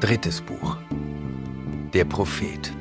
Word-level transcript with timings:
Drittes 0.00 0.40
Buch. 0.40 0.76
Der 1.92 2.04
Prophet. 2.04 2.72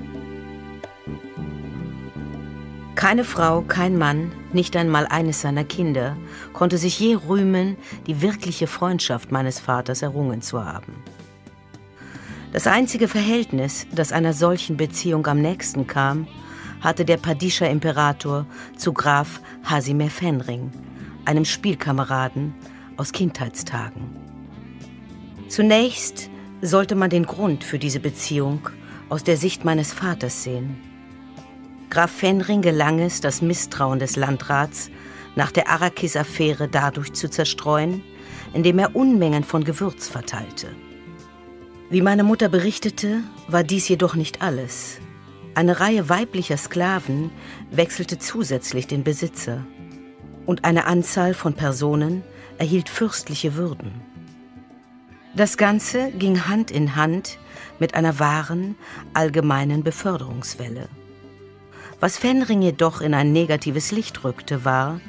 Keine 2.94 3.24
Frau, 3.24 3.64
kein 3.64 3.98
Mann, 3.98 4.32
nicht 4.54 4.76
einmal 4.76 5.08
eines 5.08 5.42
seiner 5.42 5.64
Kinder 5.64 6.16
konnte 6.54 6.78
sich 6.78 7.00
je 7.00 7.16
rühmen, 7.16 7.76
die 8.06 8.22
wirkliche 8.22 8.68
Freundschaft 8.68 9.32
meines 9.32 9.60
Vaters 9.60 10.04
errungen 10.04 10.44
zu 10.44 10.64
haben. 10.64 10.94
Das 12.54 12.68
einzige 12.68 13.08
Verhältnis, 13.08 13.88
das 13.92 14.12
einer 14.12 14.34
solchen 14.34 14.78
Beziehung 14.78 15.26
am 15.26 15.42
nächsten 15.42 15.88
kam, 15.88 16.28
hatte 16.82 17.04
der 17.04 17.18
Padischer 17.18 17.68
Imperator 17.68 18.46
zu 18.78 18.94
Graf 18.94 19.42
Hasimir 19.64 20.12
Fenring, 20.12 20.70
einem 21.26 21.46
Spielkameraden 21.46 22.54
aus 22.96 23.12
Kindheitstagen. 23.12 24.16
Zunächst 25.48 26.30
sollte 26.62 26.96
man 26.96 27.10
den 27.10 27.26
Grund 27.26 27.64
für 27.64 27.80
diese 27.80 28.00
Beziehung 28.00 28.70
aus 29.10 29.24
der 29.24 29.38
Sicht 29.38 29.66
meines 29.66 29.94
Vaters 29.94 30.44
sehen. 30.44 30.78
Graf 31.90 32.12
Fenring 32.12 32.62
gelang 32.62 33.00
es, 33.00 33.22
das 33.22 33.42
Misstrauen 33.42 34.00
des 34.00 34.16
Landrats 34.16 34.90
nach 35.36 35.52
der 35.52 35.70
Arrakis-Affäre 35.70 36.68
dadurch 36.68 37.14
zu 37.14 37.30
zerstreuen, 37.30 38.04
indem 38.54 38.80
er 38.80 38.96
Unmengen 38.96 39.44
von 39.44 39.64
Gewürz 39.64 40.08
verteilte. 40.08 40.68
Wie 41.90 42.02
meine 42.02 42.24
Mutter 42.24 42.50
berichtete, 42.50 43.22
war 43.48 43.64
dies 43.64 43.88
jedoch 43.88 44.16
nicht 44.16 44.42
alles. 44.42 45.00
Eine 45.56 45.80
Reihe 45.80 46.10
weiblicher 46.10 46.58
Sklaven 46.58 47.32
wechselte 47.72 48.20
zusätzlich 48.20 48.88
den 48.88 49.04
Besitzer 49.04 49.66
und 50.46 50.66
eine 50.66 50.86
Anzahl 50.86 51.34
von 51.34 51.54
Personen 51.54 52.24
erhielt 52.58 52.90
fürstliche 52.90 53.56
Würden. 53.56 54.07
Das 55.38 55.56
Ganze 55.56 56.12
ging 56.14 56.48
Hand 56.48 56.72
in 56.72 56.96
Hand 56.96 57.38
mit 57.78 57.94
einer 57.94 58.18
wahren, 58.18 58.76
allgemeinen 59.14 59.84
Beförderungswelle. 59.84 60.90
Was 62.00 62.18
Fenring 62.18 62.64
jedoch 62.64 63.02
in 63.02 63.14
ein 63.14 63.34
negatives 63.34 63.92
Licht 63.92 64.24
rückte, 64.24 64.66
war 64.66 65.00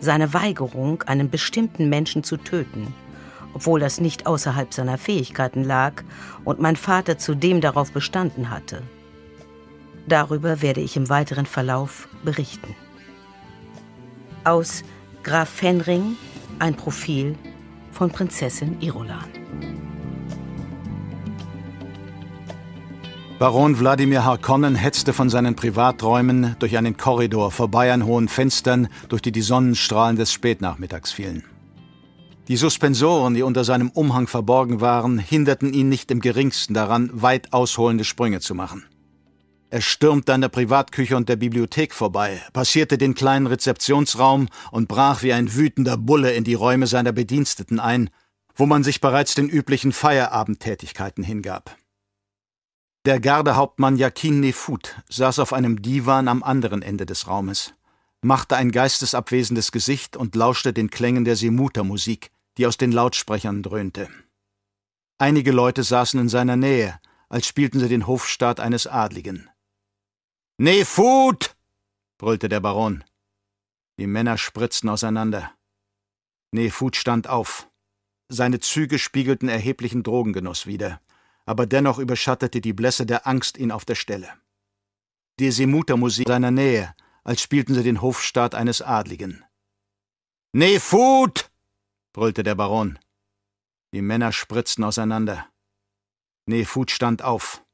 seine 0.00 0.32
Weigerung, 0.32 1.02
einen 1.02 1.28
bestimmten 1.28 1.90
Menschen 1.90 2.24
zu 2.24 2.38
töten, 2.38 2.94
obwohl 3.52 3.78
das 3.78 4.00
nicht 4.00 4.26
außerhalb 4.26 4.72
seiner 4.72 4.96
Fähigkeiten 4.96 5.62
lag 5.62 6.04
und 6.42 6.58
mein 6.58 6.76
Vater 6.76 7.18
zudem 7.18 7.60
darauf 7.60 7.92
bestanden 7.92 8.48
hatte. 8.48 8.82
Darüber 10.08 10.62
werde 10.62 10.80
ich 10.80 10.96
im 10.96 11.10
weiteren 11.10 11.44
Verlauf 11.44 12.08
berichten. 12.24 12.74
Aus 14.42 14.84
Graf 15.22 15.50
Fenring 15.50 16.16
ein 16.60 16.76
Profil 16.76 17.36
von 17.96 18.10
Prinzessin 18.10 18.76
Irolan. 18.80 19.24
Baron 23.38 23.78
Wladimir 23.78 24.24
Harkonnen 24.24 24.74
hetzte 24.74 25.14
von 25.14 25.30
seinen 25.30 25.56
Privaträumen 25.56 26.56
durch 26.58 26.76
einen 26.76 26.98
Korridor 26.98 27.50
vorbei 27.50 27.92
an 27.92 28.04
hohen 28.04 28.28
Fenstern, 28.28 28.88
durch 29.08 29.22
die 29.22 29.32
die 29.32 29.40
Sonnenstrahlen 29.40 30.16
des 30.16 30.30
Spätnachmittags 30.30 31.12
fielen. 31.12 31.44
Die 32.48 32.56
Suspensoren, 32.56 33.34
die 33.34 33.42
unter 33.42 33.64
seinem 33.64 33.90
Umhang 33.90 34.26
verborgen 34.26 34.80
waren, 34.80 35.18
hinderten 35.18 35.72
ihn 35.72 35.88
nicht 35.88 36.10
im 36.10 36.20
geringsten 36.20 36.74
daran, 36.74 37.10
weit 37.12 37.52
ausholende 37.52 38.04
Sprünge 38.04 38.40
zu 38.40 38.54
machen. 38.54 38.84
Er 39.76 39.82
stürmte 39.82 40.32
an 40.32 40.40
der 40.40 40.48
Privatküche 40.48 41.18
und 41.18 41.28
der 41.28 41.36
Bibliothek 41.36 41.92
vorbei, 41.92 42.40
passierte 42.54 42.96
den 42.96 43.14
kleinen 43.14 43.46
Rezeptionsraum 43.46 44.48
und 44.70 44.88
brach 44.88 45.22
wie 45.22 45.34
ein 45.34 45.54
wütender 45.54 45.98
Bulle 45.98 46.32
in 46.32 46.44
die 46.44 46.54
Räume 46.54 46.86
seiner 46.86 47.12
Bediensteten 47.12 47.78
ein, 47.78 48.08
wo 48.54 48.64
man 48.64 48.82
sich 48.82 49.02
bereits 49.02 49.34
den 49.34 49.50
üblichen 49.50 49.92
Feierabendtätigkeiten 49.92 51.22
hingab. 51.22 51.76
Der 53.04 53.20
Gardehauptmann 53.20 53.98
Jakin 53.98 54.40
Nefut 54.40 54.96
saß 55.10 55.40
auf 55.40 55.52
einem 55.52 55.82
Divan 55.82 56.28
am 56.28 56.42
anderen 56.42 56.80
Ende 56.80 57.04
des 57.04 57.28
Raumes, 57.28 57.74
machte 58.22 58.56
ein 58.56 58.72
geistesabwesendes 58.72 59.72
Gesicht 59.72 60.16
und 60.16 60.34
lauschte 60.36 60.72
den 60.72 60.88
Klängen 60.88 61.26
der 61.26 61.36
Semuta-Musik, 61.36 62.30
die 62.56 62.66
aus 62.66 62.78
den 62.78 62.92
Lautsprechern 62.92 63.62
dröhnte. 63.62 64.08
Einige 65.18 65.52
Leute 65.52 65.82
saßen 65.82 66.18
in 66.18 66.30
seiner 66.30 66.56
Nähe, 66.56 66.98
als 67.28 67.46
spielten 67.46 67.78
sie 67.78 67.90
den 67.90 68.06
Hofstaat 68.06 68.58
eines 68.58 68.86
Adligen. 68.86 69.50
Nefut! 70.58 71.56
brüllte 72.18 72.48
der 72.48 72.60
Baron. 72.60 73.04
Die 73.98 74.06
Männer 74.06 74.38
spritzten 74.38 74.88
auseinander. 74.88 75.54
Nefut 76.52 76.96
stand 76.96 77.28
auf. 77.28 77.68
Seine 78.28 78.60
Züge 78.60 78.98
spiegelten 78.98 79.48
erheblichen 79.48 80.02
Drogengenuss 80.02 80.66
wider 80.66 81.00
aber 81.46 81.66
dennoch 81.66 81.98
überschattete 81.98 82.60
die 82.60 82.72
Blässe 82.72 83.06
der 83.06 83.26
Angst 83.26 83.56
ihn 83.56 83.70
auf 83.70 83.84
der 83.84 83.94
Stelle. 83.94 84.28
Die 85.38 85.50
Semuta-Musik 85.50 86.28
seiner 86.28 86.50
Nähe, 86.50 86.94
als 87.22 87.40
spielten 87.40 87.74
sie 87.74 87.84
den 87.84 88.02
Hofstaat 88.02 88.54
eines 88.54 88.82
Adligen. 88.82 89.44
Nefut! 90.52 91.50
brüllte 92.12 92.42
der 92.42 92.56
Baron. 92.56 92.98
Die 93.94 94.02
Männer 94.02 94.32
spritzten 94.32 94.84
auseinander. 94.84 95.48
Nefut 96.46 96.90
stand 96.90 97.22
auf. 97.22 97.64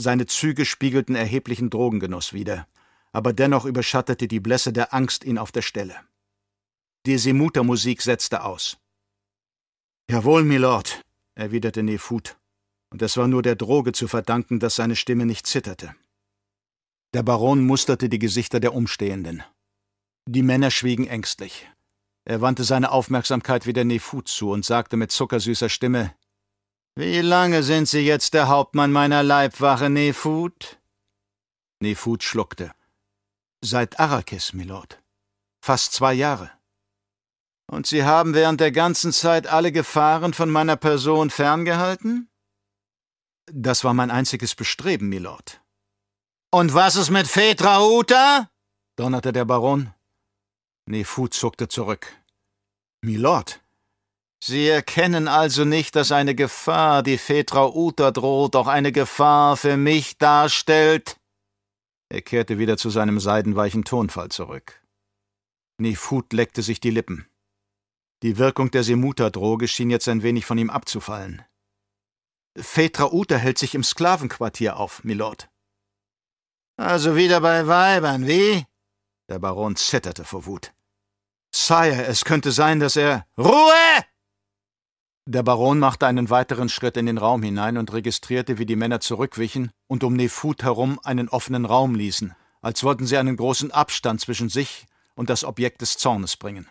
Seine 0.00 0.26
Züge 0.26 0.64
spiegelten 0.64 1.16
erheblichen 1.16 1.70
Drogengenuss 1.70 2.32
wider, 2.32 2.68
aber 3.10 3.32
dennoch 3.32 3.64
überschattete 3.64 4.28
die 4.28 4.38
Blässe 4.38 4.72
der 4.72 4.94
Angst 4.94 5.24
ihn 5.24 5.38
auf 5.38 5.50
der 5.50 5.62
Stelle. 5.62 5.96
Die 7.04 7.18
Semuta-Musik 7.18 8.00
setzte 8.02 8.44
aus. 8.44 8.78
Jawohl, 10.08 10.44
Milord, 10.44 11.02
erwiderte 11.34 11.82
Nefut 11.82 12.36
und 12.90 13.02
es 13.02 13.16
war 13.16 13.26
nur 13.26 13.42
der 13.42 13.56
Droge 13.56 13.90
zu 13.90 14.06
verdanken, 14.06 14.60
dass 14.60 14.76
seine 14.76 14.94
Stimme 14.94 15.26
nicht 15.26 15.48
zitterte. 15.48 15.96
Der 17.12 17.24
Baron 17.24 17.66
musterte 17.66 18.08
die 18.08 18.20
Gesichter 18.20 18.60
der 18.60 18.74
Umstehenden. 18.74 19.42
Die 20.26 20.44
Männer 20.44 20.70
schwiegen 20.70 21.08
ängstlich. 21.08 21.68
Er 22.24 22.40
wandte 22.40 22.62
seine 22.62 22.92
Aufmerksamkeit 22.92 23.66
wieder 23.66 23.82
Nefut 23.82 24.28
zu 24.28 24.52
und 24.52 24.64
sagte 24.64 24.96
mit 24.96 25.10
zuckersüßer 25.10 25.68
Stimme 25.68 26.14
Wie 26.98 27.20
lange 27.20 27.62
sind 27.62 27.86
Sie 27.88 28.00
jetzt 28.00 28.34
der 28.34 28.48
Hauptmann 28.48 28.90
meiner 28.90 29.22
Leibwache, 29.22 29.88
Nefut? 29.88 30.80
Nefut 31.78 32.24
schluckte. 32.24 32.72
Seit 33.60 34.00
Arrakis, 34.00 34.52
Milord. 34.52 35.00
Fast 35.64 35.92
zwei 35.92 36.12
Jahre. 36.12 36.50
Und 37.70 37.86
Sie 37.86 38.02
haben 38.02 38.34
während 38.34 38.58
der 38.58 38.72
ganzen 38.72 39.12
Zeit 39.12 39.46
alle 39.46 39.70
Gefahren 39.70 40.34
von 40.34 40.50
meiner 40.50 40.74
Person 40.74 41.30
ferngehalten? 41.30 42.28
Das 43.46 43.84
war 43.84 43.94
mein 43.94 44.10
einziges 44.10 44.56
Bestreben, 44.56 45.08
Milord. 45.08 45.60
Und 46.50 46.74
was 46.74 46.96
ist 46.96 47.10
mit 47.10 47.28
Phaedra 47.28 47.80
Uta? 47.80 48.50
donnerte 48.96 49.32
der 49.32 49.44
Baron. 49.44 49.94
Nefut 50.86 51.32
zuckte 51.32 51.68
zurück. 51.68 52.12
Milord, 53.02 53.62
Sie 54.40 54.68
erkennen 54.68 55.26
also 55.26 55.64
nicht, 55.64 55.96
dass 55.96 56.12
eine 56.12 56.34
Gefahr, 56.34 57.02
die 57.02 57.18
Phaedra 57.18 57.66
Uta 57.66 58.12
droht, 58.12 58.54
auch 58.54 58.68
eine 58.68 58.92
Gefahr 58.92 59.56
für 59.56 59.76
mich 59.76 60.16
darstellt? 60.18 61.18
Er 62.08 62.22
kehrte 62.22 62.58
wieder 62.58 62.76
zu 62.76 62.90
seinem 62.90 63.20
seidenweichen 63.20 63.84
Tonfall 63.84 64.30
zurück. 64.30 64.80
Nefut 65.78 66.32
leckte 66.32 66.62
sich 66.62 66.80
die 66.80 66.90
Lippen. 66.90 67.28
Die 68.22 68.38
Wirkung 68.38 68.70
der 68.70 68.82
Semuta-Droge 68.82 69.68
schien 69.68 69.90
jetzt 69.90 70.08
ein 70.08 70.22
wenig 70.22 70.46
von 70.46 70.58
ihm 70.58 70.70
abzufallen. 70.70 71.42
Phaedra 72.56 73.12
Uta 73.12 73.36
hält 73.36 73.58
sich 73.58 73.74
im 73.74 73.84
Sklavenquartier 73.84 74.76
auf, 74.76 75.04
Milord. 75.04 75.48
Also 76.76 77.16
wieder 77.16 77.40
bei 77.40 77.66
Weibern, 77.66 78.26
wie? 78.26 78.64
Der 79.28 79.38
Baron 79.38 79.76
zitterte 79.76 80.24
vor 80.24 80.46
Wut. 80.46 80.72
Sire, 81.54 82.06
es 82.06 82.24
könnte 82.24 82.52
sein, 82.52 82.80
dass 82.80 82.96
er. 82.96 83.26
Ruhe! 83.36 84.04
Der 85.30 85.42
Baron 85.42 85.78
machte 85.78 86.06
einen 86.06 86.30
weiteren 86.30 86.70
Schritt 86.70 86.96
in 86.96 87.04
den 87.04 87.18
Raum 87.18 87.42
hinein 87.42 87.76
und 87.76 87.92
registrierte, 87.92 88.56
wie 88.56 88.64
die 88.64 88.76
Männer 88.76 89.00
zurückwichen 89.00 89.72
und 89.86 90.02
um 90.02 90.14
Nefut 90.14 90.62
herum 90.62 90.98
einen 91.04 91.28
offenen 91.28 91.66
Raum 91.66 91.94
ließen, 91.94 92.34
als 92.62 92.82
wollten 92.82 93.04
sie 93.04 93.18
einen 93.18 93.36
großen 93.36 93.70
Abstand 93.70 94.22
zwischen 94.22 94.48
sich 94.48 94.86
und 95.14 95.28
das 95.28 95.44
Objekt 95.44 95.82
des 95.82 95.98
Zornes 95.98 96.38
bringen. 96.38 96.66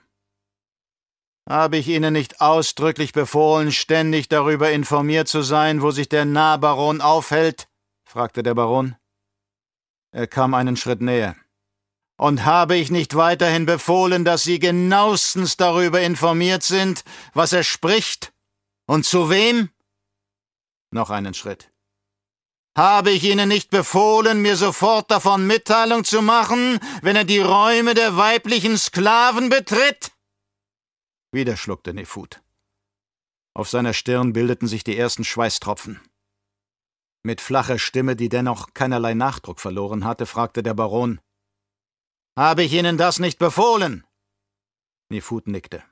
Habe 1.48 1.78
ich 1.78 1.88
Ihnen 1.88 2.14
nicht 2.14 2.42
ausdrücklich 2.42 3.14
befohlen, 3.14 3.72
ständig 3.72 4.28
darüber 4.28 4.72
informiert 4.72 5.28
zu 5.28 5.44
sein, 5.44 5.84
wo 5.84 5.92
sich 5.92 6.10
der 6.10 6.26
Nahbaron 6.26 7.00
aufhält? 7.00 7.68
fragte 8.06 8.42
der 8.42 8.56
Baron. 8.56 8.96
Er 10.12 10.26
kam 10.26 10.56
einen 10.56 10.78
Schritt 10.78 11.02
näher. 11.02 11.36
Und 12.18 12.44
habe 12.44 12.76
ich 12.76 12.90
nicht 12.90 13.14
weiterhin 13.14 13.68
befohlen, 13.68 14.26
dass 14.26 14.42
Sie 14.42 14.58
genauestens 14.58 15.58
darüber 15.58 16.02
informiert 16.02 16.64
sind, 16.64 17.04
was 17.36 17.54
er 17.54 17.62
spricht? 17.62 18.34
Und 18.88 19.06
zu 19.06 19.30
wem? 19.30 19.70
Noch 20.92 21.10
einen 21.10 21.34
Schritt. 21.34 21.72
Habe 22.78 23.12
ich 23.12 23.24
Ihnen 23.24 23.50
nicht 23.50 23.70
befohlen, 23.70 24.42
mir 24.42 24.56
sofort 24.56 25.12
davon 25.12 25.46
Mitteilung 25.48 26.04
zu 26.04 26.22
machen, 26.22 26.80
wenn 27.02 27.16
er 27.16 27.24
die 27.24 27.40
Räume 27.40 27.96
der 27.96 28.18
weiblichen 28.18 28.78
Sklaven 28.78 29.50
betritt? 29.50 30.12
Wieder 31.32 31.58
schluckte 31.58 31.94
Nefut. 31.94 32.42
Auf 33.54 33.68
seiner 33.68 33.94
Stirn 33.94 34.32
bildeten 34.32 34.68
sich 34.68 34.84
die 34.84 34.98
ersten 34.98 35.24
Schweißtropfen. 35.24 36.00
Mit 37.24 37.42
flacher 37.42 37.80
Stimme, 37.80 38.16
die 38.16 38.30
dennoch 38.30 38.74
keinerlei 38.74 39.16
Nachdruck 39.16 39.60
verloren 39.60 40.06
hatte, 40.06 40.26
fragte 40.26 40.64
der 40.64 40.76
Baron 40.76 41.20
Habe 42.38 42.64
ich 42.64 42.74
Ihnen 42.74 42.98
das 42.98 43.20
nicht 43.20 43.40
befohlen? 43.40 44.06
Nefut 45.10 45.48
nickte. 45.48 45.84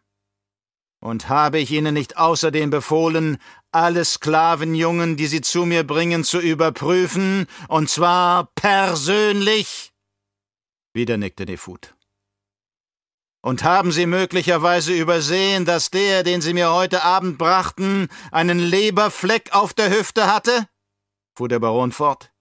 Und 1.05 1.29
habe 1.29 1.59
ich 1.59 1.69
Ihnen 1.69 1.93
nicht 1.93 2.17
außerdem 2.17 2.71
befohlen, 2.71 3.37
alle 3.71 4.03
Sklavenjungen, 4.03 5.17
die 5.17 5.27
Sie 5.27 5.41
zu 5.41 5.63
mir 5.63 5.85
bringen, 5.85 6.23
zu 6.23 6.39
überprüfen, 6.39 7.45
und 7.67 7.91
zwar 7.91 8.49
persönlich? 8.55 9.93
Wieder 10.95 11.17
nickte 11.17 11.45
Nefut. 11.45 11.93
Und 13.43 13.63
haben 13.63 13.91
Sie 13.91 14.07
möglicherweise 14.07 14.93
übersehen, 14.95 15.63
dass 15.63 15.91
der, 15.91 16.23
den 16.23 16.41
Sie 16.41 16.55
mir 16.55 16.73
heute 16.73 17.03
Abend 17.03 17.37
brachten, 17.37 18.07
einen 18.31 18.57
Leberfleck 18.57 19.53
auf 19.53 19.75
der 19.75 19.91
Hüfte 19.91 20.25
hatte? 20.25 20.67
fuhr 21.37 21.49
der 21.49 21.59
Baron 21.59 21.91
fort. 21.91 22.31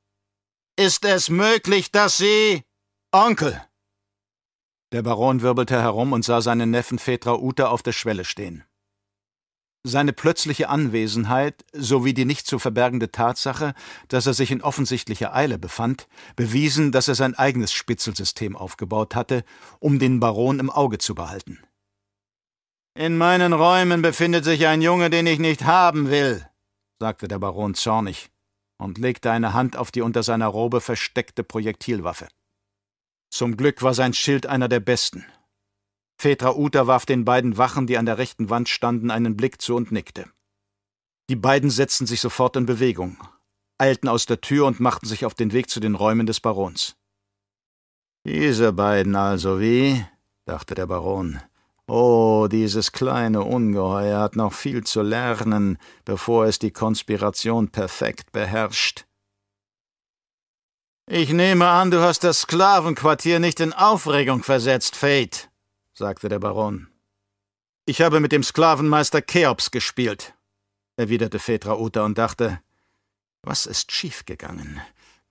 Ist 0.77 1.05
es 1.05 1.29
möglich, 1.29 1.93
dass 1.93 2.17
Sie. 2.17 2.63
Onkel! 3.13 3.63
Der 4.95 5.03
Baron 5.03 5.43
wirbelte 5.43 5.83
herum 5.83 6.13
und 6.13 6.25
sah 6.25 6.41
seinen 6.41 6.71
Neffen 6.71 7.01
Phaedra 7.01 7.35
Uta 7.35 7.67
auf 7.67 7.83
der 7.83 7.91
Schwelle 7.91 8.25
stehen. 8.25 8.63
Seine 9.83 10.13
plötzliche 10.13 10.69
Anwesenheit 10.69 11.65
sowie 11.73 12.15
die 12.15 12.25
nicht 12.25 12.47
zu 12.47 12.61
verbergende 12.61 13.11
Tatsache, 13.11 13.75
dass 14.07 14.27
er 14.27 14.35
sich 14.35 14.53
in 14.53 14.63
offensichtlicher 14.63 15.35
Eile 15.35 15.59
befand, 15.59 16.07
bewiesen, 16.37 16.93
dass 16.93 17.09
er 17.09 17.17
sein 17.17 17.35
eigenes 17.35 17.73
Spitzelsystem 17.73 18.55
aufgebaut 18.55 19.17
hatte, 19.17 19.43
um 19.81 19.99
den 19.99 20.21
Baron 20.21 20.61
im 20.61 20.71
Auge 20.71 20.99
zu 20.99 21.17
behalten. 21.17 21.59
In 22.97 23.19
meinen 23.19 23.53
Räumen 23.53 24.01
befindet 24.01 24.45
sich 24.45 24.65
ein 24.69 24.81
Junge, 24.81 25.11
den 25.11 25.27
ich 25.27 25.41
nicht 25.41 25.65
haben 25.65 26.09
will, 26.09 26.49
sagte 27.01 27.27
der 27.27 27.41
Baron 27.41 27.75
zornig 27.75 28.31
und 28.79 28.99
legte 28.99 29.33
eine 29.33 29.55
Hand 29.55 29.77
auf 29.77 29.91
die 29.91 30.03
unter 30.03 30.23
seiner 30.23 30.47
Robe 30.47 30.81
versteckte 30.81 31.43
Projektilwaffe. 31.43 32.29
Zum 33.35 33.57
Glück 33.57 33.83
war 33.83 33.95
sein 33.95 34.13
Schild 34.13 34.47
einer 34.47 34.69
der 34.69 34.79
besten, 34.79 35.27
Phaedra 36.17 36.55
Uta 36.55 36.87
warf 36.87 37.05
den 37.05 37.25
beiden 37.25 37.59
Wachen, 37.59 37.87
die 37.89 37.99
an 37.99 38.07
der 38.07 38.19
rechten 38.19 38.49
Wand 38.49 38.69
standen, 38.69 39.11
einen 39.11 39.37
Blick 39.37 39.61
zu 39.61 39.75
und 39.75 39.93
nickte. 39.93 40.27
Die 41.29 41.37
beiden 41.37 41.69
setzten 41.69 42.07
sich 42.07 42.21
sofort 42.21 42.57
in 42.57 42.65
Bewegung, 42.67 43.19
eilten 43.77 44.09
aus 44.09 44.27
der 44.27 44.41
Tür 44.41 44.67
und 44.67 44.81
machten 44.81 45.07
sich 45.07 45.25
auf 45.27 45.35
den 45.35 45.53
Weg 45.53 45.69
zu 45.69 45.81
den 45.81 45.97
Räumen 45.97 46.27
des 46.27 46.41
Barons. 46.41 46.97
Diese 48.25 48.73
beiden 48.73 49.17
also 49.17 49.61
wie? 49.61 50.05
dachte 50.47 50.75
der 50.75 50.87
Baron. 50.87 51.41
Oh, 51.87 52.47
dieses 52.49 52.93
kleine 52.93 53.43
Ungeheuer 53.43 54.21
hat 54.21 54.37
noch 54.37 54.53
viel 54.53 54.85
zu 54.85 55.03
lernen, 55.03 55.77
bevor 56.05 56.47
es 56.47 56.59
die 56.59 56.71
Konspiration 56.71 57.69
perfekt 57.69 58.33
beherrscht. 58.33 59.07
Ich 61.07 61.29
nehme 61.35 61.69
an, 61.69 61.91
du 61.91 62.01
hast 62.01 62.25
das 62.25 62.41
Sklavenquartier 62.41 63.39
nicht 63.39 63.61
in 63.61 63.75
Aufregung 63.75 64.43
versetzt, 64.43 64.97
Fate, 64.97 65.51
sagte 65.93 66.31
der 66.31 66.39
Baron. 66.39 66.89
Ich 67.85 68.01
habe 68.01 68.21
mit 68.21 68.33
dem 68.33 68.43
Sklavenmeister 68.43 69.21
Cheops 69.21 69.71
gespielt, 69.71 70.33
erwiderte 70.97 71.39
Phaedra 71.39 71.79
Uta 71.79 72.07
und 72.07 72.17
dachte, 72.17 72.59
was 73.43 73.67
ist 73.67 73.93
schiefgegangen? 73.93 74.81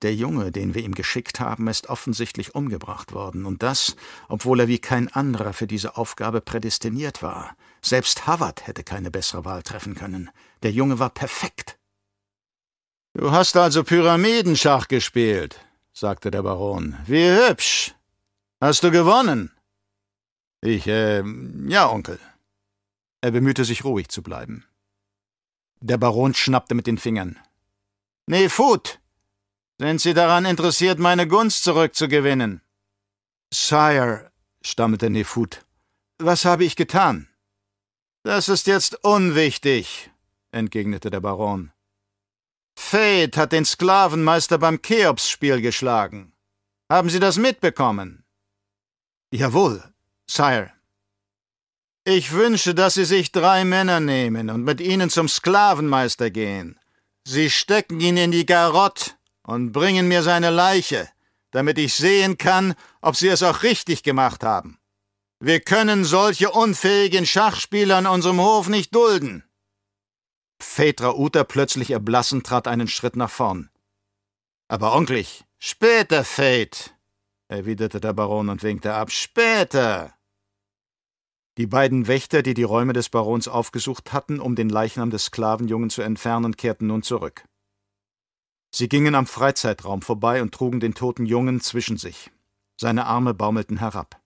Der 0.03 0.13
Junge, 0.13 0.51
den 0.51 0.75
wir 0.75 0.83
ihm 0.83 0.93
geschickt 0.93 1.39
haben, 1.39 1.67
ist 1.67 1.89
offensichtlich 1.89 2.53
umgebracht 2.53 3.11
worden, 3.13 3.47
und 3.47 3.63
das, 3.63 3.95
obwohl 4.29 4.59
er 4.59 4.67
wie 4.67 4.79
kein 4.79 5.07
anderer 5.07 5.53
für 5.53 5.65
diese 5.65 5.97
Aufgabe 5.97 6.41
prädestiniert 6.41 7.23
war. 7.23 7.55
Selbst 7.81 8.27
Havard 8.27 8.67
hätte 8.67 8.83
keine 8.83 9.09
bessere 9.09 9.43
Wahl 9.43 9.63
treffen 9.63 9.95
können. 9.95 10.29
Der 10.61 10.71
Junge 10.71 10.99
war 10.99 11.09
perfekt. 11.09 11.79
Du 13.15 13.31
hast 13.31 13.55
also 13.55 13.83
Pyramidenschach 13.83 14.87
gespielt, 14.87 15.59
sagte 15.93 16.31
der 16.31 16.41
Baron. 16.41 16.97
Wie 17.05 17.29
hübsch. 17.29 17.93
Hast 18.59 18.83
du 18.83 18.89
gewonnen? 18.89 19.51
Ich, 20.61 20.87
äh, 20.87 21.23
ja, 21.67 21.91
Onkel. 21.91 22.19
Er 23.21 23.31
bemühte 23.31 23.65
sich, 23.65 23.83
ruhig 23.83 24.09
zu 24.09 24.23
bleiben. 24.23 24.65
Der 25.79 25.97
Baron 25.97 26.33
schnappte 26.33 26.73
mit 26.73 26.87
den 26.87 26.97
Fingern. 26.97 27.37
Nee, 28.25 28.49
Food! 28.49 28.99
Sind 29.79 30.01
Sie 30.01 30.13
daran 30.13 30.45
interessiert, 30.45 30.97
meine 30.97 31.27
Gunst 31.27 31.63
zurückzugewinnen? 31.63 32.61
Sire, 33.53 34.31
stammelte 34.61 35.09
Nefut, 35.09 35.65
was 36.17 36.45
habe 36.45 36.63
ich 36.63 36.75
getan? 36.75 37.27
Das 38.23 38.49
ist 38.49 38.65
jetzt 38.65 39.03
unwichtig, 39.03 40.09
entgegnete 40.51 41.09
der 41.09 41.19
Baron. 41.19 41.71
Fate 42.75 43.37
hat 43.37 43.51
den 43.51 43.65
Sklavenmeister 43.65 44.57
beim 44.57 44.81
Cheops-Spiel 44.81 45.61
geschlagen. 45.61 46.33
Haben 46.91 47.09
Sie 47.09 47.19
das 47.19 47.37
mitbekommen? 47.37 48.23
Jawohl, 49.31 49.83
Sire. 50.29 50.71
Ich 52.05 52.33
wünsche, 52.33 52.75
dass 52.75 52.95
Sie 52.95 53.05
sich 53.05 53.31
drei 53.31 53.63
Männer 53.63 53.99
nehmen 53.99 54.49
und 54.49 54.63
mit 54.63 54.81
ihnen 54.81 55.09
zum 55.09 55.29
Sklavenmeister 55.29 56.29
gehen. 56.29 56.79
Sie 57.25 57.49
stecken 57.49 57.99
ihn 58.01 58.17
in 58.17 58.31
die 58.31 58.45
Garotte 58.45 59.11
und 59.43 59.71
bringen 59.71 60.07
mir 60.07 60.21
seine 60.21 60.49
Leiche, 60.49 61.09
damit 61.51 61.77
ich 61.77 61.93
sehen 61.93 62.37
kann, 62.37 62.75
ob 63.01 63.15
Sie 63.15 63.29
es 63.29 63.41
auch 63.41 63.63
richtig 63.63 64.03
gemacht 64.03 64.43
haben. 64.43 64.79
Wir 65.39 65.61
können 65.61 66.03
solche 66.03 66.51
unfähigen 66.51 67.25
Schachspieler 67.25 67.97
an 67.97 68.07
unserem 68.07 68.39
Hof 68.39 68.67
nicht 68.67 68.93
dulden. 68.93 69.43
Phaedra 70.63 71.13
Uta 71.15 71.43
plötzlich 71.43 71.91
erblassend 71.91 72.45
trat 72.45 72.67
einen 72.67 72.87
Schritt 72.87 73.15
nach 73.15 73.29
vorn. 73.29 73.69
Aber 74.67 74.95
onkelig, 74.95 75.45
später, 75.59 76.23
Fate, 76.23 76.95
erwiderte 77.47 77.99
der 77.99 78.13
Baron 78.13 78.49
und 78.49 78.63
winkte 78.63 78.93
ab. 78.93 79.11
Später! 79.11 80.13
Die 81.57 81.67
beiden 81.67 82.07
Wächter, 82.07 82.41
die 82.41 82.55
die 82.55 82.63
Räume 82.63 82.93
des 82.93 83.09
Barons 83.09 83.47
aufgesucht 83.47 84.11
hatten, 84.11 84.39
um 84.39 84.55
den 84.55 84.69
Leichnam 84.69 85.11
des 85.11 85.25
Sklavenjungen 85.25 85.91
zu 85.91 86.01
entfernen, 86.01 86.57
kehrten 86.57 86.87
nun 86.87 87.03
zurück. 87.03 87.45
Sie 88.73 88.89
gingen 88.89 89.13
am 89.13 89.27
Freizeitraum 89.27 90.01
vorbei 90.01 90.41
und 90.41 90.51
trugen 90.51 90.79
den 90.79 90.95
toten 90.95 91.27
Jungen 91.27 91.61
zwischen 91.61 91.97
sich. 91.97 92.31
Seine 92.75 93.05
Arme 93.05 93.35
baumelten 93.35 93.77
herab. 93.77 94.19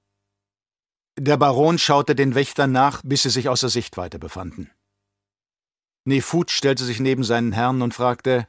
Der 1.20 1.36
Baron 1.36 1.78
schaute 1.78 2.16
den 2.16 2.34
Wächtern 2.34 2.72
nach, 2.72 3.02
bis 3.04 3.24
sie 3.24 3.30
sich 3.30 3.50
außer 3.50 3.68
Sichtweite 3.68 4.20
befanden. 4.20 4.72
Nefut 6.08 6.52
stellte 6.52 6.86
sich 6.86 7.02
neben 7.02 7.26
seinen 7.26 7.52
Herrn 7.52 7.82
und 7.82 7.94
fragte: 7.94 8.48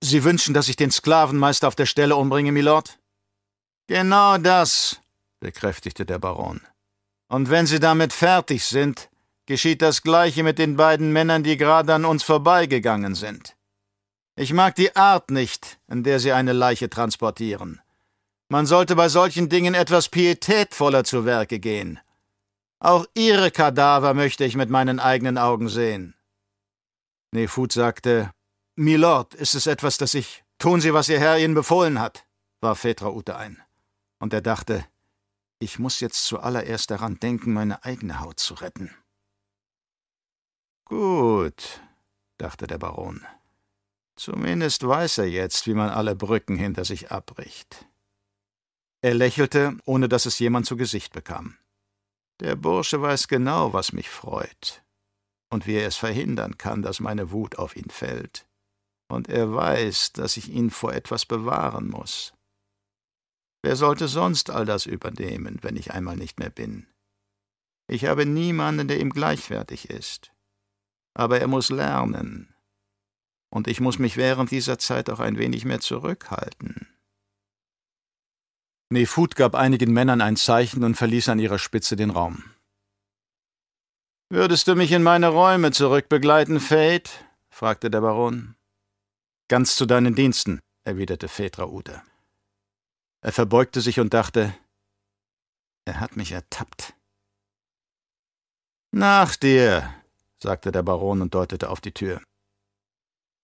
Sie 0.00 0.22
wünschen, 0.22 0.54
dass 0.54 0.68
ich 0.68 0.76
den 0.76 0.92
Sklavenmeister 0.92 1.66
auf 1.66 1.74
der 1.74 1.86
Stelle 1.86 2.14
umbringe, 2.14 2.52
Milord? 2.52 3.00
Genau 3.88 4.38
das, 4.38 5.00
bekräftigte 5.40 6.06
der 6.06 6.20
Baron. 6.20 6.60
Und 7.28 7.50
wenn 7.50 7.66
Sie 7.66 7.80
damit 7.80 8.12
fertig 8.12 8.64
sind, 8.64 9.10
geschieht 9.46 9.82
das 9.82 10.02
Gleiche 10.02 10.44
mit 10.44 10.60
den 10.60 10.76
beiden 10.76 11.12
Männern, 11.12 11.42
die 11.42 11.56
gerade 11.56 11.92
an 11.92 12.04
uns 12.04 12.22
vorbeigegangen 12.22 13.16
sind. 13.16 13.56
Ich 14.36 14.52
mag 14.52 14.76
die 14.76 14.94
Art 14.94 15.32
nicht, 15.32 15.80
in 15.88 16.04
der 16.04 16.20
Sie 16.20 16.30
eine 16.30 16.52
Leiche 16.52 16.88
transportieren. 16.88 17.80
Man 18.48 18.64
sollte 18.64 18.94
bei 18.94 19.08
solchen 19.08 19.48
Dingen 19.48 19.74
etwas 19.74 20.08
pietätvoller 20.08 21.02
zu 21.02 21.24
Werke 21.24 21.58
gehen. 21.58 21.98
Auch 22.78 23.06
Ihre 23.14 23.50
Kadaver 23.50 24.14
möchte 24.14 24.44
ich 24.44 24.54
mit 24.54 24.70
meinen 24.70 25.00
eigenen 25.00 25.36
Augen 25.36 25.68
sehen. 25.68 26.14
Nefut 27.32 27.72
sagte, 27.72 28.30
Milord, 28.76 29.34
ist 29.34 29.54
es 29.54 29.66
etwas, 29.66 29.96
das 29.96 30.14
ich. 30.14 30.44
Tun 30.58 30.80
Sie, 30.80 30.92
was 30.92 31.08
Ihr 31.08 31.18
Herr 31.18 31.38
Ihnen 31.38 31.54
befohlen 31.54 31.98
hat, 31.98 32.26
warf 32.60 32.80
Phaedra 32.80 33.08
Ute 33.08 33.36
ein 33.36 33.62
und 34.22 34.32
er 34.32 34.40
dachte, 34.40 34.86
ich 35.58 35.80
muss 35.80 35.98
jetzt 35.98 36.24
zuallererst 36.26 36.90
daran 36.90 37.18
denken, 37.18 37.52
meine 37.52 37.84
eigene 37.84 38.20
Haut 38.20 38.38
zu 38.38 38.54
retten. 38.54 38.94
Gut, 40.84 41.80
dachte 42.38 42.68
der 42.68 42.78
Baron. 42.78 43.26
Zumindest 44.14 44.86
weiß 44.86 45.18
er 45.18 45.28
jetzt, 45.28 45.66
wie 45.66 45.74
man 45.74 45.88
alle 45.88 46.14
Brücken 46.14 46.56
hinter 46.56 46.84
sich 46.84 47.10
abbricht. 47.10 47.86
Er 49.00 49.14
lächelte, 49.14 49.76
ohne 49.84 50.08
dass 50.08 50.26
es 50.26 50.38
jemand 50.38 50.66
zu 50.66 50.76
Gesicht 50.76 51.12
bekam. 51.12 51.56
Der 52.40 52.54
Bursche 52.54 53.02
weiß 53.02 53.26
genau, 53.26 53.72
was 53.72 53.92
mich 53.92 54.08
freut 54.08 54.81
und 55.52 55.66
wie 55.66 55.74
er 55.74 55.86
es 55.86 55.96
verhindern 55.96 56.56
kann, 56.56 56.80
dass 56.80 56.98
meine 56.98 57.30
Wut 57.30 57.58
auf 57.58 57.76
ihn 57.76 57.90
fällt. 57.90 58.46
Und 59.08 59.28
er 59.28 59.54
weiß, 59.54 60.14
dass 60.14 60.38
ich 60.38 60.48
ihn 60.48 60.70
vor 60.70 60.94
etwas 60.94 61.26
bewahren 61.26 61.90
muss. 61.90 62.32
Wer 63.62 63.76
sollte 63.76 64.08
sonst 64.08 64.48
all 64.48 64.64
das 64.64 64.86
übernehmen, 64.86 65.58
wenn 65.60 65.76
ich 65.76 65.92
einmal 65.92 66.16
nicht 66.16 66.38
mehr 66.38 66.48
bin? 66.48 66.86
Ich 67.86 68.06
habe 68.06 68.24
niemanden, 68.24 68.88
der 68.88 68.98
ihm 68.98 69.10
gleichwertig 69.10 69.90
ist. 69.90 70.32
Aber 71.12 71.38
er 71.38 71.48
muss 71.48 71.68
lernen. 71.68 72.54
Und 73.50 73.68
ich 73.68 73.78
muss 73.78 73.98
mich 73.98 74.16
während 74.16 74.50
dieser 74.50 74.78
Zeit 74.78 75.10
auch 75.10 75.20
ein 75.20 75.36
wenig 75.36 75.66
mehr 75.66 75.80
zurückhalten. 75.80 76.88
Nefut 78.88 79.36
gab 79.36 79.54
einigen 79.54 79.92
Männern 79.92 80.22
ein 80.22 80.36
Zeichen 80.36 80.82
und 80.82 80.94
verließ 80.94 81.28
an 81.28 81.38
ihrer 81.38 81.58
Spitze 81.58 81.94
den 81.94 82.10
Raum. 82.10 82.44
Würdest 84.32 84.66
du 84.66 84.74
mich 84.76 84.92
in 84.92 85.02
meine 85.02 85.28
Räume 85.28 85.72
zurückbegleiten, 85.72 86.58
Fate? 86.58 87.10
fragte 87.50 87.90
der 87.90 88.00
Baron. 88.00 88.56
Ganz 89.48 89.76
zu 89.76 89.84
deinen 89.84 90.14
Diensten, 90.14 90.60
erwiderte 90.84 91.28
Phaedra 91.28 91.66
Uta. 91.66 92.02
Er 93.20 93.32
verbeugte 93.32 93.82
sich 93.82 94.00
und 94.00 94.14
dachte, 94.14 94.54
er 95.84 96.00
hat 96.00 96.16
mich 96.16 96.32
ertappt. 96.32 96.94
Nach 98.90 99.36
dir, 99.36 99.94
sagte 100.38 100.72
der 100.72 100.82
Baron 100.82 101.20
und 101.20 101.34
deutete 101.34 101.68
auf 101.68 101.82
die 101.82 101.92
Tür. 101.92 102.22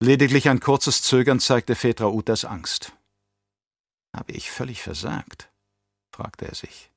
Lediglich 0.01 0.49
ein 0.49 0.59
kurzes 0.59 1.03
Zögern 1.03 1.39
zeigte 1.39 1.75
Phaedra 1.75 2.07
Utas 2.07 2.47
Angst. 2.47 2.95
Habe 4.17 4.33
ich 4.33 4.51
völlig 4.51 4.81
versagt? 4.81 5.51
fragte 6.17 6.47
er 6.47 6.55
sich. 6.55 6.91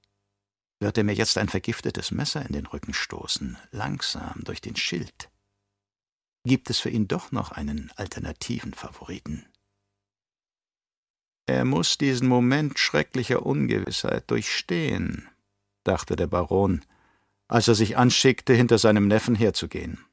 Wird 0.81 0.97
er 0.97 1.03
mir 1.03 1.13
jetzt 1.13 1.37
ein 1.37 1.47
vergiftetes 1.47 2.09
Messer 2.09 2.43
in 2.43 2.53
den 2.53 2.65
Rücken 2.65 2.95
stoßen, 2.95 3.55
langsam 3.69 4.41
durch 4.43 4.61
den 4.61 4.75
Schild? 4.75 5.29
Gibt 6.43 6.71
es 6.71 6.79
für 6.79 6.89
ihn 6.89 7.07
doch 7.07 7.31
noch 7.31 7.51
einen 7.51 7.91
alternativen 7.97 8.73
Favoriten? 8.73 9.45
Er 11.45 11.65
muss 11.65 11.99
diesen 11.99 12.27
Moment 12.27 12.79
schrecklicher 12.79 13.45
Ungewissheit 13.45 14.31
durchstehen, 14.31 15.29
dachte 15.83 16.15
der 16.15 16.25
Baron, 16.25 16.83
als 17.47 17.67
er 17.67 17.75
sich 17.75 17.95
anschickte, 17.95 18.55
hinter 18.55 18.79
seinem 18.79 19.07
Neffen 19.07 19.35
herzugehen. 19.35 20.03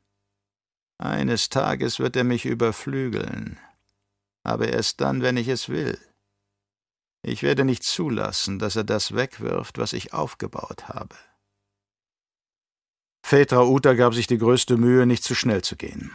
Eines 0.98 1.48
Tages 1.48 1.98
wird 1.98 2.14
er 2.14 2.24
mich 2.24 2.44
überflügeln, 2.44 3.58
aber 4.42 4.68
erst 4.68 5.00
dann, 5.00 5.22
wenn 5.22 5.38
ich 5.38 5.48
es 5.48 5.70
will. 5.70 5.98
Ich 7.28 7.42
werde 7.42 7.64
nicht 7.64 7.82
zulassen, 7.84 8.58
dass 8.58 8.74
er 8.74 8.84
das 8.84 9.14
wegwirft, 9.14 9.76
was 9.76 9.92
ich 9.92 10.14
aufgebaut 10.14 10.88
habe. 10.88 11.14
Phaedra 13.22 13.64
Uta 13.64 13.92
gab 13.92 14.14
sich 14.14 14.26
die 14.26 14.38
größte 14.38 14.78
Mühe, 14.78 15.04
nicht 15.04 15.22
zu 15.22 15.34
schnell 15.34 15.62
zu 15.62 15.76
gehen. 15.76 16.10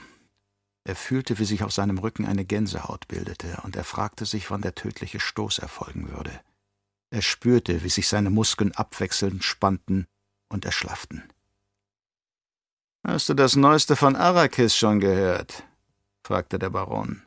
Er 0.86 0.96
fühlte, 0.96 1.38
wie 1.38 1.46
sich 1.46 1.64
auf 1.64 1.72
seinem 1.72 2.00
Rücken 2.00 2.26
eine 2.26 2.46
Gänsehaut 2.46 3.08
bildete, 3.08 3.62
und 3.64 3.76
er 3.76 3.84
fragte 3.84 4.26
sich, 4.26 4.50
wann 4.50 4.64
der 4.64 4.74
tödliche 4.74 5.20
Stoß 5.20 5.60
erfolgen 5.60 6.10
würde. 6.10 6.42
Er 7.12 7.22
spürte, 7.22 7.84
wie 7.84 7.90
sich 7.90 8.08
seine 8.08 8.32
Muskeln 8.32 8.72
abwechselnd 8.72 9.44
spannten 9.44 10.08
und 10.50 10.66
erschlafften. 10.66 11.24
Hast 13.06 13.30
du 13.30 13.36
das 13.36 13.56
Neueste 13.56 13.96
von 13.96 14.16
Arrakis 14.16 14.76
schon 14.76 15.00
gehört? 15.00 15.64
fragte 16.26 16.58
der 16.58 16.72
Baron. 16.72 17.22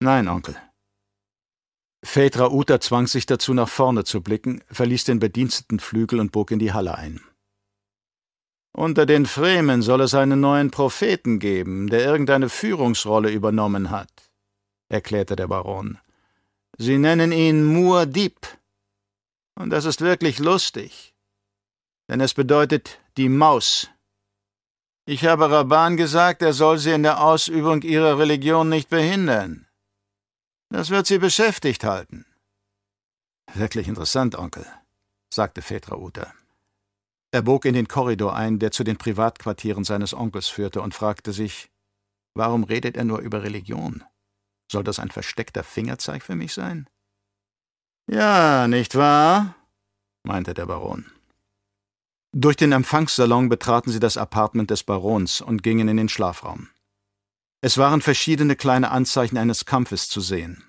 Nein, 0.00 0.26
Onkel. 0.26 0.60
Phaedra 2.02 2.50
Uta 2.50 2.80
zwang 2.80 3.06
sich 3.06 3.26
dazu, 3.26 3.52
nach 3.52 3.68
vorne 3.68 4.04
zu 4.04 4.22
blicken, 4.22 4.62
verließ 4.70 5.04
den 5.04 5.18
Bedienstetenflügel 5.18 6.18
und 6.18 6.32
bog 6.32 6.50
in 6.50 6.58
die 6.58 6.72
Halle 6.72 6.96
ein. 6.96 7.20
Unter 8.72 9.04
den 9.04 9.26
Fremen 9.26 9.82
soll 9.82 10.00
es 10.00 10.14
einen 10.14 10.40
neuen 10.40 10.70
Propheten 10.70 11.38
geben, 11.38 11.88
der 11.88 12.04
irgendeine 12.04 12.48
Führungsrolle 12.48 13.30
übernommen 13.30 13.90
hat, 13.90 14.30
erklärte 14.88 15.36
der 15.36 15.48
Baron. 15.48 15.98
Sie 16.78 16.96
nennen 16.96 17.32
ihn 17.32 17.76
Muad'Dib. 17.76 18.56
Und 19.56 19.70
das 19.70 19.84
ist 19.84 20.00
wirklich 20.00 20.38
lustig, 20.38 21.14
denn 22.08 22.20
es 22.20 22.32
bedeutet 22.32 23.00
die 23.18 23.28
Maus. 23.28 23.90
Ich 25.04 25.26
habe 25.26 25.50
Rabban 25.50 25.96
gesagt, 25.96 26.40
er 26.40 26.52
soll 26.52 26.78
sie 26.78 26.92
in 26.92 27.02
der 27.02 27.22
Ausübung 27.22 27.82
ihrer 27.82 28.18
Religion 28.18 28.68
nicht 28.68 28.88
behindern. 28.88 29.66
Das 30.70 30.90
wird 30.90 31.06
sie 31.06 31.18
beschäftigt 31.18 31.84
halten. 31.84 32.24
Wirklich 33.54 33.88
interessant, 33.88 34.36
Onkel, 34.36 34.64
sagte 35.28 35.62
Phaedra 35.62 35.96
Uta. 35.96 36.32
Er 37.32 37.42
bog 37.42 37.64
in 37.64 37.74
den 37.74 37.88
Korridor 37.88 38.34
ein, 38.34 38.58
der 38.58 38.70
zu 38.70 38.84
den 38.84 38.96
Privatquartieren 38.96 39.84
seines 39.84 40.14
Onkels 40.14 40.48
führte, 40.48 40.80
und 40.80 40.94
fragte 40.94 41.32
sich, 41.32 41.70
warum 42.34 42.64
redet 42.64 42.96
er 42.96 43.04
nur 43.04 43.18
über 43.18 43.42
Religion? 43.42 44.04
Soll 44.70 44.84
das 44.84 45.00
ein 45.00 45.10
versteckter 45.10 45.64
Fingerzeig 45.64 46.22
für 46.22 46.36
mich 46.36 46.54
sein? 46.54 46.88
Ja, 48.08 48.68
nicht 48.68 48.94
wahr? 48.94 49.56
meinte 50.22 50.54
der 50.54 50.66
Baron. 50.66 51.06
Durch 52.32 52.56
den 52.56 52.70
Empfangssalon 52.70 53.48
betraten 53.48 53.90
sie 53.90 53.98
das 53.98 54.16
Apartment 54.16 54.70
des 54.70 54.84
Barons 54.84 55.40
und 55.40 55.64
gingen 55.64 55.88
in 55.88 55.96
den 55.96 56.08
Schlafraum. 56.08 56.68
Es 57.62 57.76
waren 57.76 58.00
verschiedene 58.00 58.56
kleine 58.56 58.90
Anzeichen 58.90 59.36
eines 59.36 59.66
Kampfes 59.66 60.08
zu 60.08 60.20
sehen. 60.20 60.64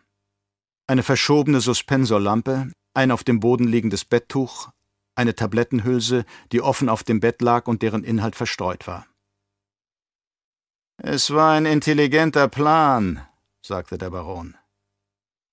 Eine 0.88 1.04
verschobene 1.04 1.62
Suspensorlampe, 1.62 2.72
ein 2.94 3.12
auf 3.12 3.24
dem 3.24 3.40
Boden 3.40 3.68
liegendes 3.68 4.04
Betttuch, 4.04 4.70
eine 5.16 5.36
Tablettenhülse, 5.36 6.26
die 6.52 6.62
offen 6.62 6.90
auf 6.90 7.04
dem 7.04 7.20
Bett 7.20 7.42
lag 7.42 7.68
und 7.68 7.82
deren 7.82 8.04
Inhalt 8.04 8.36
verstreut 8.36 8.88
war. 8.88 9.06
Es 10.98 11.32
war 11.32 11.54
ein 11.54 11.66
intelligenter 11.66 12.48
Plan, 12.48 13.26
sagte 13.66 13.98
der 13.98 14.10
Baron. 14.10 14.58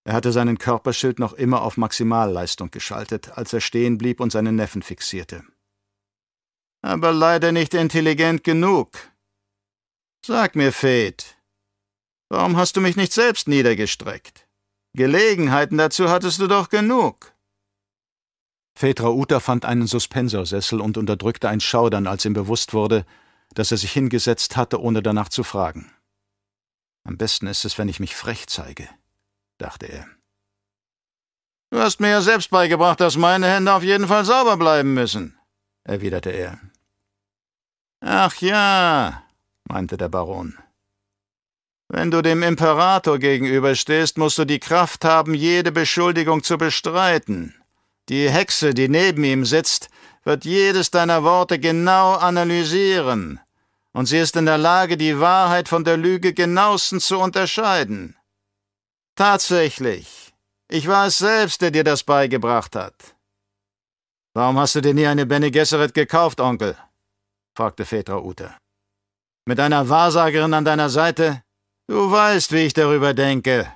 Er 0.05 0.15
hatte 0.15 0.33
seinen 0.33 0.59
Körperschild 0.59 1.19
noch 1.19 1.35
immer 1.35 1.63
auf 1.63 1.77
Maximalleistung 1.77 2.71
geschaltet, 2.71 3.37
als 3.37 3.53
er 3.53 3.61
stehen 3.61 3.99
blieb 3.99 4.21
und 4.21 4.33
seinen 4.33 4.57
Neffen 4.57 4.83
fixierte. 4.83 5.45
Aber 6.83 7.13
leider 7.13 7.53
nicht 7.53 7.75
intelligent 7.75 8.43
genug. 8.43 8.91
Sag 10.29 10.57
mir, 10.57 10.75
Fate, 10.75 11.39
warum 12.29 12.59
hast 12.59 12.77
du 12.77 12.83
mich 12.83 12.97
nicht 12.97 13.15
selbst 13.15 13.49
niedergestreckt? 13.49 14.47
Gelegenheiten 14.93 15.79
dazu 15.79 16.11
hattest 16.11 16.39
du 16.39 16.49
doch 16.49 16.69
genug. 16.69 17.33
Phaedra 18.79 19.09
Uta 19.09 19.41
fand 19.41 19.65
einen 19.65 19.87
Suspensorsessel 19.87 20.83
und 20.83 20.99
unterdrückte 20.99 21.49
ein 21.49 21.61
Schaudern, 21.61 22.07
als 22.07 22.27
ihm 22.27 22.35
bewusst 22.35 22.75
wurde, 22.75 23.07
dass 23.55 23.71
er 23.71 23.79
sich 23.79 23.91
hingesetzt 23.93 24.59
hatte, 24.59 24.83
ohne 24.83 25.03
danach 25.03 25.31
zu 25.31 25.45
fragen. 25.45 25.91
Am 27.05 27.17
besten 27.17 27.47
ist 27.47 27.65
es, 27.65 27.79
wenn 27.79 27.89
ich 27.89 27.99
mich 27.99 28.15
frech 28.15 28.49
zeige, 28.49 28.87
dachte 29.57 29.87
er. 29.87 30.07
Du 31.71 31.79
hast 31.79 32.01
mir 32.01 32.11
ja 32.11 32.21
selbst 32.21 32.51
beigebracht, 32.51 33.01
dass 33.01 33.17
meine 33.17 33.47
Hände 33.47 33.73
auf 33.73 33.83
jeden 33.83 34.09
Fall 34.09 34.27
sauber 34.27 34.59
bleiben 34.59 34.93
müssen, 34.93 35.39
erwiderte 35.85 36.29
er. 36.29 36.61
Ach 38.01 38.35
ja, 38.43 39.25
meinte 39.69 39.97
der 39.97 40.09
Baron. 40.09 40.59
Wenn 41.89 42.11
du 42.11 42.21
dem 42.21 42.43
Imperator 42.43 43.19
gegenüberstehst, 43.19 44.19
musst 44.19 44.39
du 44.39 44.45
die 44.45 44.59
Kraft 44.59 45.05
haben, 45.05 45.33
jede 45.35 45.73
Beschuldigung 45.73 46.43
zu 46.43 46.59
bestreiten. 46.59 47.55
Die 48.09 48.29
Hexe, 48.31 48.75
die 48.75 48.89
neben 48.89 49.25
ihm 49.25 49.45
sitzt, 49.45 49.89
wird 50.25 50.45
jedes 50.45 50.91
deiner 50.91 51.25
Worte 51.25 51.59
genau 51.59 52.15
analysieren, 52.15 53.41
und 53.93 54.07
sie 54.07 54.19
ist 54.19 54.37
in 54.37 54.47
der 54.47 54.59
Lage, 54.59 54.97
die 54.97 55.19
Wahrheit 55.19 55.69
von 55.69 55.85
der 55.85 55.97
Lüge 55.97 56.35
genauestens 56.35 57.07
zu 57.07 57.19
unterscheiden. 57.19 58.17
Tatsächlich, 59.17 60.35
ich 60.69 60.87
war 60.87 61.07
es 61.07 61.19
selbst, 61.19 61.63
der 61.63 61.71
dir 61.71 61.85
das 61.85 62.05
beigebracht 62.05 62.77
hat. 62.77 63.17
Warum 64.35 64.59
hast 64.59 64.75
du 64.75 64.83
dir 64.83 64.95
nie 64.95 65.07
eine 65.07 65.27
Bene 65.27 65.51
Gesserit 65.51 65.95
gekauft, 65.95 66.41
Onkel? 66.41 66.77
fragte 67.57 67.85
Phaedra 67.85 68.19
Ute. 68.19 68.55
Mit 69.49 69.61
einer 69.61 69.89
Wahrsagerin 69.89 70.53
an 70.53 70.67
deiner 70.67 70.91
Seite? 70.91 71.43
Du 71.87 72.11
weißt, 72.11 72.53
wie 72.53 72.67
ich 72.67 72.75
darüber 72.75 73.15
denke, 73.15 73.73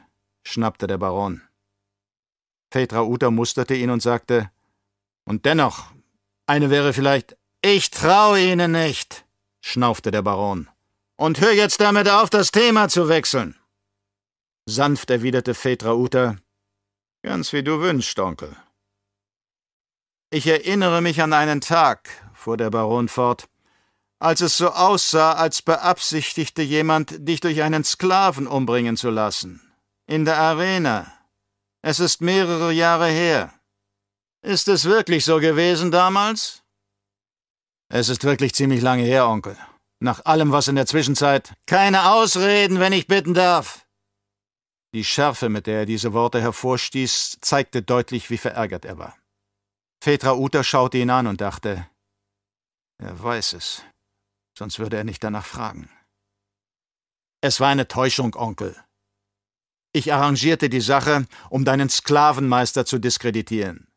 schnappte 0.46 0.86
der 0.86 0.98
Baron. 0.98 1.40
Petra 2.68 3.00
Uta 3.00 3.30
musterte 3.30 3.74
ihn 3.74 3.88
und 3.88 4.02
sagte, 4.02 4.50
und 5.24 5.46
dennoch, 5.46 5.86
eine 6.44 6.68
wäre 6.68 6.92
vielleicht, 6.92 7.38
ich 7.62 7.88
traue 7.88 8.38
Ihnen 8.38 8.72
nicht, 8.72 9.24
schnaufte 9.62 10.10
der 10.10 10.20
Baron. 10.20 10.68
Und 11.16 11.40
hör 11.40 11.52
jetzt 11.52 11.80
damit 11.80 12.06
auf, 12.06 12.28
das 12.28 12.50
Thema 12.50 12.90
zu 12.90 13.08
wechseln. 13.08 13.56
Sanft 14.66 15.08
erwiderte 15.08 15.54
Petra 15.54 15.94
Uta, 15.94 16.36
ganz 17.22 17.54
wie 17.54 17.62
du 17.62 17.80
wünschst, 17.80 18.18
Onkel. 18.18 18.54
Ich 20.28 20.46
erinnere 20.46 21.00
mich 21.00 21.22
an 21.22 21.32
einen 21.32 21.62
Tag, 21.62 22.10
fuhr 22.34 22.58
der 22.58 22.68
Baron 22.68 23.08
fort, 23.08 23.48
als 24.22 24.40
es 24.40 24.56
so 24.56 24.70
aussah, 24.70 25.32
als 25.32 25.62
beabsichtigte 25.62 26.62
jemand, 26.62 27.26
dich 27.28 27.40
durch 27.40 27.60
einen 27.62 27.82
Sklaven 27.82 28.46
umbringen 28.46 28.96
zu 28.96 29.10
lassen. 29.10 29.60
In 30.06 30.24
der 30.24 30.38
Arena. 30.38 31.12
Es 31.82 31.98
ist 31.98 32.20
mehrere 32.20 32.72
Jahre 32.72 33.08
her. 33.08 33.52
Ist 34.40 34.68
es 34.68 34.84
wirklich 34.84 35.24
so 35.24 35.40
gewesen 35.40 35.90
damals? 35.90 36.62
Es 37.88 38.08
ist 38.08 38.22
wirklich 38.22 38.54
ziemlich 38.54 38.80
lange 38.80 39.02
her, 39.02 39.26
Onkel. 39.26 39.56
Nach 39.98 40.24
allem, 40.24 40.52
was 40.52 40.68
in 40.68 40.76
der 40.76 40.86
Zwischenzeit. 40.86 41.52
Keine 41.66 42.12
Ausreden, 42.12 42.78
wenn 42.78 42.92
ich 42.92 43.08
bitten 43.08 43.34
darf. 43.34 43.86
Die 44.94 45.04
Schärfe, 45.04 45.48
mit 45.48 45.66
der 45.66 45.80
er 45.80 45.86
diese 45.86 46.12
Worte 46.12 46.40
hervorstieß, 46.40 47.38
zeigte 47.40 47.82
deutlich, 47.82 48.30
wie 48.30 48.38
verärgert 48.38 48.84
er 48.84 48.98
war. 48.98 49.16
Petra 50.00 50.34
Uta 50.34 50.62
schaute 50.62 50.98
ihn 50.98 51.10
an 51.10 51.26
und 51.26 51.40
dachte, 51.40 51.88
er 52.98 53.20
weiß 53.20 53.54
es, 53.54 53.82
sonst 54.56 54.78
würde 54.78 54.96
er 54.96 55.04
nicht 55.04 55.22
danach 55.22 55.46
fragen. 55.46 55.90
Es 57.40 57.60
war 57.60 57.68
eine 57.68 57.88
Täuschung, 57.88 58.34
Onkel, 58.34 58.76
ich 59.94 60.12
arrangierte 60.12 60.70
die 60.70 60.80
Sache, 60.80 61.26
um 61.50 61.64
deinen 61.64 61.90
Sklavenmeister 61.90 62.86
zu 62.86 62.98
diskreditieren. 62.98 63.88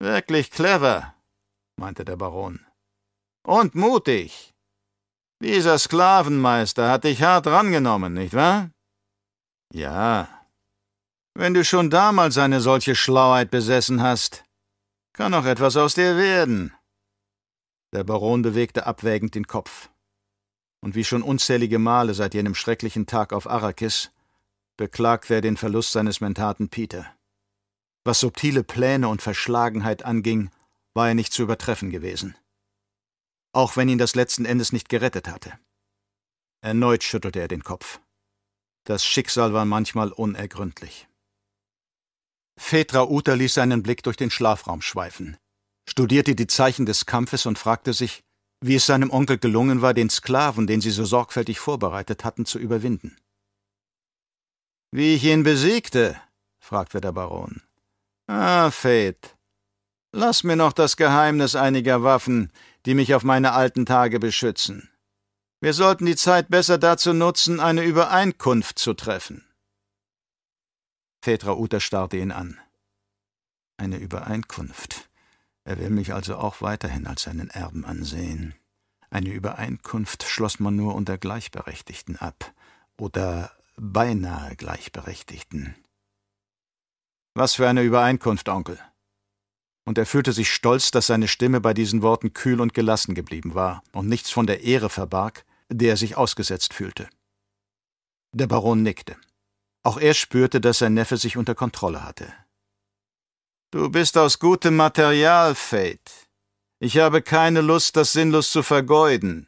Wirklich 0.00 0.50
clever, 0.50 1.14
meinte 1.78 2.04
der 2.04 2.16
Baron. 2.16 2.64
Und 3.46 3.74
mutig. 3.74 4.54
Dieser 5.42 5.78
Sklavenmeister 5.78 6.90
hat 6.90 7.04
dich 7.04 7.22
hart 7.22 7.46
rangenommen, 7.46 8.14
nicht 8.14 8.34
wahr? 8.34 8.70
Ja. 9.72 10.28
Wenn 11.34 11.54
du 11.54 11.64
schon 11.64 11.90
damals 11.90 12.38
eine 12.38 12.60
solche 12.60 12.94
Schlauheit 12.94 13.50
besessen 13.50 14.02
hast, 14.02 14.44
kann 15.12 15.34
auch 15.34 15.44
etwas 15.44 15.76
aus 15.76 15.94
dir 15.94 16.16
werden. 16.16 16.72
Der 17.92 18.04
Baron 18.04 18.42
bewegte 18.42 18.86
abwägend 18.86 19.34
den 19.34 19.46
Kopf. 19.46 19.90
Und 20.80 20.94
wie 20.94 21.04
schon 21.04 21.22
unzählige 21.22 21.78
Male 21.78 22.14
seit 22.14 22.34
jenem 22.34 22.54
schrecklichen 22.54 23.06
Tag 23.06 23.32
auf 23.32 23.48
Arrakis, 23.48 24.10
beklagte 24.76 25.34
er 25.34 25.40
den 25.40 25.56
Verlust 25.56 25.92
seines 25.92 26.20
Mentaten 26.20 26.68
Peter. 26.68 27.06
Was 28.04 28.20
subtile 28.20 28.62
Pläne 28.62 29.08
und 29.08 29.22
Verschlagenheit 29.22 30.04
anging, 30.04 30.50
war 30.94 31.08
er 31.08 31.14
nicht 31.14 31.32
zu 31.32 31.42
übertreffen 31.42 31.90
gewesen. 31.90 32.36
Auch 33.52 33.76
wenn 33.76 33.88
ihn 33.88 33.98
das 33.98 34.14
letzten 34.14 34.44
Endes 34.44 34.72
nicht 34.72 34.88
gerettet 34.88 35.28
hatte. 35.28 35.58
Erneut 36.60 37.02
schüttelte 37.02 37.40
er 37.40 37.48
den 37.48 37.64
Kopf. 37.64 38.00
Das 38.84 39.04
Schicksal 39.04 39.52
war 39.52 39.64
manchmal 39.64 40.12
unergründlich. 40.12 41.08
Phaedra 42.58 43.04
Uta 43.04 43.34
ließ 43.34 43.54
seinen 43.54 43.82
Blick 43.82 44.02
durch 44.02 44.16
den 44.16 44.30
Schlafraum 44.30 44.82
schweifen, 44.82 45.36
studierte 45.88 46.34
die 46.34 46.46
Zeichen 46.46 46.86
des 46.86 47.06
Kampfes 47.06 47.46
und 47.46 47.58
fragte 47.58 47.92
sich, 47.92 48.22
wie 48.60 48.74
es 48.74 48.86
seinem 48.86 49.10
Onkel 49.10 49.38
gelungen 49.38 49.82
war, 49.82 49.94
den 49.94 50.10
Sklaven, 50.10 50.66
den 50.66 50.80
sie 50.80 50.90
so 50.90 51.04
sorgfältig 51.04 51.58
vorbereitet 51.58 52.24
hatten, 52.24 52.44
zu 52.44 52.58
überwinden. 52.58 53.16
Wie 54.90 55.14
ich 55.14 55.24
ihn 55.24 55.42
besiegte? 55.42 56.20
fragte 56.60 57.00
der 57.00 57.12
Baron. 57.12 57.62
Ah, 58.26 58.70
Fate. 58.70 59.36
Lass 60.12 60.44
mir 60.44 60.56
noch 60.56 60.72
das 60.72 60.96
Geheimnis 60.96 61.54
einiger 61.54 62.02
Waffen, 62.02 62.52
die 62.86 62.94
mich 62.94 63.14
auf 63.14 63.22
meine 63.22 63.52
alten 63.52 63.86
Tage 63.86 64.18
beschützen. 64.18 64.90
Wir 65.60 65.74
sollten 65.74 66.06
die 66.06 66.16
Zeit 66.16 66.48
besser 66.48 66.78
dazu 66.78 67.12
nutzen, 67.12 67.60
eine 67.60 67.82
Übereinkunft 67.82 68.78
zu 68.78 68.94
treffen. 68.94 69.44
Petra 71.20 71.52
Uta 71.52 71.80
starrte 71.80 72.16
ihn 72.16 72.32
an. 72.32 72.58
Eine 73.76 73.96
Übereinkunft. 73.96 75.07
Er 75.68 75.78
will 75.78 75.90
mich 75.90 76.14
also 76.14 76.38
auch 76.38 76.62
weiterhin 76.62 77.06
als 77.06 77.24
seinen 77.24 77.50
Erben 77.50 77.84
ansehen. 77.84 78.54
Eine 79.10 79.28
Übereinkunft 79.28 80.22
schloss 80.22 80.60
man 80.60 80.76
nur 80.76 80.94
unter 80.94 81.18
Gleichberechtigten 81.18 82.16
ab. 82.16 82.54
Oder 82.96 83.52
beinahe 83.76 84.56
Gleichberechtigten. 84.56 85.74
Was 87.34 87.56
für 87.56 87.68
eine 87.68 87.82
Übereinkunft, 87.82 88.48
Onkel. 88.48 88.78
Und 89.84 89.98
er 89.98 90.06
fühlte 90.06 90.32
sich 90.32 90.50
stolz, 90.50 90.90
dass 90.90 91.08
seine 91.08 91.28
Stimme 91.28 91.60
bei 91.60 91.74
diesen 91.74 92.00
Worten 92.00 92.32
kühl 92.32 92.62
und 92.62 92.72
gelassen 92.72 93.14
geblieben 93.14 93.54
war 93.54 93.82
und 93.92 94.08
nichts 94.08 94.30
von 94.30 94.46
der 94.46 94.62
Ehre 94.62 94.88
verbarg, 94.88 95.44
der 95.68 95.90
er 95.90 95.96
sich 95.98 96.16
ausgesetzt 96.16 96.72
fühlte. 96.72 97.10
Der 98.32 98.46
Baron 98.46 98.82
nickte. 98.82 99.18
Auch 99.82 99.98
er 99.98 100.14
spürte, 100.14 100.62
dass 100.62 100.78
sein 100.78 100.94
Neffe 100.94 101.18
sich 101.18 101.36
unter 101.36 101.54
Kontrolle 101.54 102.04
hatte. 102.04 102.32
Du 103.70 103.90
bist 103.90 104.16
aus 104.16 104.38
gutem 104.38 104.76
Material, 104.76 105.54
Fate. 105.54 106.28
Ich 106.80 106.96
habe 106.96 107.20
keine 107.20 107.60
Lust, 107.60 107.96
das 107.96 108.12
sinnlos 108.12 108.48
zu 108.48 108.62
vergeuden. 108.62 109.46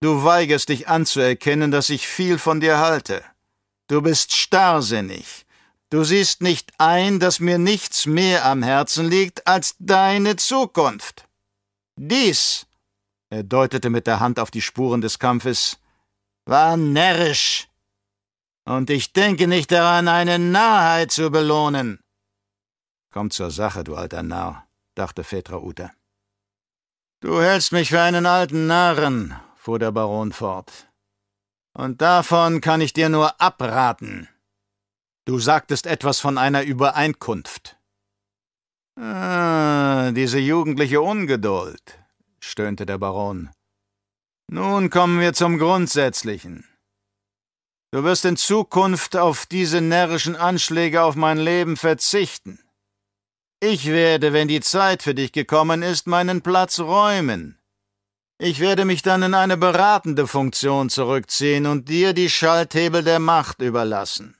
Du 0.00 0.22
weigerst 0.22 0.68
dich 0.68 0.86
anzuerkennen, 0.86 1.72
dass 1.72 1.90
ich 1.90 2.06
viel 2.06 2.38
von 2.38 2.60
dir 2.60 2.78
halte. 2.78 3.24
Du 3.88 4.02
bist 4.02 4.34
starrsinnig. 4.34 5.46
Du 5.90 6.04
siehst 6.04 6.42
nicht 6.42 6.72
ein, 6.78 7.18
dass 7.18 7.40
mir 7.40 7.58
nichts 7.58 8.06
mehr 8.06 8.44
am 8.44 8.62
Herzen 8.62 9.10
liegt 9.10 9.48
als 9.48 9.74
deine 9.80 10.36
Zukunft. 10.36 11.26
Dies, 11.96 12.66
er 13.30 13.42
deutete 13.42 13.90
mit 13.90 14.06
der 14.06 14.20
Hand 14.20 14.38
auf 14.38 14.52
die 14.52 14.62
Spuren 14.62 15.00
des 15.00 15.18
Kampfes, 15.18 15.78
war 16.46 16.76
närrisch. 16.76 17.68
Und 18.64 18.90
ich 18.90 19.12
denke 19.12 19.48
nicht 19.48 19.72
daran, 19.72 20.06
eine 20.06 20.38
Narrheit 20.38 21.10
zu 21.10 21.30
belohnen. 21.30 21.98
Komm 23.12 23.30
zur 23.30 23.50
Sache, 23.50 23.82
du 23.82 23.96
alter 23.96 24.22
Narr, 24.22 24.66
dachte 24.94 25.24
Phaedra 25.24 25.58
Uta. 25.58 25.90
Du 27.20 27.40
hältst 27.40 27.72
mich 27.72 27.90
für 27.90 28.00
einen 28.00 28.24
alten 28.24 28.66
Narren, 28.66 29.34
fuhr 29.56 29.78
der 29.78 29.92
Baron 29.92 30.32
fort. 30.32 30.88
Und 31.74 32.00
davon 32.00 32.60
kann 32.60 32.80
ich 32.80 32.92
dir 32.92 33.08
nur 33.08 33.40
abraten. 33.40 34.28
Du 35.26 35.38
sagtest 35.38 35.86
etwas 35.86 36.20
von 36.20 36.38
einer 36.38 36.62
Übereinkunft. 36.62 37.76
Ah, 38.96 40.12
diese 40.12 40.38
jugendliche 40.38 41.00
Ungeduld, 41.00 41.98
stöhnte 42.38 42.86
der 42.86 42.98
Baron. 42.98 43.50
Nun 44.48 44.90
kommen 44.90 45.20
wir 45.20 45.32
zum 45.32 45.58
Grundsätzlichen. 45.58 46.64
Du 47.92 48.04
wirst 48.04 48.24
in 48.24 48.36
Zukunft 48.36 49.16
auf 49.16 49.46
diese 49.46 49.80
närrischen 49.80 50.36
Anschläge 50.36 51.02
auf 51.02 51.16
mein 51.16 51.38
Leben 51.38 51.76
verzichten. 51.76 52.60
Ich 53.62 53.86
werde, 53.86 54.32
wenn 54.32 54.48
die 54.48 54.62
Zeit 54.62 55.02
für 55.02 55.14
dich 55.14 55.32
gekommen 55.32 55.82
ist, 55.82 56.06
meinen 56.06 56.40
Platz 56.40 56.80
räumen. 56.80 57.58
Ich 58.38 58.58
werde 58.58 58.86
mich 58.86 59.02
dann 59.02 59.22
in 59.22 59.34
eine 59.34 59.58
beratende 59.58 60.26
Funktion 60.26 60.88
zurückziehen 60.88 61.66
und 61.66 61.90
dir 61.90 62.14
die 62.14 62.30
Schalthebel 62.30 63.04
der 63.04 63.18
Macht 63.18 63.60
überlassen. 63.60 64.34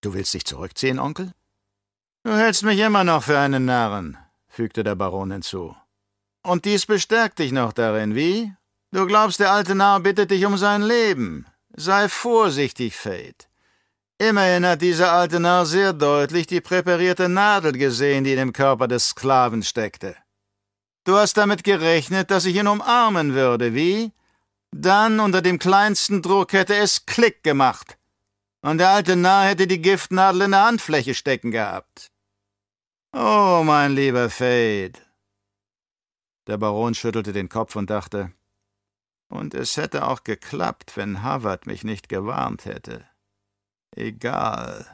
Du 0.00 0.14
willst 0.14 0.32
dich 0.32 0.46
zurückziehen, 0.46 0.98
Onkel? 0.98 1.32
Du 2.22 2.32
hältst 2.32 2.62
mich 2.62 2.78
immer 2.80 3.04
noch 3.04 3.24
für 3.24 3.38
einen 3.38 3.66
Narren, 3.66 4.16
fügte 4.48 4.82
der 4.82 4.94
Baron 4.94 5.30
hinzu. 5.30 5.76
Und 6.42 6.64
dies 6.64 6.86
bestärkt 6.86 7.40
dich 7.40 7.52
noch 7.52 7.74
darin, 7.74 8.14
wie? 8.14 8.54
Du 8.90 9.06
glaubst, 9.06 9.38
der 9.38 9.52
alte 9.52 9.74
Narr 9.74 10.00
bittet 10.00 10.30
dich 10.30 10.46
um 10.46 10.56
sein 10.56 10.80
Leben. 10.80 11.44
Sei 11.74 12.08
vorsichtig, 12.08 12.96
Fate. 12.96 13.50
Immerhin 14.18 14.64
hat 14.64 14.80
dieser 14.80 15.12
alte 15.12 15.40
Narr 15.40 15.66
sehr 15.66 15.92
deutlich 15.92 16.46
die 16.46 16.62
präparierte 16.62 17.28
Nadel 17.28 17.72
gesehen, 17.72 18.24
die 18.24 18.32
in 18.32 18.38
dem 18.38 18.52
Körper 18.54 18.88
des 18.88 19.08
Sklaven 19.10 19.62
steckte. 19.62 20.16
Du 21.04 21.16
hast 21.16 21.36
damit 21.36 21.64
gerechnet, 21.64 22.30
dass 22.30 22.46
ich 22.46 22.56
ihn 22.56 22.66
umarmen 22.66 23.34
würde, 23.34 23.74
wie? 23.74 24.12
Dann, 24.72 25.20
unter 25.20 25.42
dem 25.42 25.58
kleinsten 25.58 26.22
Druck, 26.22 26.52
hätte 26.52 26.74
es 26.74 27.04
Klick 27.04 27.42
gemacht. 27.42 27.98
Und 28.62 28.78
der 28.78 28.90
alte 28.90 29.16
Narr 29.16 29.44
hätte 29.44 29.66
die 29.66 29.80
Giftnadel 29.82 30.42
in 30.42 30.50
der 30.52 30.64
Handfläche 30.64 31.14
stecken 31.14 31.50
gehabt. 31.50 32.10
Oh, 33.12 33.62
mein 33.64 33.94
lieber 33.94 34.30
Fade. 34.30 34.94
Der 36.46 36.56
Baron 36.56 36.94
schüttelte 36.94 37.32
den 37.32 37.48
Kopf 37.48 37.76
und 37.76 37.90
dachte, 37.90 38.32
und 39.28 39.54
es 39.54 39.76
hätte 39.76 40.06
auch 40.06 40.24
geklappt, 40.24 40.96
wenn 40.96 41.22
Havard 41.22 41.66
mich 41.66 41.84
nicht 41.84 42.08
gewarnt 42.08 42.64
hätte. 42.64 43.04
Egal. 43.94 44.86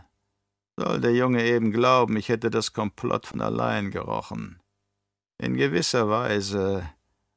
Soll 0.76 1.00
der 1.00 1.14
Junge 1.14 1.44
eben 1.44 1.70
glauben, 1.70 2.16
ich 2.16 2.28
hätte 2.28 2.50
das 2.50 2.72
Komplott 2.72 3.26
von 3.26 3.40
allein 3.40 3.90
gerochen. 3.90 4.60
In 5.38 5.56
gewisser 5.56 6.08
Weise 6.08 6.88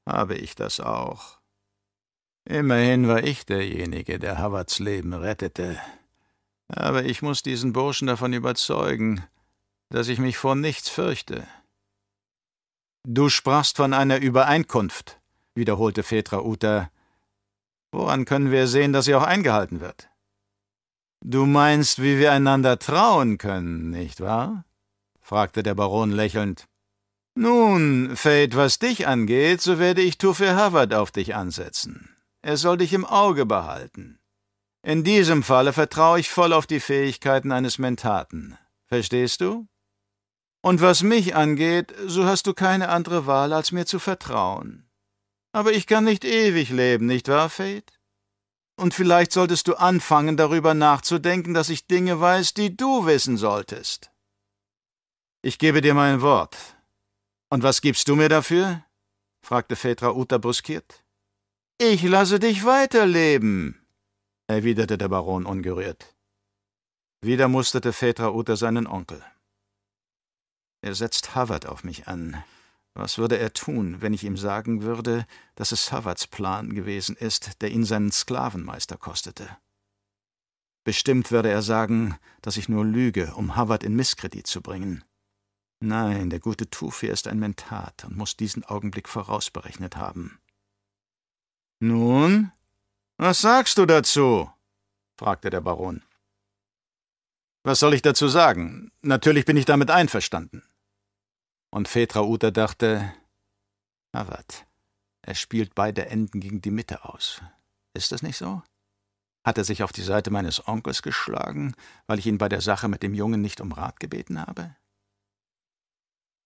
habe 0.08 0.36
ich 0.36 0.56
das 0.56 0.80
auch. 0.80 1.39
Immerhin 2.46 3.08
war 3.08 3.24
ich 3.24 3.46
derjenige, 3.46 4.20
der 4.20 4.38
Havards 4.38 4.80
Leben 4.80 5.13
rettete. 5.13 5.80
Aber 6.68 7.04
ich 7.04 7.22
muss 7.22 7.44
diesen 7.44 7.74
Burschen 7.74 8.08
davon 8.08 8.34
überzeugen, 8.34 9.24
dass 9.89 10.08
ich 10.08 10.20
mich 10.20 10.38
vor 10.38 10.56
nichts 10.56 10.89
fürchte. 10.89 11.48
Du 13.08 13.30
sprachst 13.30 13.78
von 13.78 13.94
einer 13.94 14.18
Übereinkunft, 14.18 15.20
wiederholte 15.54 16.04
Phaedra 16.04 16.41
Uta. 16.41 16.89
Woran 17.91 18.26
können 18.26 18.52
wir 18.52 18.68
sehen, 18.68 18.94
dass 18.94 19.06
sie 19.06 19.15
auch 19.15 19.24
eingehalten 19.24 19.80
wird? 19.80 20.10
Du 21.28 21.48
meinst, 21.48 22.04
wie 22.04 22.20
wir 22.20 22.32
einander 22.32 22.78
trauen 22.78 23.40
können, 23.40 23.90
nicht 23.90 24.22
wahr? 24.22 24.64
fragte 25.22 25.64
der 25.64 25.74
Baron 25.74 26.12
lächelnd. 26.12 26.68
Nun, 27.34 28.16
Fate, 28.16 28.56
was 28.56 28.78
dich 28.78 29.08
angeht, 29.08 29.60
so 29.60 29.80
werde 29.80 30.04
ich 30.04 30.20
Tufe 30.20 30.56
Havard 30.56 30.94
auf 30.94 31.10
dich 31.10 31.34
ansetzen. 31.34 32.16
Er 32.44 32.58
soll 32.58 32.78
dich 32.78 32.94
im 32.94 33.06
Auge 33.06 33.48
behalten. 33.48 34.20
In 34.84 35.04
diesem 35.04 35.42
Falle 35.42 35.74
vertraue 35.74 36.20
ich 36.20 36.30
voll 36.30 36.54
auf 36.54 36.68
die 36.68 36.80
Fähigkeiten 36.80 37.52
eines 37.52 37.80
Mentaten. 37.80 38.56
Verstehst 38.86 39.42
du? 39.42 39.68
Und 40.62 40.80
was 40.80 41.02
mich 41.02 41.36
angeht, 41.36 41.92
so 42.06 42.26
hast 42.26 42.46
du 42.46 42.54
keine 42.54 42.90
andere 42.90 43.26
Wahl, 43.26 43.52
als 43.52 43.72
mir 43.72 43.88
zu 43.88 43.98
vertrauen. 43.98 44.88
Aber 45.54 45.74
ich 45.74 45.88
kann 45.88 46.04
nicht 46.04 46.24
ewig 46.24 46.70
leben, 46.70 47.08
nicht 47.08 47.30
wahr, 47.30 47.50
Fate? 47.50 48.00
Und 48.78 48.94
vielleicht 48.94 49.32
solltest 49.32 49.68
du 49.68 49.76
anfangen, 49.76 50.36
darüber 50.36 50.74
nachzudenken, 50.74 51.54
dass 51.54 51.70
ich 51.70 51.88
Dinge 51.88 52.20
weiß, 52.20 52.54
die 52.54 52.76
du 52.76 53.06
wissen 53.06 53.38
solltest. 53.38 54.12
Ich 55.42 55.60
gebe 55.60 55.82
dir 55.82 55.94
mein 55.94 56.22
Wort. 56.22 56.58
Und 57.50 57.64
was 57.64 57.82
gibst 57.82 58.08
du 58.08 58.16
mir 58.16 58.30
dafür? 58.30 58.84
fragte 59.42 59.76
Phaedra 59.76 60.12
Uta 60.12 60.40
bruskiert. 60.40 61.06
Ich 61.78 62.04
lasse 62.04 62.40
dich 62.40 62.66
weiterleben, 62.66 63.86
erwiderte 64.48 64.98
der 64.98 65.10
Baron 65.10 65.46
ungerührt. 65.46 66.16
Wieder 67.22 67.48
musterte 67.48 67.94
Phaedra 67.94 68.32
Uta 68.32 68.56
seinen 68.56 68.88
Onkel. 68.88 69.24
Er 70.82 70.96
setzt 70.96 71.36
Havard 71.36 71.66
auf 71.66 71.84
mich 71.84 72.08
an, 72.08 72.44
was 72.95 73.17
würde 73.17 73.38
er 73.38 73.53
tun, 73.53 74.01
wenn 74.01 74.13
ich 74.13 74.23
ihm 74.23 74.38
sagen 74.38 74.81
würde, 74.81 75.27
dass 75.55 75.71
es 75.73 75.91
Havards 75.91 76.27
Plan 76.27 76.73
gewesen 76.73 77.15
ist, 77.17 77.62
der 77.62 77.71
ihn 77.71 77.84
seinen 77.84 78.12
Sklavenmeister 78.12 78.97
kostete? 78.97 79.58
Bestimmt 80.86 81.29
würde 81.31 81.49
er 81.49 81.62
sagen, 81.62 82.17
dass 82.41 82.58
ich 82.58 82.69
nur 82.69 82.86
lüge, 82.86 83.34
um 83.36 83.58
Howard 83.58 83.84
in 83.84 83.95
Misskredit 83.95 84.47
zu 84.47 84.62
bringen. 84.62 85.03
Nein, 85.81 86.29
der 86.29 86.39
gute 86.39 86.69
Tufi 86.69 87.08
ist 87.08 87.27
ein 87.27 87.39
Mentat 87.39 88.05
und 88.05 88.15
muss 88.15 88.38
diesen 88.38 88.63
Augenblick 88.63 89.10
vorausberechnet 89.10 89.97
haben. 89.97 90.39
Nun, 91.79 92.51
was 93.17 93.41
sagst 93.41 93.77
du 93.77 93.86
dazu? 93.86 94.49
fragte 95.17 95.49
der 95.49 95.62
Baron. 95.62 96.01
Was 97.63 97.79
soll 97.79 97.93
ich 97.93 98.01
dazu 98.01 98.27
sagen? 98.27 98.91
Natürlich 99.01 99.45
bin 99.45 99.58
ich 99.58 99.65
damit 99.65 99.91
einverstanden. 99.91 100.63
Und 101.71 101.88
Fetra 101.88 102.21
Uta 102.21 102.51
dachte, 102.51 103.13
Howard, 104.15 104.65
er 105.21 105.36
spielt 105.36 105.75
beide 105.75 106.06
Enden 106.06 106.39
gegen 106.39 106.62
die 106.62 106.71
Mitte 106.71 107.04
aus. 107.06 107.41
Ist 107.93 108.12
das 108.12 108.21
nicht 108.21 108.38
so? 108.38 108.62
Hat 109.45 109.58
er 109.58 109.63
sich 109.63 109.84
auf 109.84 109.91
die 109.91 110.01
Seite 110.01 110.32
meines 110.32 110.67
Onkels 110.67 111.01
geschlagen, 111.01 111.75
weil 112.08 112.19
ich 112.19 112.25
ihn 112.25 112.38
bei 112.38 112.49
der 112.49 112.62
Sache 112.62 112.88
mit 112.88 113.04
dem 113.04 113.13
Jungen 113.13 113.41
nicht 113.41 113.62
um 113.62 113.71
Rat 113.71 113.99
gebeten 113.99 114.39
habe? 114.39 114.75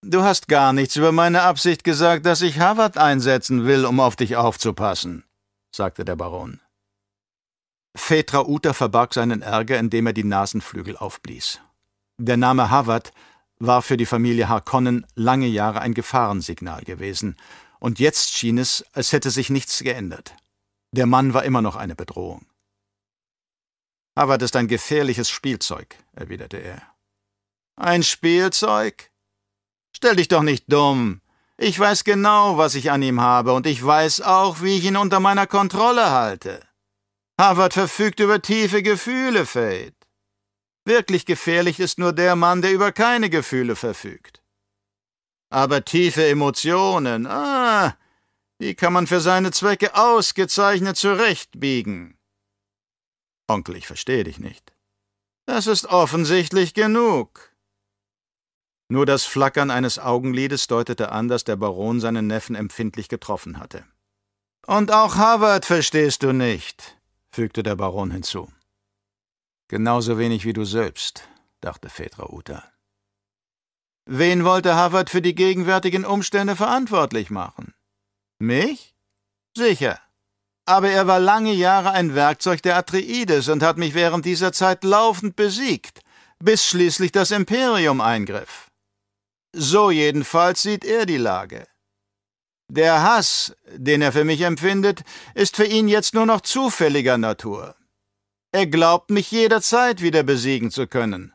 Du 0.02 0.24
hast 0.24 0.48
gar 0.48 0.74
nichts 0.74 0.96
über 0.96 1.12
meine 1.12 1.42
Absicht 1.42 1.84
gesagt, 1.84 2.26
dass 2.26 2.42
ich 2.42 2.60
Harvard 2.60 2.98
einsetzen 2.98 3.66
will, 3.66 3.86
um 3.86 4.00
auf 4.00 4.16
dich 4.16 4.38
aufzupassen, 4.38 5.26
sagte 5.76 6.06
der 6.06 6.16
Baron. 6.16 6.62
Phaetra 7.98 8.46
Uta 8.46 8.74
verbarg 8.74 9.14
seinen 9.14 9.42
Ärger, 9.42 9.78
indem 9.78 10.08
er 10.08 10.14
die 10.14 10.24
Nasenflügel 10.24 10.96
aufblies. 10.96 11.60
Der 12.18 12.38
Name 12.38 12.70
Harvard 12.70 13.12
war 13.60 13.82
für 13.82 13.98
die 13.98 14.06
Familie 14.06 14.50
Harkonnen 14.50 15.06
lange 15.16 15.48
Jahre 15.48 15.82
ein 15.82 15.94
Gefahrensignal 15.94 16.84
gewesen, 16.84 17.36
und 17.80 18.00
jetzt 18.00 18.34
schien 18.34 18.58
es, 18.58 18.84
als 18.94 19.14
hätte 19.14 19.32
sich 19.32 19.50
nichts 19.50 19.80
geändert. 19.80 20.34
Der 20.92 21.06
Mann 21.06 21.34
war 21.34 21.44
immer 21.44 21.62
noch 21.62 21.76
eine 21.76 21.96
Bedrohung. 21.96 22.46
Harvard 24.18 24.42
ist 24.42 24.56
ein 24.56 24.68
gefährliches 24.68 25.30
Spielzeug, 25.30 25.96
erwiderte 26.14 26.58
er. 26.58 26.82
Ein 27.78 28.04
Spielzeug? 28.04 29.12
Stell 29.96 30.18
dich 30.18 30.28
doch 30.28 30.44
nicht 30.44 30.66
dumm. 30.68 31.22
Ich 31.58 31.78
weiß 31.80 32.04
genau, 32.04 32.58
was 32.58 32.76
ich 32.76 32.92
an 32.92 33.02
ihm 33.02 33.22
habe, 33.22 33.54
und 33.54 33.68
ich 33.68 33.84
weiß 33.84 34.22
auch, 34.22 34.62
wie 34.62 34.78
ich 34.78 34.86
ihn 34.86 34.98
unter 34.98 35.20
meiner 35.20 35.48
Kontrolle 35.48 36.10
halte. 36.12 36.62
Harvard 37.40 37.74
verfügt 37.74 38.20
über 38.20 38.42
tiefe 38.42 38.84
Gefühle, 38.84 39.46
Fate. 39.46 39.99
Wirklich 40.90 41.28
gefährlich 41.28 41.80
ist 41.80 42.00
nur 42.00 42.14
der 42.14 42.36
Mann, 42.36 42.64
der 42.64 42.74
über 42.74 42.92
keine 42.92 43.30
Gefühle 43.30 43.76
verfügt. 43.76 44.42
Aber 45.52 45.86
tiefe 45.86 46.26
Emotionen, 46.28 47.28
ah, 47.28 47.96
die 48.60 48.74
kann 48.74 48.94
man 48.94 49.06
für 49.06 49.22
seine 49.22 49.52
Zwecke 49.52 49.94
ausgezeichnet 49.94 50.98
zurechtbiegen. 50.98 52.18
Onkel, 53.48 53.76
ich 53.76 53.86
verstehe 53.86 54.24
dich 54.24 54.40
nicht. 54.40 54.74
Das 55.46 55.68
ist 55.68 55.86
offensichtlich 55.86 56.74
genug. 56.74 57.56
Nur 58.92 59.06
das 59.06 59.26
Flackern 59.26 59.70
eines 59.70 60.00
Augenlides 60.00 60.66
deutete 60.66 61.12
an, 61.12 61.28
dass 61.28 61.44
der 61.44 61.56
Baron 61.56 62.00
seinen 62.00 62.26
Neffen 62.26 62.56
empfindlich 62.56 63.10
getroffen 63.10 63.60
hatte. 63.60 63.86
Und 64.66 64.92
auch 64.92 65.18
Harvard 65.18 65.66
verstehst 65.66 66.24
du 66.24 66.32
nicht, 66.34 66.98
fügte 67.32 67.62
der 67.62 67.76
Baron 67.76 68.10
hinzu. 68.10 68.52
Genauso 69.70 70.18
wenig 70.18 70.46
wie 70.46 70.54
du 70.54 70.66
selbst, 70.66 71.30
dachte 71.62 71.90
Phaedra 71.90 72.34
Uta. 72.34 72.64
Wen 74.06 74.44
wollte 74.44 74.74
Harvard 74.74 75.12
für 75.12 75.22
die 75.22 75.36
gegenwärtigen 75.36 76.06
Umstände 76.06 76.56
verantwortlich 76.56 77.30
machen? 77.30 77.76
Mich? 78.40 78.96
Sicher. 79.56 80.00
Aber 80.66 80.90
er 80.90 81.06
war 81.06 81.20
lange 81.20 81.54
Jahre 81.54 81.92
ein 81.92 82.16
Werkzeug 82.16 82.64
der 82.64 82.78
Atreides 82.78 83.48
und 83.48 83.62
hat 83.62 83.78
mich 83.78 83.94
während 83.94 84.26
dieser 84.26 84.54
Zeit 84.54 84.84
laufend 84.84 85.36
besiegt, 85.36 86.02
bis 86.40 86.66
schließlich 86.66 87.12
das 87.12 87.30
Imperium 87.30 88.02
eingriff. 88.02 88.72
So 89.54 89.92
jedenfalls 89.92 90.64
sieht 90.64 90.84
er 90.84 91.06
die 91.06 91.18
Lage. 91.18 91.68
Der 92.72 93.04
Hass, 93.04 93.56
den 93.76 94.02
er 94.02 94.14
für 94.14 94.24
mich 94.24 94.42
empfindet, 94.42 95.04
ist 95.36 95.56
für 95.56 95.66
ihn 95.66 95.88
jetzt 95.88 96.16
nur 96.16 96.26
noch 96.26 96.42
zufälliger 96.42 97.20
Natur. 97.20 97.76
Er 98.52 98.68
glaubt, 98.68 99.12
mich 99.12 99.32
jederzeit 99.32 100.02
wieder 100.02 100.24
besiegen 100.24 100.72
zu 100.72 100.88
können. 100.88 101.34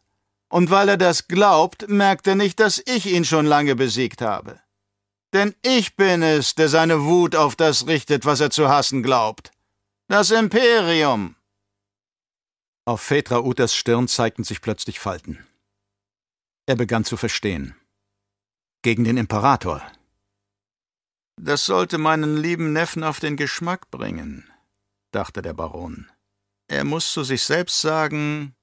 Und 0.49 0.71
weil 0.71 0.89
er 0.89 0.97
das 0.97 1.29
glaubt, 1.29 1.89
merkt 1.89 2.27
er 2.27 2.35
nicht, 2.35 2.61
dass 2.61 2.83
ich 2.87 3.07
ihn 3.07 3.25
schon 3.25 3.47
lange 3.47 3.77
besiegt 3.77 4.21
habe. 4.21 4.61
Denn 5.33 5.55
ich 5.63 5.97
bin 5.97 6.23
es, 6.23 6.55
der 6.55 6.69
seine 6.69 7.05
Wut 7.05 7.35
auf 7.35 7.57
das 7.57 7.87
richtet, 7.87 8.25
was 8.25 8.41
er 8.41 8.51
zu 8.51 8.69
hassen 8.69 9.03
glaubt. 9.03 9.51
Das 10.09 10.31
Imperium. 10.31 11.35
Auf 12.85 13.01
Phaedra 13.01 13.41
Utas 13.41 13.75
Stirn 13.75 14.07
zeigten 14.07 14.45
sich 14.45 14.61
plötzlich 14.61 15.01
Falten. 15.01 15.45
Er 16.67 16.77
begann 16.77 17.05
zu 17.05 17.17
verstehen 17.17 17.75
gegen 18.83 19.05
den 19.05 19.17
Imperator. 19.17 19.83
Das 21.41 21.65
sollte 21.65 21.97
meinen 21.97 22.37
lieben 22.37 22.75
Neffen 22.75 23.03
auf 23.03 23.19
den 23.19 23.37
Geschmack 23.37 23.91
bringen, 23.91 24.49
dachte 25.11 25.41
der 25.41 25.55
Baron. 25.55 26.11
Er 26.69 26.85
muss 26.85 27.13
zu 27.13 27.25
sich 27.25 27.43
selbst 27.43 27.81
sagen 27.81 28.55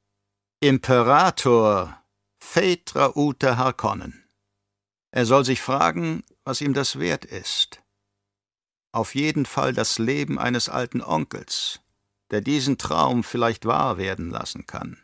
Imperator 0.60 2.04
Phaedra 2.40 3.16
Ute 3.16 3.58
Harkonnen. 3.58 4.28
Er 5.12 5.26
soll 5.26 5.46
sich 5.46 5.62
fragen, 5.62 6.24
was 6.44 6.62
ihm 6.62 6.74
das 6.74 7.00
wert 7.00 7.26
ist. 7.26 7.84
Auf 8.94 9.16
jeden 9.16 9.46
Fall 9.46 9.74
das 9.74 10.00
Leben 10.00 10.40
eines 10.40 10.68
alten 10.68 11.02
Onkels, 11.02 11.82
der 12.32 12.42
diesen 12.42 12.78
Traum 12.78 13.24
vielleicht 13.24 13.66
wahr 13.66 13.98
werden 13.98 14.30
lassen 14.30 14.66
kann. 14.66 14.98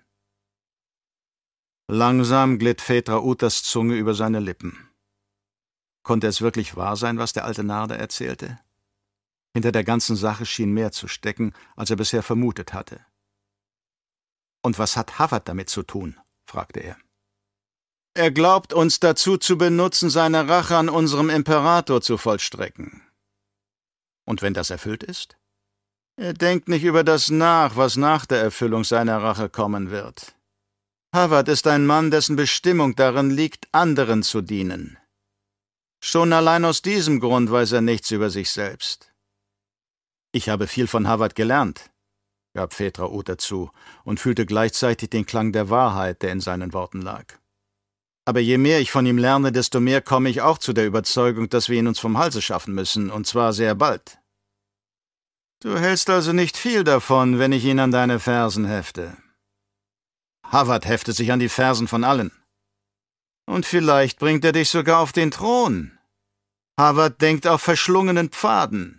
Langsam 1.89 2.59
glitt 2.59 2.81
Phaedra 2.81 3.19
Utas 3.19 3.63
Zunge 3.63 3.95
über 3.95 4.13
seine 4.13 4.39
Lippen. 4.39 4.89
Konnte 6.03 6.27
es 6.27 6.41
wirklich 6.41 6.75
wahr 6.75 6.97
sein, 6.97 7.17
was 7.17 7.33
der 7.33 7.45
alte 7.45 7.63
Narde 7.63 7.97
erzählte? 7.97 8.59
Hinter 9.57 9.71
der 9.71 9.83
ganzen 9.83 10.15
Sache 10.15 10.45
schien 10.45 10.71
mehr 10.71 10.91
zu 10.91 11.07
stecken, 11.07 11.51
als 11.75 11.89
er 11.89 11.95
bisher 11.95 12.21
vermutet 12.21 12.73
hatte. 12.73 13.03
Und 14.61 14.77
was 14.77 14.95
hat 14.95 15.17
Havard 15.17 15.47
damit 15.47 15.67
zu 15.67 15.81
tun? 15.81 16.15
fragte 16.45 16.79
er. 16.79 16.95
Er 18.13 18.29
glaubt 18.29 18.71
uns 18.71 18.99
dazu 18.99 19.35
zu 19.35 19.57
benutzen, 19.57 20.11
seine 20.11 20.47
Rache 20.47 20.77
an 20.77 20.89
unserem 20.89 21.31
Imperator 21.31 22.03
zu 22.03 22.19
vollstrecken. 22.19 23.01
Und 24.27 24.43
wenn 24.43 24.53
das 24.53 24.69
erfüllt 24.69 25.01
ist? 25.01 25.39
Er 26.17 26.35
denkt 26.35 26.67
nicht 26.67 26.83
über 26.83 27.03
das 27.03 27.31
nach, 27.31 27.75
was 27.75 27.95
nach 27.95 28.27
der 28.27 28.39
Erfüllung 28.39 28.83
seiner 28.83 29.23
Rache 29.23 29.49
kommen 29.49 29.89
wird. 29.89 30.35
Havard 31.15 31.47
ist 31.47 31.65
ein 31.65 31.87
Mann, 31.87 32.11
dessen 32.11 32.35
Bestimmung 32.35 32.95
darin 32.95 33.31
liegt, 33.31 33.67
anderen 33.71 34.21
zu 34.21 34.41
dienen. 34.41 34.99
Schon 35.99 36.31
allein 36.31 36.63
aus 36.63 36.83
diesem 36.83 37.19
Grund 37.19 37.49
weiß 37.49 37.71
er 37.71 37.81
nichts 37.81 38.11
über 38.11 38.29
sich 38.29 38.51
selbst. 38.51 39.11
Ich 40.31 40.49
habe 40.49 40.67
viel 40.67 40.87
von 40.87 41.07
Harvard 41.07 41.35
gelernt, 41.35 41.89
gab 42.53 42.73
Uta 42.79 43.37
zu 43.37 43.71
und 44.03 44.19
fühlte 44.19 44.45
gleichzeitig 44.45 45.09
den 45.09 45.25
Klang 45.25 45.51
der 45.51 45.69
Wahrheit, 45.69 46.21
der 46.21 46.31
in 46.31 46.41
seinen 46.41 46.73
Worten 46.73 47.01
lag. 47.01 47.25
Aber 48.25 48.41
je 48.41 48.57
mehr 48.57 48.81
ich 48.81 48.91
von 48.91 49.05
ihm 49.05 49.17
lerne, 49.17 49.53
desto 49.53 49.79
mehr 49.79 50.01
komme 50.01 50.29
ich 50.29 50.41
auch 50.41 50.57
zu 50.57 50.73
der 50.73 50.85
Überzeugung, 50.85 51.47
dass 51.49 51.69
wir 51.69 51.79
ihn 51.79 51.87
uns 51.87 51.99
vom 51.99 52.17
Halse 52.17 52.41
schaffen 52.41 52.73
müssen, 52.73 53.09
und 53.09 53.25
zwar 53.25 53.53
sehr 53.53 53.73
bald. 53.73 54.19
Du 55.61 55.77
hältst 55.77 56.09
also 56.09 56.33
nicht 56.33 56.57
viel 56.57 56.83
davon, 56.83 57.39
wenn 57.39 57.51
ich 57.51 57.63
ihn 57.63 57.79
an 57.79 57.91
deine 57.91 58.19
Fersen 58.19 58.65
hefte. 58.65 59.15
Harvard 60.43 60.85
heftet 60.85 61.15
sich 61.15 61.31
an 61.31 61.39
die 61.39 61.49
Fersen 61.49 61.87
von 61.87 62.03
allen. 62.03 62.31
Und 63.45 63.65
vielleicht 63.65 64.19
bringt 64.19 64.43
er 64.43 64.51
dich 64.51 64.69
sogar 64.69 64.99
auf 64.99 65.13
den 65.13 65.31
Thron. 65.31 65.97
Harvard 66.77 67.21
denkt 67.21 67.47
auf 67.47 67.61
verschlungenen 67.61 68.29
Pfaden. 68.29 68.96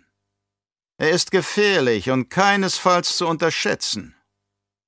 Er 0.99 1.11
ist 1.11 1.31
gefährlich 1.31 2.09
und 2.09 2.29
keinesfalls 2.29 3.15
zu 3.15 3.25
unterschätzen. 3.25 4.15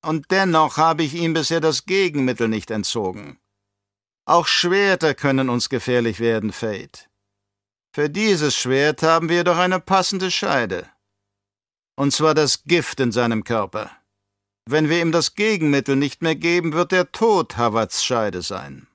Und 0.04 0.30
dennoch 0.30 0.76
habe 0.76 1.04
ich 1.04 1.14
ihm 1.14 1.32
bisher 1.32 1.60
das 1.60 1.86
Gegenmittel 1.86 2.48
nicht 2.48 2.70
entzogen. 2.70 3.40
Auch 4.26 4.46
Schwerter 4.46 5.14
können 5.14 5.48
uns 5.48 5.70
gefährlich 5.70 6.20
werden, 6.20 6.52
Fate. 6.52 7.08
Für 7.94 8.10
dieses 8.10 8.54
Schwert 8.54 9.02
haben 9.02 9.30
wir 9.30 9.42
doch 9.42 9.56
eine 9.56 9.80
passende 9.80 10.30
Scheide. 10.30 10.86
Und 11.96 12.12
zwar 12.12 12.34
das 12.34 12.64
Gift 12.64 13.00
in 13.00 13.10
seinem 13.10 13.42
Körper. 13.42 13.90
Wenn 14.68 14.90
wir 14.90 15.00
ihm 15.00 15.12
das 15.12 15.34
Gegenmittel 15.34 15.96
nicht 15.96 16.20
mehr 16.20 16.36
geben, 16.36 16.74
wird 16.74 16.92
der 16.92 17.10
Tod 17.10 17.56
Havards 17.56 18.04
Scheide 18.04 18.42
sein. 18.42 18.86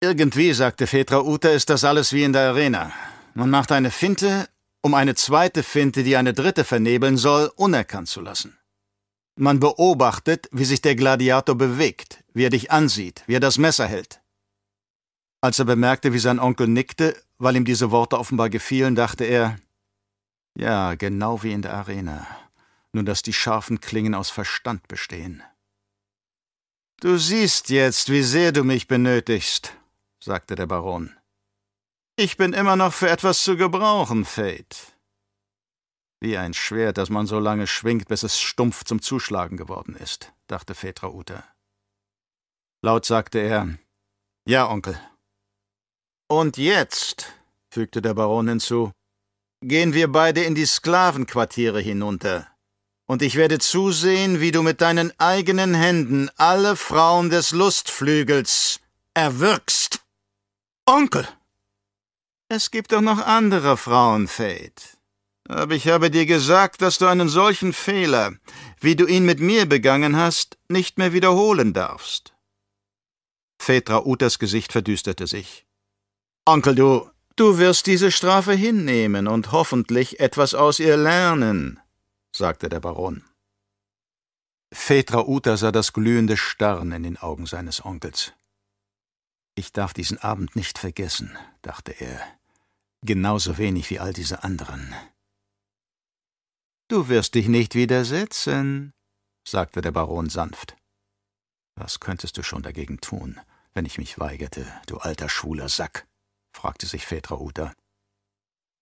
Irgendwie, 0.00 0.52
sagte 0.52 0.86
Fetra 0.86 1.18
Uta, 1.18 1.48
ist 1.48 1.68
das 1.68 1.82
alles 1.82 2.12
wie 2.12 2.22
in 2.22 2.32
der 2.32 2.50
Arena. 2.50 2.92
Man 3.34 3.50
macht 3.50 3.72
eine 3.72 3.90
Finte, 3.90 4.48
um 4.88 4.94
eine 4.94 5.14
zweite 5.14 5.62
Finte, 5.62 6.02
die 6.02 6.16
eine 6.16 6.32
dritte 6.32 6.64
vernebeln 6.64 7.18
soll, 7.18 7.52
unerkannt 7.56 8.08
zu 8.08 8.22
lassen. 8.22 8.56
Man 9.36 9.60
beobachtet, 9.60 10.48
wie 10.50 10.64
sich 10.64 10.80
der 10.80 10.96
Gladiator 10.96 11.56
bewegt, 11.56 12.24
wie 12.32 12.44
er 12.46 12.50
dich 12.50 12.70
ansieht, 12.70 13.22
wie 13.26 13.34
er 13.34 13.40
das 13.40 13.58
Messer 13.58 13.86
hält. 13.86 14.22
Als 15.42 15.58
er 15.58 15.66
bemerkte, 15.66 16.14
wie 16.14 16.18
sein 16.18 16.38
Onkel 16.38 16.68
nickte, 16.68 17.22
weil 17.36 17.56
ihm 17.56 17.66
diese 17.66 17.90
Worte 17.90 18.18
offenbar 18.18 18.48
gefielen, 18.48 18.94
dachte 18.94 19.24
er, 19.24 19.58
ja, 20.56 20.94
genau 20.94 21.42
wie 21.42 21.52
in 21.52 21.60
der 21.60 21.74
Arena. 21.74 22.26
nur 22.92 23.04
dass 23.04 23.22
die 23.22 23.34
scharfen 23.34 23.82
Klingen 23.82 24.14
aus 24.14 24.30
Verstand 24.30 24.88
bestehen. 24.88 25.42
Du 27.00 27.18
siehst 27.18 27.68
jetzt, 27.68 28.10
wie 28.10 28.22
sehr 28.22 28.52
du 28.52 28.64
mich 28.64 28.88
benötigst, 28.88 29.74
sagte 30.18 30.54
der 30.54 30.66
Baron. 30.66 31.17
Ich 32.20 32.36
bin 32.36 32.52
immer 32.52 32.74
noch 32.74 32.92
für 32.92 33.08
etwas 33.08 33.44
zu 33.44 33.56
gebrauchen, 33.56 34.24
Fate. 34.24 34.98
Wie 36.20 36.36
ein 36.36 36.52
Schwert, 36.52 36.98
das 36.98 37.10
man 37.10 37.28
so 37.28 37.38
lange 37.38 37.68
schwingt, 37.68 38.08
bis 38.08 38.24
es 38.24 38.40
stumpf 38.40 38.82
zum 38.82 39.00
Zuschlagen 39.00 39.56
geworden 39.56 39.94
ist, 39.94 40.32
dachte 40.48 40.74
Phaedra 40.74 41.10
Uta. 41.10 41.44
Laut 42.82 43.04
sagte 43.04 43.38
er, 43.38 43.78
Ja, 44.48 44.68
Onkel. 44.68 45.00
Und 46.28 46.56
jetzt, 46.56 47.32
fügte 47.72 48.02
der 48.02 48.14
Baron 48.14 48.48
hinzu, 48.48 48.90
gehen 49.64 49.94
wir 49.94 50.10
beide 50.10 50.42
in 50.42 50.56
die 50.56 50.66
Sklavenquartiere 50.66 51.80
hinunter, 51.80 52.48
und 53.06 53.22
ich 53.22 53.36
werde 53.36 53.60
zusehen, 53.60 54.40
wie 54.40 54.50
du 54.50 54.62
mit 54.62 54.80
deinen 54.80 55.12
eigenen 55.20 55.72
Händen 55.72 56.30
alle 56.36 56.74
Frauen 56.74 57.30
des 57.30 57.52
Lustflügels 57.52 58.80
erwürgst. 59.14 60.04
Onkel! 60.84 61.28
Es 62.50 62.70
gibt 62.70 62.92
doch 62.92 63.02
noch 63.02 63.18
andere 63.18 63.76
Frauen, 63.76 64.26
Fate. 64.26 64.96
Aber 65.48 65.74
ich 65.74 65.88
habe 65.88 66.10
dir 66.10 66.24
gesagt, 66.24 66.80
dass 66.80 66.96
du 66.96 67.06
einen 67.06 67.28
solchen 67.28 67.74
Fehler, 67.74 68.36
wie 68.80 68.96
du 68.96 69.06
ihn 69.06 69.26
mit 69.26 69.40
mir 69.40 69.66
begangen 69.66 70.16
hast, 70.16 70.58
nicht 70.68 70.96
mehr 70.96 71.12
wiederholen 71.12 71.74
darfst. 71.74 72.34
Phaedra 73.60 74.04
Utas 74.04 74.38
Gesicht 74.38 74.72
verdüsterte 74.72 75.26
sich. 75.26 75.66
Onkel, 76.46 76.74
du, 76.74 77.10
du 77.36 77.58
wirst 77.58 77.86
diese 77.86 78.10
Strafe 78.10 78.54
hinnehmen 78.54 79.26
und 79.26 79.52
hoffentlich 79.52 80.20
etwas 80.20 80.54
aus 80.54 80.80
ihr 80.80 80.96
lernen, 80.96 81.80
sagte 82.34 82.70
der 82.70 82.80
Baron. 82.80 83.24
Phaedra 84.72 85.26
Uta 85.26 85.56
sah 85.58 85.72
das 85.72 85.92
glühende 85.92 86.38
Starren 86.38 86.92
in 86.92 87.02
den 87.02 87.18
Augen 87.18 87.44
seines 87.44 87.84
Onkels. 87.84 88.32
Ich 89.54 89.72
darf 89.72 89.92
diesen 89.92 90.18
Abend 90.18 90.56
nicht 90.56 90.78
vergessen, 90.78 91.36
dachte 91.62 91.92
er 91.92 92.37
genauso 93.02 93.58
wenig 93.58 93.90
wie 93.90 93.98
all 93.98 94.12
diese 94.12 94.42
anderen. 94.42 94.94
Du 96.88 97.08
wirst 97.08 97.34
dich 97.34 97.48
nicht 97.48 97.74
widersetzen, 97.74 98.92
sagte 99.46 99.80
der 99.80 99.92
Baron 99.92 100.30
sanft. 100.30 100.76
Was 101.76 102.00
könntest 102.00 102.36
du 102.36 102.42
schon 102.42 102.62
dagegen 102.62 103.00
tun, 103.00 103.40
wenn 103.74 103.86
ich 103.86 103.98
mich 103.98 104.18
weigerte, 104.18 104.66
du 104.86 104.98
alter 104.98 105.28
schwuler 105.28 105.68
Sack? 105.68 106.06
fragte 106.52 106.86
sich 106.86 107.06
Phaedra 107.06 107.36
Uta. 107.36 107.74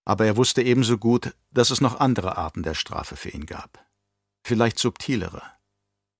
Aber 0.06 0.24
er 0.24 0.36
wusste 0.36 0.62
ebenso 0.62 0.98
gut, 0.98 1.34
dass 1.50 1.70
es 1.70 1.80
noch 1.80 1.98
andere 1.98 2.38
Arten 2.38 2.62
der 2.62 2.74
Strafe 2.74 3.16
für 3.16 3.30
ihn 3.30 3.44
gab. 3.44 3.84
Vielleicht 4.46 4.78
subtilere, 4.78 5.42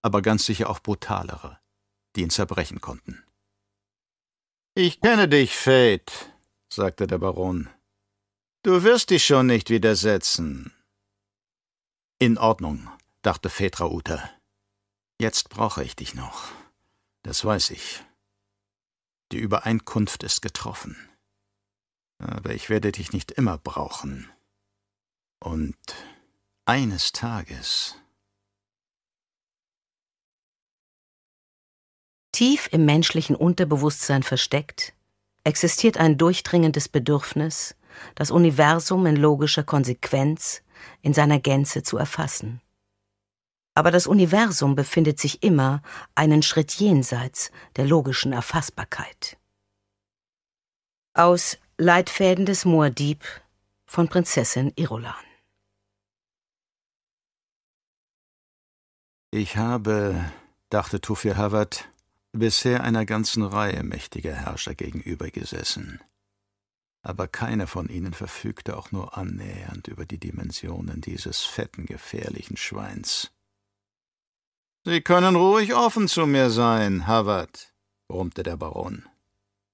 aber 0.03 0.23
ganz 0.23 0.45
sicher 0.45 0.69
auch 0.69 0.81
brutalere, 0.81 1.61
die 2.17 2.23
ihn 2.23 2.31
zerbrechen 2.31 2.81
konnten. 2.81 3.25
Ich 4.75 5.01
kenne 5.01 5.29
dich, 5.29 5.57
Fate, 5.57 6.33
sagte 6.69 7.07
der 7.07 7.19
Baron. 7.19 7.71
Du 8.67 8.83
wirst 8.83 9.11
dich 9.11 9.25
schon 9.25 9.47
nicht 9.47 9.71
widersetzen. 9.71 10.75
In 12.19 12.37
Ordnung, 12.37 12.91
dachte 13.23 13.49
Phaedra 13.49 13.87
Uta. 13.87 14.29
Jetzt 15.21 15.51
brauche 15.51 15.85
ich 15.85 15.95
dich 15.95 16.17
noch. 16.17 16.49
Das 17.23 17.45
weiß 17.45 17.71
ich. 17.71 18.03
Die 19.31 19.37
Übereinkunft 19.37 20.25
ist 20.25 20.43
getroffen. 20.43 20.97
Aber 22.19 22.55
ich 22.55 22.69
werde 22.69 22.91
dich 22.91 23.13
nicht 23.13 23.31
immer 23.31 23.57
brauchen. 23.57 24.29
Und 25.39 25.77
eines 26.65 27.13
Tages. 27.13 27.95
Tief 32.33 32.69
im 32.73 32.85
menschlichen 32.85 33.37
Unterbewusstsein 33.37 34.25
versteckt, 34.25 34.93
existiert 35.45 35.99
ein 35.99 36.19
durchdringendes 36.19 36.89
Bedürfnis, 36.89 37.77
das 38.15 38.31
Universum 38.31 39.07
in 39.07 39.17
logischer 39.17 39.63
Konsequenz 39.63 40.63
in 41.03 41.15
seiner 41.15 41.39
Gänze 41.39 41.83
zu 41.83 41.97
erfassen. 41.97 42.61
Aber 43.75 43.91
das 43.91 44.07
Universum 44.07 44.75
befindet 44.75 45.21
sich 45.21 45.43
immer 45.43 45.83
einen 46.15 46.43
Schritt 46.43 46.73
jenseits 46.73 47.51
der 47.77 47.87
logischen 47.87 48.33
Erfassbarkeit. 48.33 49.37
Aus 51.13 51.59
Leitfäden 51.79 52.47
des 52.47 52.65
Moordieb 52.65 53.23
von 53.85 54.09
Prinzessin 54.09 54.73
Irolan. 54.77 55.15
Ich 59.31 59.59
habe, 59.59 60.25
dachte 60.71 61.03
Tufir 61.03 61.37
Havard, 61.37 61.89
bisher 62.33 62.83
einer 62.83 63.05
ganzen 63.05 63.43
Reihe 63.43 63.83
mächtiger 63.83 64.35
Herrscher 64.35 64.75
gegenüber 64.75 65.31
gesessen 65.31 66.01
aber 67.07 67.29
keiner 67.29 67.69
von 67.69 67.89
ihnen 67.89 68.13
verfügte 68.13 68.77
auch 68.77 68.91
nur 68.91 69.17
annähernd 69.17 69.87
über 69.87 70.07
die 70.07 70.19
Dimensionen 70.19 71.01
dieses 71.01 71.45
fetten, 71.45 71.87
gefährlichen 71.87 72.57
Schweins. 72.57 73.31
Sie 74.85 75.01
können 75.03 75.37
ruhig 75.37 75.73
offen 75.75 76.09
zu 76.09 76.27
mir 76.27 76.51
sein, 76.51 77.07
Havard, 77.07 77.73
brummte 78.09 78.43
der 78.43 78.57
Baron. 78.57 79.05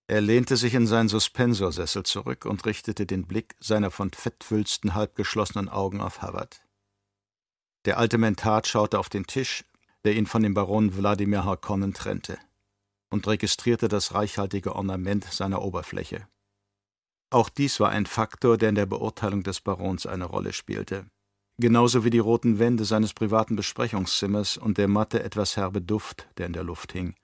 Er 0.09 0.21
lehnte 0.21 0.59
sich 0.59 0.75
in 0.75 0.87
seinen 0.87 1.09
Suspensorsessel 1.09 2.03
zurück 2.03 2.45
und 2.45 2.67
richtete 2.67 3.07
den 3.07 3.27
Blick 3.27 3.57
seiner 3.61 3.91
von 3.91 4.11
Fettwülsten 4.11 4.95
halbgeschlossenen 4.95 5.71
Augen 5.71 6.03
auf 6.03 6.21
Havard. 6.21 6.61
Der 7.87 7.97
alte 7.97 8.19
Mentat 8.19 8.67
schaute 8.67 8.99
auf 8.99 9.09
den 9.09 9.27
Tisch, 9.27 9.65
der 10.05 10.17
ihn 10.17 10.27
von 10.27 10.43
dem 10.43 10.53
Baron 10.53 10.99
Wladimir 10.99 11.47
Harkonnen 11.47 11.95
trennte, 11.95 12.39
und 13.09 13.27
registrierte 13.27 13.89
das 13.89 14.13
reichhaltige 14.13 14.77
Ornament 14.77 15.25
seiner 15.25 15.63
Oberfläche. 15.63 16.27
Auch 17.33 17.49
dies 17.49 17.81
war 17.81 17.91
ein 17.91 18.07
Faktor, 18.07 18.59
der 18.59 18.69
in 18.69 18.75
der 18.75 18.87
Beurteilung 18.87 19.43
des 19.43 19.61
Barons 19.61 20.07
eine 20.07 20.27
Rolle 20.27 20.53
spielte. 20.53 21.07
Genauso 21.59 22.05
wie 22.05 22.11
die 22.11 22.19
roten 22.19 22.59
Wände 22.59 22.85
seines 22.85 23.15
privaten 23.15 23.57
Besprechungszimmers 23.57 24.57
und 24.57 24.79
der 24.79 24.89
matte, 24.89 25.23
etwas 25.23 25.57
herbe 25.57 25.81
Duft, 25.81 26.29
der 26.37 26.47
in 26.47 26.53
der 26.53 26.65
Luft 26.65 26.93
hing 26.93 27.15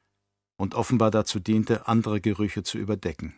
und 0.58 0.74
offenbar 0.74 1.10
dazu 1.10 1.38
diente, 1.38 1.86
andere 1.86 2.20
Gerüche 2.20 2.62
zu 2.62 2.78
überdecken. 2.78 3.34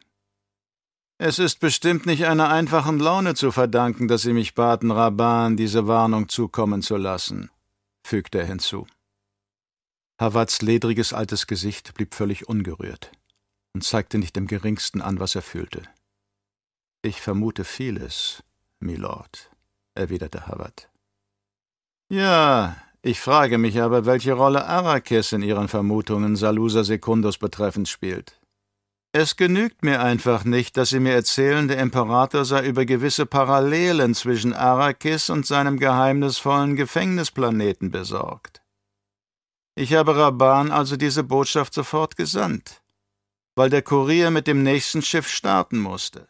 Es 1.19 1.39
ist 1.39 1.61
bestimmt 1.61 2.07
nicht 2.07 2.25
einer 2.25 2.49
einfachen 2.49 2.99
Laune 2.99 3.35
zu 3.35 3.53
verdanken, 3.53 4.09
dass 4.09 4.23
Sie 4.23 4.33
mich 4.33 4.55
baten, 4.55 4.91
Raban 4.91 5.57
diese 5.57 5.87
Warnung 5.87 6.31
zukommen 6.31 6.81
zu 6.81 6.97
lassen, 6.97 7.51
fügte 8.03 8.39
er 8.39 8.47
hinzu. 8.47 8.87
Havads 10.19 10.63
ledriges 10.63 11.13
altes 11.13 11.47
Gesicht 11.47 11.93
blieb 11.95 12.15
völlig 12.15 12.49
ungerührt 12.49 13.13
und 13.75 13.85
zeigte 13.85 14.19
nicht 14.19 14.37
im 14.39 14.47
geringsten 14.47 15.03
an, 15.03 15.21
was 15.21 15.35
er 15.35 15.43
fühlte. 15.43 15.83
Ich 17.03 17.23
vermute 17.23 17.65
vieles, 17.65 18.43
Milord, 18.79 19.51
erwiderte 19.95 20.47
Havard. 20.47 20.91
Ja, 22.11 22.77
ich 23.01 23.21
frage 23.21 23.57
mich 23.57 23.81
aber, 23.81 24.05
welche 24.05 24.35
Rolle 24.35 24.67
Arrakis 24.67 25.33
in 25.33 25.41
Ihren 25.41 25.69
Vermutungen 25.69 26.37
Salusa 26.37 26.85
Secundus 26.85 27.39
betreffend 27.39 27.89
spielt. 27.89 28.39
Es 29.13 29.37
genügt 29.37 29.83
mir 29.83 30.03
einfach 30.03 30.45
nicht, 30.45 30.77
dass 30.77 30.91
Sie 30.91 31.01
mir 31.01 31.15
erzählen, 31.15 31.69
der 31.69 31.79
Imperator 31.79 32.45
sei 32.45 32.67
über 32.67 32.85
gewisse 32.85 33.25
Parallelen 33.25 34.15
zwischen 34.15 34.53
Arrakis 34.53 35.31
und 35.31 35.47
seinem 35.47 35.79
geheimnisvollen 35.79 36.77
Gefängnisplaneten 36.77 37.91
besorgt. 37.91 38.61
Ich 39.75 39.95
habe 39.95 40.17
Raban 40.17 40.71
also 40.71 40.99
diese 40.99 41.25
Botschaft 41.25 41.73
sofort 41.73 42.17
gesandt, 42.17 42.83
weil 43.57 43.71
der 43.71 43.81
Kurier 43.81 44.31
mit 44.31 44.47
dem 44.47 44.63
nächsten 44.63 45.01
Schiff 45.01 45.29
starten 45.29 45.79
musste. 45.79 46.29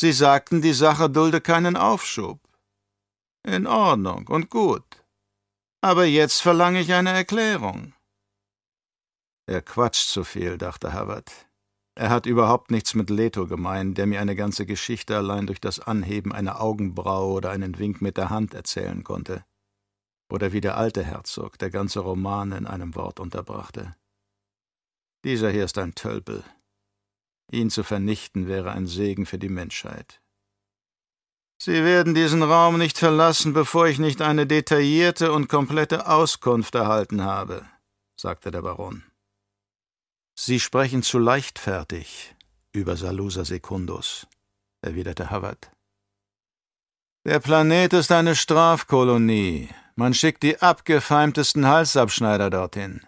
Sie 0.00 0.12
sagten, 0.12 0.62
die 0.62 0.74
Sache 0.74 1.10
dulde 1.10 1.40
keinen 1.40 1.76
Aufschub. 1.76 2.38
In 3.42 3.66
Ordnung 3.66 4.28
und 4.28 4.48
gut. 4.48 5.04
Aber 5.80 6.04
jetzt 6.04 6.40
verlange 6.40 6.78
ich 6.78 6.92
eine 6.92 7.10
Erklärung. 7.10 7.94
Er 9.46 9.60
quatscht 9.60 10.08
zu 10.08 10.22
viel, 10.22 10.56
dachte 10.56 10.92
Havard. 10.92 11.32
Er 11.96 12.10
hat 12.10 12.26
überhaupt 12.26 12.70
nichts 12.70 12.94
mit 12.94 13.10
Leto 13.10 13.48
gemein, 13.48 13.94
der 13.94 14.06
mir 14.06 14.20
eine 14.20 14.36
ganze 14.36 14.66
Geschichte 14.66 15.16
allein 15.16 15.48
durch 15.48 15.60
das 15.60 15.80
Anheben 15.80 16.32
einer 16.32 16.60
Augenbraue 16.60 17.32
oder 17.32 17.50
einen 17.50 17.76
Wink 17.80 18.00
mit 18.00 18.16
der 18.18 18.30
Hand 18.30 18.54
erzählen 18.54 19.02
konnte. 19.02 19.44
Oder 20.32 20.52
wie 20.52 20.60
der 20.60 20.76
alte 20.76 21.02
Herzog, 21.02 21.58
der 21.58 21.70
ganze 21.70 21.98
Roman 21.98 22.52
in 22.52 22.68
einem 22.68 22.94
Wort 22.94 23.18
unterbrachte. 23.18 23.96
Dieser 25.24 25.50
hier 25.50 25.64
ist 25.64 25.76
ein 25.76 25.96
Tölpel, 25.96 26.44
Ihn 27.50 27.70
zu 27.70 27.82
vernichten 27.82 28.46
wäre 28.46 28.72
ein 28.72 28.86
Segen 28.86 29.26
für 29.26 29.38
die 29.38 29.48
Menschheit. 29.48 30.20
Sie 31.60 31.82
werden 31.82 32.14
diesen 32.14 32.42
Raum 32.42 32.78
nicht 32.78 32.98
verlassen, 32.98 33.52
bevor 33.52 33.88
ich 33.88 33.98
nicht 33.98 34.22
eine 34.22 34.46
detaillierte 34.46 35.32
und 35.32 35.48
komplette 35.48 36.06
Auskunft 36.06 36.74
erhalten 36.74 37.24
habe, 37.24 37.66
sagte 38.16 38.50
der 38.50 38.62
Baron. 38.62 39.02
Sie 40.38 40.60
sprechen 40.60 41.02
zu 41.02 41.18
leichtfertig 41.18 42.36
über 42.72 42.96
Salusa 42.96 43.44
Secundus, 43.44 44.28
erwiderte 44.82 45.30
Havard. 45.30 45.72
Der 47.24 47.40
Planet 47.40 47.92
ist 47.92 48.12
eine 48.12 48.36
Strafkolonie 48.36 49.68
Man 49.96 50.14
schickt 50.14 50.44
die 50.44 50.60
abgefeimtesten 50.62 51.66
Halsabschneider 51.66 52.50
dorthin. 52.50 53.04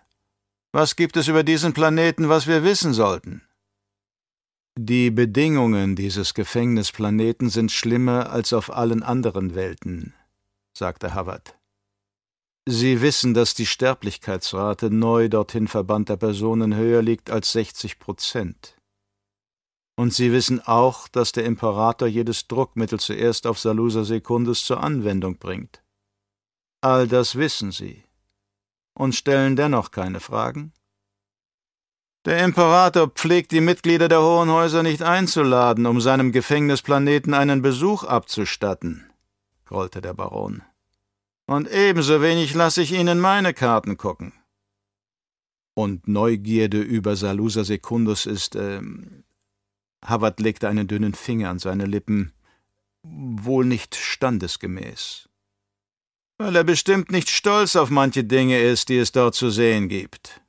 Was 0.72 0.96
gibt 0.96 1.16
es 1.16 1.29
über 1.29 1.44
diesen 1.44 1.72
Planeten, 1.72 2.29
was 2.29 2.48
wir 2.48 2.64
wissen 2.64 2.92
sollten? 2.92 3.42
Die 4.82 5.10
Bedingungen 5.10 5.94
dieses 5.94 6.32
Gefängnisplaneten 6.32 7.50
sind 7.50 7.70
schlimmer 7.70 8.30
als 8.30 8.54
auf 8.54 8.74
allen 8.74 9.02
anderen 9.02 9.54
Welten, 9.54 10.14
sagte 10.72 11.12
Havard. 11.12 11.58
Sie 12.66 13.02
wissen, 13.02 13.34
dass 13.34 13.52
die 13.52 13.66
Sterblichkeitsrate 13.66 14.90
neu 14.90 15.28
dorthin 15.28 15.68
verbannter 15.68 16.16
Personen 16.16 16.74
höher 16.74 17.02
liegt 17.02 17.28
als 17.28 17.52
60 17.52 17.98
Prozent. 17.98 18.78
Und 19.96 20.14
Sie 20.14 20.32
wissen 20.32 20.60
auch, 20.60 21.08
dass 21.08 21.32
der 21.32 21.44
Imperator 21.44 22.08
jedes 22.08 22.48
Druckmittel 22.48 22.98
zuerst 22.98 23.46
auf 23.46 23.58
Salusa 23.58 24.04
Secundus 24.04 24.64
zur 24.64 24.82
Anwendung 24.82 25.36
bringt. 25.36 25.82
All 26.80 27.06
das 27.06 27.36
wissen 27.36 27.70
Sie 27.70 28.02
und 28.94 29.14
stellen 29.14 29.56
dennoch 29.56 29.90
keine 29.90 30.20
Fragen? 30.20 30.72
Der 32.26 32.44
Imperator 32.44 33.09
pflegt 33.09 33.50
die 33.52 33.61
Mitglieder 33.61 34.09
der 34.09 34.20
Hohen 34.20 34.50
Häuser 34.50 34.83
nicht 34.83 35.02
einzuladen, 35.02 35.87
um 35.87 36.00
seinem 36.00 36.33
Gefängnisplaneten 36.33 37.33
einen 37.33 37.62
Besuch 37.62 38.04
abzustatten, 38.04 39.11
grollte 39.64 40.00
der 40.00 40.14
Baron. 40.14 40.62
Und 41.46 41.70
ebenso 41.70 42.20
wenig 42.20 42.54
lasse 42.54 42.83
ich 42.83 42.92
Ihnen 42.92 43.20
meine 43.20 43.54
Karten 43.54 43.96
gucken. 43.96 44.33
Und 45.74 46.09
Neugierde 46.09 46.80
über 46.80 47.16
Salusa 47.16 47.64
Secundus 47.64 48.26
ist, 48.26 48.54
ähm, 48.54 49.24
Havard 50.04 50.40
legte 50.40 50.68
einen 50.68 50.88
dünnen 50.88 51.14
Finger 51.14 51.48
an 51.48 51.59
seine 51.59 51.87
Lippen, 51.87 52.33
wohl 53.02 53.64
nicht 53.64 53.94
standesgemäß 53.96 55.30
weil 56.40 56.56
er 56.56 56.64
bestimmt 56.64 57.12
nicht 57.12 57.28
stolz 57.28 57.76
auf 57.76 57.90
manche 57.90 58.24
Dinge 58.24 58.59
ist, 58.61 58.88
die 58.88 58.96
es 58.96 59.12
dort 59.12 59.35
zu 59.35 59.50
sehen 59.50 59.90
gibt. 59.90 60.40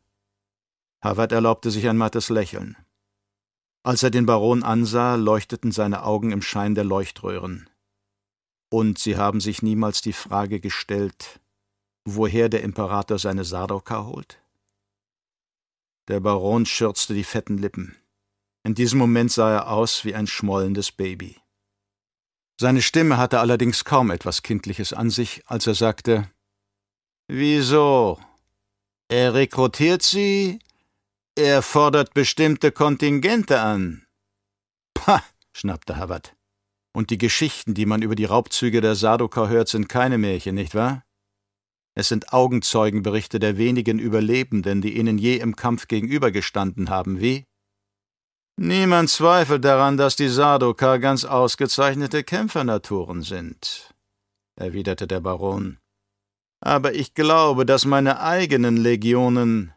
Havard 1.01 1.31
erlaubte 1.31 1.71
sich 1.71 1.87
ein 1.87 1.97
mattes 1.97 2.29
Lächeln. 2.29 2.77
Als 3.83 4.03
er 4.03 4.11
den 4.11 4.27
Baron 4.27 4.61
ansah, 4.61 5.15
leuchteten 5.15 5.71
seine 5.71 6.03
Augen 6.03 6.31
im 6.31 6.43
Schein 6.43 6.75
der 6.75 6.83
Leuchtröhren. 6.83 7.69
Und 8.71 8.99
sie 8.99 9.17
haben 9.17 9.41
sich 9.41 9.63
niemals 9.63 10.01
die 10.01 10.13
Frage 10.13 10.59
gestellt, 10.59 11.39
woher 12.05 12.47
der 12.47 12.61
Imperator 12.61 13.17
seine 13.17 13.43
Sardoka 13.43 14.05
holt? 14.05 14.41
Der 16.07 16.19
Baron 16.19 16.65
schürzte 16.65 17.13
die 17.13 17.23
fetten 17.23 17.57
Lippen. 17.57 17.95
In 18.63 18.75
diesem 18.75 18.99
Moment 18.99 19.31
sah 19.31 19.51
er 19.51 19.71
aus 19.71 20.05
wie 20.05 20.13
ein 20.13 20.27
schmollendes 20.27 20.91
Baby. 20.91 21.41
Seine 22.59 22.83
Stimme 22.83 23.17
hatte 23.17 23.39
allerdings 23.39 23.85
kaum 23.85 24.11
etwas 24.11 24.43
Kindliches 24.43 24.93
an 24.93 25.09
sich, 25.09 25.41
als 25.47 25.65
er 25.65 25.73
sagte 25.73 26.29
Wieso? 27.27 28.19
Er 29.07 29.33
rekrutiert 29.33 30.03
sie, 30.03 30.59
er 31.35 31.61
fordert 31.61 32.13
bestimmte 32.13 32.71
Kontingente 32.71 33.59
an. 33.59 34.05
Pah, 34.93 35.23
schnappte 35.53 35.97
Havard. 35.97 36.35
Und 36.93 37.09
die 37.09 37.17
Geschichten, 37.17 37.73
die 37.73 37.85
man 37.85 38.01
über 38.01 38.15
die 38.15 38.25
Raubzüge 38.25 38.81
der 38.81 38.95
Sadoka 38.95 39.47
hört, 39.47 39.69
sind 39.69 39.87
keine 39.87 40.17
Märchen, 40.17 40.55
nicht 40.55 40.75
wahr? 40.75 41.03
Es 41.95 42.07
sind 42.07 42.33
Augenzeugenberichte 42.33 43.39
der 43.39 43.57
wenigen 43.57 43.99
Überlebenden, 43.99 44.81
die 44.81 44.97
ihnen 44.97 45.17
je 45.17 45.37
im 45.37 45.55
Kampf 45.55 45.87
gegenübergestanden 45.87 46.89
haben, 46.89 47.19
wie? 47.19 47.45
Niemand 48.57 49.09
zweifelt 49.09 49.63
daran, 49.65 49.97
dass 49.97 50.15
die 50.15 50.27
Sardoka 50.27 50.97
ganz 50.97 51.25
ausgezeichnete 51.25 52.23
Kämpfernaturen 52.23 53.23
sind, 53.23 53.93
erwiderte 54.55 55.07
der 55.07 55.21
Baron. 55.21 55.79
Aber 56.63 56.93
ich 56.93 57.13
glaube, 57.13 57.65
dass 57.65 57.85
meine 57.85 58.19
eigenen 58.19 58.77
Legionen 58.77 59.73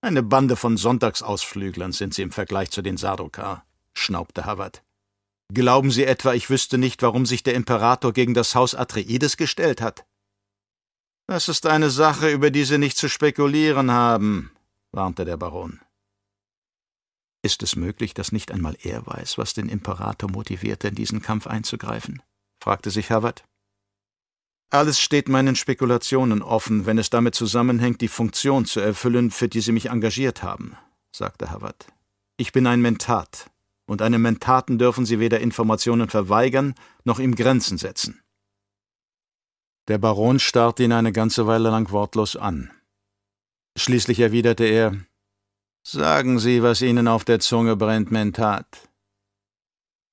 eine 0.00 0.22
Bande 0.22 0.56
von 0.56 0.76
Sonntagsausflüglern 0.76 1.92
sind 1.92 2.14
sie 2.14 2.22
im 2.22 2.32
Vergleich 2.32 2.70
zu 2.70 2.82
den 2.82 2.96
Sardoka, 2.96 3.64
schnaubte 3.92 4.44
Havard. 4.44 4.82
Glauben 5.52 5.90
Sie 5.90 6.04
etwa, 6.04 6.32
ich 6.32 6.48
wüsste 6.48 6.78
nicht, 6.78 7.02
warum 7.02 7.26
sich 7.26 7.42
der 7.42 7.54
Imperator 7.54 8.12
gegen 8.12 8.34
das 8.34 8.54
Haus 8.54 8.74
Atreides 8.74 9.36
gestellt 9.36 9.80
hat? 9.80 10.06
Das 11.26 11.48
ist 11.48 11.66
eine 11.66 11.90
Sache, 11.90 12.30
über 12.30 12.50
die 12.50 12.64
Sie 12.64 12.78
nicht 12.78 12.96
zu 12.96 13.08
spekulieren 13.08 13.90
haben, 13.90 14.52
warnte 14.92 15.24
der 15.24 15.36
Baron. 15.36 15.80
Ist 17.42 17.62
es 17.62 17.74
möglich, 17.74 18.14
dass 18.14 18.32
nicht 18.32 18.52
einmal 18.52 18.76
er 18.82 19.06
weiß, 19.06 19.38
was 19.38 19.54
den 19.54 19.68
Imperator 19.68 20.30
motivierte, 20.30 20.88
in 20.88 20.94
diesen 20.94 21.22
Kampf 21.22 21.46
einzugreifen? 21.46 22.22
fragte 22.62 22.90
sich 22.90 23.10
Havard. 23.10 23.44
Alles 24.70 25.00
steht 25.00 25.28
meinen 25.28 25.56
Spekulationen 25.56 26.42
offen, 26.42 26.86
wenn 26.86 26.96
es 26.96 27.10
damit 27.10 27.34
zusammenhängt, 27.34 28.00
die 28.00 28.08
Funktion 28.08 28.64
zu 28.64 28.78
erfüllen, 28.78 29.32
für 29.32 29.48
die 29.48 29.60
Sie 29.60 29.72
mich 29.72 29.90
engagiert 29.90 30.44
haben, 30.44 30.76
sagte 31.10 31.50
Havard. 31.50 31.86
Ich 32.36 32.52
bin 32.52 32.68
ein 32.68 32.80
Mentat, 32.80 33.50
und 33.86 34.00
einem 34.00 34.22
Mentaten 34.22 34.78
dürfen 34.78 35.04
Sie 35.06 35.18
weder 35.18 35.40
Informationen 35.40 36.08
verweigern 36.08 36.74
noch 37.02 37.18
ihm 37.18 37.34
Grenzen 37.34 37.78
setzen. 37.78 38.22
Der 39.88 39.98
Baron 39.98 40.38
starrte 40.38 40.84
ihn 40.84 40.92
eine 40.92 41.10
ganze 41.10 41.48
Weile 41.48 41.70
lang 41.70 41.90
wortlos 41.90 42.36
an. 42.36 42.70
Schließlich 43.76 44.20
erwiderte 44.20 44.64
er 44.64 44.94
Sagen 45.82 46.38
Sie, 46.38 46.62
was 46.62 46.82
Ihnen 46.82 47.08
auf 47.08 47.24
der 47.24 47.40
Zunge 47.40 47.74
brennt, 47.74 48.12
Mentat. 48.12 48.89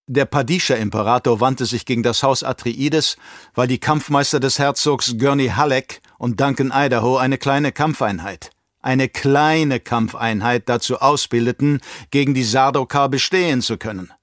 Der 0.10 0.24
Padischer 0.24 0.78
Imperator 0.78 1.41
wandte 1.41 1.65
sich 1.65 1.86
gegen 1.86 2.02
das 2.02 2.24
Haus 2.24 2.41
Atreides, 2.41 3.17
weil 3.56 3.67
die 3.67 3.78
Kampfmeister 3.78 4.39
des 4.39 4.58
Herzogs 4.58 5.15
Gurney 5.17 5.50
Halleck 5.50 6.00
und 6.17 6.39
Duncan 6.39 6.72
Idaho 6.74 7.17
eine 7.17 7.38
kleine 7.38 7.74
Kampfeinheit, 7.74 8.52
eine 8.82 9.10
kleine 9.10 9.82
Kampfeinheit 9.82 10.70
dazu 10.70 11.02
ausbildeten, 11.02 11.82
gegen 12.10 12.34
die 12.34 12.46
Sardokar 12.46 13.10
bestehen 13.10 13.62
zu 13.62 13.78
können. 13.78 14.13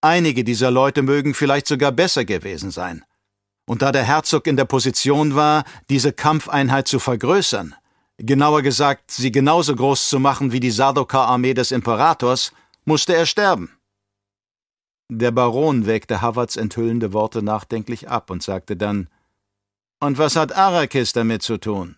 Einige 0.00 0.44
dieser 0.44 0.70
Leute 0.70 1.02
mögen 1.02 1.34
vielleicht 1.34 1.66
sogar 1.66 1.92
besser 1.92 2.24
gewesen 2.24 2.70
sein. 2.70 3.04
Und 3.66 3.82
da 3.82 3.92
der 3.92 4.04
Herzog 4.04 4.46
in 4.46 4.56
der 4.56 4.64
Position 4.64 5.34
war, 5.34 5.64
diese 5.90 6.14
Kampfeinheit 6.14 6.88
zu 6.88 6.98
vergrößern, 6.98 7.74
genauer 8.16 8.62
gesagt, 8.62 9.10
sie 9.10 9.30
genauso 9.30 9.76
groß 9.76 10.08
zu 10.08 10.18
machen 10.18 10.52
wie 10.52 10.60
die 10.60 10.70
Sardaukar-Armee 10.70 11.52
des 11.52 11.70
Imperators, 11.70 12.52
musste 12.86 13.14
er 13.14 13.26
sterben. 13.26 13.76
Der 15.10 15.30
Baron 15.30 15.86
wägte 15.86 16.22
Havards 16.22 16.56
enthüllende 16.56 17.12
Worte 17.12 17.42
nachdenklich 17.42 18.08
ab 18.08 18.30
und 18.30 18.42
sagte 18.42 18.76
dann 18.76 19.08
Und 20.00 20.18
was 20.18 20.36
hat 20.36 20.54
Arrakis 20.56 21.12
damit 21.12 21.42
zu 21.42 21.58
tun? 21.58 21.96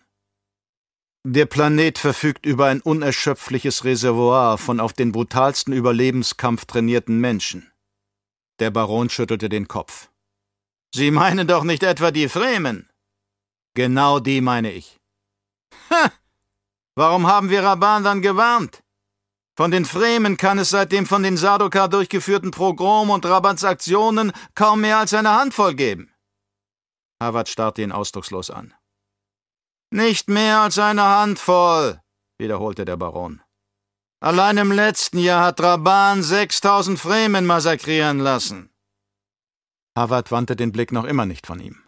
Der 1.27 1.47
Planet 1.47 1.97
verfügt 1.97 2.45
über 2.45 2.67
ein 2.67 2.81
unerschöpfliches 2.81 3.83
Reservoir 3.83 4.59
von 4.59 4.79
auf 4.79 4.93
den 4.93 5.11
brutalsten 5.11 5.73
Überlebenskampf 5.73 6.65
trainierten 6.65 7.19
Menschen. 7.19 7.71
Der 8.59 8.69
Baron 8.69 9.09
schüttelte 9.09 9.49
den 9.49 9.67
Kopf. 9.67 10.09
Sie 10.93 11.11
meinen 11.11 11.47
doch 11.47 11.63
nicht 11.63 11.83
etwa 11.83 12.11
die 12.11 12.29
Fremen? 12.29 12.87
Genau 13.73 14.19
die 14.19 14.39
meine 14.39 14.71
ich. 14.71 14.99
Ha! 15.89 16.11
Warum 16.95 17.27
haben 17.27 17.49
wir 17.49 17.63
Raban 17.63 18.03
dann 18.03 18.21
gewarnt? 18.21 18.84
Von 19.57 19.71
den 19.71 19.85
Fremen 19.85 20.35
kann 20.35 20.59
es 20.59 20.69
seit 20.69 20.91
dem 20.91 21.05
von 21.05 21.23
den 21.23 21.37
Sardoka 21.37 21.87
durchgeführten 21.87 22.51
Pogrom 22.51 23.09
und 23.09 23.25
Rabans 23.25 23.63
Aktionen 23.63 24.33
kaum 24.53 24.81
mehr 24.81 24.97
als 24.97 25.13
eine 25.13 25.31
Handvoll 25.31 25.75
geben. 25.75 26.13
Harvard 27.21 27.47
starrte 27.47 27.81
ihn 27.81 27.93
ausdruckslos 27.93 28.49
an. 28.49 28.73
Nicht 29.91 30.27
mehr 30.27 30.59
als 30.59 30.77
eine 30.77 31.03
Handvoll, 31.03 32.01
wiederholte 32.37 32.83
der 32.83 32.97
Baron. 32.97 33.41
Allein 34.19 34.57
im 34.57 34.71
letzten 34.71 35.19
Jahr 35.19 35.43
hat 35.45 35.61
Raban 35.61 36.21
6000 36.21 36.99
Fremen 36.99 37.45
massakrieren 37.45 38.19
lassen. 38.19 38.73
Harvard 39.97 40.31
wandte 40.31 40.55
den 40.55 40.73
Blick 40.73 40.91
noch 40.91 41.05
immer 41.05 41.25
nicht 41.25 41.47
von 41.47 41.59
ihm. 41.59 41.81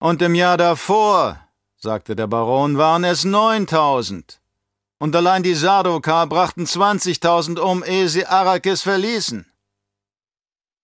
Und 0.00 0.22
im 0.22 0.34
Jahr 0.34 0.56
davor, 0.56 1.46
sagte 1.76 2.16
der 2.16 2.26
Baron, 2.26 2.78
waren 2.78 3.04
es 3.04 3.24
neuntausend. 3.24 4.41
Und 5.02 5.16
allein 5.16 5.42
die 5.42 5.56
Sardoka 5.56 6.26
brachten 6.26 6.64
zwanzigtausend 6.64 7.58
um, 7.58 7.82
ehe 7.82 8.08
sie 8.08 8.24
Arrakis 8.24 8.82
verließen. 8.82 9.50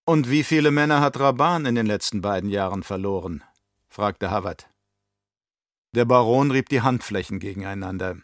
Und 0.05 0.29
wie 0.29 0.43
viele 0.43 0.73
Männer 0.73 1.01
hat 1.01 1.21
Raban 1.21 1.66
in 1.66 1.77
den 1.77 1.87
letzten 1.87 2.21
beiden 2.21 2.51
Jahren 2.51 2.83
verloren? 2.83 3.45
fragte 3.89 4.29
Havard. 4.29 4.69
Der 5.95 6.05
Baron 6.05 6.51
rieb 6.51 6.69
die 6.69 6.81
Handflächen 6.81 7.39
gegeneinander. 7.39 8.16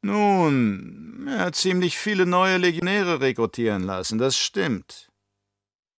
Nun, 0.00 1.26
er 1.28 1.40
hat 1.40 1.54
ziemlich 1.54 1.98
viele 1.98 2.24
neue 2.24 2.56
Legionäre 2.56 3.20
rekrutieren 3.20 3.82
lassen, 3.82 4.16
das 4.16 4.38
stimmt. 4.38 5.10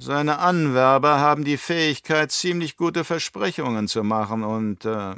Seine 0.02 0.40
Anwerber 0.40 1.20
haben 1.20 1.44
die 1.44 1.58
Fähigkeit, 1.58 2.32
ziemlich 2.32 2.76
gute 2.76 3.04
Versprechungen 3.04 3.86
zu 3.86 4.02
machen 4.02 4.42
und 4.42 4.84
äh, 4.84 5.14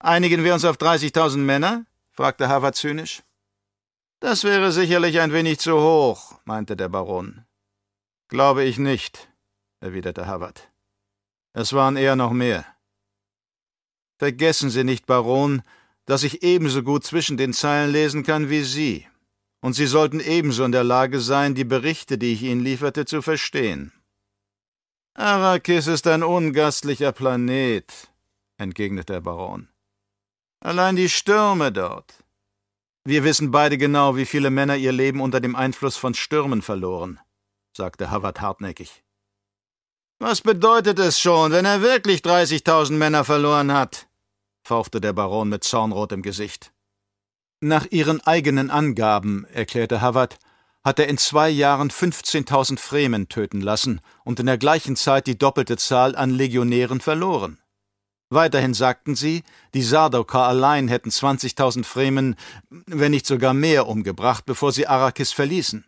Einigen 0.00 0.42
wir 0.42 0.52
uns 0.52 0.64
auf 0.64 0.76
30.000 0.76 1.38
Männer? 1.38 1.86
Fragte 2.16 2.48
Havard 2.48 2.74
zynisch. 2.74 3.22
Das 4.20 4.44
wäre 4.44 4.72
sicherlich 4.72 5.20
ein 5.20 5.32
wenig 5.32 5.58
zu 5.58 5.78
hoch, 5.78 6.40
meinte 6.44 6.74
der 6.74 6.88
Baron. 6.88 7.44
Glaube 8.28 8.64
ich 8.64 8.78
nicht, 8.78 9.28
erwiderte 9.80 10.26
Havard. 10.26 10.72
Es 11.52 11.74
waren 11.74 11.96
eher 11.96 12.16
noch 12.16 12.32
mehr. 12.32 12.64
Vergessen 14.18 14.70
Sie 14.70 14.84
nicht, 14.84 15.04
Baron, 15.06 15.62
dass 16.06 16.22
ich 16.22 16.42
ebenso 16.42 16.82
gut 16.82 17.04
zwischen 17.04 17.36
den 17.36 17.52
Zeilen 17.52 17.92
lesen 17.92 18.22
kann 18.22 18.48
wie 18.48 18.62
Sie, 18.62 19.06
und 19.60 19.74
Sie 19.74 19.86
sollten 19.86 20.20
ebenso 20.20 20.64
in 20.64 20.72
der 20.72 20.84
Lage 20.84 21.20
sein, 21.20 21.54
die 21.54 21.64
Berichte, 21.64 22.16
die 22.16 22.32
ich 22.32 22.42
Ihnen 22.42 22.62
lieferte, 22.62 23.04
zu 23.04 23.20
verstehen. 23.20 23.92
Arrakis 25.14 25.86
ist 25.86 26.06
ein 26.06 26.22
ungastlicher 26.22 27.12
Planet, 27.12 27.92
entgegnete 28.56 29.14
der 29.14 29.20
Baron. 29.20 29.68
Allein 30.66 30.96
die 30.96 31.08
Stürme 31.08 31.70
dort. 31.70 32.24
Wir 33.04 33.22
wissen 33.22 33.52
beide 33.52 33.78
genau, 33.78 34.16
wie 34.16 34.26
viele 34.26 34.50
Männer 34.50 34.74
ihr 34.74 34.90
Leben 34.90 35.20
unter 35.20 35.38
dem 35.38 35.54
Einfluss 35.54 35.96
von 35.96 36.12
Stürmen 36.12 36.60
verloren, 36.60 37.20
sagte 37.72 38.10
Howard 38.10 38.40
hartnäckig. 38.40 39.04
Was 40.18 40.40
bedeutet 40.40 40.98
es 40.98 41.20
schon, 41.20 41.52
wenn 41.52 41.66
er 41.66 41.82
wirklich 41.82 42.22
30.000 42.22 42.94
Männer 42.94 43.22
verloren 43.22 43.72
hat? 43.72 44.08
fauchte 44.64 45.00
der 45.00 45.12
Baron 45.12 45.50
mit 45.50 45.62
Zornrot 45.62 46.10
im 46.10 46.22
Gesicht. 46.22 46.72
Nach 47.60 47.86
ihren 47.92 48.20
eigenen 48.22 48.68
Angaben, 48.68 49.44
erklärte 49.44 50.02
Howard, 50.02 50.36
hat 50.82 50.98
er 50.98 51.06
in 51.06 51.16
zwei 51.16 51.48
Jahren 51.48 51.90
15.000 51.90 52.80
Fremen 52.80 53.28
töten 53.28 53.60
lassen 53.60 54.00
und 54.24 54.40
in 54.40 54.46
der 54.46 54.58
gleichen 54.58 54.96
Zeit 54.96 55.28
die 55.28 55.38
doppelte 55.38 55.76
Zahl 55.76 56.16
an 56.16 56.30
Legionären 56.30 57.00
verloren. 57.00 57.60
Weiterhin 58.28 58.74
sagten 58.74 59.14
sie, 59.14 59.44
die 59.72 59.82
Sardaukar 59.82 60.48
allein 60.48 60.88
hätten 60.88 61.10
20.000 61.10 61.84
Fremen, 61.84 62.34
wenn 62.70 63.12
nicht 63.12 63.26
sogar 63.26 63.54
mehr, 63.54 63.86
umgebracht, 63.86 64.44
bevor 64.46 64.72
sie 64.72 64.86
Arrakis 64.86 65.32
verließen. 65.32 65.84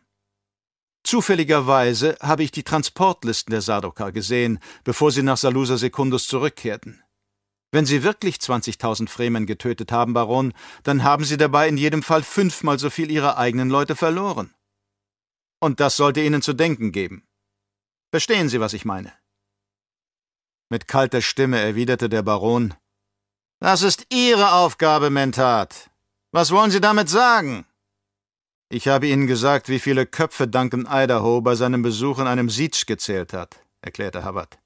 Zufälligerweise 1.04 2.16
habe 2.20 2.42
ich 2.44 2.52
die 2.52 2.62
Transportlisten 2.62 3.50
der 3.50 3.62
Sardaukar 3.62 4.12
gesehen, 4.12 4.60
bevor 4.84 5.10
sie 5.10 5.22
nach 5.22 5.36
Salusa 5.36 5.76
Secundus 5.78 6.28
zurückkehrten. 6.28 7.02
Wenn 7.70 7.84
Sie 7.84 8.02
wirklich 8.02 8.36
20.000 8.36 9.08
Fremen 9.08 9.44
getötet 9.44 9.92
haben, 9.92 10.14
Baron, 10.14 10.54
dann 10.84 11.04
haben 11.04 11.24
Sie 11.24 11.36
dabei 11.36 11.68
in 11.68 11.76
jedem 11.76 12.02
Fall 12.02 12.22
fünfmal 12.22 12.78
so 12.78 12.88
viel 12.88 13.10
Ihrer 13.10 13.36
eigenen 13.36 13.68
Leute 13.68 13.94
verloren. 13.94 14.54
Und 15.60 15.80
das 15.80 15.96
sollte 15.96 16.22
Ihnen 16.22 16.40
zu 16.40 16.54
denken 16.54 16.92
geben. 16.92 17.26
Verstehen 18.10 18.48
Sie, 18.48 18.58
was 18.60 18.72
ich 18.72 18.86
meine? 18.86 19.12
Mit 20.70 20.86
kalter 20.86 21.22
Stimme 21.22 21.58
erwiderte 21.58 22.10
der 22.10 22.22
Baron 22.22 22.74
Das 23.58 23.80
ist 23.80 24.06
Ihre 24.12 24.52
Aufgabe, 24.52 25.08
Mentat. 25.08 25.88
Was 26.30 26.50
wollen 26.50 26.70
Sie 26.70 26.80
damit 26.80 27.08
sagen? 27.08 27.64
Ich 28.68 28.86
habe 28.86 29.06
Ihnen 29.06 29.26
gesagt, 29.26 29.70
wie 29.70 29.78
viele 29.78 30.04
Köpfe 30.04 30.46
Duncan 30.46 30.86
Idaho 30.90 31.40
bei 31.40 31.54
seinem 31.54 31.80
Besuch 31.80 32.18
in 32.18 32.26
einem 32.26 32.50
Siege 32.50 32.84
gezählt 32.86 33.32
hat, 33.32 33.64
erklärte 33.80 34.26
Hubbard. 34.26 34.58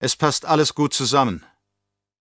Es 0.00 0.16
passt 0.16 0.44
alles 0.44 0.74
gut 0.74 0.92
zusammen. 0.92 1.46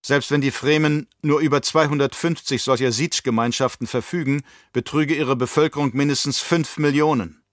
Selbst 0.06 0.30
wenn 0.30 0.42
die 0.42 0.52
Fremen 0.52 1.08
nur 1.24 1.40
über 1.40 1.64
250 1.64 2.62
solcher 2.62 2.92
Siege-Gemeinschaften 2.92 3.88
verfügen, 3.88 4.44
betrüge 4.74 5.16
ihre 5.16 5.36
Bevölkerung 5.36 5.90
mindestens 5.96 6.40
fünf 6.40 6.78
Millionen. 6.78 7.44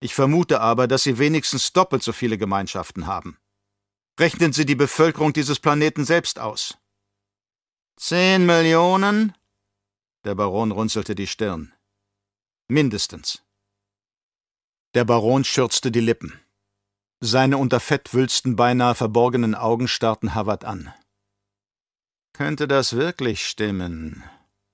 Ich 0.00 0.16
vermute 0.16 0.60
aber, 0.60 0.88
dass 0.88 1.04
sie 1.04 1.18
wenigstens 1.18 1.72
doppelt 1.72 2.02
so 2.02 2.12
viele 2.12 2.38
Gemeinschaften 2.38 3.06
haben. 3.06 3.39
Rechnen 4.20 4.52
Sie 4.52 4.66
die 4.66 4.74
Bevölkerung 4.74 5.32
dieses 5.32 5.60
Planeten 5.60 6.04
selbst 6.04 6.38
aus. 6.38 6.76
Zehn 7.96 8.44
Millionen? 8.44 9.34
Der 10.26 10.34
Baron 10.34 10.72
runzelte 10.72 11.14
die 11.14 11.26
Stirn. 11.26 11.72
Mindestens. 12.68 13.42
Der 14.94 15.06
Baron 15.06 15.42
schürzte 15.42 15.90
die 15.90 16.00
Lippen. 16.00 16.38
Seine 17.20 17.56
unter 17.56 17.80
Fettwülsten 17.80 18.56
beinahe 18.56 18.94
verborgenen 18.94 19.54
Augen 19.54 19.88
starrten 19.88 20.34
Howard 20.34 20.66
an. 20.66 20.92
Könnte 22.34 22.68
das 22.68 22.92
wirklich 22.92 23.46
stimmen? 23.46 24.22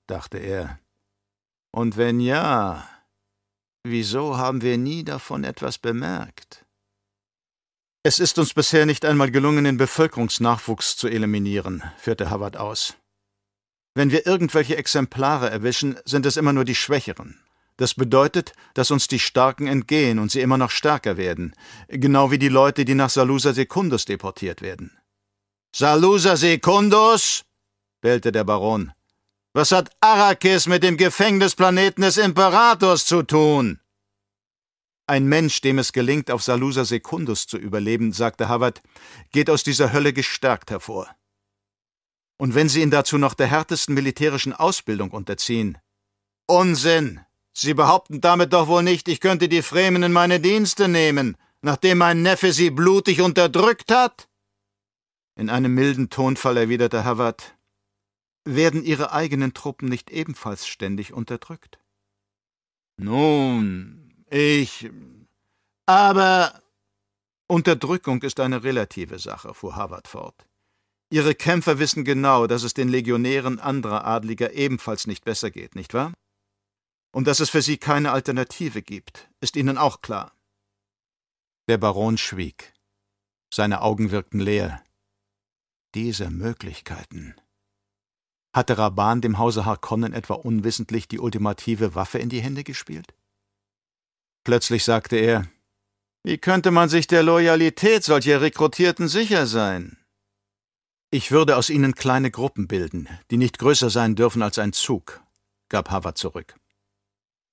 dachte 0.07 0.39
er. 0.39 0.81
Und 1.71 1.95
wenn 1.95 2.19
ja, 2.19 2.85
wieso 3.83 4.37
haben 4.37 4.61
wir 4.61 4.77
nie 4.77 5.05
davon 5.05 5.45
etwas 5.45 5.77
bemerkt? 5.77 6.66
Es 8.09 8.19
ist 8.19 8.39
uns 8.39 8.53
bisher 8.53 8.85
nicht 8.85 9.03
einmal 9.03 9.31
gelungen, 9.31 9.65
den 9.65 9.75
Bevölkerungsnachwuchs 9.75 10.95
zu 10.95 11.09
eliminieren, 11.09 11.83
führte 11.97 12.31
Howard 12.31 12.55
aus. 12.55 12.93
Wenn 13.95 14.11
wir 14.11 14.25
irgendwelche 14.25 14.77
Exemplare 14.77 15.49
erwischen, 15.49 15.97
sind 16.05 16.25
es 16.25 16.37
immer 16.37 16.53
nur 16.53 16.63
die 16.63 16.73
Schwächeren. 16.73 17.37
Das 17.75 17.95
bedeutet, 17.95 18.53
dass 18.75 18.91
uns 18.91 19.09
die 19.09 19.19
Starken 19.19 19.67
entgehen 19.67 20.19
und 20.19 20.31
sie 20.31 20.39
immer 20.39 20.57
noch 20.57 20.71
stärker 20.71 21.17
werden, 21.17 21.53
genau 21.89 22.31
wie 22.31 22.39
die 22.39 22.47
Leute, 22.47 22.85
die 22.85 22.95
nach 22.95 23.09
Salusa 23.09 23.51
Secundus 23.51 24.05
deportiert 24.05 24.61
werden. 24.61 24.97
Salusa 25.75 26.37
Secundus? 26.37 27.43
bellte 27.99 28.31
der 28.31 28.45
Baron. 28.45 28.93
Was 29.51 29.73
hat 29.73 29.91
Arrakis 29.99 30.65
mit 30.67 30.81
dem 30.81 30.95
Gefängnisplaneten 30.95 32.03
des 32.03 32.15
Imperators 32.15 33.05
zu 33.05 33.23
tun? 33.23 33.81
Ein 35.07 35.25
Mensch, 35.25 35.61
dem 35.61 35.79
es 35.79 35.93
gelingt, 35.93 36.29
auf 36.29 36.43
Salusa 36.43 36.83
Secundus 36.83 37.47
zu 37.47 37.57
überleben, 37.57 38.11
sagte 38.11 38.49
Howard, 38.49 38.81
geht 39.31 39.49
aus 39.49 39.63
dieser 39.63 39.93
Hölle 39.93 40.11
gestärkt 40.11 40.69
hervor. 40.69 41.07
Und 42.37 42.55
wenn 42.55 42.67
Sie 42.67 42.81
ihn 42.81 42.91
dazu 42.91 43.17
noch 43.17 43.33
der 43.33 43.47
härtesten 43.47 43.95
militärischen 43.95 44.51
Ausbildung 44.53 45.11
unterziehen. 45.11 45.77
Unsinn! 46.45 47.21
Sie 47.53 47.73
behaupten 47.73 48.21
damit 48.21 48.53
doch 48.53 48.67
wohl 48.67 48.83
nicht, 48.83 49.07
ich 49.07 49.19
könnte 49.19 49.49
die 49.49 49.63
Fremen 49.63 50.03
in 50.03 50.11
meine 50.11 50.39
Dienste 50.39 50.87
nehmen, 50.87 51.37
nachdem 51.61 51.97
mein 51.97 52.21
Neffe 52.21 52.53
sie 52.53 52.69
blutig 52.69 53.21
unterdrückt 53.21 53.91
hat? 53.91 54.29
In 55.35 55.49
einem 55.49 55.73
milden 55.73 56.09
Tonfall 56.11 56.57
erwiderte 56.57 57.03
Howard, 57.03 57.57
werden 58.45 58.83
Ihre 58.83 59.11
eigenen 59.11 59.53
Truppen 59.53 59.89
nicht 59.89 60.11
ebenfalls 60.11 60.67
ständig 60.67 61.13
unterdrückt? 61.13 61.79
Nun, 62.97 64.06
ich. 64.29 64.89
Aber. 65.85 66.61
Unterdrückung 67.49 68.21
ist 68.23 68.41
eine 68.41 68.63
relative 68.63 69.19
Sache, 69.19 69.53
fuhr 69.53 69.77
Harvard 69.77 70.09
fort. 70.09 70.45
Ihre 71.09 71.33
Kämpfer 71.33 71.79
wissen 71.79 72.03
genau, 72.03 72.47
dass 72.47 72.63
es 72.63 72.73
den 72.73 72.89
Legionären 72.89 73.59
anderer 73.59 74.05
Adliger 74.05 74.51
ebenfalls 74.51 75.07
nicht 75.07 75.23
besser 75.23 75.49
geht, 75.49 75.75
nicht 75.75 75.93
wahr? 75.93 76.11
Und 77.13 77.27
dass 77.27 77.39
es 77.39 77.49
für 77.49 77.61
sie 77.61 77.77
keine 77.77 78.11
Alternative 78.11 78.81
gibt, 78.81 79.29
ist 79.39 79.55
Ihnen 79.55 79.77
auch 79.77 80.01
klar. 80.01 80.33
Der 81.69 81.77
Baron 81.77 82.17
schwieg. 82.17 82.73
Seine 83.53 83.81
Augen 83.81 84.11
wirkten 84.11 84.39
leer. 84.39 84.83
Diese 85.95 86.29
Möglichkeiten. 86.29 87.35
Hatte 88.53 88.77
Raban 88.77 89.21
dem 89.21 89.37
Hause 89.37 89.65
Harkonnen 89.65 90.13
etwa 90.13 90.33
unwissentlich 90.33 91.07
die 91.07 91.19
ultimative 91.19 91.95
Waffe 91.95 92.19
in 92.19 92.29
die 92.29 92.41
Hände 92.41 92.63
gespielt? 92.63 93.13
Plötzlich 94.47 94.85
sagte 94.85 95.17
er 95.17 95.45
Wie 96.23 96.37
könnte 96.37 96.71
man 96.71 96.87
sich 96.87 97.05
der 97.05 97.21
Loyalität 97.21 98.05
solcher 98.05 98.39
Rekrutierten 98.39 99.09
sicher 99.09 99.45
sein? 99.45 99.97
Ich 101.11 101.31
würde 101.31 101.57
aus 101.57 101.69
ihnen 101.69 101.95
kleine 101.95 102.31
Gruppen 102.31 102.65
bilden, 102.65 103.09
die 103.29 103.35
nicht 103.35 103.59
größer 103.59 103.89
sein 103.89 104.15
dürfen 104.15 104.41
als 104.41 104.57
ein 104.57 104.71
Zug, 104.71 105.21
gab 105.67 105.91
Howard 105.91 106.17
zurück. 106.17 106.55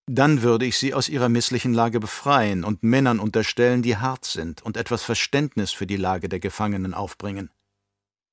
Dann 0.07 0.43
würde 0.43 0.67
ich 0.67 0.79
sie 0.79 0.95
aus 0.95 1.09
ihrer 1.09 1.29
misslichen 1.29 1.75
Lage 1.75 1.99
befreien 1.99 2.63
und 2.63 2.85
Männern 2.85 3.19
unterstellen, 3.19 3.83
die 3.83 3.97
hart 3.97 4.25
sind 4.25 4.63
und 4.63 4.77
etwas 4.77 5.03
Verständnis 5.03 5.73
für 5.73 5.89
die 5.89 5.97
Lage 5.97 6.29
der 6.29 6.39
Gefangenen 6.39 6.95
aufbringen. 6.95 7.51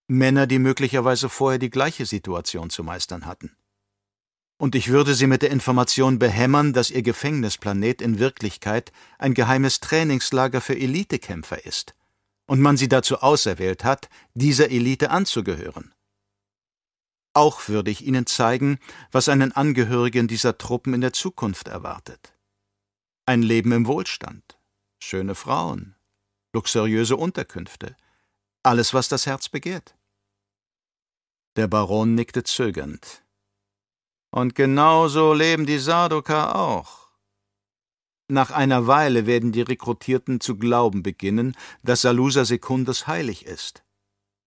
Männer, 0.07 0.45
die 0.45 0.59
möglicherweise 0.59 1.29
vorher 1.29 1.57
die 1.57 1.71
gleiche 1.71 2.05
Situation 2.05 2.69
zu 2.69 2.83
meistern 2.83 3.25
hatten 3.25 3.55
und 4.61 4.75
ich 4.75 4.89
würde 4.89 5.15
sie 5.15 5.25
mit 5.25 5.41
der 5.41 5.49
Information 5.49 6.19
behämmern, 6.19 6.71
dass 6.71 6.91
ihr 6.91 7.01
Gefängnisplanet 7.01 7.99
in 7.99 8.19
Wirklichkeit 8.19 8.91
ein 9.17 9.33
geheimes 9.33 9.79
Trainingslager 9.79 10.61
für 10.61 10.77
Elitekämpfer 10.77 11.65
ist 11.65 11.95
und 12.45 12.61
man 12.61 12.77
sie 12.77 12.87
dazu 12.87 13.21
auserwählt 13.21 13.83
hat, 13.83 14.07
dieser 14.35 14.69
Elite 14.69 15.09
anzugehören. 15.09 15.95
Auch 17.33 17.69
würde 17.69 17.89
ich 17.89 18.05
ihnen 18.05 18.27
zeigen, 18.27 18.77
was 19.11 19.29
einen 19.29 19.51
Angehörigen 19.51 20.27
dieser 20.27 20.59
Truppen 20.59 20.93
in 20.93 21.01
der 21.01 21.13
Zukunft 21.13 21.67
erwartet. 21.67 22.37
Ein 23.25 23.41
Leben 23.41 23.71
im 23.71 23.87
Wohlstand, 23.87 24.59
schöne 24.99 25.33
Frauen, 25.33 25.95
luxuriöse 26.53 27.17
Unterkünfte, 27.17 27.97
alles, 28.61 28.93
was 28.93 29.07
das 29.09 29.25
Herz 29.25 29.49
begehrt. 29.49 29.95
Der 31.55 31.67
Baron 31.67 32.13
nickte 32.13 32.43
zögernd. 32.43 33.20
Und 34.31 34.55
genauso 34.55 35.33
leben 35.33 35.65
die 35.65 35.79
Sardoker 35.79 36.55
auch. 36.55 37.09
Nach 38.29 38.49
einer 38.49 38.87
Weile 38.87 39.25
werden 39.25 39.51
die 39.51 39.61
Rekrutierten 39.61 40.39
zu 40.39 40.55
glauben 40.55 41.03
beginnen, 41.03 41.57
dass 41.83 42.01
Salusa 42.01 42.45
Secundus 42.45 43.07
heilig 43.07 43.45
ist, 43.45 43.83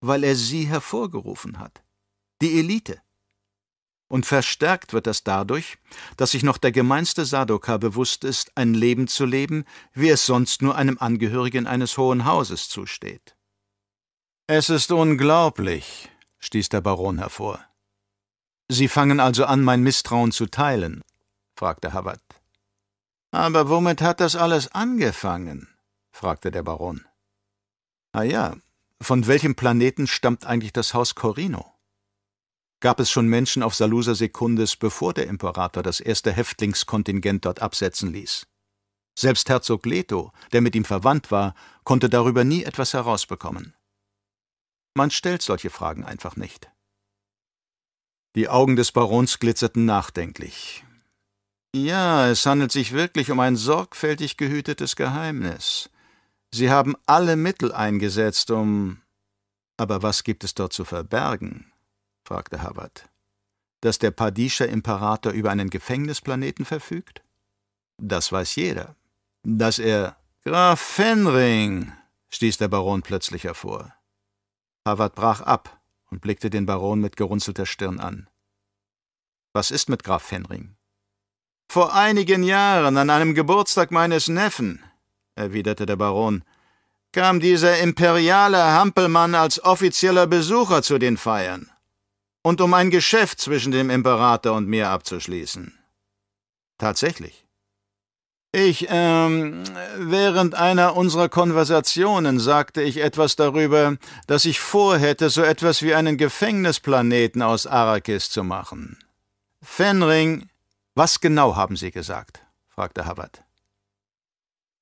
weil 0.01 0.23
er 0.23 0.35
sie 0.35 0.65
hervorgerufen 0.65 1.59
hat. 1.59 1.83
Die 2.41 2.57
Elite. 2.57 2.99
Und 4.07 4.25
verstärkt 4.25 4.93
wird 4.93 5.05
das 5.05 5.23
dadurch, 5.23 5.77
dass 6.17 6.31
sich 6.31 6.41
noch 6.41 6.57
der 6.57 6.71
gemeinste 6.71 7.25
Sardoka 7.25 7.77
bewusst 7.77 8.23
ist, 8.23 8.51
ein 8.55 8.73
Leben 8.73 9.07
zu 9.07 9.25
leben, 9.25 9.65
wie 9.93 10.09
es 10.09 10.25
sonst 10.25 10.63
nur 10.63 10.75
einem 10.75 10.97
Angehörigen 10.99 11.67
eines 11.67 11.97
hohen 11.97 12.25
Hauses 12.25 12.69
zusteht. 12.69 13.35
Es 14.47 14.69
ist 14.69 14.91
unglaublich, 14.91 16.09
stieß 16.39 16.69
der 16.69 16.81
Baron 16.81 17.19
hervor. 17.19 17.63
Sie 18.67 18.87
fangen 18.87 19.19
also 19.19 19.45
an, 19.45 19.63
mein 19.63 19.83
Misstrauen 19.83 20.31
zu 20.31 20.47
teilen? 20.47 21.01
fragte 21.55 21.93
Havard. 21.93 22.21
Aber 23.31 23.69
womit 23.69 24.01
hat 24.01 24.19
das 24.19 24.35
alles 24.35 24.71
angefangen? 24.71 25.67
fragte 26.11 26.51
der 26.51 26.63
Baron. 26.63 27.05
Ah 28.13 28.23
ja, 28.23 28.55
von 29.01 29.27
welchem 29.27 29.55
Planeten 29.55 30.07
stammt 30.07 30.45
eigentlich 30.45 30.73
das 30.73 30.93
Haus 30.93 31.15
Corino? 31.15 31.73
Gab 32.79 32.99
es 32.99 33.09
schon 33.11 33.27
Menschen 33.27 33.61
auf 33.61 33.75
Salusa 33.75 34.15
Secundus, 34.15 34.75
bevor 34.75 35.13
der 35.13 35.27
Imperator 35.27 35.83
das 35.83 35.99
erste 35.99 36.31
Häftlingskontingent 36.31 37.45
dort 37.45 37.61
absetzen 37.61 38.11
ließ? 38.11 38.47
Selbst 39.17 39.49
Herzog 39.49 39.85
Leto, 39.85 40.31
der 40.51 40.61
mit 40.61 40.75
ihm 40.75 40.85
verwandt 40.85 41.31
war, 41.31 41.55
konnte 41.83 42.09
darüber 42.09 42.43
nie 42.43 42.63
etwas 42.63 42.93
herausbekommen. 42.93 43.75
Man 44.93 45.11
stellt 45.11 45.41
solche 45.41 45.69
Fragen 45.69 46.03
einfach 46.03 46.35
nicht. 46.35 46.69
Die 48.35 48.49
Augen 48.49 48.75
des 48.75 48.91
Barons 48.91 49.39
glitzerten 49.39 49.85
nachdenklich. 49.85 50.83
Ja, 51.73 52.27
es 52.27 52.45
handelt 52.45 52.73
sich 52.73 52.91
wirklich 52.91 53.31
um 53.31 53.39
ein 53.39 53.55
sorgfältig 53.55 54.35
gehütetes 54.35 54.97
Geheimnis. 54.97 55.89
Sie 56.53 56.69
haben 56.69 56.95
alle 57.05 57.37
Mittel 57.37 57.71
eingesetzt, 57.71 58.51
um. 58.51 59.01
Aber 59.77 60.03
was 60.03 60.25
gibt 60.25 60.43
es 60.43 60.53
dort 60.53 60.73
zu 60.73 60.83
verbergen? 60.83 61.71
fragte 62.25 62.61
Havard. 62.61 63.09
Dass 63.79 63.99
der 63.99 64.11
Padischer 64.11 64.67
Imperator 64.67 65.31
über 65.31 65.51
einen 65.51 65.69
Gefängnisplaneten 65.69 66.65
verfügt? 66.65 67.23
Das 68.01 68.33
weiß 68.33 68.55
jeder. 68.55 68.97
Dass 69.43 69.79
er. 69.79 70.17
Graf 70.43 70.81
Fenring! 70.81 71.93
stieß 72.31 72.57
der 72.57 72.67
Baron 72.67 73.01
plötzlich 73.01 73.45
hervor. 73.45 73.93
Havard 74.85 75.15
brach 75.15 75.39
ab 75.39 75.79
und 76.11 76.21
blickte 76.21 76.49
den 76.49 76.65
Baron 76.65 76.99
mit 76.99 77.17
gerunzelter 77.17 77.65
Stirn 77.65 77.99
an. 77.99 78.29
Was 79.53 79.71
ist 79.71 79.89
mit 79.89 80.03
Graf 80.03 80.23
Fenring? 80.23 80.75
Vor 81.69 81.93
einigen 81.93 82.43
Jahren, 82.43 82.97
an 82.97 83.09
einem 83.09 83.33
Geburtstag 83.33 83.91
meines 83.91 84.27
Neffen, 84.27 84.83
erwiderte 85.35 85.85
der 85.85 85.95
Baron, 85.95 86.43
kam 87.11 87.39
dieser 87.39 87.79
imperiale 87.79 88.61
Hampelmann 88.61 89.35
als 89.35 89.63
offizieller 89.63 90.27
Besucher 90.27 90.83
zu 90.83 90.97
den 90.97 91.17
Feiern 91.17 91.71
und 92.43 92.61
um 92.61 92.73
ein 92.73 92.91
Geschäft 92.91 93.39
zwischen 93.39 93.71
dem 93.71 93.89
Imperator 93.89 94.55
und 94.55 94.67
mir 94.67 94.89
abzuschließen. 94.89 95.77
Tatsächlich. 96.77 97.44
Ich, 98.55 98.87
ähm, 98.89 99.65
während 99.97 100.55
einer 100.55 100.95
unserer 100.95 101.27
Konversationen 101.27 102.39
sagte 102.39 102.81
ich 102.81 103.01
etwas 103.01 103.35
darüber, 103.35 103.97
dass 104.27 104.45
ich 104.45 104.61
vorhätte, 104.61 105.29
so 105.29 105.41
etwas 105.41 105.81
wie 105.81 105.93
einen 105.93 106.17
Gefängnisplaneten 106.17 107.41
aus 107.41 107.67
Arrakis 107.67 108.29
zu 108.29 108.45
machen. 108.45 108.97
Fenring. 109.61 110.47
Was 110.93 111.19
genau 111.19 111.57
haben 111.57 111.75
Sie 111.75 111.91
gesagt? 111.91 112.43
fragte 112.69 113.05
Havard. 113.05 113.43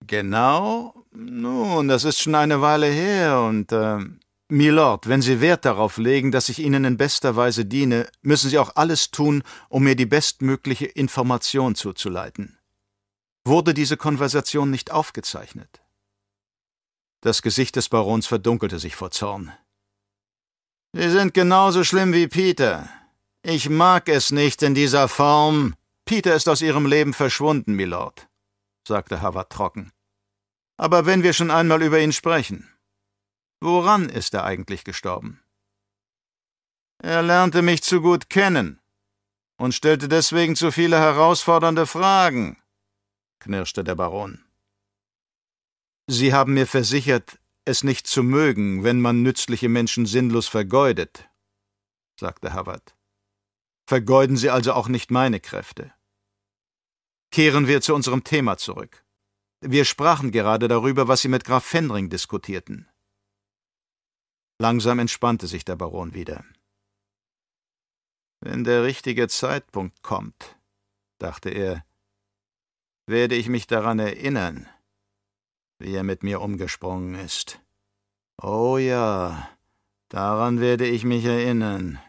Genau? 0.06 0.94
Nun, 1.12 1.88
das 1.88 2.04
ist 2.04 2.22
schon 2.22 2.36
eine 2.36 2.62
Weile 2.62 2.86
her 2.86 3.40
und, 3.40 3.72
äh, 3.72 3.98
Milord, 4.50 5.10
wenn 5.10 5.24
Sie 5.24 5.42
Wert 5.42 5.66
darauf 5.66 5.98
legen, 5.98 6.32
dass 6.32 6.48
ich 6.48 6.60
Ihnen 6.60 6.86
in 6.86 6.98
bester 6.98 7.36
Weise 7.36 7.66
diene, 7.66 8.08
müssen 8.22 8.52
Sie 8.52 8.60
auch 8.60 8.76
alles 8.76 9.10
tun, 9.10 9.42
um 9.68 9.84
mir 9.84 9.96
die 9.96 10.06
bestmögliche 10.06 10.86
Information 10.86 11.74
zuzuleiten. 11.74 12.60
Wurde 13.46 13.74
diese 13.74 13.98
Konversation 13.98 14.72
nicht 14.72 14.92
aufgezeichnet? 14.92 15.82
Das 17.22 17.42
Gesicht 17.42 17.76
des 17.76 17.90
Barons 17.90 18.28
verdunkelte 18.28 18.80
sich 18.80 18.96
vor 18.96 19.12
Zorn. 19.12 19.52
Sie 20.94 21.10
sind 21.10 21.34
genauso 21.34 21.84
schlimm 21.84 22.14
wie 22.14 22.28
Peter. 22.28 22.90
Ich 23.42 23.70
mag 23.70 24.08
es 24.10 24.32
nicht 24.32 24.62
in 24.62 24.76
dieser 24.76 25.08
Form. 25.08 25.76
Peter 26.06 26.36
ist 26.36 26.48
aus 26.48 26.62
Ihrem 26.62 26.86
Leben 26.86 27.14
verschwunden, 27.14 27.74
Milord, 27.74 28.28
sagte 28.88 29.22
Havard 29.22 29.52
trocken. 29.52 29.92
Aber 30.78 31.06
wenn 31.06 31.24
wir 31.24 31.34
schon 31.34 31.52
einmal 31.52 31.82
über 31.82 32.00
ihn 32.00 32.14
sprechen, 32.14 32.74
Woran 33.64 34.10
ist 34.10 34.34
er 34.34 34.44
eigentlich 34.44 34.84
gestorben? 34.84 35.42
Er 37.02 37.22
lernte 37.22 37.62
mich 37.62 37.82
zu 37.82 38.02
gut 38.02 38.30
kennen 38.30 38.82
und 39.58 39.74
stellte 39.74 40.10
deswegen 40.10 40.58
zu 40.58 40.70
viele 40.70 41.00
herausfordernde 41.00 41.86
Fragen, 41.88 42.58
knirschte 43.44 43.84
der 43.84 43.96
Baron. 43.96 44.44
Sie 46.08 46.34
haben 46.34 46.54
mir 46.54 46.68
versichert, 46.68 47.40
es 47.66 47.84
nicht 47.84 48.08
zu 48.08 48.24
mögen, 48.24 48.84
wenn 48.84 49.00
man 49.00 49.22
nützliche 49.22 49.70
Menschen 49.70 50.06
sinnlos 50.06 50.48
vergeudet, 50.48 51.30
sagte 52.20 52.54
Havard. 52.54 52.96
Vergeuden 53.88 54.38
Sie 54.38 54.50
also 54.50 54.74
auch 54.74 54.88
nicht 54.88 55.12
meine 55.12 55.40
Kräfte. 55.40 55.94
Kehren 57.32 57.68
wir 57.68 57.82
zu 57.82 57.96
unserem 57.96 58.24
Thema 58.24 58.58
zurück. 58.58 59.06
Wir 59.62 59.86
sprachen 59.86 60.32
gerade 60.32 60.68
darüber, 60.68 61.08
was 61.08 61.22
Sie 61.22 61.30
mit 61.30 61.46
Graf 61.46 61.66
Fenring 61.66 62.10
diskutierten. 62.10 62.88
Langsam 64.60 65.00
entspannte 65.00 65.48
sich 65.48 65.66
der 65.66 65.76
Baron 65.76 66.14
wieder. 66.14 66.46
Wenn 68.42 68.64
der 68.66 68.84
richtige 68.84 69.30
Zeitpunkt 69.30 70.04
kommt, 70.04 70.58
dachte 71.18 71.50
er, 71.50 71.86
werde 73.06 73.36
ich 73.36 73.50
mich 73.50 73.68
daran 73.68 74.00
erinnern, 74.00 74.68
wie 75.80 75.94
er 75.94 76.04
mit 76.04 76.24
mir 76.24 76.42
umgesprungen 76.42 77.16
ist. 77.16 77.60
Oh 78.42 78.78
ja, 78.78 79.50
daran 80.10 80.60
werde 80.60 80.88
ich 80.88 81.04
mich 81.04 81.26
erinnern. 81.26 82.00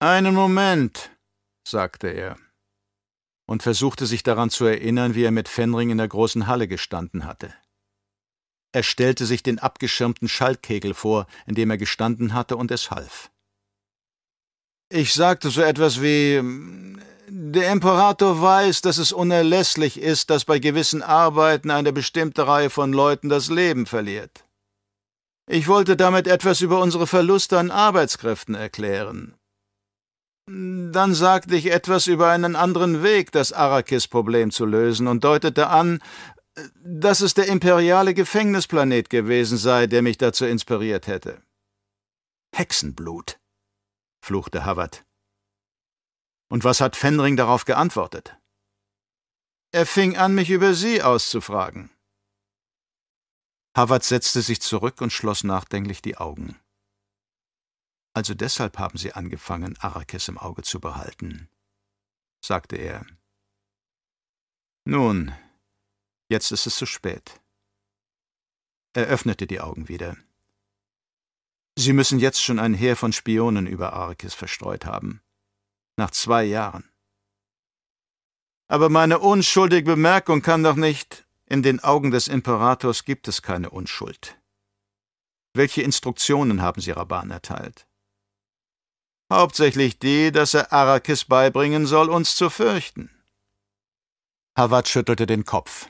Einen 0.00 0.34
Moment, 0.34 1.10
sagte 1.66 2.08
er 2.08 2.36
und 3.46 3.62
versuchte 3.62 4.06
sich 4.06 4.22
daran 4.22 4.50
zu 4.50 4.64
erinnern, 4.64 5.14
wie 5.14 5.22
er 5.24 5.30
mit 5.30 5.48
Fenring 5.48 5.90
in 5.90 5.98
der 5.98 6.08
großen 6.08 6.46
Halle 6.46 6.68
gestanden 6.68 7.24
hatte. 7.24 7.54
Er 8.72 8.82
stellte 8.82 9.24
sich 9.24 9.42
den 9.42 9.58
abgeschirmten 9.58 10.28
Schaltkegel 10.28 10.94
vor, 10.94 11.26
in 11.46 11.54
dem 11.54 11.70
er 11.70 11.78
gestanden 11.78 12.34
hatte, 12.34 12.56
und 12.56 12.70
es 12.70 12.90
half. 12.90 13.30
Ich 14.90 15.14
sagte 15.14 15.50
so 15.50 15.62
etwas 15.62 16.02
wie 16.02 16.42
Der 17.28 17.72
Imperator 17.72 18.40
weiß, 18.40 18.82
dass 18.82 18.98
es 18.98 19.10
unerlässlich 19.10 20.00
ist, 20.00 20.30
dass 20.30 20.44
bei 20.44 20.60
gewissen 20.60 21.02
Arbeiten 21.02 21.72
eine 21.72 21.92
bestimmte 21.92 22.46
Reihe 22.46 22.70
von 22.70 22.92
Leuten 22.92 23.28
das 23.28 23.48
Leben 23.48 23.86
verliert. 23.86 24.44
Ich 25.48 25.66
wollte 25.66 25.96
damit 25.96 26.28
etwas 26.28 26.60
über 26.60 26.80
unsere 26.80 27.08
Verluste 27.08 27.58
an 27.58 27.72
Arbeitskräften 27.72 28.54
erklären. 28.54 29.34
Dann 30.48 31.14
sagte 31.14 31.56
ich 31.56 31.72
etwas 31.72 32.06
über 32.06 32.28
einen 32.30 32.54
anderen 32.54 33.02
Weg, 33.02 33.32
das 33.32 33.52
Arrakis-Problem 33.52 34.52
zu 34.52 34.64
lösen 34.64 35.08
und 35.08 35.24
deutete 35.24 35.66
an, 35.66 36.00
dass 36.84 37.20
es 37.20 37.34
der 37.34 37.48
imperiale 37.48 38.14
Gefängnisplanet 38.14 39.10
gewesen 39.10 39.58
sei, 39.58 39.88
der 39.88 40.02
mich 40.02 40.18
dazu 40.18 40.44
inspiriert 40.44 41.08
hätte. 41.08 41.42
Hexenblut, 42.54 43.40
fluchte 44.24 44.64
Havard. 44.64 45.05
Und 46.48 46.64
was 46.64 46.80
hat 46.80 46.96
Fenring 46.96 47.36
darauf 47.36 47.64
geantwortet? 47.64 48.36
Er 49.72 49.86
fing 49.86 50.16
an, 50.16 50.34
mich 50.34 50.50
über 50.50 50.74
Sie 50.74 51.02
auszufragen. 51.02 51.90
Havard 53.76 54.04
setzte 54.04 54.40
sich 54.42 54.60
zurück 54.60 55.00
und 55.00 55.12
schloss 55.12 55.44
nachdenklich 55.44 56.00
die 56.00 56.16
Augen. 56.16 56.58
Also 58.14 58.34
deshalb 58.34 58.78
haben 58.78 58.96
Sie 58.96 59.12
angefangen, 59.12 59.76
Arrakis 59.78 60.28
im 60.28 60.38
Auge 60.38 60.62
zu 60.62 60.80
behalten, 60.80 61.50
sagte 62.40 62.76
er. 62.76 63.04
Nun, 64.84 65.34
Jetzt 66.28 66.50
ist 66.50 66.66
es 66.66 66.76
zu 66.76 66.86
spät. 66.86 67.40
Er 68.94 69.06
öffnete 69.06 69.46
die 69.46 69.60
Augen 69.60 69.88
wieder. 69.88 70.16
Sie 71.78 71.92
müssen 71.92 72.18
jetzt 72.18 72.42
schon 72.42 72.58
ein 72.58 72.74
Heer 72.74 72.96
von 72.96 73.12
Spionen 73.12 73.66
über 73.66 73.92
Arkis 73.92 74.34
verstreut 74.34 74.86
haben. 74.86 75.22
Nach 75.96 76.10
zwei 76.10 76.44
Jahren. 76.44 76.90
Aber 78.68 78.88
meine 78.88 79.18
unschuldige 79.18 79.92
Bemerkung 79.92 80.42
kann 80.42 80.62
doch 80.62 80.76
nicht. 80.76 81.26
In 81.46 81.62
den 81.62 81.80
Augen 81.80 82.10
des 82.10 82.28
Imperators 82.28 83.04
gibt 83.04 83.28
es 83.28 83.40
keine 83.40 83.70
Unschuld. 83.70 84.36
Welche 85.54 85.82
Instruktionen 85.82 86.60
haben 86.60 86.80
Sie 86.80 86.90
Raban 86.90 87.30
erteilt? 87.30 87.86
Hauptsächlich 89.32 89.98
die, 89.98 90.32
dass 90.32 90.54
er 90.54 90.72
Arrakis 90.72 91.24
beibringen 91.24 91.86
soll, 91.86 92.10
uns 92.10 92.36
zu 92.36 92.50
fürchten. 92.50 93.10
Hawat 94.56 94.88
schüttelte 94.88 95.26
den 95.26 95.44
Kopf. 95.44 95.88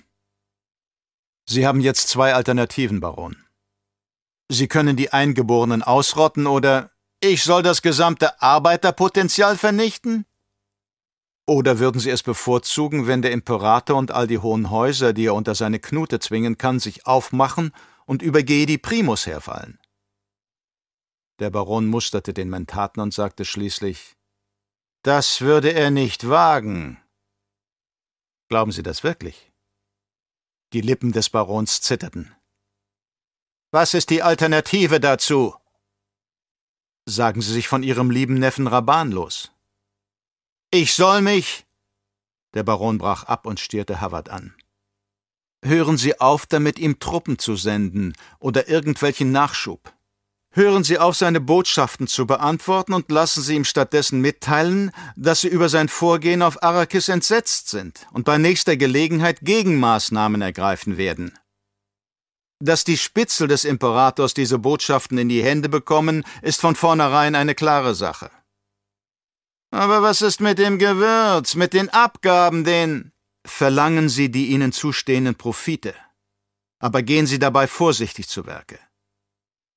Sie 1.49 1.67
haben 1.67 1.81
jetzt 1.81 2.09
zwei 2.09 2.35
Alternativen, 2.35 3.01
Baron. 3.01 3.45
Sie 4.49 4.69
können 4.69 4.97
die 4.97 5.13
Eingeborenen 5.13 5.83
ausrotten 5.83 6.47
oder 6.47 6.91
ich 7.21 7.43
soll 7.45 7.63
das 7.63 7.83
gesamte 7.83 8.41
Arbeiterpotenzial 8.41 9.57
vernichten? 9.57 10.27
Oder 11.47 11.79
würden 11.79 12.01
Sie 12.01 12.11
es 12.11 12.23
bevorzugen, 12.23 13.07
wenn 13.07 13.23
der 13.23 13.31
Imperator 13.31 13.97
und 13.97 14.11
all 14.11 14.27
die 14.27 14.39
hohen 14.39 14.71
Häuser, 14.71 15.13
die 15.13 15.27
er 15.27 15.35
unter 15.35 15.55
seine 15.55 15.79
Knute 15.79 16.19
zwingen 16.19 16.59
kann, 16.59 16.81
sich 16.81 17.07
aufmachen 17.07 17.73
und 18.05 18.21
über 18.21 18.43
Gedi 18.43 18.79
Primus 18.79 19.27
herfallen? 19.27 19.79
Der 21.39 21.51
Baron 21.51 21.87
musterte 21.87 22.35
den 22.35 22.49
Mentaten 22.49 23.01
und 23.01 23.15
sagte 23.15 23.45
schließlich 23.45 24.17
Das 25.03 25.41
würde 25.41 25.73
er 25.73 25.91
nicht 25.91 26.29
wagen. 26.29 27.01
Glauben 28.49 28.73
Sie 28.73 28.83
das 28.83 29.05
wirklich? 29.05 29.53
Die 30.73 30.81
Lippen 30.81 31.13
des 31.13 31.31
Barons 31.31 31.81
zitterten. 31.81 32.35
Was 33.71 33.95
ist 33.95 34.11
die 34.11 34.23
Alternative 34.23 34.99
dazu? 34.99 35.55
Sagen 37.09 37.41
Sie 37.41 37.53
sich 37.53 37.69
von 37.69 37.85
Ihrem 37.85 38.11
lieben 38.11 38.35
Neffen 38.35 38.67
Raban 38.67 39.13
los. 39.13 39.53
Ich 40.73 40.95
soll 40.95 41.23
mich. 41.23 41.65
Der 42.55 42.65
Baron 42.65 42.99
brach 42.99 43.23
ab 43.25 43.47
und 43.47 43.61
stierte 43.61 44.01
Havard 44.01 44.29
an. 44.29 44.55
Hören 45.65 45.99
Sie 45.99 46.21
auf, 46.21 46.47
damit 46.47 46.81
ihm 46.81 46.99
Truppen 46.99 47.39
zu 47.39 47.55
senden 47.55 48.15
oder 48.41 48.69
irgendwelchen 48.69 49.31
Nachschub. 49.31 49.93
Hören 50.51 50.85
Sie 50.85 50.99
auf, 50.99 51.17
seine 51.17 51.41
Botschaften 51.41 52.09
zu 52.09 52.27
beantworten 52.27 52.93
und 52.93 53.11
lassen 53.11 53.43
Sie 53.43 53.55
ihm 53.55 53.65
stattdessen 53.65 54.21
mitteilen, 54.21 54.91
dass 55.15 55.43
Sie 55.43 55.49
über 55.49 55.69
sein 55.69 55.89
Vorgehen 55.89 56.43
auf 56.43 56.63
Arrakis 56.63 57.09
entsetzt 57.09 57.69
sind 57.69 58.07
und 58.13 58.25
bei 58.25 58.39
nächster 58.39 58.77
Gelegenheit 58.77 59.41
Gegenmaßnahmen 59.43 60.43
ergreifen 60.43 60.97
werden. 60.97 61.39
Dass 62.59 62.85
die 62.85 62.97
Spitzel 62.97 63.49
des 63.49 63.65
Imperators 63.65 64.33
diese 64.33 64.59
Botschaften 64.59 65.19
in 65.19 65.29
die 65.29 65.43
Hände 65.43 65.69
bekommen, 65.69 66.25
ist 66.43 66.61
von 66.61 66.75
vornherein 66.75 67.35
eine 67.35 67.55
klare 67.55 67.95
Sache. 67.95 68.31
Aber 69.71 70.03
was 70.03 70.23
ist 70.23 70.41
mit 70.41 70.59
dem 70.59 70.79
Gewürz, 70.79 71.55
mit 71.55 71.75
den 71.75 71.91
Abgaben, 71.91 72.65
den 72.65 73.13
verlangen 73.45 74.09
Sie 74.09 74.31
die 74.31 74.47
Ihnen 74.47 74.73
zustehenden 74.73 75.35
Profite, 75.35 75.95
aber 76.79 77.03
gehen 77.03 77.27
Sie 77.27 77.39
dabei 77.39 77.67
vorsichtig 77.67 78.29
zu 78.29 78.47
Werke. 78.47 78.79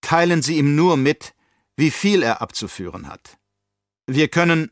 Teilen 0.02 0.42
Sie 0.42 0.58
ihm 0.58 0.76
nur 0.76 0.96
mit, 0.96 1.34
wie 1.76 1.92
viel 1.92 2.24
er 2.24 2.42
abzuführen 2.42 3.08
hat. 3.08 3.38
Wir 4.08 4.28
können. 4.28 4.72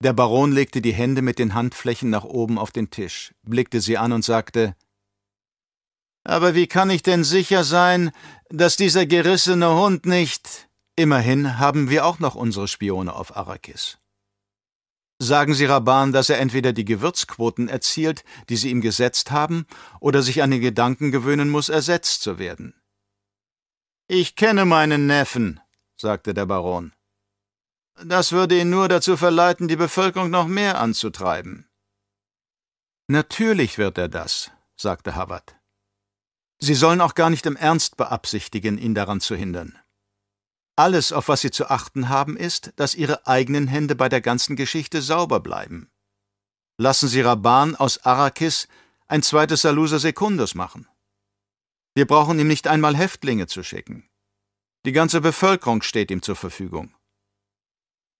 Der 0.00 0.12
Baron 0.12 0.52
legte 0.52 0.80
die 0.80 0.92
Hände 0.92 1.22
mit 1.22 1.38
den 1.38 1.54
Handflächen 1.54 2.08
nach 2.08 2.24
oben 2.24 2.56
auf 2.58 2.70
den 2.70 2.90
Tisch, 2.90 3.34
blickte 3.42 3.80
sie 3.80 3.98
an 3.98 4.12
und 4.12 4.24
sagte 4.24 4.76
Aber 6.28 6.54
wie 6.54 6.66
kann 6.66 6.90
ich 6.90 7.02
denn 7.02 7.24
sicher 7.24 7.64
sein, 7.64 8.12
dass 8.50 8.76
dieser 8.76 9.06
gerissene 9.06 9.74
Hund 9.74 10.04
nicht. 10.04 10.68
Immerhin 10.94 11.58
haben 11.58 11.88
wir 11.88 12.04
auch 12.04 12.18
noch 12.18 12.34
unsere 12.34 12.68
Spione 12.68 13.14
auf 13.14 13.34
Arrakis. 13.34 13.96
Sagen 15.18 15.54
Sie 15.54 15.64
Raban, 15.64 16.12
dass 16.12 16.28
er 16.28 16.38
entweder 16.38 16.74
die 16.74 16.84
Gewürzquoten 16.84 17.70
erzielt, 17.70 18.24
die 18.50 18.56
Sie 18.56 18.68
ihm 18.68 18.82
gesetzt 18.82 19.30
haben, 19.30 19.66
oder 20.00 20.20
sich 20.20 20.42
an 20.42 20.50
den 20.50 20.60
Gedanken 20.60 21.12
gewöhnen 21.12 21.48
muss, 21.48 21.70
ersetzt 21.70 22.20
zu 22.20 22.38
werden. 22.38 22.74
Ich 24.06 24.36
kenne 24.36 24.66
meinen 24.66 25.06
Neffen, 25.06 25.60
sagte 25.96 26.34
der 26.34 26.44
Baron. 26.44 26.92
Das 28.04 28.32
würde 28.32 28.60
ihn 28.60 28.68
nur 28.68 28.88
dazu 28.88 29.16
verleiten, 29.16 29.66
die 29.66 29.76
Bevölkerung 29.76 30.28
noch 30.28 30.46
mehr 30.46 30.78
anzutreiben. 30.78 31.70
Natürlich 33.06 33.78
wird 33.78 33.96
er 33.96 34.10
das, 34.10 34.50
sagte 34.76 35.14
Havard. 35.14 35.57
Sie 36.60 36.74
sollen 36.74 37.00
auch 37.00 37.14
gar 37.14 37.30
nicht 37.30 37.46
im 37.46 37.56
Ernst 37.56 37.96
beabsichtigen, 37.96 38.78
ihn 38.78 38.94
daran 38.94 39.20
zu 39.20 39.36
hindern. 39.36 39.78
Alles, 40.76 41.12
auf 41.12 41.28
was 41.28 41.40
Sie 41.40 41.50
zu 41.50 41.70
achten 41.70 42.08
haben, 42.08 42.36
ist, 42.36 42.72
dass 42.76 42.94
Ihre 42.94 43.26
eigenen 43.26 43.66
Hände 43.66 43.94
bei 43.94 44.08
der 44.08 44.20
ganzen 44.20 44.56
Geschichte 44.56 45.02
sauber 45.02 45.40
bleiben. 45.40 45.90
Lassen 46.76 47.08
Sie 47.08 47.20
Raban 47.20 47.74
aus 47.74 48.04
Arrakis 48.04 48.68
ein 49.08 49.22
zweites 49.22 49.62
Salusa 49.62 49.98
Secundus 49.98 50.54
machen. 50.54 50.86
Wir 51.94 52.06
brauchen 52.06 52.38
ihm 52.38 52.46
nicht 52.46 52.68
einmal 52.68 52.96
Häftlinge 52.96 53.48
zu 53.48 53.64
schicken. 53.64 54.08
Die 54.86 54.92
ganze 54.92 55.20
Bevölkerung 55.20 55.82
steht 55.82 56.10
ihm 56.10 56.22
zur 56.22 56.36
Verfügung. 56.36 56.94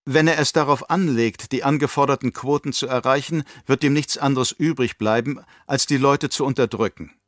Wenn 0.05 0.27
er 0.27 0.39
es 0.39 0.51
darauf 0.51 0.89
anlegt, 0.89 1.51
die 1.51 1.63
angeforderten 1.63 2.33
Quoten 2.33 2.73
zu 2.73 2.87
erreichen, 2.87 3.43
wird 3.65 3.83
ihm 3.83 3.93
nichts 3.93 4.17
anderes 4.17 4.51
übrig 4.51 4.97
bleiben, 4.97 5.45
als 5.67 5.85
die 5.85 5.97
Leute 5.97 6.29
zu 6.29 6.45
unterdrücken. 6.45 7.18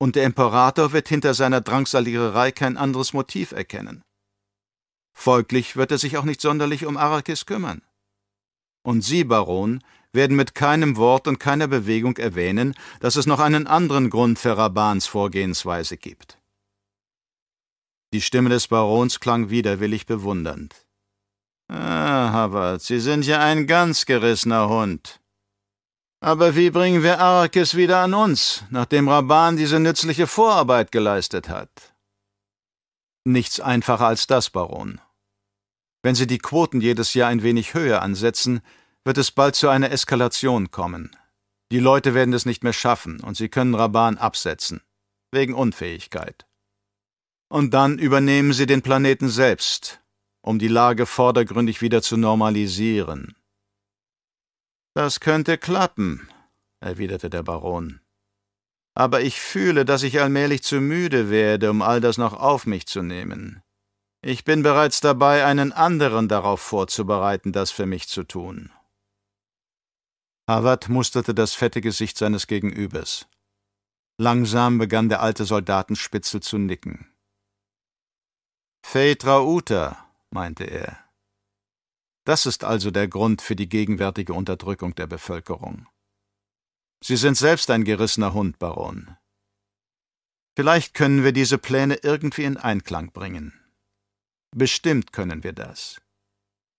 Und 0.00 0.16
der 0.16 0.24
Imperator 0.24 0.92
wird 0.92 1.08
hinter 1.08 1.34
seiner 1.34 1.60
Drangsaliererei 1.60 2.52
kein 2.52 2.78
anderes 2.78 3.12
Motiv 3.12 3.52
erkennen. 3.52 4.02
Folglich 5.12 5.76
wird 5.76 5.90
er 5.90 5.98
sich 5.98 6.16
auch 6.16 6.24
nicht 6.24 6.40
sonderlich 6.40 6.86
um 6.86 6.96
Arrakis 6.96 7.44
kümmern. 7.44 7.82
Und 8.82 9.02
Sie, 9.02 9.24
Baron, 9.24 9.84
werden 10.12 10.36
mit 10.36 10.54
keinem 10.54 10.96
Wort 10.96 11.28
und 11.28 11.38
keiner 11.38 11.68
Bewegung 11.68 12.16
erwähnen, 12.16 12.74
dass 13.00 13.16
es 13.16 13.26
noch 13.26 13.40
einen 13.40 13.66
anderen 13.66 14.08
Grund 14.08 14.38
für 14.38 14.56
Rabans 14.56 15.06
Vorgehensweise 15.06 15.98
gibt. 15.98 16.38
Die 18.14 18.22
Stimme 18.22 18.48
des 18.48 18.68
Barons 18.68 19.20
klang 19.20 19.50
widerwillig 19.50 20.06
bewundernd. 20.06 20.86
Ah, 21.68 22.32
Havard, 22.32 22.80
Sie 22.80 22.98
sind 22.98 23.26
ja 23.26 23.40
ein 23.40 23.66
ganz 23.66 24.06
gerissener 24.06 24.68
Hund. 24.68 25.20
Aber 26.20 26.54
wie 26.54 26.70
bringen 26.70 27.02
wir 27.02 27.18
Arrakis 27.18 27.76
wieder 27.76 28.00
an 28.00 28.12
uns, 28.12 28.64
nachdem 28.68 29.08
Raban 29.08 29.56
diese 29.56 29.80
nützliche 29.80 30.26
Vorarbeit 30.26 30.92
geleistet 30.92 31.48
hat? 31.48 31.94
Nichts 33.24 33.58
einfacher 33.58 34.06
als 34.06 34.26
das, 34.26 34.50
Baron. 34.50 35.00
Wenn 36.02 36.14
Sie 36.14 36.26
die 36.26 36.38
Quoten 36.38 36.82
jedes 36.82 37.14
Jahr 37.14 37.30
ein 37.30 37.42
wenig 37.42 37.72
höher 37.72 38.02
ansetzen, 38.02 38.60
wird 39.04 39.16
es 39.16 39.30
bald 39.30 39.54
zu 39.54 39.68
einer 39.68 39.90
Eskalation 39.90 40.70
kommen. 40.70 41.16
Die 41.72 41.78
Leute 41.78 42.14
werden 42.14 42.34
es 42.34 42.44
nicht 42.46 42.64
mehr 42.64 42.72
schaffen 42.72 43.20
und 43.20 43.36
Sie 43.36 43.48
können 43.48 43.74
Raban 43.74 44.18
absetzen. 44.18 44.82
Wegen 45.32 45.54
Unfähigkeit. 45.54 46.46
Und 47.48 47.72
dann 47.72 47.98
übernehmen 47.98 48.52
Sie 48.52 48.66
den 48.66 48.82
Planeten 48.82 49.28
selbst, 49.28 50.00
um 50.42 50.58
die 50.58 50.68
Lage 50.68 51.06
vordergründig 51.06 51.80
wieder 51.80 52.02
zu 52.02 52.16
normalisieren. 52.16 53.36
Das 55.00 55.18
könnte 55.18 55.56
klappen, 55.56 56.28
erwiderte 56.80 57.30
der 57.30 57.42
Baron. 57.42 58.02
Aber 58.94 59.22
ich 59.22 59.40
fühle, 59.40 59.86
dass 59.86 60.02
ich 60.02 60.20
allmählich 60.20 60.62
zu 60.62 60.78
müde 60.82 61.30
werde, 61.30 61.70
um 61.70 61.80
all 61.80 62.02
das 62.02 62.18
noch 62.18 62.34
auf 62.34 62.66
mich 62.66 62.86
zu 62.86 63.00
nehmen. 63.00 63.62
Ich 64.20 64.44
bin 64.44 64.62
bereits 64.62 65.00
dabei, 65.00 65.46
einen 65.46 65.72
anderen 65.72 66.28
darauf 66.28 66.60
vorzubereiten, 66.60 67.50
das 67.50 67.70
für 67.70 67.86
mich 67.86 68.08
zu 68.08 68.24
tun. 68.24 68.72
Harvard 70.46 70.90
musterte 70.90 71.32
das 71.32 71.54
fette 71.54 71.80
Gesicht 71.80 72.18
seines 72.18 72.46
Gegenübers. 72.46 73.26
Langsam 74.18 74.76
begann 74.76 75.08
der 75.08 75.22
alte 75.22 75.46
Soldatenspitzel 75.46 76.42
zu 76.42 76.58
nicken. 76.58 77.10
Phaedra 78.84 79.40
Uta, 79.40 80.10
meinte 80.28 80.64
er. 80.64 81.09
Das 82.24 82.46
ist 82.46 82.64
also 82.64 82.90
der 82.90 83.08
Grund 83.08 83.42
für 83.42 83.56
die 83.56 83.68
gegenwärtige 83.68 84.34
Unterdrückung 84.34 84.94
der 84.94 85.06
Bevölkerung. 85.06 85.86
Sie 87.02 87.16
sind 87.16 87.36
selbst 87.36 87.70
ein 87.70 87.84
gerissener 87.84 88.34
Hund, 88.34 88.58
Baron. 88.58 89.16
Vielleicht 90.54 90.94
können 90.94 91.24
wir 91.24 91.32
diese 91.32 91.56
Pläne 91.56 91.96
irgendwie 92.02 92.44
in 92.44 92.58
Einklang 92.58 93.12
bringen. 93.12 93.58
Bestimmt 94.54 95.12
können 95.12 95.42
wir 95.42 95.52
das. 95.52 96.00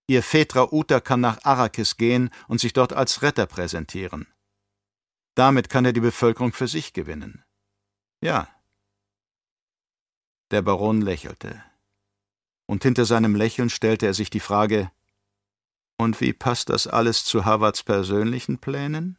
Ihr 0.07 0.21
Phaedra 0.21 0.71
Uta 0.71 0.99
kann 0.99 1.21
nach 1.21 1.43
Arrakis 1.45 1.97
gehen 1.97 2.29
und 2.47 2.59
sich 2.59 2.73
dort 2.73 2.93
als 2.93 3.21
Retter 3.21 3.45
präsentieren. 3.45 4.27
Damit 5.35 5.69
kann 5.69 5.85
er 5.85 5.93
die 5.93 6.01
Bevölkerung 6.01 6.53
für 6.53 6.67
sich 6.67 6.93
gewinnen. 6.93 7.43
Ja. 8.21 8.49
Der 10.51 10.61
Baron 10.61 11.01
lächelte. 11.01 11.63
Und 12.67 12.83
hinter 12.83 13.05
seinem 13.05 13.35
Lächeln 13.35 13.69
stellte 13.69 14.05
er 14.05 14.13
sich 14.13 14.29
die 14.29 14.41
Frage, 14.41 14.91
und 16.01 16.19
wie 16.19 16.33
passt 16.33 16.69
das 16.69 16.87
alles 16.87 17.23
zu 17.23 17.45
Havards 17.45 17.83
persönlichen 17.83 18.57
Plänen? 18.57 19.17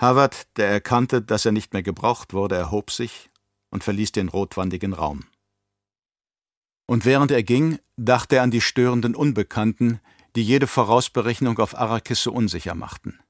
Havard, 0.00 0.48
der 0.56 0.68
erkannte, 0.68 1.22
dass 1.22 1.44
er 1.44 1.52
nicht 1.52 1.72
mehr 1.72 1.82
gebraucht 1.82 2.32
wurde, 2.34 2.56
erhob 2.56 2.90
sich 2.90 3.30
und 3.70 3.84
verließ 3.84 4.12
den 4.12 4.28
rotwandigen 4.28 4.92
Raum. 4.92 5.24
Und 6.86 7.04
während 7.04 7.30
er 7.30 7.42
ging, 7.42 7.78
dachte 7.96 8.36
er 8.36 8.42
an 8.42 8.50
die 8.50 8.60
störenden 8.60 9.14
Unbekannten, 9.14 10.00
die 10.36 10.42
jede 10.42 10.66
Vorausberechnung 10.66 11.58
auf 11.58 11.78
Arrakis 11.78 12.22
so 12.22 12.32
unsicher 12.32 12.74
machten. 12.74 13.20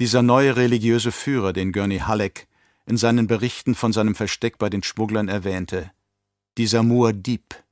Dieser 0.00 0.22
neue 0.22 0.56
religiöse 0.56 1.12
Führer, 1.12 1.52
den 1.52 1.72
Gurney 1.72 1.98
Halleck 1.98 2.48
in 2.86 2.96
seinen 2.96 3.26
Berichten 3.26 3.74
von 3.74 3.92
seinem 3.92 4.14
Versteck 4.14 4.58
bei 4.58 4.68
den 4.68 4.82
Schmugglern 4.82 5.28
erwähnte, 5.28 5.92
dieser 6.58 6.80
Muad'Dib. 6.80 7.63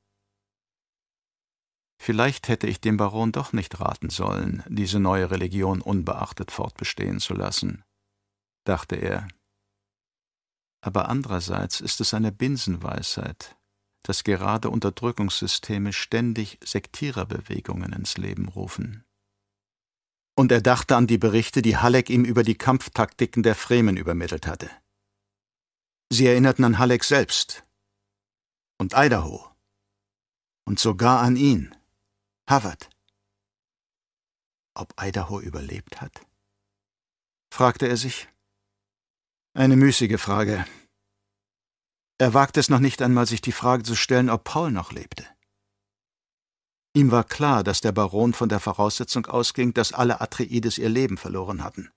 Vielleicht 2.05 2.49
hätte 2.49 2.67
ich 2.67 2.81
dem 2.81 2.97
Baron 2.97 3.31
doch 3.31 3.53
nicht 3.53 3.79
raten 3.79 4.09
sollen, 4.09 4.61
diese 4.67 4.99
neue 4.99 5.31
Religion 5.31 5.79
unbeachtet 5.79 6.51
fortbestehen 6.51 7.21
zu 7.21 7.33
lassen, 7.33 7.81
dachte 8.65 8.97
er. 8.97 9.29
Aber 10.81 11.07
andererseits 11.07 11.79
ist 11.79 12.01
es 12.01 12.13
eine 12.13 12.33
Binsenweisheit, 12.33 13.55
dass 14.01 14.25
gerade 14.25 14.69
Unterdrückungssysteme 14.69 15.93
ständig 15.93 16.59
Sektiererbewegungen 16.61 17.93
ins 17.93 18.17
Leben 18.17 18.49
rufen. 18.49 19.05
Und 20.35 20.51
er 20.51 20.61
dachte 20.61 20.97
an 20.97 21.07
die 21.07 21.17
Berichte, 21.17 21.61
die 21.61 21.77
Halleck 21.77 22.09
ihm 22.09 22.25
über 22.25 22.43
die 22.43 22.57
Kampftaktiken 22.57 23.43
der 23.43 23.55
Fremen 23.55 23.95
übermittelt 23.95 24.45
hatte. 24.45 24.69
Sie 26.11 26.27
erinnerten 26.27 26.65
an 26.65 26.79
Halleck 26.79 27.05
selbst 27.05 27.63
und 28.77 28.91
Idaho 28.93 29.49
Und 30.65 30.79
sogar 30.79 31.21
an 31.21 31.37
ihn, 31.37 31.73
Havard. 32.49 32.89
Ob 34.75 34.93
Idaho 35.01 35.39
überlebt 35.39 36.01
hat? 36.01 36.25
fragte 37.53 37.87
er 37.87 37.97
sich. 37.97 38.27
Eine 39.53 39.75
müßige 39.75 40.19
Frage. 40.19 40.65
Er 42.17 42.33
wagte 42.33 42.59
es 42.59 42.69
noch 42.69 42.79
nicht 42.79 43.01
einmal, 43.01 43.27
sich 43.27 43.41
die 43.41 43.51
Frage 43.51 43.83
zu 43.83 43.95
stellen, 43.95 44.29
ob 44.29 44.43
Paul 44.43 44.71
noch 44.71 44.91
lebte. 44.91 45.25
Ihm 46.95 47.11
war 47.11 47.23
klar, 47.23 47.63
dass 47.63 47.81
der 47.81 47.91
Baron 47.91 48.33
von 48.33 48.49
der 48.49 48.59
Voraussetzung 48.59 49.25
ausging, 49.25 49.73
dass 49.73 49.93
alle 49.93 50.21
Atreides 50.21 50.77
ihr 50.77 50.89
Leben 50.89 51.17
verloren 51.17 51.63
hatten. 51.63 51.91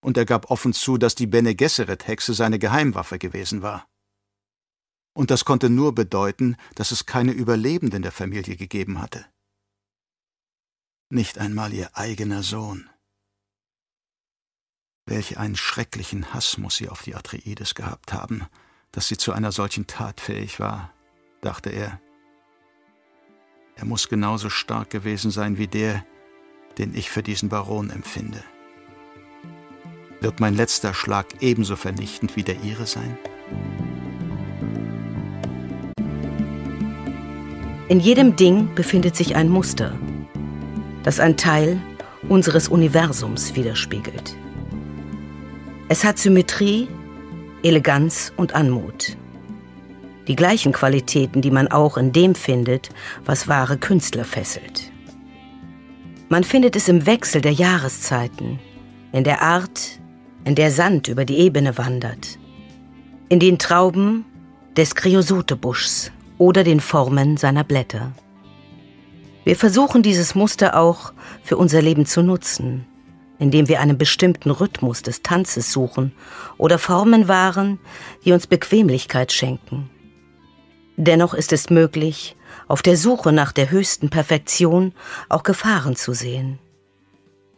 Und 0.00 0.16
er 0.16 0.24
gab 0.24 0.50
offen 0.50 0.72
zu, 0.72 0.98
dass 0.98 1.14
die 1.14 1.26
Bene 1.26 1.54
Gesserit-Hexe 1.54 2.34
seine 2.34 2.58
Geheimwaffe 2.58 3.18
gewesen 3.18 3.62
war. 3.62 3.88
Und 5.18 5.32
das 5.32 5.44
konnte 5.44 5.68
nur 5.68 5.96
bedeuten, 5.96 6.56
dass 6.76 6.92
es 6.92 7.04
keine 7.04 7.32
Überlebenden 7.32 8.02
der 8.02 8.12
Familie 8.12 8.54
gegeben 8.54 9.00
hatte. 9.00 9.26
Nicht 11.10 11.38
einmal 11.38 11.72
ihr 11.72 11.90
eigener 11.96 12.44
Sohn. 12.44 12.88
Welch 15.06 15.36
einen 15.36 15.56
schrecklichen 15.56 16.32
Hass 16.32 16.56
muss 16.56 16.76
sie 16.76 16.88
auf 16.88 17.02
die 17.02 17.16
Atreides 17.16 17.74
gehabt 17.74 18.12
haben, 18.12 18.46
dass 18.92 19.08
sie 19.08 19.16
zu 19.16 19.32
einer 19.32 19.50
solchen 19.50 19.88
Tat 19.88 20.20
fähig 20.20 20.60
war, 20.60 20.94
dachte 21.40 21.70
er. 21.70 22.00
Er 23.74 23.86
muss 23.86 24.08
genauso 24.08 24.50
stark 24.50 24.88
gewesen 24.88 25.32
sein 25.32 25.58
wie 25.58 25.66
der, 25.66 26.06
den 26.78 26.94
ich 26.94 27.10
für 27.10 27.24
diesen 27.24 27.48
Baron 27.48 27.90
empfinde. 27.90 28.44
Wird 30.20 30.38
mein 30.38 30.54
letzter 30.54 30.94
Schlag 30.94 31.42
ebenso 31.42 31.74
vernichtend 31.74 32.36
wie 32.36 32.44
der 32.44 32.62
ihre 32.62 32.86
sein? 32.86 33.18
In 37.88 38.00
jedem 38.00 38.36
Ding 38.36 38.74
befindet 38.74 39.16
sich 39.16 39.34
ein 39.34 39.48
Muster, 39.48 39.98
das 41.04 41.20
ein 41.20 41.38
Teil 41.38 41.80
unseres 42.28 42.68
Universums 42.68 43.56
widerspiegelt. 43.56 44.36
Es 45.88 46.04
hat 46.04 46.18
Symmetrie, 46.18 46.86
Eleganz 47.62 48.30
und 48.36 48.54
Anmut. 48.54 49.16
Die 50.26 50.36
gleichen 50.36 50.72
Qualitäten, 50.72 51.40
die 51.40 51.50
man 51.50 51.68
auch 51.68 51.96
in 51.96 52.12
dem 52.12 52.34
findet, 52.34 52.90
was 53.24 53.48
wahre 53.48 53.78
Künstler 53.78 54.26
fesselt. 54.26 54.92
Man 56.28 56.44
findet 56.44 56.76
es 56.76 56.88
im 56.88 57.06
Wechsel 57.06 57.40
der 57.40 57.52
Jahreszeiten, 57.52 58.58
in 59.12 59.24
der 59.24 59.40
Art, 59.40 59.98
in 60.44 60.56
der 60.56 60.70
Sand 60.70 61.08
über 61.08 61.24
die 61.24 61.38
Ebene 61.38 61.78
wandert, 61.78 62.38
in 63.30 63.40
den 63.40 63.58
Trauben 63.58 64.26
des 64.76 64.94
Kreosotebuschs 64.94 66.12
oder 66.38 66.64
den 66.64 66.80
Formen 66.80 67.36
seiner 67.36 67.64
Blätter. 67.64 68.12
Wir 69.44 69.56
versuchen 69.56 70.02
dieses 70.02 70.34
Muster 70.34 70.78
auch 70.78 71.12
für 71.42 71.56
unser 71.56 71.82
Leben 71.82 72.06
zu 72.06 72.22
nutzen, 72.22 72.86
indem 73.38 73.68
wir 73.68 73.80
einen 73.80 73.98
bestimmten 73.98 74.50
Rhythmus 74.50 75.02
des 75.02 75.22
Tanzes 75.22 75.72
suchen 75.72 76.12
oder 76.56 76.78
Formen 76.78 77.28
wahren, 77.28 77.78
die 78.24 78.32
uns 78.32 78.46
Bequemlichkeit 78.46 79.32
schenken. 79.32 79.90
Dennoch 80.96 81.32
ist 81.32 81.52
es 81.52 81.70
möglich, 81.70 82.36
auf 82.66 82.82
der 82.82 82.96
Suche 82.96 83.32
nach 83.32 83.52
der 83.52 83.70
höchsten 83.70 84.10
Perfektion 84.10 84.92
auch 85.28 85.44
Gefahren 85.44 85.96
zu 85.96 86.12
sehen. 86.12 86.58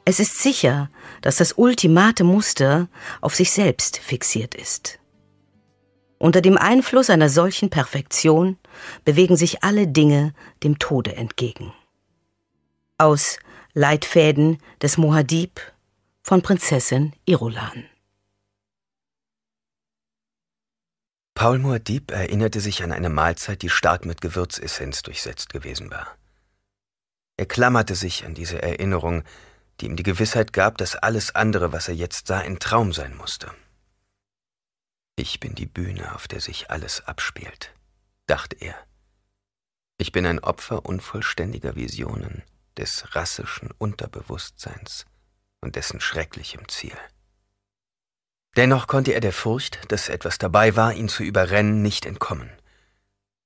Es 0.04 0.20
ist 0.20 0.38
sicher, 0.42 0.90
dass 1.22 1.36
das 1.36 1.54
ultimate 1.56 2.24
Muster 2.24 2.88
auf 3.20 3.34
sich 3.34 3.50
selbst 3.50 3.98
fixiert 3.98 4.54
ist. 4.54 4.98
Unter 6.18 6.40
dem 6.40 6.58
Einfluss 6.58 7.10
einer 7.10 7.28
solchen 7.28 7.70
Perfektion 7.70 8.58
bewegen 9.04 9.36
sich 9.36 9.62
alle 9.62 9.88
Dinge 9.88 10.34
dem 10.62 10.78
Tode 10.78 11.16
entgegen. 11.16 11.72
Aus 12.98 13.38
Leitfäden 13.72 14.58
des 14.82 14.98
Mohadib 14.98 15.60
von 16.22 16.42
Prinzessin 16.42 17.12
Irulan. 17.24 17.84
Paul 21.34 21.58
Muad'Dib 21.58 22.12
erinnerte 22.12 22.60
sich 22.60 22.82
an 22.82 22.92
eine 22.92 23.08
Mahlzeit, 23.08 23.62
die 23.62 23.70
stark 23.70 24.04
mit 24.04 24.20
Gewürzessenz 24.20 25.02
durchsetzt 25.02 25.48
gewesen 25.48 25.90
war. 25.90 26.18
Er 27.38 27.46
klammerte 27.46 27.94
sich 27.94 28.26
an 28.26 28.34
diese 28.34 28.60
Erinnerung, 28.60 29.24
die 29.80 29.86
ihm 29.86 29.96
die 29.96 30.02
Gewissheit 30.02 30.52
gab, 30.52 30.76
dass 30.76 30.96
alles 30.96 31.34
andere, 31.34 31.72
was 31.72 31.88
er 31.88 31.94
jetzt 31.94 32.26
sah, 32.26 32.40
ein 32.40 32.58
Traum 32.58 32.92
sein 32.92 33.16
musste. 33.16 33.50
Ich 35.16 35.40
bin 35.40 35.54
die 35.54 35.64
Bühne, 35.64 36.14
auf 36.14 36.28
der 36.28 36.40
sich 36.40 36.70
alles 36.70 37.06
abspielt, 37.06 37.72
dachte 38.30 38.56
er. 38.56 38.76
Ich 39.98 40.12
bin 40.12 40.24
ein 40.24 40.38
Opfer 40.38 40.86
unvollständiger 40.86 41.74
Visionen, 41.74 42.42
des 42.76 43.14
rassischen 43.14 43.70
Unterbewusstseins 43.72 45.04
und 45.60 45.76
dessen 45.76 46.00
schrecklichem 46.00 46.68
Ziel. 46.68 46.96
Dennoch 48.56 48.86
konnte 48.86 49.12
er 49.12 49.20
der 49.20 49.32
Furcht, 49.32 49.92
dass 49.92 50.08
etwas 50.08 50.38
dabei 50.38 50.76
war, 50.76 50.94
ihn 50.94 51.08
zu 51.08 51.22
überrennen, 51.22 51.82
nicht 51.82 52.06
entkommen. 52.06 52.50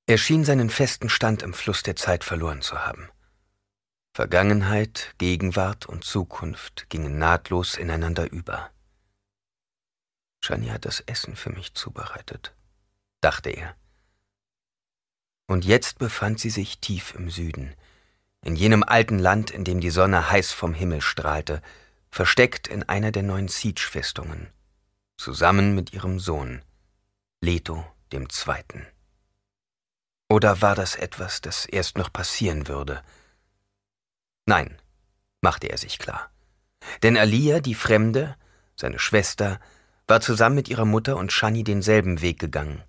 Er 0.07 0.19
schien 0.19 0.45
seinen 0.45 0.71
festen 0.71 1.09
Stand 1.09 1.43
im 1.43 1.55
Fluss 1.55 1.83
der 1.83 1.97
Zeit 1.97 2.23
verloren 2.23 2.63
zu 2.63 2.87
haben. 2.87 3.09
Vergangenheit, 4.13 5.15
Gegenwart 5.19 5.87
und 5.87 6.05
Zukunft 6.05 6.89
gingen 6.89 7.19
nahtlos 7.19 7.77
ineinander 7.77 8.31
über. 8.31 8.71
Shani 10.41 10.69
hat 10.69 10.85
das 10.85 11.01
Essen 11.01 11.37
für 11.37 11.51
mich 11.51 11.75
zubereitet, 11.75 12.55
dachte 13.21 13.51
er. 13.51 13.77
Und 15.47 15.65
jetzt 15.65 15.99
befand 15.99 16.41
sie 16.41 16.51
sich 16.51 16.79
tief 16.79 17.15
im 17.15 17.31
Süden, 17.31 17.75
in 18.43 18.57
jenem 18.57 18.83
alten 18.83 19.19
Land, 19.19 19.51
in 19.51 19.65
dem 19.65 19.81
die 19.81 19.91
Sonne 19.91 20.31
heiß 20.31 20.53
vom 20.53 20.75
Himmel 20.75 21.01
strahlte, 21.01 21.63
versteckt 22.11 22.69
in 22.69 22.83
einer 22.85 23.11
der 23.11 23.23
neuen 23.23 23.49
Siege-Festungen, 23.49 24.49
zusammen 25.17 25.75
mit 25.75 25.93
ihrem 25.93 26.21
Sohn, 26.21 26.63
Leto 27.41 27.85
dem 28.13 28.31
Zweiten. 28.31 28.87
Oder 30.31 30.63
war 30.63 30.75
das 30.75 30.97
etwas, 30.97 31.41
das 31.41 31.67
erst 31.67 31.99
noch 31.99 32.13
passieren 32.13 32.69
würde? 32.69 33.03
Nein, 34.47 34.81
machte 35.43 35.69
er 35.69 35.79
sich 35.79 35.99
klar. 35.99 36.31
Denn 37.03 37.17
Alia, 37.17 37.61
die 37.61 37.75
Fremde, 37.75 38.37
seine 38.77 38.99
Schwester, 38.99 39.61
war 40.07 40.21
zusammen 40.21 40.57
mit 40.57 40.69
ihrer 40.69 40.85
Mutter 40.85 41.17
und 41.17 41.33
Shani 41.33 41.65
denselben 41.65 42.21
Weg 42.21 42.39
gegangen. 42.39 42.83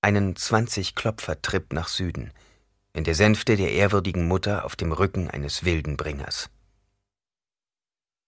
Einen 0.00 0.36
zwanzig 0.36 0.94
Klopfer-Trip 0.94 1.72
nach 1.72 1.88
Süden– 1.88 2.32
in 2.98 3.04
der 3.04 3.14
Sänfte 3.14 3.56
der 3.56 3.70
ehrwürdigen 3.70 4.26
Mutter 4.26 4.64
auf 4.64 4.74
dem 4.74 4.90
Rücken 4.90 5.30
eines 5.30 5.64
Wildenbringers. 5.64 6.50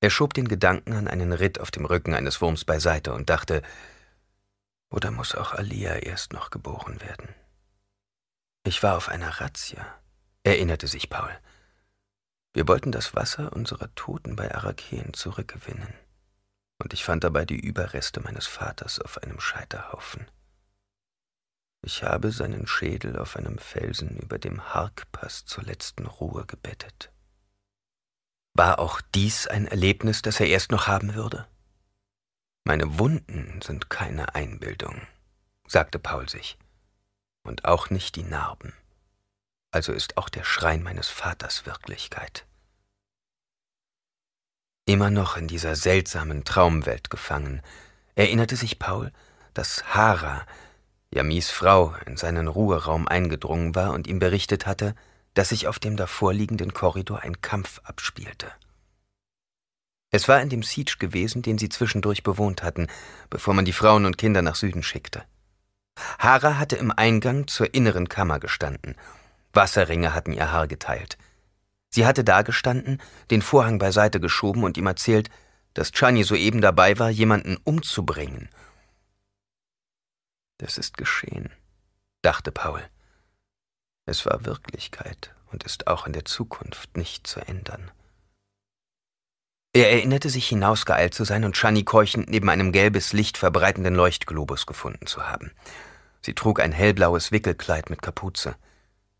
Er 0.01 0.11
schob 0.11 0.33
den 0.33 0.47
Gedanken 0.47 0.93
an 0.93 1.09
einen 1.09 1.33
Ritt 1.33 1.61
auf 1.61 1.73
dem 1.73 1.85
Rücken 1.85 2.14
eines 2.14 2.41
Wurms 2.41 2.64
beiseite 2.64 3.12
und 3.12 3.29
dachte, 3.29 3.62
oder 4.89 5.11
muss 5.11 5.35
auch 5.35 5.53
Alia 5.53 5.97
erst 5.97 6.33
noch 6.33 6.51
geboren 6.51 7.01
werden? 7.01 7.29
Ich 8.64 8.83
war 8.85 8.97
auf 8.97 9.09
einer 9.09 9.41
Razzia, 9.41 9.85
erinnerte 10.45 10.87
sich 10.87 11.11
Paul. 11.11 11.37
Wir 12.53 12.68
wollten 12.68 12.93
das 12.93 13.14
Wasser 13.14 13.53
unserer 13.53 13.93
Toten 13.97 14.37
bei 14.37 14.55
Arakeen 14.55 15.14
zurückgewinnen, 15.14 15.93
und 16.79 16.93
ich 16.93 17.05
fand 17.05 17.25
dabei 17.25 17.45
die 17.45 17.59
Überreste 17.59 18.21
meines 18.21 18.47
Vaters 18.47 19.01
auf 19.01 19.18
einem 19.23 19.41
Scheiterhaufen. 19.41 20.27
Ich 21.83 22.03
habe 22.03 22.31
seinen 22.31 22.66
Schädel 22.66 23.18
auf 23.18 23.37
einem 23.37 23.59
Felsen 23.59 24.16
über 24.18 24.39
dem 24.39 24.74
Harkpass 24.74 25.47
zur 25.47 25.64
letzten 25.64 26.07
Ruhe 26.07 26.45
gebettet. 26.47 27.11
War 28.55 28.78
auch 28.78 29.01
dies 29.14 29.47
ein 29.47 29.66
Erlebnis, 29.66 30.22
das 30.22 30.41
er 30.41 30.47
erst 30.47 30.70
noch 30.70 30.87
haben 30.87 31.14
würde? 31.14 31.47
Meine 32.64 32.99
Wunden 32.99 33.62
sind 33.62 33.89
keine 33.89 34.35
Einbildung, 34.35 35.07
sagte 35.66 35.99
Paul 35.99 36.28
sich, 36.28 36.59
und 37.43 37.64
auch 37.64 37.89
nicht 37.89 38.16
die 38.16 38.24
Narben. 38.24 38.74
Also 39.70 39.93
ist 39.93 40.18
auch 40.18 40.28
der 40.28 40.45
Schrein 40.45 40.83
meines 40.83 41.09
Vaters 41.09 41.64
Wirklichkeit. 41.64 42.45
Immer 44.85 45.11
noch 45.11 45.37
in 45.37 45.49
dieser 45.49 45.76
seltsamen 45.76 46.45
Traumwelt 46.45 47.09
gefangen, 47.09 47.62
erinnerte 48.16 48.57
sich 48.57 48.78
Paul, 48.78 49.12
dass 49.55 49.95
Hara 49.95 50.45
Yamis 51.13 51.51
Frau 51.51 51.95
in 52.07 52.17
seinen 52.17 52.47
Ruheraum 52.47 53.09
eingedrungen 53.09 53.75
war 53.75 53.93
und 53.93 54.07
ihm 54.07 54.21
berichtet 54.21 54.67
hatte, 54.67 54.95
dass 55.35 55.49
sich 55.49 55.67
auf 55.67 55.81
dem 55.81 55.97
davorliegenden 55.97 56.73
Korridor 56.73 57.21
ein 57.21 57.41
Kampf 57.41 57.81
abspielte. 57.83 58.53
Es 60.13 60.29
war 60.29 60.41
in 60.41 60.51
dem 60.51 60.63
Siege 60.63 60.97
gewesen, 60.99 61.43
den 61.43 61.59
sie 61.59 61.69
zwischendurch 61.69 62.23
bewohnt 62.23 62.63
hatten, 62.63 62.87
bevor 63.29 63.55
man 63.55 63.65
die 63.65 63.73
Frauen 63.73 64.07
und 64.07 64.19
Kinder 64.19 64.43
nach 64.43 64.55
Süden 64.55 64.85
schickte. 64.85 65.25
Hara 66.19 66.59
hatte 66.59 66.77
im 66.77 66.93
Eingang 66.93 67.49
zur 67.49 67.75
inneren 67.75 68.09
Kammer 68.09 68.39
gestanden. 68.39 68.95
Wasserringe 69.53 70.15
hatten 70.15 70.33
ihr 70.33 70.53
Haar 70.53 70.69
geteilt. 70.69 71.19
Sie 71.91 72.07
hatte 72.07 72.23
dagestanden, 72.23 73.03
den 73.33 73.43
Vorhang 73.43 73.81
beiseite 73.81 74.21
geschoben 74.21 74.63
und 74.63 74.77
ihm 74.77 74.87
erzählt, 74.87 75.29
dass 75.75 75.91
Chani 75.91 76.23
soeben 76.23 76.61
dabei 76.61 76.99
war, 77.01 77.11
jemanden 77.11 77.57
umzubringen 77.65 78.49
das 80.61 80.77
ist 80.77 80.97
geschehen, 80.97 81.51
dachte 82.23 82.53
Paul. 82.53 82.83
Es 84.07 84.27
war 84.27 84.45
Wirklichkeit 84.45 85.35
und 85.51 85.65
ist 85.65 85.87
auch 85.87 86.07
in 86.07 86.13
der 86.13 86.25
Zukunft 86.25 86.97
nicht 86.97 87.27
zu 87.27 87.41
ändern. 87.41 87.91
Er 89.73 89.91
erinnerte 89.91 90.29
sich, 90.29 90.49
hinausgeeilt 90.49 91.15
zu 91.15 91.25
sein 91.25 91.45
und 91.45 91.57
Shani 91.57 91.85
keuchend 91.85 92.29
neben 92.29 92.51
einem 92.51 92.73
gelbes 92.73 93.13
Licht 93.13 93.39
verbreitenden 93.39 93.95
Leuchtglobus 93.95 94.67
gefunden 94.67 95.07
zu 95.07 95.29
haben. 95.29 95.53
Sie 96.23 96.35
trug 96.35 96.61
ein 96.61 96.73
hellblaues 96.73 97.33
Wickelkleid 97.33 97.89
mit 97.89 98.03
Kapuze. 98.03 98.57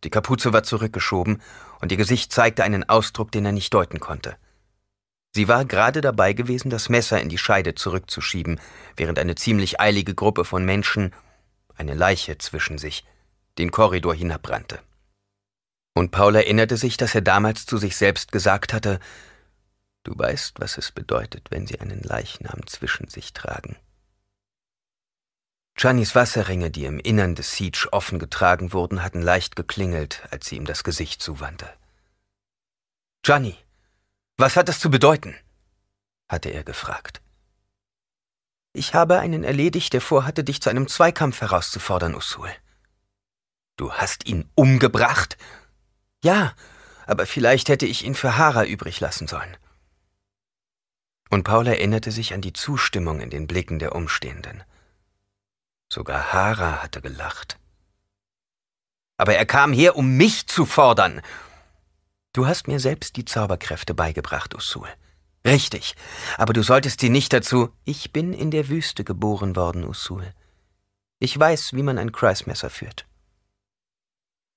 Die 0.05 0.11
Kapuze 0.11 0.53
war 0.53 0.63
zurückgeschoben 0.63 1.41
und 1.81 1.93
ihr 1.93 1.99
Gesicht 1.99 2.33
zeigte 2.33 2.65
einen 2.65 2.89
Ausdruck, 2.89 3.31
den 3.33 3.47
er 3.47 3.53
nicht 3.53 3.73
deuten 3.73 4.01
konnte. 4.01 4.37
Sie 5.33 5.47
war 5.47 5.65
gerade 5.65 6.01
dabei 6.01 6.33
gewesen, 6.33 6.71
das 6.71 6.89
Messer 6.89 7.21
in 7.21 7.29
die 7.29 7.39
Scheide 7.39 7.77
zurückzuschieben, 7.77 8.61
während 8.97 9.19
eine 9.21 9.37
ziemlich 9.37 9.81
eilige 9.81 10.15
Gruppe 10.15 10.45
von 10.45 10.65
Menschen, 10.65 11.15
eine 11.81 11.95
Leiche 11.95 12.39
zwischen 12.39 12.79
sich, 12.79 13.05
den 13.59 13.71
Korridor 13.73 14.15
hinabrannte. 14.15 14.81
Und 15.95 16.13
Paul 16.13 16.37
erinnerte 16.37 16.77
sich, 16.77 16.97
dass 16.97 17.15
er 17.15 17.23
damals 17.23 17.67
zu 17.67 17.79
sich 17.79 17.97
selbst 17.97 18.31
gesagt 18.31 18.73
hatte, 18.73 19.01
Du 20.03 20.17
weißt, 20.17 20.61
was 20.61 20.79
es 20.79 20.93
bedeutet, 20.93 21.51
wenn 21.51 21.67
sie 21.67 21.79
einen 21.79 22.01
Leichnam 22.01 22.67
zwischen 22.67 23.09
sich 23.09 23.35
tragen. 23.35 23.77
Giannis 25.75 26.15
Wasserringe, 26.15 26.71
die 26.71 26.87
im 26.87 26.99
Innern 26.99 27.35
des 27.35 27.53
Siege 27.53 27.89
offen 27.93 28.19
getragen 28.19 28.73
wurden, 28.73 29.03
hatten 29.03 29.21
leicht 29.21 29.57
geklingelt, 29.57 30.23
als 30.31 30.47
sie 30.47 30.57
ihm 30.57 30.65
das 30.65 30.85
Gesicht 30.85 31.21
zuwandte. 31.23 31.69
Gianni, 33.23 33.57
was 34.39 34.57
hat 34.57 34.69
das 34.69 34.81
zu 34.81 34.91
bedeuten? 34.91 35.37
hatte 36.29 36.49
er 36.49 36.65
gefragt. 36.65 37.21
Ich 38.73 38.95
habe 38.95 39.19
einen 39.19 39.43
erledigt, 39.43 39.93
der 39.93 40.01
vorhatte, 40.01 40.45
dich 40.45 40.63
zu 40.63 40.71
einem 40.71 40.87
Zweikampf 40.87 41.41
herauszufordern, 41.41 42.15
Usul. 42.15 42.51
Du 43.77 43.93
hast 43.93 44.27
ihn 44.27 44.49
umgebracht? 44.55 45.37
Ja, 46.23 46.55
aber 47.07 47.27
vielleicht 47.27 47.69
hätte 47.69 47.87
ich 47.87 48.05
ihn 48.05 48.15
für 48.15 48.37
Hara 48.37 48.65
übrig 48.65 49.01
lassen 49.01 49.27
sollen. 49.27 49.57
Und 51.31 51.45
Paul 51.45 51.67
erinnerte 51.67 52.13
sich 52.13 52.35
an 52.35 52.41
die 52.41 52.53
Zustimmung 52.53 53.21
in 53.21 53.31
den 53.31 53.47
Blicken 53.47 53.79
der 53.79 53.95
Umstehenden. 53.95 54.63
Sogar 55.89 56.33
Hara 56.33 56.83
hatte 56.83 57.01
gelacht. 57.01 57.59
Aber 59.17 59.35
er 59.35 59.47
kam 59.47 59.73
her, 59.73 59.97
um 59.97 60.17
mich 60.17 60.47
zu 60.47 60.67
fordern. 60.67 61.21
Du 62.33 62.47
hast 62.47 62.69
mir 62.69 62.79
selbst 62.79 63.17
die 63.17 63.25
Zauberkräfte 63.25 63.95
beigebracht, 63.95 64.55
Usul. 64.55 64.89
Richtig, 65.45 65.95
aber 66.37 66.53
du 66.53 66.63
solltest 66.63 67.01
sie 67.01 67.09
nicht 67.09 67.33
dazu. 67.33 67.71
Ich 67.85 68.13
bin 68.13 68.33
in 68.33 68.51
der 68.51 68.69
Wüste 68.69 69.05
geboren 69.05 69.57
worden, 69.57 69.85
Usul. 69.85 70.35
Ich 71.19 71.39
weiß, 71.39 71.73
wie 71.73 71.83
man 71.83 71.99
ein 71.99 72.13
Kreismesser 72.13 72.71
führt. 72.71 73.07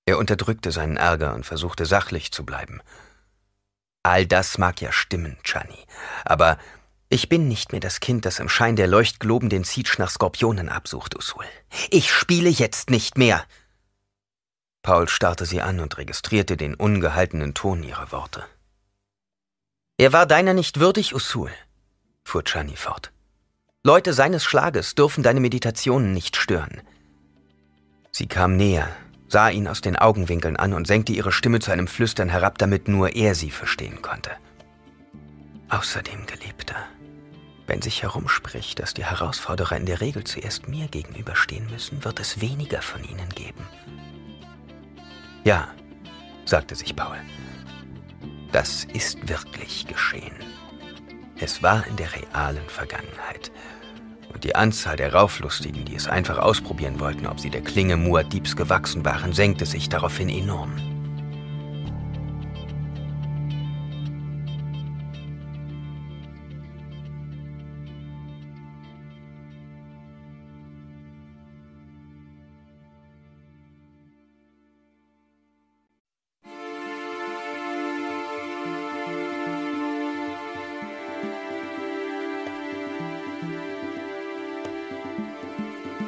Er 0.05 0.17
unterdrückte 0.17 0.71
seinen 0.71 0.97
Ärger 0.97 1.33
und 1.33 1.45
versuchte 1.45 1.85
sachlich 1.85 2.31
zu 2.31 2.45
bleiben. 2.45 2.81
All 4.03 4.25
das 4.25 4.57
mag 4.57 4.81
ja 4.81 4.91
stimmen, 4.91 5.37
Chani, 5.43 5.77
aber 6.25 6.57
ich 7.07 7.29
bin 7.29 7.47
nicht 7.47 7.71
mehr 7.71 7.79
das 7.79 8.01
Kind, 8.01 8.25
das 8.25 8.39
im 8.39 8.49
Schein 8.49 8.75
der 8.75 8.87
Leuchtgloben 8.87 9.47
den 9.47 9.63
Siege 9.63 9.95
nach 9.99 10.09
Skorpionen 10.09 10.67
absucht, 10.67 11.15
Usul. 11.15 11.45
Ich 11.89 12.11
spiele 12.11 12.49
jetzt 12.49 12.89
nicht 12.89 13.17
mehr. 13.17 13.45
Paul 14.81 15.07
starrte 15.07 15.45
sie 15.45 15.61
an 15.61 15.79
und 15.79 15.97
registrierte 15.97 16.57
den 16.57 16.75
ungehaltenen 16.75 17.53
Ton 17.53 17.83
ihrer 17.83 18.11
Worte. 18.11 18.45
Er 19.97 20.11
war 20.11 20.25
deiner 20.25 20.53
nicht 20.53 20.79
würdig, 20.79 21.13
Usul, 21.13 21.51
fuhr 22.23 22.43
Chani 22.43 22.75
fort. 22.75 23.11
Leute 23.83 24.13
seines 24.13 24.43
Schlages 24.43 24.95
dürfen 24.95 25.23
deine 25.23 25.39
Meditationen 25.39 26.13
nicht 26.13 26.35
stören. 26.35 26.81
Sie 28.11 28.27
kam 28.27 28.57
näher, 28.57 28.89
sah 29.27 29.49
ihn 29.49 29.67
aus 29.67 29.81
den 29.81 29.95
Augenwinkeln 29.95 30.57
an 30.57 30.73
und 30.73 30.87
senkte 30.87 31.13
ihre 31.13 31.31
Stimme 31.31 31.59
zu 31.59 31.71
einem 31.71 31.87
Flüstern 31.87 32.29
herab, 32.29 32.57
damit 32.57 32.87
nur 32.87 33.15
er 33.15 33.35
sie 33.35 33.51
verstehen 33.51 34.01
konnte. 34.01 34.31
Außerdem, 35.69 36.25
Geliebter, 36.25 36.87
wenn 37.67 37.81
sich 37.81 38.01
herumspricht, 38.01 38.79
dass 38.79 38.93
die 38.93 39.05
Herausforderer 39.05 39.77
in 39.77 39.85
der 39.85 40.01
Regel 40.01 40.23
zuerst 40.23 40.67
mir 40.67 40.87
gegenüberstehen 40.87 41.69
müssen, 41.69 42.03
wird 42.03 42.19
es 42.19 42.41
weniger 42.41 42.81
von 42.81 43.03
ihnen 43.03 43.29
geben. 43.29 43.67
Ja, 45.43 45.67
sagte 46.45 46.75
sich 46.75 46.95
Paul. 46.95 47.17
Das 48.53 48.85
ist 48.93 49.27
wirklich 49.27 49.87
geschehen. 49.87 50.35
Es 51.39 51.63
war 51.63 51.85
in 51.87 51.95
der 51.95 52.13
realen 52.13 52.69
Vergangenheit 52.69 53.51
und 54.31 54.43
die 54.43 54.55
Anzahl 54.55 54.95
der 54.95 55.13
Rauflustigen, 55.13 55.85
die 55.85 55.95
es 55.95 56.07
einfach 56.07 56.37
ausprobieren 56.37 56.99
wollten, 56.99 57.25
ob 57.25 57.39
sie 57.39 57.49
der 57.49 57.61
Klinge 57.61 57.95
Muad'Dibs 57.95 58.55
gewachsen 58.55 59.03
waren, 59.03 59.33
senkte 59.33 59.65
sich 59.65 59.89
daraufhin 59.89 60.29
enorm. 60.29 60.92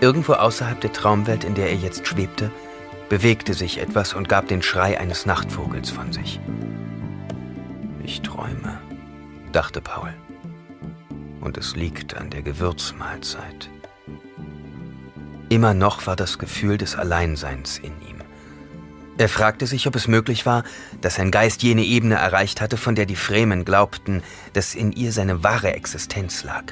Irgendwo 0.06 0.34
außerhalb 0.34 0.80
der 0.82 0.94
Traumwelt, 0.94 1.44
in 1.44 1.56
der 1.56 1.72
er 1.72 1.78
jetzt 1.78 2.06
schwebte, 2.06 2.52
bewegte 3.10 3.56
sich 3.56 3.80
etwas 3.80 4.14
und 4.14 4.30
gab 4.30 4.48
den 4.48 4.62
Schrei 4.62 5.00
eines 5.00 5.26
Nachtvogels 5.26 5.90
von 5.90 6.14
sich. 6.14 6.40
Ich 8.04 8.22
träume, 8.22 8.80
dachte 9.52 9.82
Paul. 9.82 10.14
Und 11.42 11.58
es 11.58 11.76
liegt 11.76 12.16
an 12.16 12.30
der 12.30 12.44
Gewürzmahlzeit. 12.44 13.72
Immer 15.50 15.74
noch 15.74 16.06
war 16.06 16.16
das 16.16 16.38
Gefühl 16.38 16.78
des 16.78 16.96
Alleinseins 16.96 17.80
in 17.80 18.00
ihm. 18.08 18.22
Er 19.18 19.28
fragte 19.28 19.66
sich, 19.66 19.88
ob 19.88 19.96
es 19.96 20.08
möglich 20.08 20.46
war, 20.46 20.66
dass 21.02 21.16
sein 21.16 21.32
Geist 21.32 21.64
jene 21.64 21.82
Ebene 21.84 22.14
erreicht 22.14 22.62
hatte, 22.62 22.78
von 22.78 22.94
der 22.94 23.08
die 23.08 23.16
Fremen 23.16 23.66
glaubten, 23.66 24.22
dass 24.54 24.76
in 24.76 24.92
ihr 24.92 25.12
seine 25.12 25.44
wahre 25.44 25.74
Existenz 25.74 26.44
lag. 26.44 26.66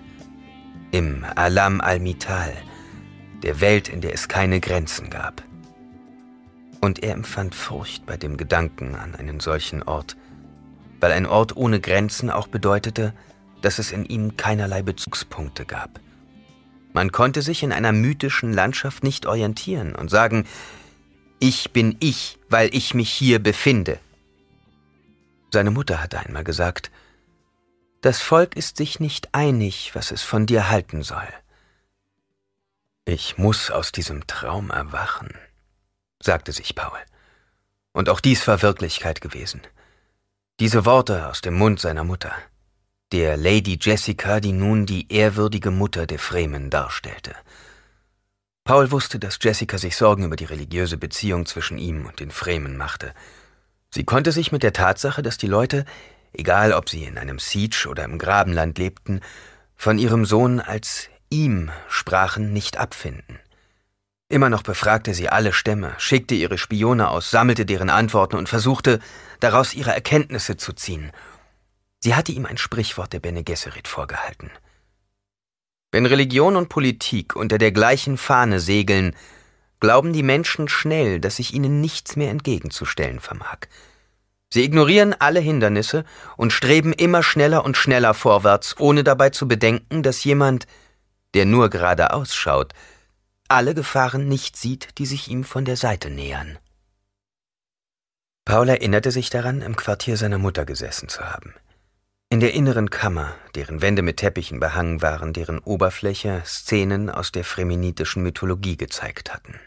Im 0.91 1.25
Alam 1.36 1.81
al-Mital, 1.81 2.53
der 3.43 3.61
Welt, 3.61 3.89
in 3.89 4.01
der 4.01 4.13
es 4.13 4.27
keine 4.27 4.59
Grenzen 4.59 5.09
gab. 5.09 5.43
Und 6.81 7.03
er 7.03 7.13
empfand 7.13 7.55
Furcht 7.55 8.05
bei 8.05 8.17
dem 8.17 8.37
Gedanken 8.37 8.95
an 8.95 9.15
einen 9.15 9.39
solchen 9.39 9.83
Ort, 9.83 10.17
weil 10.99 11.11
ein 11.11 11.25
Ort 11.25 11.55
ohne 11.55 11.79
Grenzen 11.79 12.29
auch 12.29 12.47
bedeutete, 12.47 13.13
dass 13.61 13.79
es 13.79 13.91
in 13.91 14.05
ihm 14.05 14.35
keinerlei 14.35 14.81
Bezugspunkte 14.81 15.65
gab. 15.65 15.99
Man 16.93 17.11
konnte 17.11 17.41
sich 17.41 17.63
in 17.63 17.71
einer 17.71 17.91
mythischen 17.91 18.53
Landschaft 18.53 19.03
nicht 19.03 19.25
orientieren 19.25 19.95
und 19.95 20.09
sagen, 20.09 20.45
ich 21.39 21.71
bin 21.71 21.97
ich, 21.99 22.37
weil 22.49 22.73
ich 22.73 22.93
mich 22.93 23.09
hier 23.09 23.39
befinde. 23.39 23.99
Seine 25.51 25.71
Mutter 25.71 26.01
hatte 26.01 26.19
einmal 26.19 26.43
gesagt, 26.43 26.91
das 28.01 28.21
Volk 28.21 28.55
ist 28.55 28.77
sich 28.77 28.99
nicht 28.99 29.29
einig, 29.33 29.91
was 29.93 30.11
es 30.11 30.21
von 30.21 30.45
dir 30.45 30.69
halten 30.69 31.03
soll. 31.03 31.27
Ich 33.06 33.38
muss 33.38 33.70
aus 33.70 33.91
diesem 33.91 34.28
Traum 34.28 34.70
erwachen, 34.70 35.38
sagte 36.22 36.54
sich 36.54 36.74
Paul. 36.74 36.97
Und 37.91 38.08
auch 38.08 38.22
dies 38.22 38.47
war 38.47 38.62
Wirklichkeit 38.62 39.20
gewesen. 39.20 39.62
Diese 40.62 40.86
Worte 40.86 41.28
aus 41.28 41.41
dem 41.41 41.56
Mund 41.56 41.82
seiner 41.82 42.06
Mutter, 42.06 42.34
der 43.12 43.36
Lady 43.36 43.78
Jessica, 43.80 44.39
die 44.39 44.54
nun 44.54 44.86
die 44.86 45.12
ehrwürdige 45.12 45.70
Mutter 45.70 46.08
der 46.08 46.18
Fremen 46.18 46.70
darstellte. 46.70 47.36
Paul 48.64 48.91
wusste, 48.91 49.20
dass 49.20 49.38
Jessica 49.41 49.78
sich 49.78 49.97
Sorgen 49.97 50.24
über 50.24 50.38
die 50.38 50.45
religiöse 50.45 50.97
Beziehung 50.97 51.45
zwischen 51.45 51.78
ihm 51.78 52.06
und 52.06 52.22
den 52.22 52.32
Fremen 52.32 52.78
machte. 52.78 53.14
Sie 53.91 54.06
konnte 54.06 54.32
sich 54.32 54.54
mit 54.54 54.64
der 54.64 54.72
Tatsache, 54.72 55.22
dass 55.22 55.38
die 55.38 55.47
Leute, 55.47 55.84
egal 56.32 56.72
ob 56.72 56.88
sie 56.88 57.04
in 57.04 57.18
einem 57.18 57.38
Siege 57.38 57.88
oder 57.89 58.06
im 58.06 58.18
Grabenland 58.18 58.78
lebten, 58.78 59.20
von 59.76 59.99
ihrem 59.99 60.24
Sohn 60.24 60.62
als 60.62 61.10
ihm 61.34 61.71
sprachen, 61.89 62.53
nicht 62.53 62.77
abfinden. 62.77 63.39
Immer 64.29 64.49
noch 64.49 64.63
befragte 64.63 65.13
sie 65.13 65.29
alle 65.29 65.51
Stämme, 65.51 65.93
schickte 65.97 66.36
ihre 66.36 66.57
Spione 66.57 67.09
aus, 67.09 67.31
sammelte 67.31 67.65
deren 67.65 67.89
Antworten 67.89 68.38
und 68.38 68.49
versuchte, 68.49 68.99
daraus 69.39 69.73
ihre 69.73 69.91
Erkenntnisse 69.91 70.57
zu 70.57 70.73
ziehen. 70.73 71.11
Sie 71.99 72.15
hatte 72.15 72.31
ihm 72.31 72.45
ein 72.45 72.57
Sprichwort 72.57 73.13
der 73.13 73.19
Bene 73.19 73.43
Gesserit 73.43 73.88
vorgehalten. 73.88 74.51
Wenn 75.91 76.05
Religion 76.05 76.55
und 76.55 76.69
Politik 76.69 77.36
unter 77.36 77.57
der 77.57 77.71
gleichen 77.71 78.17
Fahne 78.17 78.59
segeln, 78.59 79.15
glauben 79.79 80.13
die 80.13 80.23
Menschen 80.23 80.67
schnell, 80.67 81.19
dass 81.19 81.38
sich 81.38 81.53
ihnen 81.53 81.81
nichts 81.81 82.15
mehr 82.15 82.31
entgegenzustellen 82.31 83.19
vermag. 83.19 83.67
Sie 84.51 84.63
ignorieren 84.63 85.15
alle 85.17 85.39
Hindernisse 85.39 86.05
und 86.38 86.53
streben 86.53 86.93
immer 86.93 87.23
schneller 87.23 87.65
und 87.65 87.75
schneller 87.75 88.13
vorwärts, 88.13 88.75
ohne 88.79 89.03
dabei 89.03 89.31
zu 89.31 89.47
bedenken, 89.47 90.03
dass 90.03 90.23
jemand, 90.23 90.67
der 91.34 91.45
nur 91.45 91.69
geradeaus 91.69 92.36
schaut, 92.36 92.73
alle 93.47 93.73
Gefahren 93.75 94.27
nicht 94.27 94.57
sieht, 94.57 94.97
die 94.97 95.05
sich 95.05 95.27
ihm 95.27 95.43
von 95.43 95.65
der 95.65 95.77
Seite 95.77 96.09
nähern. 96.09 96.57
Paul 98.45 98.69
erinnerte 98.69 99.11
sich 99.11 99.29
daran, 99.29 99.61
im 99.61 99.75
Quartier 99.75 100.17
seiner 100.17 100.38
Mutter 100.38 100.65
gesessen 100.65 101.07
zu 101.07 101.21
haben. 101.21 101.53
In 102.29 102.39
der 102.39 102.53
inneren 102.53 102.89
Kammer, 102.89 103.36
deren 103.55 103.81
Wände 103.81 104.01
mit 104.01 104.17
Teppichen 104.17 104.59
behangen 104.59 105.01
waren, 105.01 105.34
deren 105.34 105.59
Oberfläche 105.59 106.41
Szenen 106.45 107.09
aus 107.09 107.31
der 107.31 107.43
fremenitischen 107.43 108.23
Mythologie 108.23 108.75
gezeigt 108.75 109.34
hatten. 109.34 109.59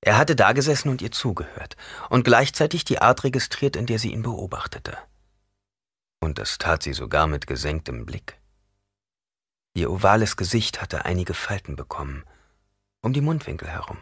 Er 0.00 0.16
hatte 0.16 0.36
dagesessen 0.36 0.90
und 0.90 1.02
ihr 1.02 1.10
zugehört 1.10 1.76
und 2.08 2.24
gleichzeitig 2.24 2.84
die 2.84 3.00
Art 3.00 3.24
registriert, 3.24 3.76
in 3.76 3.86
der 3.86 3.98
sie 3.98 4.12
ihn 4.12 4.22
beobachtete. 4.22 4.96
Und 6.20 6.38
das 6.38 6.56
tat 6.58 6.82
sie 6.82 6.92
sogar 6.92 7.26
mit 7.26 7.46
gesenktem 7.46 8.06
Blick. 8.06 8.39
Ihr 9.74 9.90
ovales 9.90 10.36
Gesicht 10.36 10.80
hatte 10.80 11.04
einige 11.04 11.34
Falten 11.34 11.76
bekommen, 11.76 12.24
um 13.02 13.12
die 13.12 13.20
Mundwinkel 13.20 13.68
herum. 13.68 13.98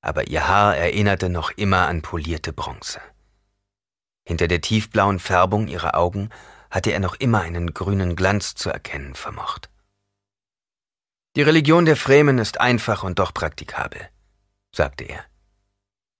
Aber 0.00 0.28
ihr 0.28 0.48
Haar 0.48 0.76
erinnerte 0.76 1.28
noch 1.28 1.50
immer 1.50 1.88
an 1.88 2.02
polierte 2.02 2.52
Bronze. 2.52 3.00
Hinter 4.26 4.48
der 4.48 4.60
tiefblauen 4.60 5.18
Färbung 5.18 5.68
ihrer 5.68 5.94
Augen 5.94 6.30
hatte 6.70 6.90
er 6.90 7.00
noch 7.00 7.14
immer 7.16 7.40
einen 7.40 7.74
grünen 7.74 8.16
Glanz 8.16 8.54
zu 8.54 8.70
erkennen 8.70 9.14
vermocht. 9.14 9.70
Die 11.36 11.42
Religion 11.42 11.84
der 11.84 11.96
Fremen 11.96 12.38
ist 12.38 12.60
einfach 12.60 13.02
und 13.02 13.18
doch 13.18 13.32
praktikabel 13.32 14.08
sagte 14.72 15.04
er. 15.04 15.24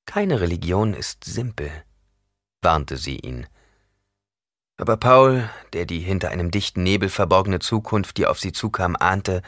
Keine 0.07 0.41
Religion 0.41 0.95
ist 0.95 1.25
simpel, 1.25 1.71
warnte 2.63 2.97
sie 2.97 3.19
ihn. 3.19 3.47
Aber 4.79 4.97
Paul, 4.97 5.51
der 5.75 5.85
die 5.85 5.99
hinter 5.99 6.31
einem 6.31 6.51
dichten 6.51 6.83
Nebel 6.83 7.11
verborgene 7.11 7.59
Zukunft, 7.59 8.17
die 8.17 8.27
auf 8.27 8.41
sie 8.41 8.53
zukam, 8.53 8.97
ahnte, 8.99 9.43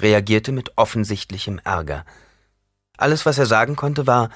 reagierte 0.00 0.52
mit 0.52 0.76
offensichtlichem 0.76 1.58
Ärger. 1.64 2.04
Alles, 2.98 3.24
was 3.24 3.38
er 3.38 3.46
sagen 3.46 3.76
konnte, 3.76 4.06
war 4.06 4.30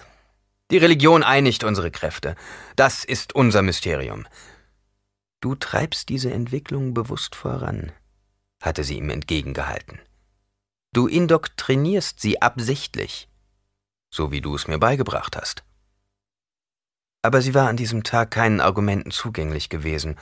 Die 0.70 0.78
Religion 0.78 1.22
einigt 1.22 1.64
unsere 1.64 1.90
Kräfte. 1.90 2.36
Das 2.76 3.04
ist 3.04 3.34
unser 3.34 3.60
Mysterium. 3.60 4.26
Du 5.40 5.54
treibst 5.54 6.08
diese 6.08 6.32
Entwicklung 6.32 6.94
bewusst 6.94 7.34
voran, 7.34 7.92
hatte 8.62 8.84
sie 8.84 8.96
ihm 8.96 9.10
entgegengehalten. 9.10 9.98
Du 10.92 11.06
indoktrinierst 11.06 12.20
sie 12.20 12.40
absichtlich 12.40 13.30
so 14.10 14.32
wie 14.32 14.40
du 14.40 14.54
es 14.54 14.66
mir 14.66 14.78
beigebracht 14.78 15.36
hast. 15.36 15.62
Aber 17.22 17.42
sie 17.42 17.54
war 17.54 17.68
an 17.68 17.76
diesem 17.76 18.02
Tag 18.02 18.30
keinen 18.30 18.60
Argumenten 18.60 19.10
zugänglich 19.10 19.68
gewesen, 19.68 20.16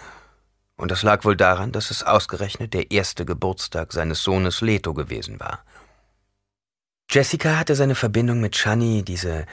und 0.76 0.92
das 0.92 1.02
lag 1.02 1.24
wohl 1.24 1.36
daran, 1.36 1.72
dass 1.72 1.90
es 1.90 2.04
ausgerechnet 2.04 2.72
der 2.72 2.92
erste 2.92 3.24
Geburtstag 3.24 3.92
seines 3.92 4.22
Sohnes 4.22 4.60
Leto 4.60 4.94
gewesen 4.94 5.40
war. 5.40 5.64
Jessica 7.10 7.56
hatte 7.56 7.74
seine 7.74 7.96
Verbindung 7.96 8.40
mit 8.40 8.56
Shani, 8.56 9.02
diese 9.02 9.46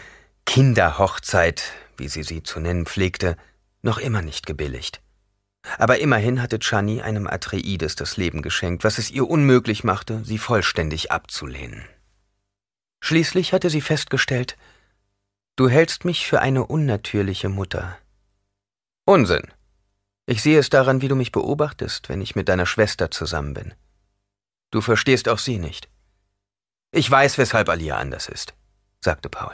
Kinderhochzeit, 0.46 1.64
wie 1.98 2.10
sie 2.10 2.22
sie 2.22 2.44
zu 2.44 2.60
nennen 2.60 2.86
pflegte, 2.86 3.38
noch 3.82 3.98
immer 3.98 4.22
nicht 4.22 4.46
gebilligt. 4.46 5.02
Aber 5.80 6.00
immerhin 6.00 6.42
hatte 6.42 6.60
Chani 6.60 7.02
einem 7.02 7.28
Atreides 7.28 7.96
das 7.96 8.18
Leben 8.18 8.44
geschenkt, 8.44 8.84
was 8.84 9.00
es 9.00 9.10
ihr 9.10 9.28
unmöglich 9.28 9.84
machte, 9.84 10.24
sie 10.24 10.38
vollständig 10.38 11.12
abzulehnen. 11.12 11.86
Schließlich 13.02 13.54
hatte 13.54 13.70
sie 13.70 13.82
festgestellt, 13.82 14.58
du 15.56 15.70
hältst 15.70 16.06
mich 16.06 16.28
für 16.28 16.42
eine 16.42 16.66
unnatürliche 16.66 17.50
Mutter. 17.50 17.98
Unsinn. 19.06 19.52
Ich 20.26 20.42
sehe 20.42 20.60
es 20.60 20.70
daran, 20.70 21.02
wie 21.02 21.08
du 21.08 21.16
mich 21.16 21.32
beobachtest, 21.32 22.10
wenn 22.10 22.22
ich 22.22 22.36
mit 22.36 22.50
deiner 22.50 22.66
Schwester 22.66 23.12
zusammen 23.12 23.54
bin. 23.54 23.74
Du 24.72 24.82
verstehst 24.82 25.30
auch 25.30 25.38
sie 25.38 25.60
nicht. 25.60 25.88
Ich 26.92 27.10
weiß, 27.10 27.38
weshalb 27.38 27.70
Alia 27.70 27.98
anders 27.98 28.28
ist, 28.28 28.54
sagte 29.02 29.30
Paul. 29.30 29.54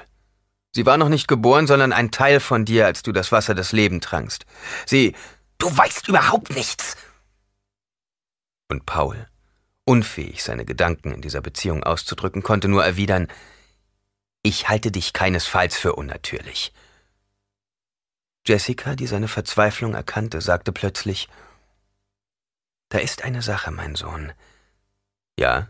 Sie 0.74 0.86
war 0.86 0.98
noch 0.98 1.10
nicht 1.10 1.28
geboren, 1.28 1.68
sondern 1.68 1.92
ein 1.92 2.12
Teil 2.12 2.40
von 2.40 2.64
dir, 2.64 2.86
als 2.86 3.04
du 3.04 3.12
das 3.12 3.32
Wasser 3.32 3.54
des 3.54 3.74
Lebens 3.74 4.06
trankst. 4.06 4.46
Sie. 4.86 5.16
Du 5.58 5.76
weißt 5.78 6.08
überhaupt 6.08 6.50
nichts. 6.56 6.96
Und 8.70 8.86
Paul 8.86 9.28
unfähig, 9.86 10.44
seine 10.44 10.66
Gedanken 10.66 11.12
in 11.12 11.22
dieser 11.22 11.42
Beziehung 11.42 11.84
auszudrücken, 11.84 12.44
konnte 12.44 12.68
nur 12.68 12.84
erwidern 12.84 13.28
Ich 14.44 14.70
halte 14.70 14.92
dich 14.92 15.14
keinesfalls 15.14 15.78
für 15.78 15.94
unnatürlich. 15.96 16.74
Jessica, 18.46 18.96
die 18.96 19.06
seine 19.06 19.28
Verzweiflung 19.28 19.94
erkannte, 19.94 20.42
sagte 20.42 20.72
plötzlich 20.72 21.30
Da 22.90 22.98
ist 22.98 23.24
eine 23.24 23.44
Sache, 23.44 23.70
mein 23.72 23.96
Sohn. 23.96 24.34
Ja? 25.38 25.70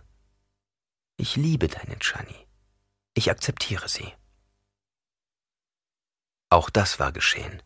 Ich 1.18 1.36
liebe 1.36 1.68
deine 1.68 2.00
Chani. 2.00 2.48
Ich 3.14 3.30
akzeptiere 3.30 3.90
sie. 3.90 4.14
Auch 6.50 6.70
das 6.70 7.00
war 7.00 7.12
geschehen, 7.12 7.62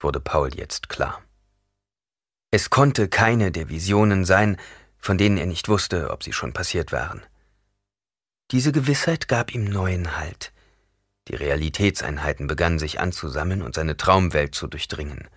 wurde 0.00 0.20
Paul 0.20 0.54
jetzt 0.54 0.88
klar. 0.88 1.22
Es 2.50 2.70
konnte 2.70 3.08
keine 3.08 3.52
der 3.52 3.68
Visionen 3.68 4.24
sein, 4.24 4.60
von 4.98 5.16
denen 5.18 5.38
er 5.38 5.46
nicht 5.46 5.68
wusste, 5.68 6.10
ob 6.10 6.22
sie 6.22 6.32
schon 6.32 6.52
passiert 6.52 6.92
waren. 6.92 7.24
Diese 8.50 8.72
Gewissheit 8.72 9.28
gab 9.28 9.54
ihm 9.54 9.64
neuen 9.64 10.16
Halt. 10.16 10.52
Die 11.28 11.34
Realitätseinheiten 11.34 12.46
begannen 12.46 12.78
sich 12.78 13.00
anzusammeln 13.00 13.62
und 13.62 13.74
seine 13.74 13.96
Traumwelt 13.96 14.54
zu 14.54 14.66
durchdringen. 14.66 15.28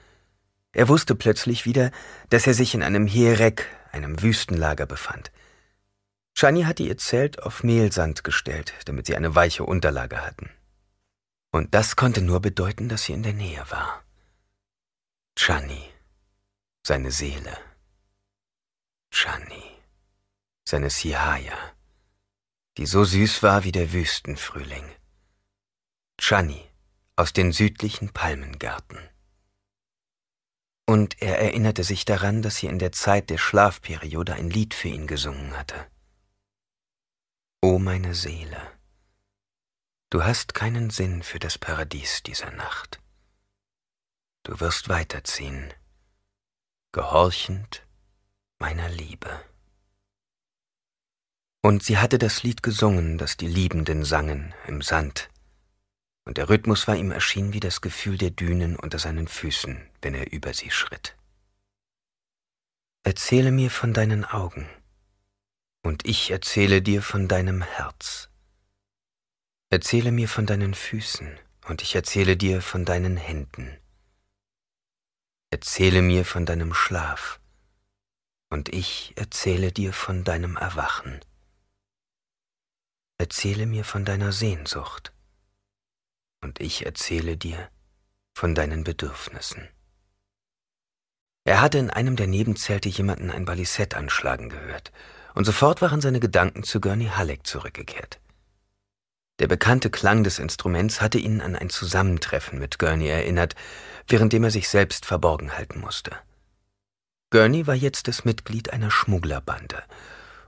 Er 0.73 0.89
wusste 0.89 1.15
plötzlich 1.15 1.65
wieder, 1.65 1.91
dass 2.29 2.45
er 2.45 2.53
sich 2.53 2.75
in 2.75 2.83
einem 2.83 3.07
Hierek, 3.07 3.65
einem 3.91 4.21
Wüstenlager 4.21 4.85
befand. 4.85 5.31
Shani 6.35 6.63
hatte 6.63 6.83
ihr 6.83 6.97
Zelt 6.97 7.41
auf 7.41 7.63
Mehlsand 7.63 8.23
gestellt, 8.23 8.73
damit 8.85 9.07
sie 9.07 9.15
eine 9.15 9.33
weiche 9.33 9.63
Unterlage 9.63 10.23
hatten. 10.23 10.51
Und 11.51 11.73
das 11.73 11.95
konnte 11.95 12.21
nur 12.21 12.41
bedeuten, 12.41 12.89
dass 12.89 13.05
sie 13.05 13.13
in 13.13 13.23
der 13.23 13.33
Nähe 13.33 13.63
war. 13.69 14.03
Chani, 15.35 15.81
seine 16.85 17.11
Seele. 17.11 17.57
Chani, 19.09 19.63
seine 20.65 20.89
Sihaya, 20.89 21.57
die 22.77 22.85
so 22.85 23.03
süß 23.03 23.41
war 23.41 23.63
wie 23.63 23.71
der 23.71 23.91
Wüstenfrühling. 23.91 24.85
Chani 26.19 26.63
aus 27.15 27.33
den 27.33 27.51
südlichen 27.51 28.13
Palmengärten. 28.13 28.99
Und 30.85 31.21
er 31.21 31.39
erinnerte 31.39 31.83
sich 31.83 32.05
daran, 32.05 32.41
dass 32.41 32.57
sie 32.57 32.67
in 32.67 32.79
der 32.79 32.91
Zeit 32.91 33.29
der 33.29 33.39
Schlafperiode 33.39 34.35
ein 34.35 34.49
Lied 34.49 34.73
für 34.73 34.87
ihn 34.87 35.07
gesungen 35.07 35.57
hatte. 35.57 35.87
O 37.61 37.79
meine 37.79 38.13
Seele, 38.13 38.61
du 40.11 40.23
hast 40.23 40.53
keinen 40.53 40.91
Sinn 40.91 41.23
für 41.23 41.39
das 41.39 41.57
Paradies 41.57 42.21
dieser 42.23 42.51
Nacht. 42.51 43.01
Du 44.43 44.59
wirst 44.59 44.87
weiterziehen, 44.87 45.73
gehorchend 46.91 47.85
meiner 48.59 48.87
Liebe. 48.87 49.46
Und 51.67 51.83
sie 51.83 51.97
hatte 51.97 52.17
das 52.17 52.43
Lied 52.43 52.63
gesungen, 52.63 53.17
das 53.17 53.35
die 53.35 53.45
Liebenden 53.45 54.05
sangen 54.05 54.53
im 54.67 54.81
Sand, 54.81 55.29
und 56.23 56.37
der 56.37 56.47
Rhythmus 56.47 56.87
war 56.87 56.95
ihm 56.95 57.11
erschienen 57.11 57.51
wie 57.51 57.59
das 57.59 57.81
Gefühl 57.81 58.17
der 58.17 58.29
Dünen 58.29 58.77
unter 58.77 58.99
seinen 58.99 59.27
Füßen, 59.27 59.85
wenn 60.01 60.15
er 60.15 60.31
über 60.31 60.53
sie 60.53 60.71
schritt. 60.71 61.17
Erzähle 63.03 63.51
mir 63.51 63.69
von 63.69 63.93
deinen 63.93 64.23
Augen, 64.23 64.69
und 65.83 66.07
ich 66.07 66.31
erzähle 66.31 66.81
dir 66.81 67.01
von 67.01 67.27
deinem 67.27 67.61
Herz. 67.61 68.29
Erzähle 69.69 70.13
mir 70.13 70.29
von 70.29 70.45
deinen 70.45 70.73
Füßen, 70.73 71.37
und 71.67 71.81
ich 71.81 71.95
erzähle 71.95 72.37
dir 72.37 72.61
von 72.61 72.85
deinen 72.85 73.17
Händen. 73.17 73.77
Erzähle 75.49 76.01
mir 76.01 76.23
von 76.23 76.45
deinem 76.45 76.73
Schlaf, 76.73 77.41
und 78.49 78.69
ich 78.69 79.11
erzähle 79.17 79.73
dir 79.73 79.91
von 79.91 80.23
deinem 80.23 80.55
Erwachen. 80.55 81.19
Erzähle 83.19 83.65
mir 83.65 83.83
von 83.83 84.05
deiner 84.05 84.31
Sehnsucht, 84.31 85.11
und 86.43 86.61
ich 86.61 86.85
erzähle 86.85 87.35
dir 87.35 87.69
von 88.35 88.53
deinen 88.53 88.83
Bedürfnissen. 88.83 89.67
Er 91.43 91.61
hatte 91.61 91.79
in 91.79 91.89
einem 91.89 92.15
der 92.15 92.27
Nebenzelte 92.27 92.89
jemanden 92.89 93.31
ein 93.31 93.45
Balisett 93.45 93.95
anschlagen 93.95 94.49
gehört, 94.49 94.91
und 95.33 95.45
sofort 95.45 95.81
waren 95.81 95.99
seine 95.99 96.19
Gedanken 96.19 96.61
zu 96.61 96.79
Gurney 96.79 97.07
Halleck 97.07 97.47
zurückgekehrt. 97.47 98.19
Der 99.39 99.47
bekannte 99.47 99.89
Klang 99.89 100.23
des 100.23 100.37
Instruments 100.37 101.01
hatte 101.01 101.17
ihn 101.17 101.41
an 101.41 101.55
ein 101.55 101.71
Zusammentreffen 101.71 102.59
mit 102.59 102.77
Gurney 102.77 103.07
erinnert, 103.07 103.55
währenddem 104.07 104.43
er 104.43 104.51
sich 104.51 104.69
selbst 104.69 105.07
verborgen 105.07 105.57
halten 105.57 105.79
musste. 105.79 106.11
Gurney 107.31 107.65
war 107.65 107.75
jetzt 107.75 108.07
das 108.07 108.25
Mitglied 108.25 108.71
einer 108.71 108.91
Schmugglerbande, 108.91 109.83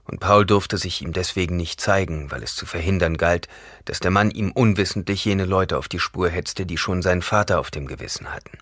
und 0.04 0.20
Paul 0.20 0.46
durfte 0.46 0.78
sich 0.78 1.02
ihm 1.02 1.12
deswegen 1.12 1.56
nicht 1.56 1.80
zeigen, 1.80 2.30
weil 2.30 2.42
es 2.42 2.54
zu 2.54 2.66
verhindern 2.66 3.16
galt, 3.16 3.48
dass 3.84 4.00
der 4.00 4.10
Mann 4.10 4.30
ihm 4.30 4.52
unwissentlich 4.52 5.24
jene 5.24 5.44
Leute 5.44 5.78
auf 5.78 5.88
die 5.88 6.00
Spur 6.00 6.28
hetzte, 6.28 6.66
die 6.66 6.78
schon 6.78 7.02
seinen 7.02 7.22
Vater 7.22 7.60
auf 7.60 7.70
dem 7.70 7.86
Gewissen 7.86 8.32
hatten. 8.32 8.58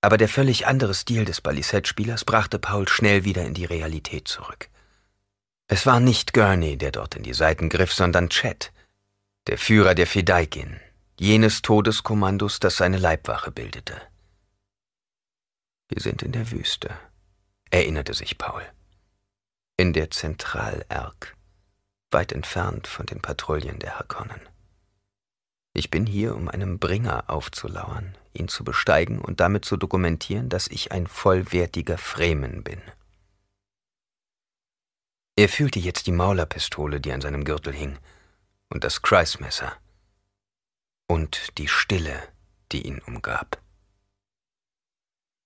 Aber 0.00 0.16
der 0.16 0.28
völlig 0.28 0.66
andere 0.66 0.94
Stil 0.94 1.24
des 1.24 1.40
Balisette-Spielers 1.40 2.24
brachte 2.24 2.58
Paul 2.58 2.88
schnell 2.88 3.24
wieder 3.24 3.44
in 3.44 3.54
die 3.54 3.66
Realität 3.66 4.28
zurück. 4.28 4.68
Es 5.68 5.86
war 5.86 6.00
nicht 6.00 6.32
Gurney, 6.32 6.76
der 6.78 6.90
dort 6.90 7.16
in 7.16 7.22
die 7.22 7.34
Seiten 7.34 7.68
griff, 7.68 7.92
sondern 7.92 8.30
Chet, 8.30 8.72
der 9.46 9.58
Führer 9.58 9.94
der 9.94 10.06
Fedaikin, 10.06 10.80
jenes 11.18 11.62
Todeskommandos, 11.62 12.60
das 12.60 12.76
seine 12.76 12.96
Leibwache 12.96 13.50
bildete. 13.50 14.00
Wir 15.88 16.00
sind 16.00 16.22
in 16.22 16.32
der 16.32 16.50
Wüste, 16.50 16.90
erinnerte 17.70 18.14
sich 18.14 18.38
Paul. 18.38 18.62
In 19.80 19.94
der 19.94 20.10
Zentralerg, 20.10 21.34
weit 22.10 22.32
entfernt 22.32 22.86
von 22.86 23.06
den 23.06 23.22
Patrouillen 23.22 23.78
der 23.78 23.98
Hakonnen. 23.98 24.46
Ich 25.72 25.88
bin 25.88 26.04
hier, 26.04 26.36
um 26.36 26.50
einem 26.50 26.78
Bringer 26.78 27.30
aufzulauern, 27.30 28.14
ihn 28.34 28.48
zu 28.48 28.62
besteigen 28.62 29.22
und 29.22 29.40
damit 29.40 29.64
zu 29.64 29.78
dokumentieren, 29.78 30.50
dass 30.50 30.66
ich 30.66 30.92
ein 30.92 31.06
vollwertiger 31.06 31.96
Fremen 31.96 32.62
bin. 32.62 32.82
Er 35.34 35.48
fühlte 35.48 35.78
jetzt 35.78 36.06
die 36.06 36.12
Maulerpistole, 36.12 37.00
die 37.00 37.12
an 37.12 37.22
seinem 37.22 37.44
Gürtel 37.44 37.72
hing, 37.72 37.98
und 38.68 38.84
das 38.84 39.00
Kreismesser 39.00 39.78
und 41.06 41.56
die 41.56 41.68
Stille, 41.68 42.22
die 42.70 42.86
ihn 42.86 42.98
umgab. 42.98 43.62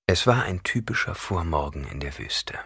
Es 0.08 0.26
war 0.26 0.42
ein 0.42 0.64
typischer 0.64 1.14
Vormorgen 1.14 1.84
in 1.84 2.00
der 2.00 2.18
Wüste. 2.18 2.58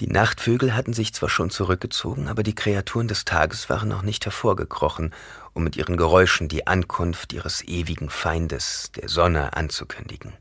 Die 0.00 0.06
Nachtvögel 0.06 0.74
hatten 0.74 0.94
sich 0.94 1.12
zwar 1.12 1.28
schon 1.28 1.50
zurückgezogen, 1.50 2.28
aber 2.28 2.42
die 2.42 2.54
Kreaturen 2.54 3.08
des 3.08 3.24
Tages 3.24 3.68
waren 3.68 3.88
noch 3.88 4.02
nicht 4.02 4.24
hervorgekrochen, 4.24 5.14
um 5.52 5.64
mit 5.64 5.76
ihren 5.76 5.96
Geräuschen 5.96 6.48
die 6.48 6.66
Ankunft 6.66 7.32
ihres 7.32 7.62
ewigen 7.62 8.10
Feindes, 8.10 8.90
der 8.96 9.08
Sonne, 9.08 9.54
anzukündigen. 9.54 10.32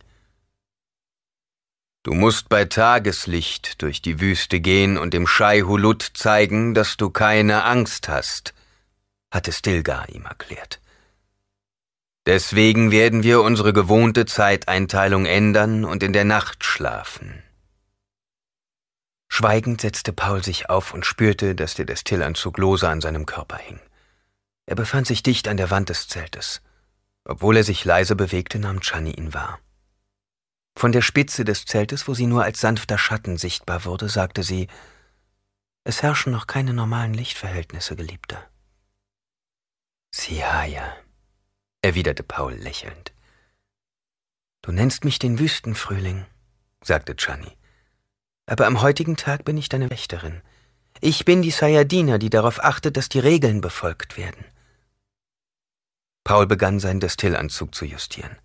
Du 2.03 2.13
musst 2.13 2.49
bei 2.49 2.65
Tageslicht 2.65 3.81
durch 3.83 4.01
die 4.01 4.19
Wüste 4.19 4.59
gehen 4.59 4.97
und 4.97 5.13
dem 5.13 5.27
Schei 5.27 5.61
Hulut 5.61 6.01
zeigen, 6.15 6.73
dass 6.73 6.97
du 6.97 7.11
keine 7.11 7.63
Angst 7.63 8.09
hast, 8.09 8.55
hatte 9.29 9.51
Stilgar 9.51 10.09
ihm 10.09 10.25
erklärt. 10.25 10.79
Deswegen 12.25 12.91
werden 12.91 13.21
wir 13.21 13.41
unsere 13.41 13.73
gewohnte 13.73 14.25
Zeiteinteilung 14.25 15.25
ändern 15.25 15.85
und 15.85 16.01
in 16.01 16.13
der 16.13 16.25
Nacht 16.25 16.63
schlafen. 16.63 17.43
Schweigend 19.33 19.79
setzte 19.79 20.11
Paul 20.11 20.43
sich 20.43 20.69
auf 20.69 20.93
und 20.93 21.05
spürte, 21.05 21.55
dass 21.55 21.73
der 21.75 21.85
Destillanzug 21.85 22.57
lose 22.57 22.89
an 22.89 22.99
seinem 22.99 23.25
Körper 23.25 23.55
hing. 23.55 23.79
Er 24.65 24.75
befand 24.75 25.07
sich 25.07 25.23
dicht 25.23 25.47
an 25.47 25.55
der 25.55 25.71
Wand 25.71 25.87
des 25.87 26.09
Zeltes. 26.09 26.61
Obwohl 27.23 27.55
er 27.55 27.63
sich 27.63 27.85
leise 27.85 28.17
bewegte, 28.17 28.59
nahm 28.59 28.81
Chani 28.81 29.11
ihn 29.11 29.33
wahr. 29.33 29.61
Von 30.77 30.91
der 30.91 31.01
Spitze 31.01 31.45
des 31.45 31.63
Zeltes, 31.63 32.09
wo 32.09 32.13
sie 32.13 32.27
nur 32.27 32.43
als 32.43 32.59
sanfter 32.59 32.97
Schatten 32.97 33.37
sichtbar 33.37 33.85
wurde, 33.85 34.09
sagte 34.09 34.43
sie, 34.43 34.67
es 35.85 36.03
herrschen 36.03 36.33
noch 36.33 36.45
keine 36.45 36.73
normalen 36.73 37.13
Lichtverhältnisse, 37.13 37.95
Geliebter. 37.95 38.49
Siaya, 40.13 40.97
erwiderte 41.81 42.23
Paul 42.23 42.55
lächelnd. 42.55 43.13
Du 44.61 44.73
nennst 44.73 45.05
mich 45.05 45.19
den 45.19 45.39
Wüstenfrühling, 45.39 46.25
sagte 46.83 47.15
Chani. 47.15 47.57
Aber 48.51 48.67
am 48.67 48.81
heutigen 48.81 49.15
Tag 49.15 49.45
bin 49.45 49.55
ich 49.55 49.69
deine 49.69 49.89
Wächterin. 49.89 50.41
Ich 50.99 51.23
bin 51.23 51.41
die 51.41 51.51
Sayadina, 51.51 52.17
die 52.17 52.29
darauf 52.29 52.61
achtet, 52.61 52.97
dass 52.97 53.07
die 53.07 53.19
Regeln 53.19 53.61
befolgt 53.61 54.17
werden. 54.17 54.43
Paul 56.25 56.47
begann 56.47 56.81
seinen 56.81 56.99
Destillanzug 56.99 57.73
zu 57.73 57.85
justieren. 57.85 58.35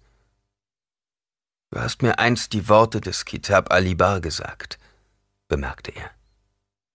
Du 1.72 1.80
hast 1.80 2.02
mir 2.02 2.20
einst 2.20 2.52
die 2.52 2.68
Worte 2.68 3.00
des 3.00 3.24
Kitab 3.24 3.72
Alibar 3.72 4.20
gesagt, 4.20 4.78
bemerkte 5.48 5.90
er. 5.90 6.12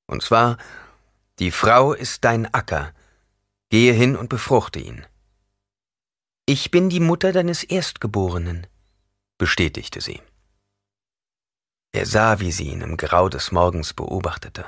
Und 0.08 0.24
zwar, 0.24 0.58
die 1.40 1.52
Frau 1.52 1.92
ist 1.92 2.24
dein 2.24 2.54
Acker, 2.54 2.94
gehe 3.68 3.92
hin 3.92 4.16
und 4.16 4.30
befruchte 4.30 4.80
ihn. 4.80 5.06
Ich 6.46 6.72
bin 6.72 6.90
die 6.90 7.02
Mutter 7.02 7.34
deines 7.34 7.66
Erstgeborenen, 7.66 8.68
bestätigte 9.38 10.00
sie. 10.00 10.22
Er 11.94 12.06
sah, 12.06 12.40
wie 12.40 12.52
sie 12.52 12.70
ihn 12.70 12.82
im 12.82 12.96
Grau 12.96 13.28
des 13.28 13.52
Morgens 13.52 13.94
beobachtete, 13.94 14.66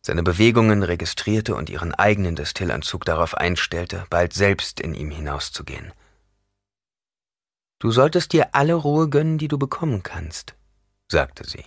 seine 0.00 0.22
Bewegungen 0.22 0.82
registrierte 0.82 1.54
und 1.54 1.70
ihren 1.70 1.94
eigenen 1.94 2.36
Destillanzug 2.36 3.04
darauf 3.04 3.36
einstellte, 3.36 4.06
bald 4.10 4.32
selbst 4.32 4.80
in 4.80 4.94
ihm 4.94 5.10
hinauszugehen. 5.10 5.92
Du 7.80 7.90
solltest 7.90 8.32
dir 8.32 8.54
alle 8.54 8.74
Ruhe 8.74 9.08
gönnen, 9.08 9.38
die 9.38 9.48
du 9.48 9.58
bekommen 9.58 10.04
kannst, 10.04 10.54
sagte 11.08 11.48
sie. 11.48 11.64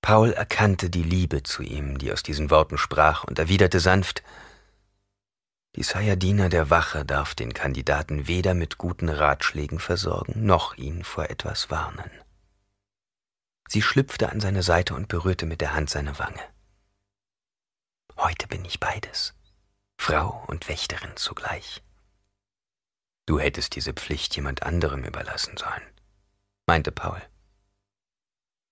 Paul 0.00 0.32
erkannte 0.32 0.90
die 0.90 1.02
Liebe 1.02 1.42
zu 1.42 1.62
ihm, 1.62 1.98
die 1.98 2.12
aus 2.12 2.22
diesen 2.22 2.50
Worten 2.50 2.78
sprach, 2.78 3.24
und 3.24 3.38
erwiderte 3.40 3.80
sanft 3.80 4.22
Die 5.74 5.82
Sayadina 5.82 6.48
der 6.48 6.70
Wache 6.70 7.04
darf 7.04 7.34
den 7.34 7.52
Kandidaten 7.52 8.28
weder 8.28 8.54
mit 8.54 8.78
guten 8.78 9.08
Ratschlägen 9.08 9.80
versorgen, 9.80 10.46
noch 10.46 10.76
ihn 10.76 11.02
vor 11.02 11.30
etwas 11.30 11.68
warnen. 11.68 12.10
Sie 13.68 13.82
schlüpfte 13.82 14.30
an 14.30 14.40
seine 14.40 14.62
Seite 14.62 14.94
und 14.94 15.08
berührte 15.08 15.44
mit 15.44 15.60
der 15.60 15.74
Hand 15.74 15.90
seine 15.90 16.18
Wange. 16.18 16.42
Heute 18.16 18.48
bin 18.48 18.64
ich 18.64 18.80
beides, 18.80 19.34
Frau 19.98 20.42
und 20.48 20.68
Wächterin 20.68 21.16
zugleich. 21.16 21.82
Du 23.26 23.38
hättest 23.38 23.76
diese 23.76 23.92
Pflicht 23.92 24.34
jemand 24.36 24.62
anderem 24.62 25.04
überlassen 25.04 25.58
sollen, 25.58 25.82
meinte 26.66 26.90
Paul. 26.92 27.20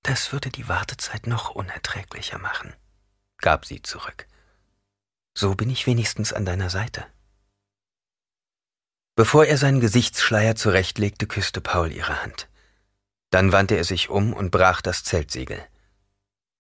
Das 0.03 0.33
würde 0.33 0.49
die 0.49 0.67
Wartezeit 0.67 1.27
noch 1.27 1.51
unerträglicher 1.51 2.39
machen, 2.39 2.75
gab 3.39 3.67
sie 3.67 3.83
zurück. 3.83 4.27
So 5.37 5.55
bin 5.55 5.69
ich 5.69 5.87
wenigstens 5.87 6.33
an 6.33 6.47
deiner 6.47 6.71
Seite. 6.71 7.07
Bevor 9.15 9.45
er 9.45 9.59
seinen 9.59 9.81
Gesichtsschleier 9.81 10.57
zurechtlegte, 10.57 11.27
küsste 11.27 11.61
Paul 11.61 11.93
ihre 11.93 12.23
Hand. 12.23 12.49
Dann 13.31 13.53
wandte 13.53 13.77
er 13.77 13.85
sich 13.85 14.09
um 14.09 14.33
und 14.33 14.51
brach 14.51 14.81
das 14.83 15.05
Zeltsiegel. 15.05 15.65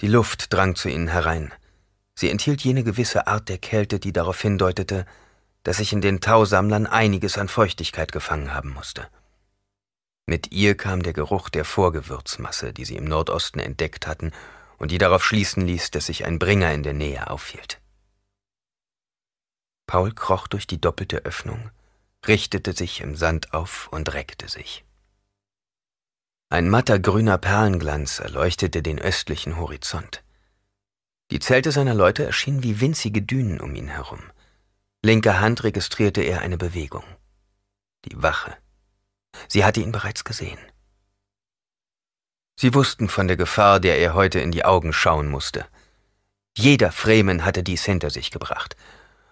Die 0.01 0.09
Luft 0.09 0.53
drang 0.53 0.75
zu 0.75 0.89
ihnen 0.89 1.09
herein. 1.09 1.53
Sie 2.14 2.31
enthielt 2.31 2.62
jene 2.62 2.85
gewisse 2.85 3.27
Art 3.27 3.49
der 3.49 3.59
Kälte, 3.59 3.99
die 3.99 4.12
darauf 4.12 4.41
hindeutete, 4.41 5.07
dass 5.62 5.79
sich 5.79 5.93
in 5.93 6.01
den 6.01 6.21
Tausammlern 6.21 6.87
einiges 6.87 7.39
an 7.39 7.49
Feuchtigkeit 7.49 8.12
gefangen 8.12 8.55
haben 8.55 8.71
musste. 8.73 9.09
Mit 10.26 10.53
ihr 10.53 10.76
kam 10.76 11.03
der 11.03 11.13
Geruch 11.13 11.49
der 11.49 11.64
Vorgewürzmasse, 11.64 12.72
die 12.72 12.84
sie 12.84 12.97
im 12.97 13.05
Nordosten 13.05 13.61
entdeckt 13.61 14.07
hatten 14.07 14.33
und 14.79 14.91
die 14.91 14.99
darauf 14.99 15.25
schließen 15.25 15.67
ließ, 15.67 15.91
dass 15.91 16.07
sich 16.07 16.25
ein 16.25 16.38
Bringer 16.38 16.72
in 16.72 16.83
der 16.83 16.95
Nähe 16.95 17.30
aufhielt. 17.30 17.80
Paul 19.87 20.13
kroch 20.13 20.49
durch 20.49 20.67
die 20.67 20.80
doppelte 20.80 21.18
Öffnung, 21.18 21.71
richtete 22.26 22.72
sich 22.72 23.01
im 23.01 23.14
Sand 23.14 23.53
auf 23.55 23.88
und 23.93 24.13
reckte 24.14 24.49
sich. 24.49 24.86
Ein 26.49 26.68
matter 26.68 27.01
grüner 27.01 27.39
Perlenglanz 27.39 28.21
erleuchtete 28.21 28.81
den 28.81 29.01
östlichen 29.01 29.57
Horizont. 29.57 30.23
Die 31.33 31.41
Zelte 31.41 31.73
seiner 31.73 31.95
Leute 31.95 32.25
erschienen 32.25 32.63
wie 32.63 32.81
winzige 32.81 33.21
Dünen 33.21 33.61
um 33.61 33.75
ihn 33.75 33.89
herum. 33.89 34.21
Linker 35.03 35.41
Hand 35.41 35.64
registrierte 35.64 36.23
er 36.23 36.43
eine 36.43 36.57
Bewegung. 36.57 37.03
Die 38.05 38.23
Wache. 38.23 38.57
Sie 39.49 39.64
hatte 39.64 39.81
ihn 39.81 39.91
bereits 39.91 40.23
gesehen. 40.23 40.59
Sie 42.55 42.75
wussten 42.75 43.09
von 43.09 43.27
der 43.27 43.37
Gefahr, 43.37 43.81
der 43.81 43.99
er 43.99 44.14
heute 44.14 44.39
in 44.39 44.53
die 44.53 44.64
Augen 44.64 44.93
schauen 44.93 45.29
musste. 45.29 45.67
Jeder 46.57 46.93
Fremen 46.93 47.45
hatte 47.45 47.64
dies 47.64 47.85
hinter 47.85 48.11
sich 48.11 48.31
gebracht. 48.31 48.77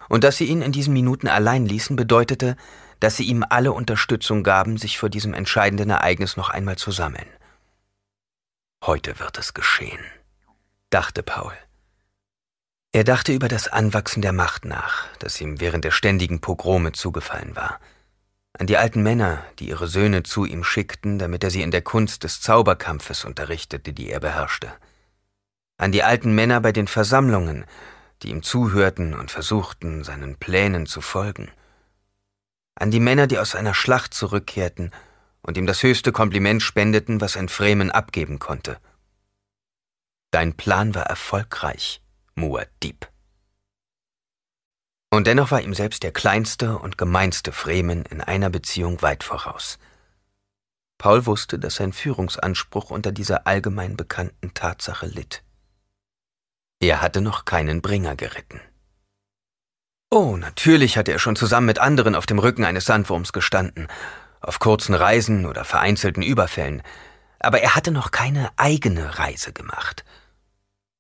Und 0.09 0.25
dass 0.25 0.37
sie 0.37 0.47
ihn 0.47 0.63
in 0.63 0.73
diesen 0.73 0.93
Minuten 0.93 1.29
allein 1.29 1.65
ließen, 1.65 1.95
bedeutete, 1.95 2.57
dass 3.05 3.19
sie 3.19 3.25
ihm 3.25 3.45
alle 3.47 3.73
Unterstützung 3.73 4.43
gaben, 4.43 4.79
sich 4.79 4.99
vor 4.99 5.11
diesem 5.11 5.35
entscheidenden 5.35 5.91
Ereignis 5.91 6.39
noch 6.39 6.49
einmal 6.49 6.77
zu 6.77 6.91
sammeln. 6.91 7.29
Heute 8.83 9.19
wird 9.19 9.37
es 9.37 9.53
geschehen, 9.53 10.03
dachte 10.89 11.23
Paul. 11.23 11.53
Er 12.93 13.05
dachte 13.05 13.35
über 13.35 13.49
das 13.49 13.69
Anwachsen 13.69 14.23
der 14.23 14.33
Macht 14.33 14.65
nach, 14.65 15.05
das 15.19 15.39
ihm 15.39 15.61
während 15.61 15.85
der 15.85 15.91
ständigen 15.91 16.41
Pogrome 16.41 16.93
zugefallen 16.93 17.55
war. 17.55 17.79
An 18.59 18.67
die 18.67 18.79
alten 18.79 19.03
Männer, 19.03 19.45
die 19.59 19.69
ihre 19.69 19.87
Söhne 19.87 20.23
zu 20.23 20.47
ihm 20.47 20.65
schickten, 20.65 21.19
damit 21.19 21.45
er 21.45 21.51
sie 21.51 21.61
in 21.61 21.73
der 21.73 21.83
Kunst 21.83 22.25
des 22.25 22.41
Zauberkampfes 22.41 23.27
unterrichtete, 23.27 23.93
die 23.93 24.09
er 24.09 24.21
beherrschte. 24.21 24.73
An 25.77 25.93
die 25.93 26.05
alten 26.05 26.35
Männer 26.35 26.63
bei 26.63 26.73
den 26.73 26.89
Versammlungen, 26.89 27.67
die 28.23 28.31
ihm 28.31 28.43
zuhörten 28.43 29.13
und 29.13 29.31
versuchten, 29.31 30.05
seinen 30.05 30.37
Plänen 30.37 30.87
zu 30.87 31.03
folgen. 31.03 31.51
An 32.77 32.91
die 32.91 33.01
Männer, 33.01 33.27
die 33.27 33.39
aus 33.39 33.55
einer 33.55 33.75
Schlacht 33.75 34.15
zurückkehrten 34.15 34.91
und 35.43 35.57
ihm 35.57 35.67
das 35.67 35.83
höchste 35.83 36.13
Kompliment 36.13 36.63
spendeten, 36.63 37.21
was 37.21 37.37
ein 37.37 37.49
Fremen 37.49 37.91
abgeben 37.91 38.39
konnte. 38.39 38.79
Dein 40.31 40.55
Plan 40.57 40.95
war 40.95 41.05
erfolgreich. 41.05 42.03
Muad'Dib. 42.37 43.07
Und 45.11 45.29
dennoch 45.29 45.53
war 45.53 45.61
ihm 45.61 45.75
selbst 45.75 46.03
der 46.03 46.11
kleinste 46.11 46.77
und 46.79 46.99
gemeinste 46.99 47.53
Fremen 47.53 48.05
in 48.07 48.21
einer 48.21 48.51
Beziehung 48.51 49.01
weit 49.03 49.23
voraus. 49.23 49.79
Paul 50.99 51.27
wusste, 51.27 51.61
dass 51.61 51.77
sein 51.77 51.93
Führungsanspruch 51.93 52.91
unter 52.91 53.13
dieser 53.13 53.47
allgemein 53.47 53.97
bekannten 53.97 54.55
Tatsache 54.55 55.07
litt. 55.07 55.45
Er 56.81 57.01
hatte 57.01 57.21
noch 57.21 57.45
keinen 57.45 57.81
Bringer 57.81 58.17
geritten. 58.17 58.61
Oh, 60.15 60.37
natürlich 60.37 60.97
hatte 60.97 61.11
er 61.11 61.19
schon 61.19 61.35
zusammen 61.35 61.67
mit 61.67 61.81
anderen 61.81 62.15
auf 62.15 62.25
dem 62.25 62.39
Rücken 62.39 62.65
eines 62.65 62.85
Sandwurms 62.85 63.33
gestanden, 63.33 63.89
auf 64.41 64.61
kurzen 64.61 64.95
Reisen 64.95 65.45
oder 65.45 65.65
vereinzelten 65.65 66.23
Überfällen, 66.23 66.83
aber 67.41 67.63
er 67.63 67.75
hatte 67.75 67.91
noch 67.91 68.13
keine 68.13 68.53
eigene 68.57 69.19
Reise 69.19 69.53
gemacht. 69.53 70.05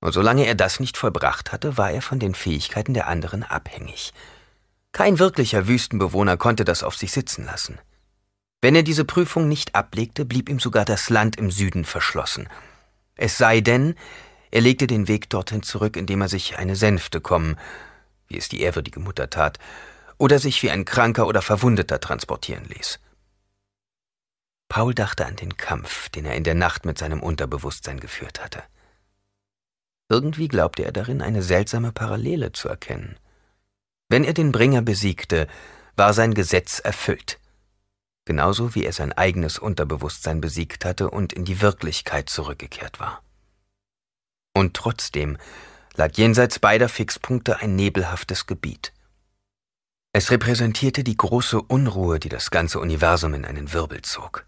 Und 0.00 0.10
solange 0.10 0.46
er 0.46 0.56
das 0.56 0.80
nicht 0.80 0.96
vollbracht 0.96 1.52
hatte, 1.52 1.76
war 1.76 1.92
er 1.92 2.02
von 2.02 2.18
den 2.18 2.34
Fähigkeiten 2.34 2.92
der 2.92 3.06
anderen 3.06 3.44
abhängig. 3.44 4.12
Kein 4.90 5.20
wirklicher 5.20 5.68
Wüstenbewohner 5.68 6.36
konnte 6.36 6.64
das 6.64 6.82
auf 6.82 6.96
sich 6.96 7.12
sitzen 7.12 7.44
lassen. 7.44 7.78
Wenn 8.62 8.74
er 8.74 8.82
diese 8.82 9.04
Prüfung 9.04 9.46
nicht 9.46 9.76
ablegte, 9.76 10.24
blieb 10.24 10.48
ihm 10.48 10.58
sogar 10.58 10.84
das 10.84 11.08
Land 11.08 11.36
im 11.36 11.52
Süden 11.52 11.84
verschlossen. 11.84 12.48
Es 13.14 13.38
sei 13.38 13.60
denn, 13.60 13.94
er 14.50 14.62
legte 14.62 14.88
den 14.88 15.06
Weg 15.06 15.30
dorthin 15.30 15.62
zurück, 15.62 15.96
indem 15.96 16.20
er 16.20 16.28
sich 16.28 16.58
eine 16.58 16.74
Sänfte 16.74 17.20
kommen, 17.20 17.56
wie 18.34 18.38
es 18.38 18.48
die 18.48 18.60
ehrwürdige 18.60 18.98
Mutter 19.00 19.30
tat, 19.30 19.58
oder 20.18 20.38
sich 20.38 20.62
wie 20.62 20.70
ein 20.70 20.84
Kranker 20.84 21.26
oder 21.26 21.40
Verwundeter 21.40 22.00
transportieren 22.00 22.64
ließ. 22.64 22.98
Paul 24.68 24.92
dachte 24.92 25.24
an 25.24 25.36
den 25.36 25.56
Kampf, 25.56 26.08
den 26.08 26.26
er 26.26 26.34
in 26.34 26.42
der 26.42 26.54
Nacht 26.54 26.84
mit 26.84 26.98
seinem 26.98 27.22
Unterbewusstsein 27.22 28.00
geführt 28.00 28.42
hatte. 28.42 28.62
Irgendwie 30.08 30.48
glaubte 30.48 30.84
er 30.84 30.92
darin 30.92 31.22
eine 31.22 31.42
seltsame 31.42 31.92
Parallele 31.92 32.52
zu 32.52 32.68
erkennen. 32.68 33.18
Wenn 34.08 34.24
er 34.24 34.34
den 34.34 34.52
Bringer 34.52 34.82
besiegte, 34.82 35.46
war 35.96 36.12
sein 36.12 36.34
Gesetz 36.34 36.80
erfüllt. 36.80 37.38
Genauso 38.24 38.74
wie 38.74 38.84
er 38.84 38.92
sein 38.92 39.12
eigenes 39.12 39.58
Unterbewusstsein 39.58 40.40
besiegt 40.40 40.84
hatte 40.84 41.10
und 41.10 41.32
in 41.32 41.44
die 41.44 41.60
Wirklichkeit 41.60 42.28
zurückgekehrt 42.28 42.98
war. 42.98 43.22
Und 44.54 44.74
trotzdem 44.74 45.38
lag 45.96 46.16
jenseits 46.16 46.58
beider 46.58 46.88
Fixpunkte 46.88 47.60
ein 47.60 47.76
nebelhaftes 47.76 48.46
Gebiet. 48.46 48.92
Es 50.12 50.30
repräsentierte 50.30 51.02
die 51.02 51.16
große 51.16 51.60
Unruhe, 51.60 52.20
die 52.20 52.28
das 52.28 52.50
ganze 52.50 52.78
Universum 52.78 53.34
in 53.34 53.44
einen 53.44 53.72
Wirbel 53.72 54.02
zog. 54.02 54.46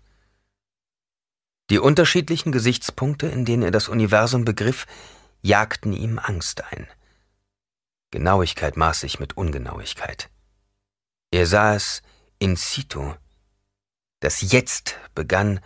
Die 1.71 1.81
unterschiedlichen 1.81 2.53
Gesichtspunkte, 2.53 3.27
in 3.27 3.45
denen 3.45 3.65
er 3.65 3.73
das 3.73 3.89
Universum 3.89 4.45
begriff, 4.45 4.87
jagten 5.43 5.93
ihm 5.93 6.21
Angst 6.21 6.63
ein. 6.71 6.87
Genauigkeit 8.13 8.77
maß 8.77 9.01
sich 9.01 9.19
mit 9.19 9.37
Ungenauigkeit. 9.37 10.31
Er 11.33 11.47
sah 11.47 11.75
es 11.75 12.03
in 12.39 12.55
situ. 12.55 13.15
Das 14.21 14.53
Jetzt 14.53 14.97
begann, 15.15 15.61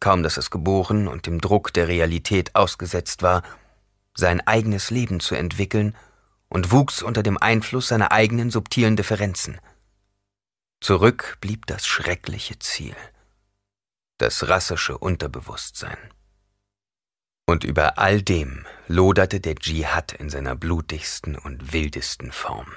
kaum 0.00 0.22
dass 0.22 0.36
es 0.36 0.50
geboren 0.50 1.08
und 1.08 1.26
dem 1.26 1.40
Druck 1.40 1.72
der 1.72 1.88
Realität 1.88 2.54
ausgesetzt 2.54 3.22
war, 3.22 3.42
sein 4.16 4.46
eigenes 4.46 4.90
Leben 4.90 5.20
zu 5.20 5.34
entwickeln 5.34 5.96
und 6.48 6.72
wuchs 6.72 7.02
unter 7.02 7.22
dem 7.22 7.38
Einfluss 7.38 7.88
seiner 7.88 8.12
eigenen 8.12 8.50
subtilen 8.50 8.96
Differenzen. 8.96 9.60
Zurück 10.80 11.38
blieb 11.40 11.66
das 11.66 11.86
schreckliche 11.86 12.58
Ziel, 12.58 12.96
das 14.18 14.48
rassische 14.48 14.98
Unterbewusstsein. 14.98 15.98
Und 17.46 17.64
über 17.64 17.98
all 17.98 18.22
dem 18.22 18.66
loderte 18.88 19.40
der 19.40 19.54
Dschihad 19.54 20.12
in 20.12 20.30
seiner 20.30 20.56
blutigsten 20.56 21.36
und 21.36 21.72
wildesten 21.72 22.32
Form. 22.32 22.72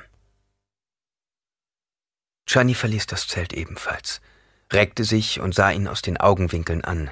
Chani 2.45 2.75
verließ 2.75 3.07
das 3.07 3.27
Zelt 3.27 3.53
ebenfalls, 3.53 4.21
reckte 4.71 5.03
sich 5.03 5.39
und 5.39 5.53
sah 5.53 5.71
ihn 5.71 5.87
aus 5.87 6.01
den 6.01 6.17
Augenwinkeln 6.17 6.83
an, 6.83 7.11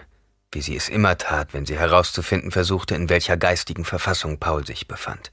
wie 0.52 0.62
sie 0.62 0.76
es 0.76 0.90
immer 0.90 1.18
tat, 1.18 1.54
wenn 1.54 1.66
sie 1.66 1.78
herauszufinden 1.78 2.52
versuchte, 2.52 2.96
in 2.96 3.10
welcher 3.10 3.38
geistigen 3.38 3.86
Verfassung 3.86 4.40
Paul 4.40 4.66
sich 4.66 4.88
befand. 4.88 5.32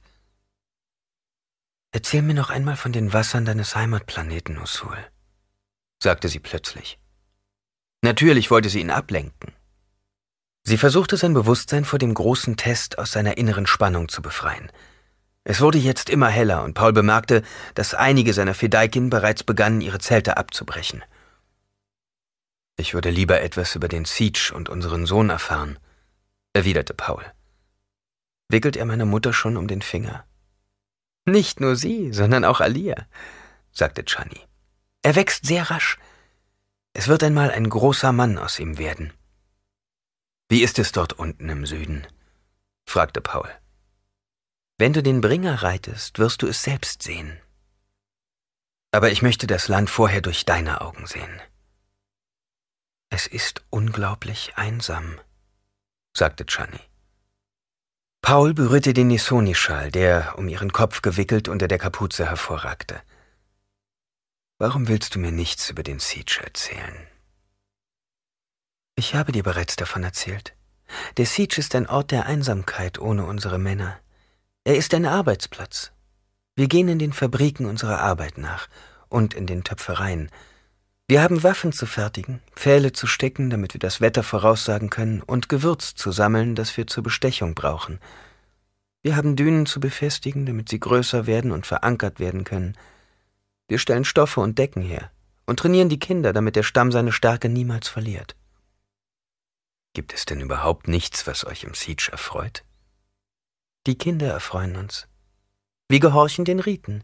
Erzähl 1.91 2.21
mir 2.21 2.33
noch 2.33 2.49
einmal 2.49 2.75
von 2.75 2.91
den 2.91 3.13
Wassern 3.13 3.45
deines 3.45 3.75
Heimatplaneten, 3.75 4.57
Usul, 4.57 4.97
sagte 6.01 6.27
sie 6.27 6.39
plötzlich. 6.39 6.99
Natürlich 8.01 8.51
wollte 8.51 8.69
sie 8.69 8.81
ihn 8.81 8.91
ablenken. 8.91 9.53
Sie 10.63 10.77
versuchte 10.77 11.15
sein 11.15 11.33
Bewusstsein 11.33 11.85
vor 11.85 11.99
dem 11.99 12.13
großen 12.13 12.57
Test 12.57 12.97
aus 12.97 13.11
seiner 13.11 13.37
inneren 13.37 13.67
Spannung 13.67 14.09
zu 14.09 14.21
befreien. 14.21 14.71
Es 15.43 15.61
wurde 15.61 15.77
jetzt 15.77 16.09
immer 16.09 16.27
heller 16.27 16.63
und 16.63 16.73
Paul 16.73 16.91
bemerkte, 16.91 17.43
dass 17.75 17.93
einige 17.93 18.33
seiner 18.33 18.55
Fedaikin 18.55 19.11
bereits 19.11 19.43
begannen, 19.43 19.79
ihre 19.79 19.99
Zelte 19.99 20.37
abzubrechen. 20.37 21.03
Ich 22.77 22.93
würde 22.93 23.09
lieber 23.09 23.41
etwas 23.41 23.75
über 23.75 23.87
den 23.87 24.05
Siege 24.05 24.51
und 24.53 24.69
unseren 24.69 25.05
Sohn 25.05 25.29
erfahren, 25.29 25.79
erwiderte 26.53 26.93
Paul. 26.93 27.23
Wickelt 28.49 28.75
er 28.75 28.85
meine 28.85 29.05
Mutter 29.05 29.33
schon 29.33 29.57
um 29.57 29.67
den 29.67 29.81
Finger? 29.81 30.25
Nicht 31.25 31.59
nur 31.59 31.75
sie, 31.75 32.13
sondern 32.13 32.45
auch 32.45 32.61
Alia, 32.61 33.07
sagte 33.71 34.03
Chani. 34.05 34.41
Er 35.01 35.15
wächst 35.15 35.45
sehr 35.45 35.69
rasch. 35.69 35.97
Es 36.93 37.07
wird 37.07 37.23
einmal 37.23 37.51
ein 37.51 37.69
großer 37.69 38.11
Mann 38.11 38.37
aus 38.37 38.59
ihm 38.59 38.77
werden. 38.77 39.13
Wie 40.49 40.61
ist 40.61 40.77
es 40.77 40.91
dort 40.91 41.13
unten 41.13 41.49
im 41.49 41.65
Süden? 41.65 42.05
fragte 42.85 43.21
Paul. 43.21 43.49
Wenn 44.77 44.93
du 44.93 45.01
den 45.01 45.21
Bringer 45.21 45.63
reitest, 45.63 46.19
wirst 46.19 46.41
du 46.41 46.47
es 46.47 46.61
selbst 46.61 47.01
sehen. 47.01 47.39
Aber 48.91 49.11
ich 49.11 49.21
möchte 49.21 49.47
das 49.47 49.67
Land 49.67 49.89
vorher 49.89 50.21
durch 50.21 50.45
deine 50.45 50.81
Augen 50.81 51.07
sehen. 51.07 51.41
Es 53.09 53.27
ist 53.27 53.63
unglaublich 53.69 54.53
einsam, 54.55 55.19
sagte 56.13 56.45
Chani. 56.45 56.79
Paul 58.21 58.53
berührte 58.53 58.93
den 58.93 59.07
Nisoni-Schal, 59.09 59.91
der, 59.91 60.37
um 60.37 60.47
ihren 60.47 60.71
Kopf 60.71 61.01
gewickelt, 61.01 61.47
unter 61.47 61.67
der 61.67 61.77
Kapuze 61.77 62.27
hervorragte. 62.27 63.01
Warum 64.57 64.87
willst 64.87 65.13
du 65.13 65.19
mir 65.19 65.31
nichts 65.31 65.69
über 65.69 65.83
den 65.83 65.99
Siege 65.99 66.41
erzählen? 66.43 67.07
Ich 68.95 69.13
habe 69.13 69.31
dir 69.31 69.43
bereits 69.43 69.75
davon 69.75 70.03
erzählt. 70.03 70.55
Der 71.17 71.25
Siege 71.25 71.59
ist 71.59 71.75
ein 71.75 71.87
Ort 71.87 72.11
der 72.11 72.25
Einsamkeit 72.25 72.97
ohne 72.97 73.25
unsere 73.25 73.59
Männer. 73.59 73.99
Er 74.63 74.75
ist 74.77 74.93
ein 74.93 75.05
Arbeitsplatz. 75.05 75.91
Wir 76.55 76.67
gehen 76.67 76.87
in 76.87 76.99
den 76.99 77.13
Fabriken 77.13 77.65
unserer 77.65 77.99
Arbeit 77.99 78.37
nach 78.37 78.69
und 79.09 79.33
in 79.33 79.45
den 79.45 79.63
Töpfereien. 79.63 80.31
Wir 81.07 81.21
haben 81.21 81.43
Waffen 81.43 81.71
zu 81.71 81.85
fertigen, 81.85 82.41
Pfähle 82.55 82.91
zu 82.91 83.05
stecken, 83.05 83.51
damit 83.51 83.75
wir 83.75 83.79
das 83.79 84.01
Wetter 84.01 84.23
voraussagen 84.23 84.89
können, 84.89 85.21
und 85.21 85.49
Gewürz 85.49 85.93
zu 85.93 86.11
sammeln, 86.11 86.55
das 86.55 86.75
wir 86.77 86.87
zur 86.87 87.03
Bestechung 87.03 87.53
brauchen. 87.53 87.99
Wir 89.03 89.15
haben 89.15 89.35
Dünen 89.35 89.67
zu 89.67 89.79
befestigen, 89.79 90.47
damit 90.47 90.69
sie 90.69 90.79
größer 90.79 91.27
werden 91.27 91.51
und 91.51 91.67
verankert 91.67 92.19
werden 92.19 92.43
können. 92.43 92.75
Wir 93.67 93.77
stellen 93.77 94.03
Stoffe 94.03 94.41
und 94.41 94.57
Decken 94.57 94.81
her 94.81 95.11
und 95.45 95.59
trainieren 95.59 95.89
die 95.89 95.99
Kinder, 95.99 96.33
damit 96.33 96.55
der 96.55 96.63
Stamm 96.63 96.91
seine 96.91 97.11
Stärke 97.11 97.49
niemals 97.49 97.87
verliert. 97.87 98.35
Gibt 99.93 100.11
es 100.11 100.25
denn 100.25 100.41
überhaupt 100.41 100.87
nichts, 100.87 101.27
was 101.27 101.45
euch 101.45 101.63
im 101.65 101.75
Siege 101.75 102.09
erfreut? 102.11 102.63
Die 103.85 103.95
Kinder 103.95 104.31
erfreuen 104.31 104.75
uns. 104.75 105.07
Wir 105.87 105.99
gehorchen 105.99 106.45
den 106.45 106.59
Riten. 106.59 107.03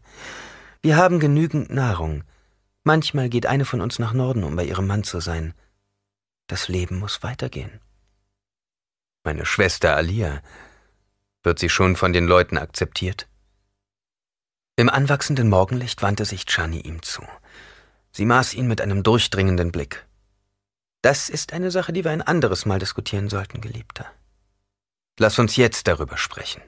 Wir 0.82 0.96
haben 0.96 1.20
genügend 1.20 1.70
Nahrung. 1.70 2.24
Manchmal 2.84 3.28
geht 3.28 3.46
eine 3.46 3.64
von 3.64 3.80
uns 3.80 3.98
nach 3.98 4.12
Norden, 4.12 4.44
um 4.44 4.56
bei 4.56 4.64
ihrem 4.64 4.86
Mann 4.86 5.04
zu 5.04 5.20
sein. 5.20 5.54
Das 6.48 6.68
Leben 6.68 6.98
muss 6.98 7.22
weitergehen. 7.22 7.80
Meine 9.24 9.46
Schwester 9.46 9.96
Alia, 9.96 10.42
wird 11.44 11.58
sie 11.58 11.68
schon 11.68 11.96
von 11.96 12.12
den 12.12 12.26
Leuten 12.26 12.58
akzeptiert? 12.58 13.28
Im 14.76 14.88
anwachsenden 14.88 15.48
Morgenlicht 15.48 16.02
wandte 16.02 16.24
sich 16.24 16.46
Chani 16.46 16.80
ihm 16.80 17.02
zu. 17.02 17.22
Sie 18.10 18.24
maß 18.24 18.54
ihn 18.54 18.66
mit 18.66 18.80
einem 18.80 19.02
durchdringenden 19.02 19.70
Blick. 19.70 20.06
Das 21.02 21.28
ist 21.28 21.52
eine 21.52 21.70
Sache, 21.70 21.92
die 21.92 22.04
wir 22.04 22.10
ein 22.10 22.22
anderes 22.22 22.66
Mal 22.66 22.78
diskutieren 22.78 23.28
sollten, 23.28 23.60
Geliebter. 23.60 24.06
Lass 25.18 25.38
uns 25.38 25.56
jetzt 25.56 25.88
darüber 25.88 26.16
sprechen. 26.16 26.62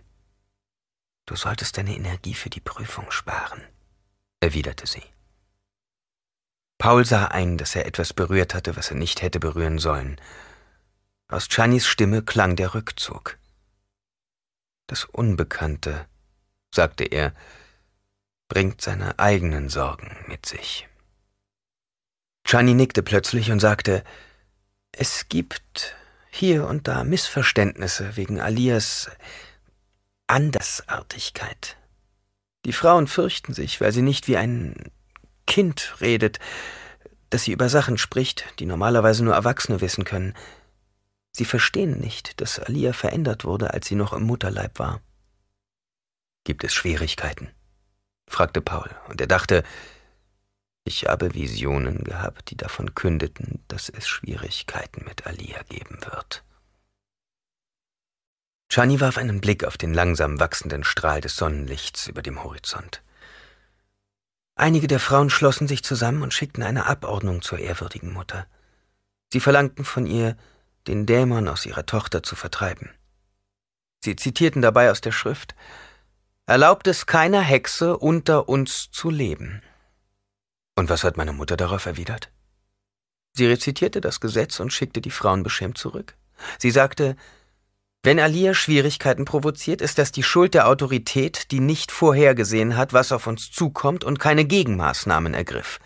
Du 1.26 1.36
solltest 1.36 1.78
deine 1.78 1.96
Energie 1.96 2.34
für 2.34 2.50
die 2.50 2.60
Prüfung 2.60 3.10
sparen, 3.10 3.62
erwiderte 4.40 4.86
sie. 4.86 5.02
Paul 6.84 7.06
sah 7.06 7.28
ein, 7.28 7.56
dass 7.56 7.74
er 7.74 7.86
etwas 7.86 8.12
berührt 8.12 8.52
hatte, 8.52 8.76
was 8.76 8.90
er 8.90 8.96
nicht 8.98 9.22
hätte 9.22 9.40
berühren 9.40 9.78
sollen. 9.78 10.20
Aus 11.28 11.48
Chanis 11.48 11.86
Stimme 11.86 12.20
klang 12.20 12.56
der 12.56 12.74
Rückzug. 12.74 13.38
Das 14.86 15.06
Unbekannte, 15.06 16.04
sagte 16.70 17.04
er, 17.04 17.32
bringt 18.48 18.82
seine 18.82 19.18
eigenen 19.18 19.70
Sorgen 19.70 20.14
mit 20.26 20.44
sich. 20.44 20.86
Chani 22.46 22.74
nickte 22.74 23.02
plötzlich 23.02 23.50
und 23.50 23.60
sagte, 23.60 24.04
es 24.92 25.30
gibt 25.30 25.96
hier 26.28 26.66
und 26.66 26.86
da 26.86 27.02
Missverständnisse 27.02 28.18
wegen 28.18 28.42
Alias 28.42 29.10
Andersartigkeit. 30.26 31.78
Die 32.66 32.74
Frauen 32.74 33.06
fürchten 33.06 33.54
sich, 33.54 33.80
weil 33.80 33.92
sie 33.92 34.02
nicht 34.02 34.28
wie 34.28 34.36
ein 34.36 34.92
Kind 35.46 35.96
redet, 36.00 36.38
das 37.30 37.44
sie 37.44 37.52
über 37.52 37.68
Sachen 37.68 37.98
spricht, 37.98 38.44
die 38.58 38.66
normalerweise 38.66 39.24
nur 39.24 39.34
Erwachsene 39.34 39.80
wissen 39.80 40.04
können. 40.04 40.34
Sie 41.32 41.44
verstehen 41.44 41.98
nicht, 41.98 42.40
dass 42.40 42.58
Alia 42.58 42.92
verändert 42.92 43.44
wurde, 43.44 43.74
als 43.74 43.88
sie 43.88 43.96
noch 43.96 44.12
im 44.12 44.22
Mutterleib 44.22 44.78
war. 44.78 45.00
Gibt 46.44 46.64
es 46.64 46.74
Schwierigkeiten? 46.74 47.50
fragte 48.26 48.60
Paul, 48.60 48.90
und 49.08 49.20
er 49.20 49.26
dachte, 49.26 49.64
ich 50.84 51.06
habe 51.06 51.34
Visionen 51.34 52.04
gehabt, 52.04 52.50
die 52.50 52.56
davon 52.56 52.94
kündeten, 52.94 53.64
dass 53.68 53.88
es 53.88 54.06
Schwierigkeiten 54.06 55.04
mit 55.04 55.26
Alia 55.26 55.62
geben 55.68 55.98
wird. 56.04 56.44
Chani 58.68 59.00
warf 59.00 59.18
einen 59.18 59.40
Blick 59.40 59.62
auf 59.62 59.78
den 59.78 59.94
langsam 59.94 60.40
wachsenden 60.40 60.82
Strahl 60.82 61.20
des 61.20 61.36
Sonnenlichts 61.36 62.08
über 62.08 62.22
dem 62.22 62.42
Horizont. 62.42 63.03
Einige 64.56 64.86
der 64.86 65.00
Frauen 65.00 65.30
schlossen 65.30 65.66
sich 65.66 65.82
zusammen 65.82 66.22
und 66.22 66.32
schickten 66.32 66.62
eine 66.62 66.86
Abordnung 66.86 67.42
zur 67.42 67.58
ehrwürdigen 67.58 68.12
Mutter. 68.12 68.46
Sie 69.32 69.40
verlangten 69.40 69.84
von 69.84 70.06
ihr, 70.06 70.36
den 70.86 71.06
Dämon 71.06 71.48
aus 71.48 71.66
ihrer 71.66 71.86
Tochter 71.86 72.22
zu 72.22 72.36
vertreiben. 72.36 72.90
Sie 74.04 74.16
zitierten 74.16 74.62
dabei 74.62 74.90
aus 74.90 75.00
der 75.00 75.12
Schrift 75.12 75.54
Erlaubt 76.46 76.86
es 76.86 77.06
keiner 77.06 77.40
Hexe, 77.40 77.96
unter 77.96 78.50
uns 78.50 78.90
zu 78.90 79.08
leben. 79.08 79.62
Und 80.76 80.90
was 80.90 81.02
hat 81.02 81.16
meine 81.16 81.32
Mutter 81.32 81.56
darauf 81.56 81.86
erwidert? 81.86 82.30
Sie 83.32 83.46
rezitierte 83.46 84.02
das 84.02 84.20
Gesetz 84.20 84.60
und 84.60 84.70
schickte 84.70 85.00
die 85.00 85.10
Frauen 85.10 85.42
beschämt 85.42 85.78
zurück. 85.78 86.16
Sie 86.58 86.70
sagte, 86.70 87.16
wenn 88.04 88.20
Alia 88.20 88.52
Schwierigkeiten 88.52 89.24
provoziert, 89.24 89.80
ist 89.80 89.96
das 89.96 90.12
die 90.12 90.22
Schuld 90.22 90.52
der 90.52 90.68
Autorität, 90.68 91.50
die 91.50 91.60
nicht 91.60 91.90
vorhergesehen 91.90 92.76
hat, 92.76 92.92
was 92.92 93.12
auf 93.12 93.26
uns 93.26 93.50
zukommt 93.50 94.04
und 94.04 94.18
keine 94.18 94.44
Gegenmaßnahmen 94.44 95.32
ergriff. 95.32 95.80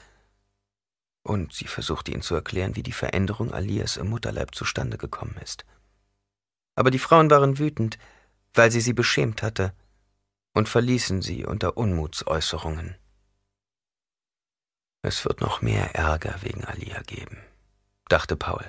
Und 1.23 1.53
sie 1.53 1.69
versuchte 1.69 2.11
ihn 2.11 2.23
zu 2.23 2.35
erklären, 2.35 2.74
wie 2.74 2.82
die 2.82 2.90
Veränderung 2.93 3.53
Alias 3.53 3.97
im 3.97 4.09
Mutterleib 4.09 4.53
zustande 4.53 4.99
gekommen 4.99 5.36
ist. 5.45 5.65
Aber 6.74 6.90
die 6.90 6.99
Frauen 6.99 7.31
waren 7.31 7.61
wütend, 7.61 7.99
weil 8.53 8.73
sie 8.73 8.81
sie 8.81 8.95
beschämt 8.95 9.43
hatte, 9.43 9.73
und 10.55 10.69
verließen 10.69 11.23
sie 11.23 11.47
unter 11.47 11.77
Unmutsäußerungen. 11.77 12.97
Es 15.03 15.24
wird 15.24 15.40
noch 15.40 15.62
mehr 15.62 15.95
Ärger 15.95 16.35
wegen 16.40 16.65
Alia 16.65 17.01
geben, 17.03 17.39
dachte 18.09 18.35
Paul. 18.35 18.65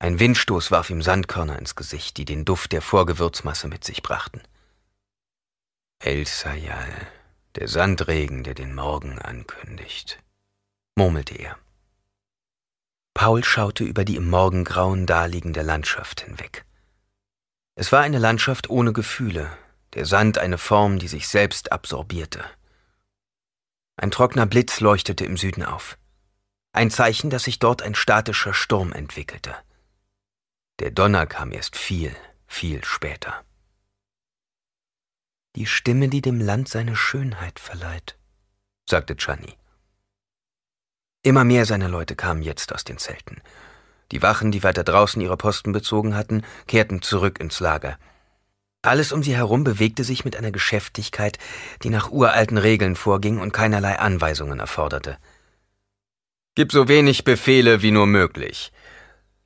Ein 0.00 0.20
Windstoß 0.20 0.70
warf 0.70 0.90
ihm 0.90 1.02
Sandkörner 1.02 1.58
ins 1.58 1.74
Gesicht, 1.74 2.16
die 2.18 2.24
den 2.24 2.44
Duft 2.44 2.72
der 2.72 2.82
Vorgewürzmasse 2.82 3.66
mit 3.66 3.84
sich 3.84 4.02
brachten. 4.02 4.42
El 6.00 6.24
Sayal, 6.26 7.08
der 7.56 7.66
Sandregen, 7.66 8.44
der 8.44 8.54
den 8.54 8.74
Morgen 8.74 9.18
ankündigt, 9.18 10.22
murmelte 10.94 11.34
er. 11.34 11.58
Paul 13.14 13.42
schaute 13.42 13.82
über 13.82 14.04
die 14.04 14.14
im 14.14 14.30
Morgengrauen 14.30 15.04
daliegende 15.04 15.62
Landschaft 15.62 16.20
hinweg. 16.20 16.64
Es 17.74 17.90
war 17.90 18.02
eine 18.02 18.18
Landschaft 18.18 18.70
ohne 18.70 18.92
Gefühle, 18.92 19.50
der 19.94 20.06
Sand 20.06 20.38
eine 20.38 20.58
Form, 20.58 21.00
die 21.00 21.08
sich 21.08 21.26
selbst 21.26 21.72
absorbierte. 21.72 22.44
Ein 23.96 24.12
trockener 24.12 24.46
Blitz 24.46 24.78
leuchtete 24.78 25.24
im 25.24 25.36
Süden 25.36 25.64
auf. 25.64 25.98
Ein 26.72 26.92
Zeichen, 26.92 27.30
dass 27.30 27.44
sich 27.44 27.58
dort 27.58 27.82
ein 27.82 27.96
statischer 27.96 28.54
Sturm 28.54 28.92
entwickelte. 28.92 29.56
Der 30.80 30.92
Donner 30.92 31.26
kam 31.26 31.50
erst 31.50 31.76
viel, 31.76 32.14
viel 32.46 32.84
später. 32.84 33.44
Die 35.56 35.66
Stimme, 35.66 36.08
die 36.08 36.20
dem 36.20 36.40
Land 36.40 36.68
seine 36.68 36.94
Schönheit 36.94 37.58
verleiht, 37.58 38.16
sagte 38.88 39.16
Chani. 39.16 39.56
Immer 41.24 41.42
mehr 41.42 41.66
seiner 41.66 41.88
Leute 41.88 42.14
kamen 42.14 42.42
jetzt 42.42 42.72
aus 42.72 42.84
den 42.84 42.98
Zelten. 42.98 43.42
Die 44.12 44.22
Wachen, 44.22 44.52
die 44.52 44.62
weiter 44.62 44.84
draußen 44.84 45.20
ihre 45.20 45.36
Posten 45.36 45.72
bezogen 45.72 46.14
hatten, 46.14 46.44
kehrten 46.68 47.02
zurück 47.02 47.40
ins 47.40 47.58
Lager. 47.58 47.98
Alles 48.80 49.10
um 49.10 49.24
sie 49.24 49.34
herum 49.34 49.64
bewegte 49.64 50.04
sich 50.04 50.24
mit 50.24 50.36
einer 50.36 50.52
Geschäftigkeit, 50.52 51.38
die 51.82 51.90
nach 51.90 52.12
uralten 52.12 52.56
Regeln 52.56 52.94
vorging 52.94 53.40
und 53.40 53.52
keinerlei 53.52 53.98
Anweisungen 53.98 54.60
erforderte. 54.60 55.18
Gib 56.54 56.70
so 56.70 56.86
wenig 56.86 57.24
Befehle 57.24 57.82
wie 57.82 57.90
nur 57.90 58.06
möglich, 58.06 58.72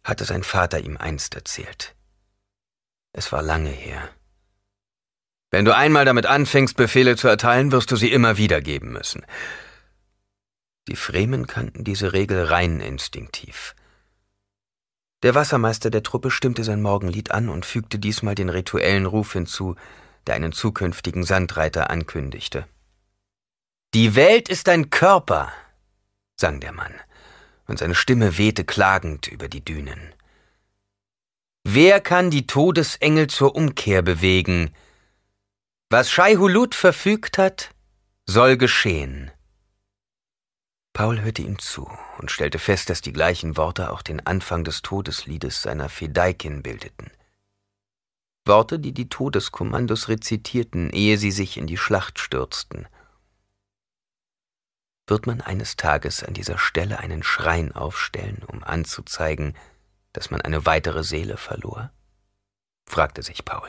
hatte 0.05 0.25
sein 0.25 0.43
Vater 0.43 0.81
ihm 0.81 0.97
einst 0.97 1.35
erzählt. 1.35 1.95
Es 3.13 3.33
war 3.33 3.43
lange 3.43 3.71
her. 3.71 4.09
Wenn 5.51 5.65
du 5.65 5.77
einmal 5.77 6.05
damit 6.05 6.27
anfängst, 6.27 6.77
Befehle 6.77 7.17
zu 7.17 7.29
erteilen, 7.29 7.73
wirst 7.73 7.91
du 7.91 7.97
sie 7.97 8.11
immer 8.11 8.39
wieder 8.39 8.61
geben 8.61 8.93
müssen. 8.93 9.25
Die 10.89 10.97
Fremen 10.97 11.47
kannten 11.47 11.85
diese 11.85 12.13
Regel 12.13 12.45
rein 12.45 12.81
instinktiv. 12.81 13.75
Der 15.23 15.35
Wassermeister 15.35 15.91
der 15.91 16.03
Truppe 16.03 16.31
stimmte 16.31 16.65
sein 16.65 16.83
Morgenlied 16.83 17.31
an 17.31 17.49
und 17.49 17.67
fügte 17.67 17.99
diesmal 17.99 18.35
den 18.35 18.49
rituellen 18.49 19.07
Ruf 19.07 19.35
hinzu, 19.35 19.77
der 20.27 20.35
einen 20.35 20.53
zukünftigen 20.53 21.23
Sandreiter 21.23 21.91
ankündigte. 21.91 22.67
Die 23.95 24.17
Welt 24.17 24.49
ist 24.49 24.69
ein 24.69 24.91
Körper, 24.91 25.53
sang 26.35 26.59
der 26.61 26.73
Mann 26.73 26.95
und 27.73 27.79
seine 27.79 27.95
Stimme 27.95 28.37
wehte 28.37 28.65
klagend 28.65 29.29
über 29.29 29.49
die 29.49 29.65
Dünen. 29.65 30.15
Wer 31.65 32.03
kann 32.03 32.31
die 32.31 32.47
Todesengel 32.47 33.29
zur 33.29 33.57
Umkehr 33.57 34.03
bewegen? 34.03 34.75
Was 35.89 36.11
Schaihulut 36.11 36.75
verfügt 36.75 37.39
hat, 37.39 37.71
soll 38.27 38.59
geschehen. 38.59 39.31
Paul 40.93 41.23
hörte 41.23 41.41
ihm 41.41 41.59
zu 41.59 41.91
und 42.19 42.31
stellte 42.31 42.59
fest, 42.59 42.91
dass 42.91 43.01
die 43.01 43.15
gleichen 43.15 43.57
Worte 43.57 43.91
auch 43.91 44.03
den 44.03 44.27
Anfang 44.27 44.65
des 44.65 44.83
Todesliedes 44.83 45.63
seiner 45.63 45.89
Fedaikin 45.89 46.63
bildeten. 46.63 47.11
Worte, 48.45 48.79
die 48.79 48.93
die 48.93 49.09
Todeskommandos 49.09 50.09
rezitierten, 50.09 50.91
ehe 50.91 51.17
sie 51.17 51.31
sich 51.31 51.57
in 51.57 51.67
die 51.67 51.79
Schlacht 51.79 52.19
stürzten– 52.19 52.87
wird 55.07 55.27
man 55.27 55.41
eines 55.41 55.77
Tages 55.77 56.23
an 56.23 56.35
dieser 56.35 56.59
Stelle 56.59 56.99
einen 56.99 57.23
Schrein 57.23 57.73
aufstellen, 57.73 58.43
um 58.47 58.63
anzuzeigen, 58.63 59.57
dass 60.13 60.31
man 60.31 60.41
eine 60.41 60.67
weitere 60.67 61.05
Seele 61.05 61.37
verlor? 61.37 61.91
fragte 62.87 63.23
sich 63.23 63.45
Paul. 63.45 63.69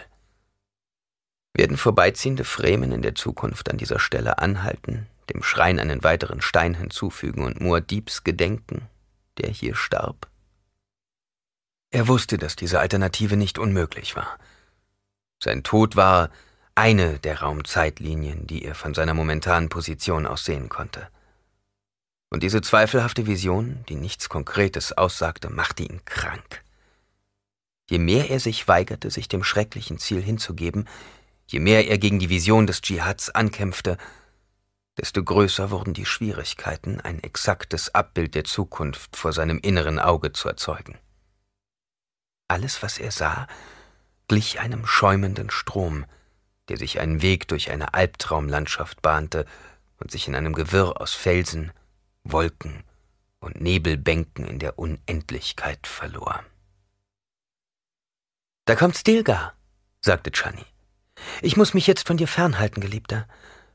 Werden 1.53 1.77
vorbeiziehende 1.77 2.43
Fremen 2.43 2.91
in 2.91 3.01
der 3.01 3.15
Zukunft 3.15 3.69
an 3.69 3.77
dieser 3.77 3.99
Stelle 3.99 4.39
anhalten, 4.39 5.07
dem 5.29 5.43
Schrein 5.43 5.79
einen 5.79 6.03
weiteren 6.03 6.41
Stein 6.41 6.73
hinzufügen 6.73 7.43
und 7.43 7.61
Muad'Dibs 7.61 8.23
gedenken, 8.23 8.89
der 9.37 9.49
hier 9.49 9.75
starb? 9.75 10.27
Er 11.91 12.07
wusste, 12.07 12.37
dass 12.39 12.55
diese 12.55 12.79
Alternative 12.79 13.37
nicht 13.37 13.59
unmöglich 13.59 14.15
war. 14.15 14.39
Sein 15.41 15.63
Tod 15.63 15.95
war 15.95 16.31
eine 16.73 17.19
der 17.19 17.41
Raumzeitlinien, 17.41 18.47
die 18.47 18.65
er 18.65 18.73
von 18.73 18.95
seiner 18.95 19.13
momentanen 19.13 19.69
Position 19.69 20.25
aus 20.25 20.43
sehen 20.43 20.69
konnte. 20.69 21.07
Und 22.33 22.41
diese 22.41 22.61
zweifelhafte 22.61 23.27
Vision, 23.27 23.85
die 23.89 23.95
nichts 23.95 24.27
Konkretes 24.27 24.91
aussagte, 24.91 25.51
machte 25.51 25.83
ihn 25.83 26.03
krank. 26.03 26.63
Je 27.87 27.99
mehr 27.99 28.31
er 28.31 28.39
sich 28.39 28.67
weigerte, 28.67 29.11
sich 29.11 29.27
dem 29.27 29.43
schrecklichen 29.43 29.99
Ziel 29.99 30.19
hinzugeben, 30.19 30.89
je 31.45 31.59
mehr 31.59 31.87
er 31.87 31.99
gegen 31.99 32.17
die 32.17 32.29
Vision 32.29 32.65
des 32.65 32.81
Dschihads 32.81 33.29
ankämpfte, 33.29 33.99
desto 34.97 35.23
größer 35.23 35.69
wurden 35.69 35.93
die 35.93 36.07
Schwierigkeiten, 36.07 36.99
ein 36.99 37.21
exaktes 37.21 37.93
Abbild 37.93 38.33
der 38.33 38.45
Zukunft 38.45 39.15
vor 39.15 39.31
seinem 39.31 39.59
inneren 39.59 39.99
Auge 39.99 40.33
zu 40.33 40.49
erzeugen. 40.49 40.97
Alles, 42.47 42.81
was 42.81 42.97
er 42.97 43.11
sah, 43.11 43.45
glich 44.27 44.59
einem 44.59 44.87
schäumenden 44.87 45.51
Strom, 45.51 46.03
der 46.67 46.77
sich 46.77 46.99
einen 46.99 47.21
Weg 47.21 47.47
durch 47.47 47.69
eine 47.69 47.93
Albtraumlandschaft 47.93 49.03
bahnte 49.03 49.45
und 49.99 50.09
sich 50.09 50.27
in 50.27 50.33
einem 50.33 50.53
Gewirr 50.53 50.99
aus 50.99 51.13
Felsen, 51.13 51.71
Wolken 52.23 52.83
und 53.39 53.61
Nebelbänken 53.61 54.45
in 54.45 54.59
der 54.59 54.79
Unendlichkeit 54.79 55.85
verlor. 55.85 56.43
Da 58.65 58.75
kommt 58.75 58.95
Stilgar, 58.95 59.53
sagte 60.01 60.31
Chani. 60.31 60.65
Ich 61.41 61.57
muss 61.57 61.73
mich 61.73 61.85
jetzt 61.87 62.07
von 62.07 62.17
dir 62.17 62.27
fernhalten, 62.27 62.81
Geliebter. 62.81 63.27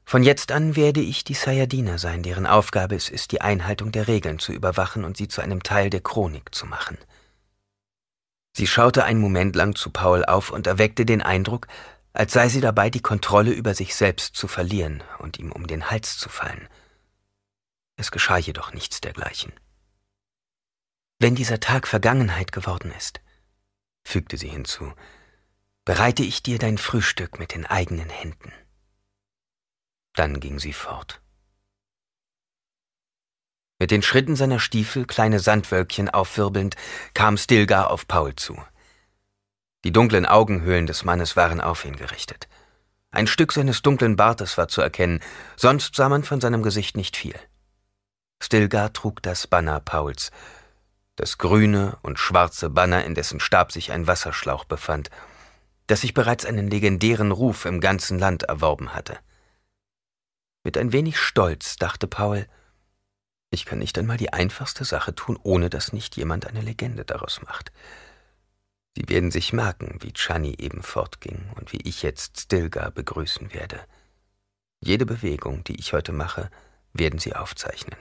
Von 0.04 0.22
jetzt 0.22 0.52
an 0.52 0.74
werde 0.74 1.00
ich 1.00 1.24
die 1.24 1.34
Sayadina 1.34 1.98
sein, 1.98 2.22
deren 2.22 2.46
Aufgabe 2.46 2.94
es 2.94 3.10
ist, 3.10 3.32
die 3.32 3.42
Einhaltung 3.42 3.92
der 3.92 4.08
Regeln 4.08 4.38
zu 4.38 4.52
überwachen 4.52 5.04
und 5.04 5.18
sie 5.18 5.28
zu 5.28 5.42
einem 5.42 5.62
Teil 5.62 5.90
der 5.90 6.00
Chronik 6.00 6.54
zu 6.54 6.64
machen. 6.64 6.96
Sie 8.56 8.66
schaute 8.66 9.04
einen 9.04 9.20
Moment 9.20 9.54
lang 9.54 9.74
zu 9.74 9.90
Paul 9.90 10.24
auf 10.24 10.50
und 10.50 10.66
erweckte 10.66 11.04
den 11.04 11.20
Eindruck, 11.20 11.66
als 12.14 12.32
sei 12.32 12.48
sie 12.48 12.62
dabei, 12.62 12.88
die 12.88 13.02
Kontrolle 13.02 13.52
über 13.52 13.74
sich 13.74 13.94
selbst 13.94 14.34
zu 14.34 14.48
verlieren 14.48 15.02
und 15.18 15.38
ihm 15.38 15.52
um 15.52 15.66
den 15.66 15.90
Hals 15.90 16.16
zu 16.16 16.30
fallen. 16.30 16.66
Es 17.98 18.12
geschah 18.12 18.38
jedoch 18.38 18.72
nichts 18.72 19.00
dergleichen. 19.00 19.52
Wenn 21.18 21.34
dieser 21.34 21.58
Tag 21.58 21.88
Vergangenheit 21.88 22.52
geworden 22.52 22.92
ist, 22.96 23.20
fügte 24.04 24.36
sie 24.36 24.48
hinzu, 24.48 24.92
bereite 25.84 26.22
ich 26.22 26.44
dir 26.44 26.60
dein 26.60 26.78
Frühstück 26.78 27.40
mit 27.40 27.52
den 27.54 27.66
eigenen 27.66 28.08
Händen. 28.08 28.52
Dann 30.14 30.38
ging 30.38 30.60
sie 30.60 30.72
fort. 30.72 31.20
Mit 33.80 33.90
den 33.90 34.02
Schritten 34.02 34.36
seiner 34.36 34.60
Stiefel, 34.60 35.04
kleine 35.04 35.40
Sandwölkchen 35.40 36.08
aufwirbelnd, 36.08 36.76
kam 37.14 37.36
Stilgar 37.36 37.90
auf 37.90 38.06
Paul 38.06 38.36
zu. 38.36 38.56
Die 39.82 39.92
dunklen 39.92 40.24
Augenhöhlen 40.24 40.86
des 40.86 41.04
Mannes 41.04 41.34
waren 41.34 41.60
auf 41.60 41.84
ihn 41.84 41.96
gerichtet. 41.96 42.48
Ein 43.10 43.26
Stück 43.26 43.52
seines 43.52 43.82
dunklen 43.82 44.14
Bartes 44.14 44.56
war 44.56 44.68
zu 44.68 44.82
erkennen, 44.82 45.20
sonst 45.56 45.96
sah 45.96 46.08
man 46.08 46.22
von 46.22 46.40
seinem 46.40 46.62
Gesicht 46.62 46.96
nicht 46.96 47.16
viel. 47.16 47.34
Stilgar 48.40 48.92
trug 48.92 49.22
das 49.22 49.46
Banner 49.46 49.80
Pauls, 49.80 50.30
das 51.16 51.38
grüne 51.38 51.98
und 52.02 52.18
schwarze 52.18 52.70
Banner, 52.70 53.04
in 53.04 53.14
dessen 53.14 53.40
Stab 53.40 53.72
sich 53.72 53.90
ein 53.90 54.06
Wasserschlauch 54.06 54.64
befand, 54.64 55.10
das 55.88 56.02
sich 56.02 56.14
bereits 56.14 56.44
einen 56.44 56.70
legendären 56.70 57.32
Ruf 57.32 57.64
im 57.64 57.80
ganzen 57.80 58.18
Land 58.18 58.44
erworben 58.44 58.94
hatte. 58.94 59.18
Mit 60.62 60.76
ein 60.76 60.92
wenig 60.92 61.18
Stolz 61.18 61.76
dachte 61.76 62.06
Paul, 62.06 62.46
ich 63.50 63.64
kann 63.64 63.78
nicht 63.78 63.98
einmal 63.98 64.18
die 64.18 64.32
einfachste 64.32 64.84
Sache 64.84 65.14
tun, 65.14 65.38
ohne 65.42 65.70
dass 65.70 65.92
nicht 65.92 66.16
jemand 66.16 66.46
eine 66.46 66.60
Legende 66.60 67.04
daraus 67.04 67.40
macht. 67.42 67.72
Sie 68.94 69.08
werden 69.08 69.30
sich 69.30 69.52
merken, 69.52 69.98
wie 70.00 70.12
Chani 70.12 70.54
eben 70.58 70.82
fortging 70.82 71.50
und 71.56 71.72
wie 71.72 71.80
ich 71.82 72.02
jetzt 72.02 72.40
Stilgar 72.40 72.90
begrüßen 72.90 73.54
werde. 73.54 73.80
Jede 74.80 75.06
Bewegung, 75.06 75.64
die 75.64 75.78
ich 75.80 75.92
heute 75.92 76.12
mache, 76.12 76.50
werden 76.92 77.18
Sie 77.18 77.34
aufzeichnen. 77.34 77.96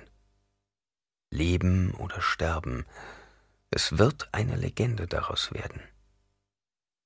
Leben 1.30 1.94
oder 1.96 2.22
sterben, 2.22 2.86
es 3.70 3.98
wird 3.98 4.30
eine 4.32 4.56
Legende 4.56 5.08
daraus 5.08 5.54
werden. 5.54 5.82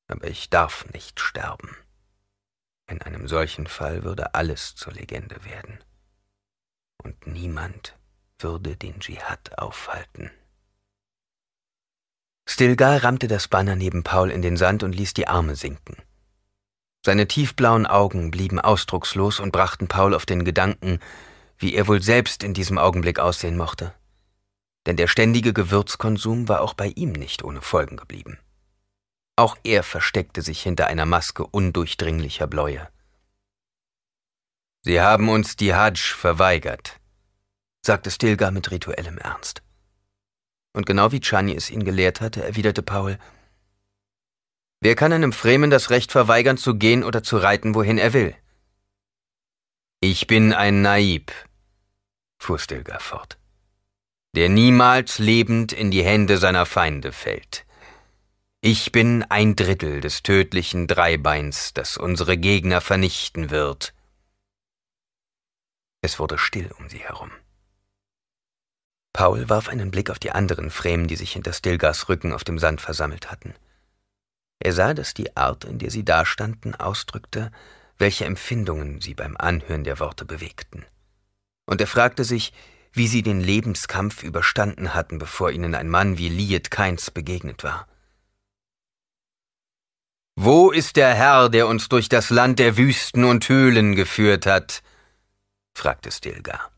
Aber 0.08 0.28
ich 0.28 0.50
darf 0.50 0.86
nicht 0.94 1.20
sterben. 1.20 1.76
In 2.88 3.02
einem 3.02 3.28
solchen 3.28 3.68
Fall 3.68 4.04
würde 4.04 4.36
alles 4.36 4.76
zur 4.76 4.94
Legende 4.94 5.44
werden. 5.46 5.84
Und 7.04 7.26
niemand 7.26 7.98
würde 8.38 8.76
den 8.76 9.00
Dschihad 9.00 9.58
aufhalten. 9.58 10.30
Stilgar 12.48 13.04
rammte 13.04 13.28
das 13.28 13.48
Banner 13.48 13.76
neben 13.76 14.04
Paul 14.04 14.30
in 14.30 14.42
den 14.42 14.58
Sand 14.58 14.84
und 14.84 14.94
ließ 14.94 15.14
die 15.14 15.28
Arme 15.28 15.56
sinken. 15.56 15.96
Seine 17.04 17.28
tiefblauen 17.28 17.88
Augen 17.88 18.30
blieben 18.30 18.60
ausdruckslos 18.60 19.40
und 19.40 19.52
brachten 19.52 19.88
Paul 19.88 20.14
auf 20.14 20.26
den 20.26 20.44
Gedanken, 20.44 21.00
wie 21.58 21.74
er 21.74 21.88
wohl 21.88 22.02
selbst 22.02 22.44
in 22.44 22.54
diesem 22.54 22.78
Augenblick 22.78 23.20
aussehen 23.20 23.58
mochte. 23.58 23.96
Denn 24.86 24.98
der 24.98 25.08
ständige 25.08 25.54
Gewürzkonsum 25.54 26.48
war 26.48 26.62
auch 26.62 26.74
bei 26.74 26.88
ihm 26.88 27.12
nicht 27.12 27.44
ohne 27.44 27.62
Folgen 27.62 27.98
geblieben. 27.98 28.40
Auch 29.36 29.58
er 29.64 29.84
versteckte 29.84 30.42
sich 30.42 30.62
hinter 30.62 30.88
einer 30.88 31.06
Maske 31.06 31.46
undurchdringlicher 31.46 32.48
Bläue. 32.48 32.90
Sie 34.84 35.00
haben 35.00 35.30
uns 35.30 35.56
die 35.56 35.76
Hajj 35.76 36.16
verweigert, 36.16 37.00
sagte 37.86 38.10
Stilgar 38.10 38.52
mit 38.52 38.72
rituellem 38.72 39.18
Ernst. 39.20 39.62
Und 40.74 40.86
genau 40.86 41.12
wie 41.12 41.20
Chani 41.20 41.56
es 41.56 41.70
ihn 41.70 41.84
gelehrt 41.84 42.22
hatte, 42.22 42.44
erwiderte 42.44 42.82
Paul, 42.82 43.20
Wer 44.84 44.96
kann 44.96 45.14
einem 45.14 45.32
Fremen 45.32 45.70
das 45.70 45.92
Recht 45.92 46.12
verweigern, 46.12 46.58
zu 46.58 46.76
gehen 46.76 47.04
oder 47.04 47.22
zu 47.22 47.38
reiten, 47.38 47.76
wohin 47.76 48.00
er 48.00 48.14
will? 48.14 48.36
Ich 50.00 50.26
bin 50.26 50.54
ein 50.54 50.82
Naib, 50.82 51.32
fuhr 52.40 52.58
Stilgar 52.58 53.00
fort, 53.00 53.38
der 54.36 54.50
niemals 54.50 55.20
lebend 55.20 55.74
in 55.74 55.92
die 55.92 56.04
Hände 56.04 56.38
seiner 56.38 56.66
Feinde 56.66 57.12
fällt. 57.12 57.66
Ich 58.62 58.92
bin 58.92 59.24
ein 59.24 59.56
Drittel 59.56 60.02
des 60.02 60.24
tödlichen 60.24 60.88
Dreibeins, 60.88 61.74
das 61.74 61.98
unsere 61.98 62.38
Gegner 62.38 62.80
vernichten 62.80 63.50
wird. 63.50 63.94
Es 66.02 66.20
wurde 66.20 66.38
still 66.38 66.72
um 66.78 66.88
sie 66.88 67.00
herum. 67.00 67.32
Paul 69.14 69.50
warf 69.50 69.68
einen 69.68 69.92
Blick 69.92 70.10
auf 70.10 70.20
die 70.20 70.32
anderen 70.32 70.72
Fremen, 70.72 71.08
die 71.08 71.16
sich 71.16 71.34
hinter 71.34 71.54
Stilgars 71.54 72.08
Rücken 72.08 72.32
auf 72.32 72.44
dem 72.44 72.60
Sand 72.60 72.82
versammelt 72.82 73.30
hatten. 73.30 73.54
Er 74.60 74.74
sah, 74.74 74.94
dass 74.94 75.14
die 75.14 75.36
Art, 75.36 75.66
in 75.66 75.80
der 75.80 75.92
sie 75.92 76.06
dastanden, 76.06 76.76
ausdrückte, 76.76 77.52
welche 77.98 78.26
Empfindungen 78.26 79.02
sie 79.02 79.14
beim 79.14 79.36
Anhören 79.38 79.84
der 79.84 80.00
Worte 80.00 80.24
bewegten. 80.24 80.86
Und 81.66 81.82
er 81.82 81.88
fragte 81.88 82.24
sich, 82.24 82.54
wie 82.94 83.08
sie 83.08 83.22
den 83.22 83.40
Lebenskampf 83.40 84.24
überstanden 84.24 84.94
hatten, 84.94 85.18
bevor 85.18 85.52
ihnen 85.52 85.76
ein 85.76 85.90
Mann 85.90 86.18
wie 86.18 86.30
Liet 86.30 86.72
Keins 86.72 87.12
begegnet 87.12 87.64
war. 87.64 87.88
Wo 90.36 90.72
ist 90.72 90.96
der 90.96 91.14
Herr, 91.14 91.50
der 91.50 91.68
uns 91.68 91.90
durch 91.90 92.10
das 92.10 92.30
Land 92.30 92.60
der 92.60 92.78
Wüsten 92.78 93.24
und 93.26 93.48
Höhlen 93.48 93.96
geführt 93.96 94.46
hat? 94.46 94.82
fragte 95.74 96.12
Stilgar. 96.12 96.72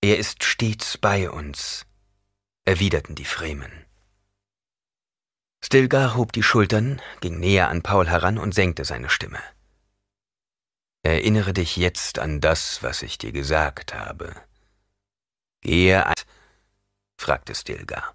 Er 0.00 0.18
ist 0.18 0.42
stets 0.42 0.98
bei 0.98 1.30
uns, 1.30 1.86
erwiderten 2.64 3.14
die 3.14 3.24
Fremen. 3.24 3.70
Stilgar 5.64 6.16
hob 6.16 6.32
die 6.32 6.42
Schultern, 6.42 7.00
ging 7.20 7.38
näher 7.38 7.68
an 7.68 7.82
Paul 7.82 8.08
heran 8.08 8.38
und 8.38 8.52
senkte 8.52 8.84
seine 8.84 9.08
Stimme. 9.08 9.38
Erinnere 11.02 11.52
dich 11.52 11.76
jetzt 11.76 12.18
an 12.20 12.40
das, 12.40 12.82
was 12.82 13.02
ich 13.02 13.18
dir 13.18 13.32
gesagt 13.32 13.92
habe. 13.92 14.34
Gehe 15.60 16.06
an, 16.06 16.14
fragte 17.16 17.54
Stilgar. 17.54 18.14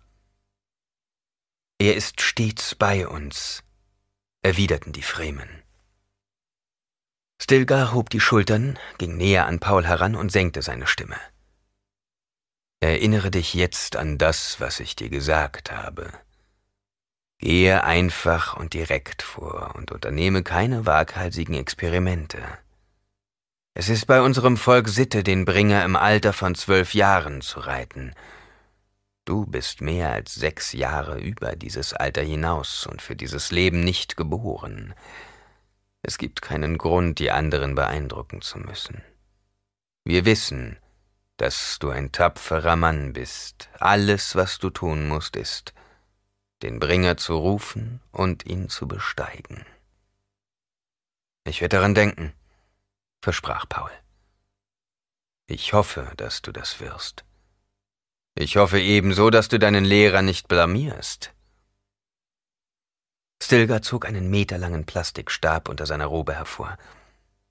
Er 1.80 1.96
ist 1.96 2.22
stets 2.22 2.76
bei 2.76 3.08
uns, 3.08 3.64
erwiderten 4.42 4.94
die 4.94 5.04
Fremen. 5.04 5.64
Stilgar 7.42 7.94
hob 7.94 8.10
die 8.10 8.20
Schultern, 8.20 8.80
ging 8.98 9.18
näher 9.18 9.46
an 9.46 9.60
Paul 9.60 9.86
heran 9.86 10.16
und 10.16 10.32
senkte 10.32 10.62
seine 10.62 10.88
Stimme. 10.88 11.18
Erinnere 12.80 13.32
dich 13.32 13.54
jetzt 13.54 13.96
an 13.96 14.18
das, 14.18 14.60
was 14.60 14.80
ich 14.80 14.96
dir 14.96 15.10
gesagt 15.10 15.72
habe. 15.72 16.12
Gehe 17.38 17.84
einfach 17.84 18.56
und 18.56 18.74
direkt 18.74 19.22
vor 19.22 19.76
und 19.76 19.92
unternehme 19.92 20.42
keine 20.42 20.86
waghalsigen 20.86 21.54
Experimente. 21.54 22.58
Es 23.80 23.90
ist 23.90 24.08
bei 24.08 24.22
unserem 24.22 24.58
Volk 24.58 24.88
Sitte, 24.88 25.22
den 25.22 25.46
Bringer 25.46 25.86
im 25.86 25.96
Alter 25.96 26.34
von 26.34 26.56
zwölf 26.56 26.96
Jahren 26.96 27.42
zu 27.42 27.60
reiten. 27.60 28.16
Du 29.24 29.46
bist 29.46 29.82
mehr 29.82 30.12
als 30.12 30.34
sechs 30.34 30.74
Jahre 30.74 31.20
über 31.20 31.56
dieses 31.56 31.94
Alter 31.94 32.24
hinaus 32.24 32.88
und 32.88 33.04
für 33.04 33.16
dieses 33.16 33.52
Leben 33.52 33.82
nicht 33.82 34.18
geboren. 34.18 34.96
Es 36.02 36.18
gibt 36.18 36.42
keinen 36.42 36.80
Grund, 36.80 37.20
die 37.20 37.30
anderen 37.30 37.76
beeindrucken 37.76 38.42
zu 38.42 38.58
müssen. 38.58 39.04
Wir 40.04 40.26
wissen, 40.26 40.80
dass 41.38 41.78
du 41.78 41.92
ein 41.92 42.12
tapferer 42.12 42.78
Mann 42.78 43.14
bist. 43.14 43.70
Alles, 43.78 44.36
was 44.36 44.58
du 44.58 44.72
tun 44.72 45.08
musst, 45.08 45.36
ist, 45.36 45.76
den 46.64 46.80
Bringer 46.80 47.18
zu 47.18 47.36
rufen 47.38 48.02
und 48.12 48.44
ihn 48.48 48.70
zu 48.70 48.88
besteigen. 48.88 49.68
Ich 51.44 51.62
werde 51.62 51.76
daran 51.78 51.94
denken, 51.94 52.34
versprach 53.22 53.68
Paul. 53.68 53.92
Ich 55.48 55.74
hoffe, 55.74 56.12
dass 56.18 56.42
du 56.42 56.52
das 56.52 56.80
wirst. 56.80 57.24
Ich 58.36 58.58
hoffe 58.58 58.80
ebenso, 58.80 59.30
dass 59.30 59.48
du 59.48 59.58
deinen 59.58 59.86
Lehrer 59.86 60.22
nicht 60.22 60.48
blamierst. 60.48 61.34
Stilgar 63.42 63.82
zog 63.82 64.06
einen 64.06 64.30
meterlangen 64.30 64.86
Plastikstab 64.86 65.70
unter 65.70 65.86
seiner 65.86 66.06
Robe 66.06 66.36
hervor. 66.36 66.78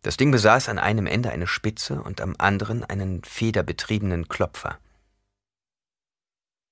Das 0.02 0.16
Ding 0.16 0.30
besaß 0.30 0.68
an 0.68 0.78
einem 0.78 1.06
Ende 1.06 1.30
eine 1.30 1.46
Spitze 1.46 2.02
und 2.02 2.20
am 2.20 2.34
anderen 2.38 2.84
einen 2.84 3.24
federbetriebenen 3.24 4.28
Klopfer. 4.28 4.78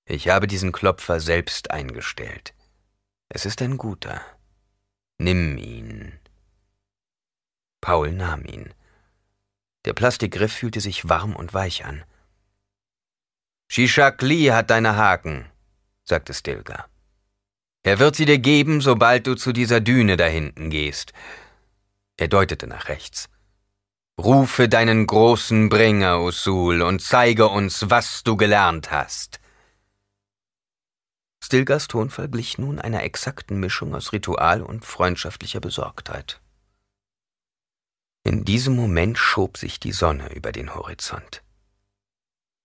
Ich 0.04 0.28
habe 0.28 0.46
diesen 0.46 0.72
Klopfer 0.72 1.18
selbst 1.18 1.70
eingestellt. 1.70 2.54
Es 3.28 3.46
ist 3.46 3.62
ein 3.62 3.78
guter. 3.78 4.20
Nimm 5.18 5.56
ihn. 5.56 6.12
Paul 7.80 8.12
nahm 8.12 8.44
ihn. 8.44 8.74
Der 9.84 9.92
Plastikgriff 9.92 10.52
fühlte 10.52 10.80
sich 10.80 11.08
warm 11.08 11.36
und 11.36 11.52
weich 11.52 11.84
an. 11.84 12.04
Shishak 13.68 14.22
Li 14.22 14.46
hat 14.46 14.70
deine 14.70 14.96
Haken, 14.96 15.46
sagte 16.04 16.32
Stilgar. 16.32 16.88
Er 17.82 17.98
wird 17.98 18.16
sie 18.16 18.24
dir 18.24 18.38
geben, 18.38 18.80
sobald 18.80 19.26
du 19.26 19.34
zu 19.34 19.52
dieser 19.52 19.80
Düne 19.80 20.16
da 20.16 20.24
hinten 20.24 20.70
gehst. 20.70 21.12
Er 22.16 22.28
deutete 22.28 22.66
nach 22.66 22.88
rechts. 22.88 23.28
Rufe 24.18 24.68
deinen 24.68 25.06
großen 25.06 25.68
Bringer, 25.68 26.20
Usul, 26.20 26.82
und 26.82 27.02
zeige 27.02 27.48
uns, 27.48 27.90
was 27.90 28.22
du 28.22 28.36
gelernt 28.36 28.90
hast. 28.90 29.40
Stilgers 31.42 31.88
Tonfall 31.88 32.28
glich 32.28 32.56
nun 32.56 32.78
einer 32.78 33.02
exakten 33.02 33.58
Mischung 33.58 33.94
aus 33.94 34.12
Ritual 34.12 34.62
und 34.62 34.84
freundschaftlicher 34.84 35.60
Besorgtheit. 35.60 36.40
In 38.24 38.44
diesem 38.44 38.74
Moment 38.74 39.18
schob 39.18 39.58
sich 39.58 39.78
die 39.78 39.92
Sonne 39.92 40.32
über 40.34 40.50
den 40.50 40.74
Horizont. 40.74 41.42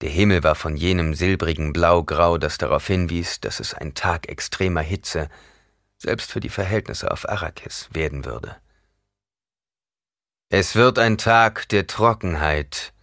Der 0.01 0.09
Himmel 0.09 0.43
war 0.43 0.55
von 0.55 0.77
jenem 0.77 1.13
silbrigen 1.13 1.73
Blaugrau, 1.73 2.37
das 2.37 2.57
darauf 2.57 2.87
hinwies, 2.87 3.41
dass 3.41 3.59
es 3.59 3.73
ein 3.73 3.93
Tag 3.93 4.29
extremer 4.29 4.81
Hitze, 4.81 5.29
selbst 5.97 6.31
für 6.31 6.39
die 6.39 6.49
Verhältnisse 6.49 7.11
auf 7.11 7.27
Arrakis, 7.27 7.89
werden 7.91 8.23
würde. 8.23 8.55
Es 10.47 10.75
wird 10.75 10.97
ein 10.97 11.17
Tag 11.17 11.67
der 11.67 11.85
Trockenheit, 11.85 12.93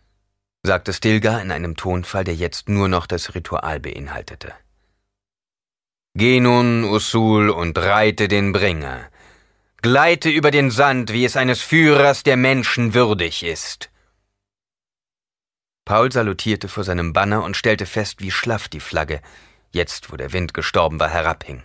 sagte 0.63 0.95
Stilgar 0.95 1.43
in 1.43 1.51
einem 1.51 1.77
Tonfall, 1.77 2.25
der 2.25 2.35
jetzt 2.35 2.71
nur 2.71 2.89
noch 2.89 3.07
das 3.07 3.35
Ritual 3.35 3.81
beinhaltete. 3.81 4.55
Geh 6.15 6.41
nun, 6.41 6.85
Usul, 6.85 7.51
und 7.51 7.77
reite 7.77 8.27
den 8.27 8.53
Bringer. 8.53 9.11
Gleite 9.83 10.31
über 10.31 10.51
den 10.51 10.71
Sand, 10.71 11.13
wie 11.13 11.25
es 11.25 11.37
eines 11.37 11.61
Führers 11.61 12.23
der 12.23 12.37
Menschen 12.37 12.95
würdig 12.95 13.43
ist. 13.43 13.91
Paul 15.85 16.11
salutierte 16.11 16.69
vor 16.69 16.83
seinem 16.83 17.13
Banner 17.13 17.45
und 17.45 17.57
stellte 17.57 17.87
fest, 17.87 18.21
wie 18.21 18.33
schlaff 18.33 18.69
die 18.69 18.81
Flagge, 18.81 19.21
jetzt 19.71 20.11
wo 20.11 20.17
der 20.17 20.33
Wind 20.33 20.55
gestorben 20.55 20.99
war, 20.99 21.09
herabhing. 21.09 21.63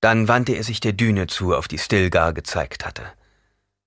Dann 0.00 0.28
wandte 0.28 0.52
er 0.52 0.64
sich 0.64 0.80
der 0.80 0.92
Düne 0.92 1.26
zu, 1.26 1.54
auf 1.54 1.66
die 1.66 1.78
Stilgar 1.78 2.34
gezeigt 2.34 2.84
hatte. 2.84 3.10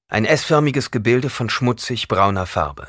Ein 0.07 0.26
S-förmiges 0.26 0.89
Gebilde 0.89 1.30
von 1.30 1.49
schmutzig 1.49 2.07
brauner 2.07 2.47
Farbe. 2.47 2.88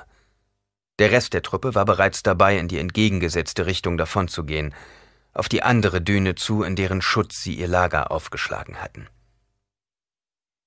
Der 0.98 1.10
Rest 1.10 1.34
der 1.34 1.42
Truppe 1.42 1.74
war 1.74 1.84
bereits 1.84 2.22
dabei, 2.22 2.56
in 2.56 2.68
die 2.68 2.78
entgegengesetzte 2.78 3.66
Richtung 3.66 3.98
davonzugehen, 3.98 4.74
auf 5.34 5.48
die 5.48 5.62
andere 5.62 6.00
Düne 6.00 6.36
zu, 6.36 6.62
in 6.62 6.74
deren 6.74 7.02
Schutz 7.02 7.42
sie 7.42 7.54
ihr 7.54 7.68
Lager 7.68 8.10
aufgeschlagen 8.10 8.80
hatten. 8.80 9.08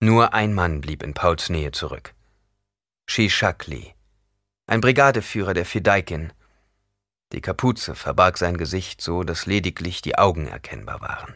Nur 0.04 0.34
ein 0.34 0.56
Mann 0.56 0.82
blieb 0.82 1.04
in 1.04 1.14
Pauls 1.14 1.50
Nähe 1.50 1.72
zurück. 1.72 2.16
Shishakli, 3.08 3.94
ein 4.66 4.82
Brigadeführer 4.82 5.54
der 5.54 5.64
Fedaikin. 5.64 6.34
Die 7.34 7.42
Kapuze 7.42 7.94
verbarg 7.94 8.40
sein 8.40 8.58
Gesicht 8.58 9.00
so, 9.00 9.24
dass 9.24 9.46
lediglich 9.46 10.02
die 10.02 10.18
Augen 10.18 10.48
erkennbar 10.48 11.02
waren. 11.02 11.36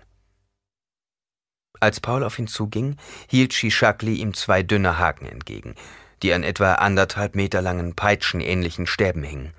Als 1.79 1.99
Paul 1.99 2.23
auf 2.23 2.39
ihn 2.39 2.47
zuging, 2.47 2.97
hielt 3.29 3.53
Shishakli 3.53 4.15
ihm 4.15 4.33
zwei 4.33 4.63
dünne 4.63 4.97
Haken 4.97 5.27
entgegen, 5.27 5.75
die 6.23 6.33
an 6.33 6.41
etwa 6.41 6.73
anderthalb 6.73 7.35
Meter 7.35 7.61
langen 7.61 7.93
peitschenähnlichen 7.93 8.87
Stäben 8.87 9.21
hingen. 9.21 9.53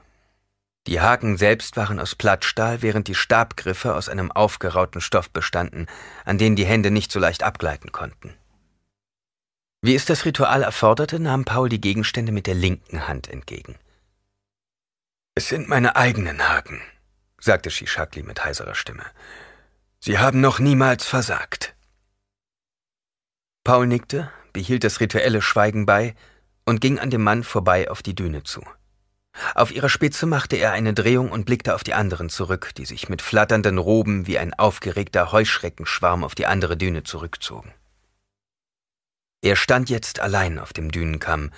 Die 0.88 1.00
Haken 1.00 1.36
selbst 1.36 1.76
waren 1.76 2.00
aus 2.00 2.16
Plattstahl, 2.16 2.82
während 2.82 3.06
die 3.06 3.14
Stabgriffe 3.14 3.94
aus 3.94 4.08
einem 4.08 4.32
aufgerauten 4.32 5.00
Stoff 5.00 5.30
bestanden, 5.30 5.86
an 6.24 6.38
denen 6.38 6.56
die 6.56 6.66
Hände 6.66 6.90
nicht 6.90 7.12
so 7.12 7.20
leicht 7.20 7.44
abgleiten 7.44 7.92
konnten. 7.92 8.34
Wie 9.82 9.94
es 9.94 10.04
das 10.04 10.24
Ritual 10.24 10.62
erforderte, 10.62 11.20
nahm 11.20 11.44
Paul 11.44 11.68
die 11.68 11.80
Gegenstände 11.80 12.32
mit 12.32 12.46
der 12.46 12.54
linken 12.54 13.06
Hand 13.06 13.28
entgegen. 13.28 13.76
Es 15.34 15.48
sind 15.48 15.68
meine 15.68 15.96
eigenen 15.96 16.48
Haken, 16.48 16.80
sagte 17.38 17.70
Shishakli 17.70 18.22
mit 18.22 18.44
heiserer 18.44 18.74
Stimme. 18.74 19.04
Sie 20.00 20.18
haben 20.18 20.40
noch 20.40 20.58
niemals 20.58 21.04
versagt. 21.04 21.74
Paul 23.64 23.86
nickte, 23.86 24.30
behielt 24.52 24.84
das 24.84 25.00
rituelle 25.00 25.42
Schweigen 25.42 25.84
bei 25.84 26.14
und 26.64 26.80
ging 26.80 26.98
an 26.98 27.10
dem 27.10 27.22
Mann 27.22 27.44
vorbei 27.44 27.90
auf 27.90 28.02
die 28.02 28.14
Düne 28.14 28.42
zu. 28.44 28.64
Auf 29.54 29.70
ihrer 29.70 29.88
Spitze 29.88 30.26
machte 30.26 30.56
er 30.56 30.72
eine 30.72 30.94
Drehung 30.94 31.30
und 31.30 31.44
blickte 31.44 31.74
auf 31.74 31.84
die 31.84 31.94
anderen 31.94 32.30
zurück, 32.30 32.72
die 32.76 32.86
sich 32.86 33.08
mit 33.08 33.22
flatternden 33.22 33.78
Roben 33.78 34.26
wie 34.26 34.38
ein 34.38 34.54
aufgeregter 34.54 35.32
Heuschreckenschwarm 35.32 36.24
auf 36.24 36.34
die 36.34 36.46
andere 36.46 36.76
Düne 36.76 37.04
zurückzogen. 37.04 37.74
Er 39.42 39.56
stand 39.56 39.90
jetzt 39.90 40.20
allein 40.20 40.58
auf 40.58 40.72
dem 40.72 40.90
Dünenkamm, 40.90 41.50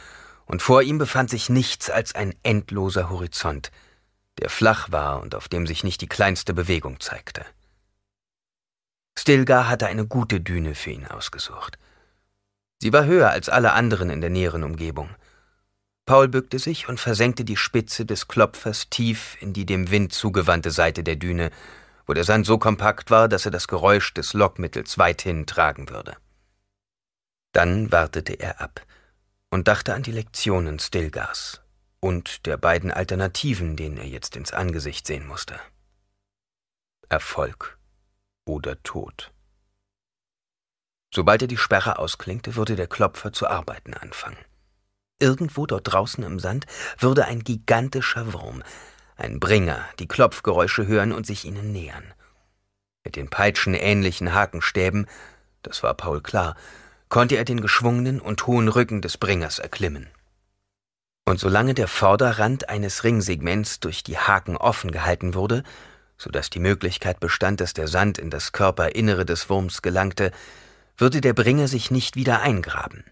und 0.48 0.62
vor 0.62 0.82
ihm 0.82 0.98
befand 0.98 1.30
sich 1.30 1.50
nichts 1.50 1.90
als 1.90 2.14
ein 2.14 2.34
endloser 2.42 3.10
Horizont, 3.10 3.70
der 4.38 4.48
flach 4.48 4.90
war 4.90 5.20
und 5.20 5.34
auf 5.34 5.48
dem 5.48 5.66
sich 5.66 5.84
nicht 5.84 6.00
die 6.00 6.08
kleinste 6.08 6.54
Bewegung 6.54 7.00
zeigte. 7.00 7.44
Stilgar 9.16 9.68
hatte 9.68 9.86
eine 9.86 10.06
gute 10.06 10.40
Düne 10.40 10.74
für 10.74 10.90
ihn 10.90 11.06
ausgesucht. 11.06 11.78
Sie 12.80 12.92
war 12.92 13.04
höher 13.04 13.30
als 13.30 13.48
alle 13.48 13.72
anderen 13.72 14.10
in 14.10 14.20
der 14.20 14.30
näheren 14.30 14.64
Umgebung. 14.64 15.10
Paul 16.06 16.28
bückte 16.28 16.58
sich 16.58 16.88
und 16.88 16.98
versenkte 16.98 17.44
die 17.44 17.56
Spitze 17.56 18.06
des 18.06 18.28
Klopfers 18.28 18.88
tief 18.88 19.36
in 19.40 19.52
die 19.52 19.66
dem 19.66 19.90
Wind 19.90 20.12
zugewandte 20.12 20.70
Seite 20.70 21.02
der 21.02 21.16
Düne, 21.16 21.50
wo 22.06 22.14
der 22.14 22.24
Sand 22.24 22.46
so 22.46 22.56
kompakt 22.56 23.10
war, 23.10 23.28
dass 23.28 23.44
er 23.44 23.50
das 23.50 23.68
Geräusch 23.68 24.14
des 24.14 24.32
Lockmittels 24.32 24.96
weithin 24.96 25.44
tragen 25.44 25.90
würde. 25.90 26.16
Dann 27.52 27.90
wartete 27.92 28.34
er 28.34 28.60
ab 28.60 28.84
und 29.50 29.68
dachte 29.68 29.94
an 29.94 30.02
die 30.02 30.12
Lektionen 30.12 30.78
Stilgars 30.78 31.62
und 32.00 32.46
der 32.46 32.56
beiden 32.56 32.90
Alternativen, 32.90 33.76
denen 33.76 33.96
er 33.96 34.06
jetzt 34.06 34.36
ins 34.36 34.52
Angesicht 34.52 35.06
sehen 35.06 35.26
musste. 35.26 35.58
Erfolg 37.08 37.78
oder 38.44 38.82
Tod. 38.82 39.32
Sobald 41.12 41.42
er 41.42 41.48
die 41.48 41.56
Sperre 41.56 41.98
ausklinkte, 41.98 42.54
würde 42.54 42.76
der 42.76 42.86
Klopfer 42.86 43.32
zu 43.32 43.48
arbeiten 43.48 43.94
anfangen. 43.94 44.36
Irgendwo 45.18 45.66
dort 45.66 45.92
draußen 45.92 46.22
im 46.22 46.38
Sand 46.38 46.66
würde 46.98 47.24
ein 47.24 47.42
gigantischer 47.42 48.32
Wurm, 48.32 48.62
ein 49.16 49.40
Bringer, 49.40 49.84
die 49.98 50.06
Klopfgeräusche 50.06 50.86
hören 50.86 51.12
und 51.12 51.26
sich 51.26 51.44
ihnen 51.44 51.72
nähern. 51.72 52.14
Mit 53.04 53.16
den 53.16 53.28
peitschenähnlichen 53.30 54.34
Hakenstäben, 54.34 55.06
das 55.62 55.82
war 55.82 55.94
Paul 55.94 56.20
klar, 56.20 56.56
konnte 57.08 57.36
er 57.36 57.44
den 57.44 57.60
geschwungenen 57.60 58.20
und 58.20 58.46
hohen 58.46 58.68
Rücken 58.68 59.00
des 59.00 59.16
Bringers 59.16 59.58
erklimmen. 59.58 60.08
Und 61.24 61.38
solange 61.38 61.74
der 61.74 61.88
Vorderrand 61.88 62.68
eines 62.68 63.04
Ringsegments 63.04 63.80
durch 63.80 64.02
die 64.02 64.18
Haken 64.18 64.56
offen 64.56 64.90
gehalten 64.90 65.34
wurde, 65.34 65.62
so 66.16 66.30
dass 66.30 66.50
die 66.50 66.58
Möglichkeit 66.58 67.20
bestand, 67.20 67.60
dass 67.60 67.74
der 67.74 67.86
Sand 67.86 68.18
in 68.18 68.30
das 68.30 68.52
Körperinnere 68.52 69.24
des 69.24 69.48
Wurms 69.48 69.82
gelangte, 69.82 70.32
würde 70.96 71.20
der 71.20 71.32
Bringer 71.32 71.68
sich 71.68 71.90
nicht 71.90 72.16
wieder 72.16 72.40
eingraben. 72.40 73.04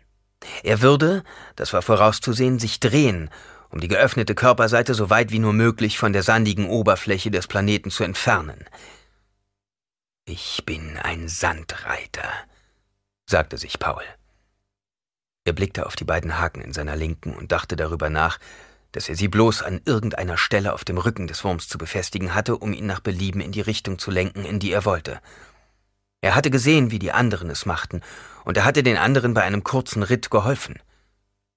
Er 0.62 0.82
würde, 0.82 1.22
das 1.54 1.72
war 1.72 1.82
vorauszusehen, 1.82 2.58
sich 2.58 2.80
drehen, 2.80 3.30
um 3.70 3.80
die 3.80 3.88
geöffnete 3.88 4.34
Körperseite 4.34 4.94
so 4.94 5.10
weit 5.10 5.30
wie 5.30 5.38
nur 5.38 5.52
möglich 5.52 5.98
von 5.98 6.12
der 6.12 6.22
sandigen 6.22 6.68
Oberfläche 6.68 7.30
des 7.30 7.46
Planeten 7.46 7.90
zu 7.90 8.04
entfernen. 8.04 8.64
Ich 10.24 10.64
bin 10.66 10.96
ein 10.96 11.28
Sandreiter, 11.28 12.28
sagte 13.26 13.58
sich 13.58 13.78
Paul. 13.78 14.02
Er 15.44 15.52
blickte 15.52 15.86
auf 15.86 15.96
die 15.96 16.04
beiden 16.04 16.38
Haken 16.38 16.60
in 16.60 16.72
seiner 16.72 16.96
Linken 16.96 17.34
und 17.34 17.52
dachte 17.52 17.76
darüber 17.76 18.10
nach, 18.10 18.38
dass 18.92 19.08
er 19.08 19.16
sie 19.16 19.28
bloß 19.28 19.62
an 19.62 19.80
irgendeiner 19.84 20.38
Stelle 20.38 20.72
auf 20.72 20.84
dem 20.84 20.98
Rücken 20.98 21.26
des 21.26 21.44
Wurms 21.44 21.68
zu 21.68 21.76
befestigen 21.76 22.34
hatte, 22.34 22.56
um 22.56 22.72
ihn 22.72 22.86
nach 22.86 23.00
Belieben 23.00 23.40
in 23.40 23.52
die 23.52 23.60
Richtung 23.60 23.98
zu 23.98 24.10
lenken, 24.10 24.44
in 24.44 24.58
die 24.58 24.72
er 24.72 24.84
wollte. 24.84 25.20
Er 26.22 26.34
hatte 26.34 26.50
gesehen, 26.50 26.90
wie 26.90 26.98
die 26.98 27.12
anderen 27.12 27.50
es 27.50 27.66
machten, 27.66 28.00
und 28.44 28.56
er 28.56 28.64
hatte 28.64 28.82
den 28.82 28.96
anderen 28.96 29.34
bei 29.34 29.42
einem 29.42 29.64
kurzen 29.64 30.02
Ritt 30.02 30.30
geholfen. 30.30 30.80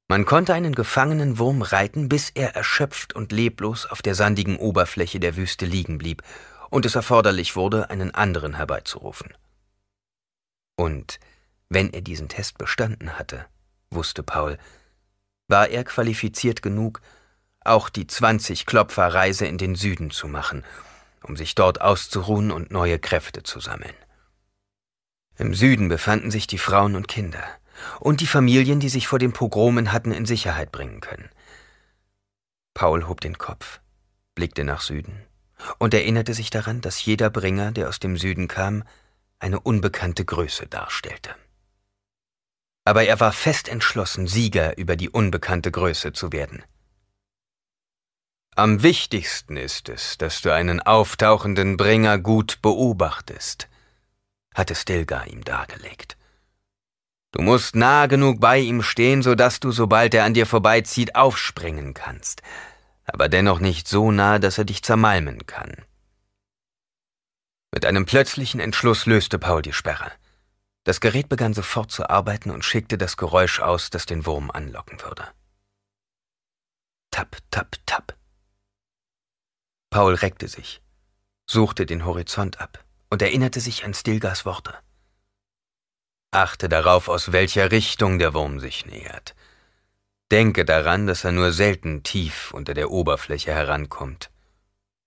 Man 0.07 0.25
konnte 0.25 0.53
einen 0.53 0.75
gefangenen 0.75 1.37
Wurm 1.37 1.61
reiten, 1.61 2.09
bis 2.09 2.31
er 2.31 2.55
erschöpft 2.55 3.13
und 3.13 3.31
leblos 3.31 3.85
auf 3.85 4.01
der 4.01 4.15
sandigen 4.15 4.57
Oberfläche 4.57 5.19
der 5.19 5.35
Wüste 5.35 5.65
liegen 5.65 5.97
blieb 5.97 6.23
und 6.69 6.85
es 6.85 6.95
erforderlich 6.95 7.55
wurde, 7.55 7.89
einen 7.89 8.13
anderen 8.13 8.55
herbeizurufen. 8.55 9.33
Und 10.75 11.19
wenn 11.69 11.93
er 11.93 12.01
diesen 12.01 12.27
Test 12.27 12.57
bestanden 12.57 13.17
hatte, 13.17 13.45
wusste 13.91 14.23
Paul, 14.23 14.57
war 15.47 15.69
er 15.69 15.83
qualifiziert 15.83 16.61
genug, 16.61 17.01
auch 17.61 17.89
die 17.89 18.07
20 18.07 18.65
Klopfer 18.65 19.07
Reise 19.13 19.45
in 19.45 19.57
den 19.57 19.75
Süden 19.75 20.11
zu 20.11 20.27
machen, 20.27 20.63
um 21.23 21.35
sich 21.35 21.55
dort 21.55 21.81
auszuruhen 21.81 22.51
und 22.51 22.71
neue 22.71 22.99
Kräfte 22.99 23.43
zu 23.43 23.59
sammeln. 23.59 23.95
Im 25.37 25.53
Süden 25.53 25.87
befanden 25.87 26.31
sich 26.31 26.47
die 26.47 26.57
Frauen 26.57 26.95
und 26.95 27.07
Kinder 27.07 27.43
und 27.99 28.21
die 28.21 28.27
Familien, 28.27 28.79
die 28.79 28.89
sich 28.89 29.07
vor 29.07 29.19
den 29.19 29.31
Pogromen 29.31 29.91
hatten 29.91 30.11
in 30.11 30.25
Sicherheit 30.25 30.71
bringen 30.71 30.99
können. 30.99 31.29
Paul 32.73 33.07
hob 33.07 33.21
den 33.21 33.37
Kopf, 33.37 33.79
blickte 34.35 34.63
nach 34.63 34.81
Süden 34.81 35.23
und 35.77 35.93
erinnerte 35.93 36.33
sich 36.33 36.49
daran, 36.49 36.81
dass 36.81 37.03
jeder 37.03 37.29
Bringer, 37.29 37.71
der 37.71 37.89
aus 37.89 37.99
dem 37.99 38.17
Süden 38.17 38.47
kam, 38.47 38.83
eine 39.39 39.59
unbekannte 39.59 40.25
Größe 40.25 40.67
darstellte. 40.67 41.35
Aber 42.85 43.03
er 43.03 43.19
war 43.19 43.31
fest 43.31 43.67
entschlossen, 43.67 44.27
Sieger 44.27 44.77
über 44.77 44.95
die 44.95 45.09
unbekannte 45.09 45.71
Größe 45.71 46.13
zu 46.13 46.31
werden. 46.31 46.63
Am 48.55 48.83
wichtigsten 48.83 49.57
ist 49.57 49.89
es, 49.89 50.17
dass 50.17 50.41
du 50.41 50.53
einen 50.53 50.81
auftauchenden 50.81 51.77
Bringer 51.77 52.17
gut 52.17 52.61
beobachtest, 52.61 53.69
hatte 54.53 54.75
Stilgar 54.75 55.27
ihm 55.27 55.43
dargelegt. 55.43 56.17
Du 57.31 57.41
musst 57.41 57.75
nah 57.75 58.07
genug 58.07 58.39
bei 58.39 58.57
ihm 58.57 58.81
stehen, 58.81 59.21
so 59.21 59.35
dass 59.35 59.59
du, 59.59 59.71
sobald 59.71 60.13
er 60.13 60.25
an 60.25 60.33
dir 60.33 60.45
vorbeizieht, 60.47 61.15
aufspringen 61.15 61.93
kannst, 61.93 62.41
aber 63.05 63.29
dennoch 63.29 63.59
nicht 63.59 63.87
so 63.87 64.11
nah, 64.11 64.39
dass 64.39 64.57
er 64.57 64.65
dich 64.65 64.83
zermalmen 64.83 65.45
kann. 65.45 65.85
Mit 67.71 67.85
einem 67.85 68.05
plötzlichen 68.05 68.59
Entschluss 68.59 69.05
löste 69.05 69.37
Paul 69.37 69.61
die 69.61 69.73
Sperre. 69.73 70.11
Das 70.83 71.01
Gerät 71.01 71.29
begann 71.29 71.53
sofort 71.53 71.91
zu 71.91 72.09
arbeiten 72.09 72.51
und 72.51 72.65
schickte 72.65 72.97
das 72.97 73.17
Geräusch 73.17 73.59
aus, 73.59 73.89
das 73.89 74.05
den 74.05 74.25
Wurm 74.25 74.49
anlocken 74.51 75.01
würde. 75.01 75.27
Tap, 77.11 77.37
tap, 77.51 77.75
tap. 77.85 78.15
Paul 79.89 80.13
reckte 80.13 80.47
sich, 80.47 80.81
suchte 81.47 81.85
den 81.85 82.05
Horizont 82.05 82.61
ab 82.61 82.83
und 83.09 83.21
erinnerte 83.21 83.59
sich 83.59 83.83
an 83.83 83.93
Stilgars 83.93 84.45
Worte. 84.45 84.77
Achte 86.31 86.69
darauf, 86.69 87.07
aus 87.07 87.31
welcher 87.31 87.71
Richtung 87.71 88.19
der 88.19 88.35
Wurm 88.35 88.59
sich 88.59 88.85
nähert. 88.85 89.35
Denke 90.31 90.63
daran, 90.63 91.07
dass 91.07 91.23
er 91.23 91.31
nur 91.31 91.51
selten 91.51 92.03
tief 92.03 92.51
unter 92.53 92.75
der 92.75 92.91
Oberfläche 92.91 93.51
herankommt. 93.51 94.29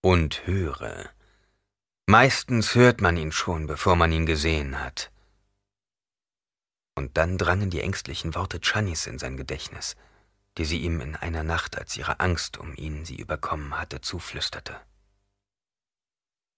Und 0.03 0.49
höre. 0.49 1.11
Meistens 2.07 2.75
hört 2.75 3.01
man 3.01 3.17
ihn 3.17 3.31
schon, 3.31 3.69
bevor 3.69 3.95
man 3.95 4.11
ihn 4.11 4.27
gesehen 4.27 4.81
hat. 4.81 5.12
Und 6.95 7.17
dann 7.17 7.39
drangen 7.39 7.71
die 7.71 7.81
ängstlichen 7.81 8.35
Worte 8.35 8.61
Channys 8.61 9.07
in 9.07 9.19
sein 9.19 9.37
Gedächtnis, 9.37 9.97
die 10.59 10.65
sie 10.65 10.81
ihm 10.81 11.01
in 11.01 11.17
einer 11.17 11.43
Nacht, 11.43 11.79
als 11.79 11.97
ihre 11.97 12.21
Angst 12.21 12.59
um 12.59 12.75
ihn 12.75 13.05
sie 13.05 13.17
überkommen 13.17 13.79
hatte, 13.79 14.01
zuflüsterte. 14.01 14.79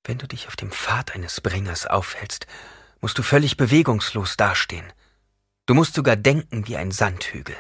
Wenn 0.05 0.19
du 0.19 0.27
dich 0.27 0.48
auf 0.48 0.56
dem 0.56 0.70
Pfad 0.70 1.15
eines 1.15 1.40
Bringers 1.40 1.86
aufhältst, 1.86 2.47
musst 3.01 3.16
du 3.19 3.23
völlig 3.23 3.56
bewegungslos 3.56 4.36
dastehen. 4.36 4.93
Du 5.66 5.74
musst 5.74 5.94
sogar 5.94 6.16
denken 6.16 6.66
wie 6.66 6.77
ein 6.77 6.90
Sandhügel. 6.90 7.56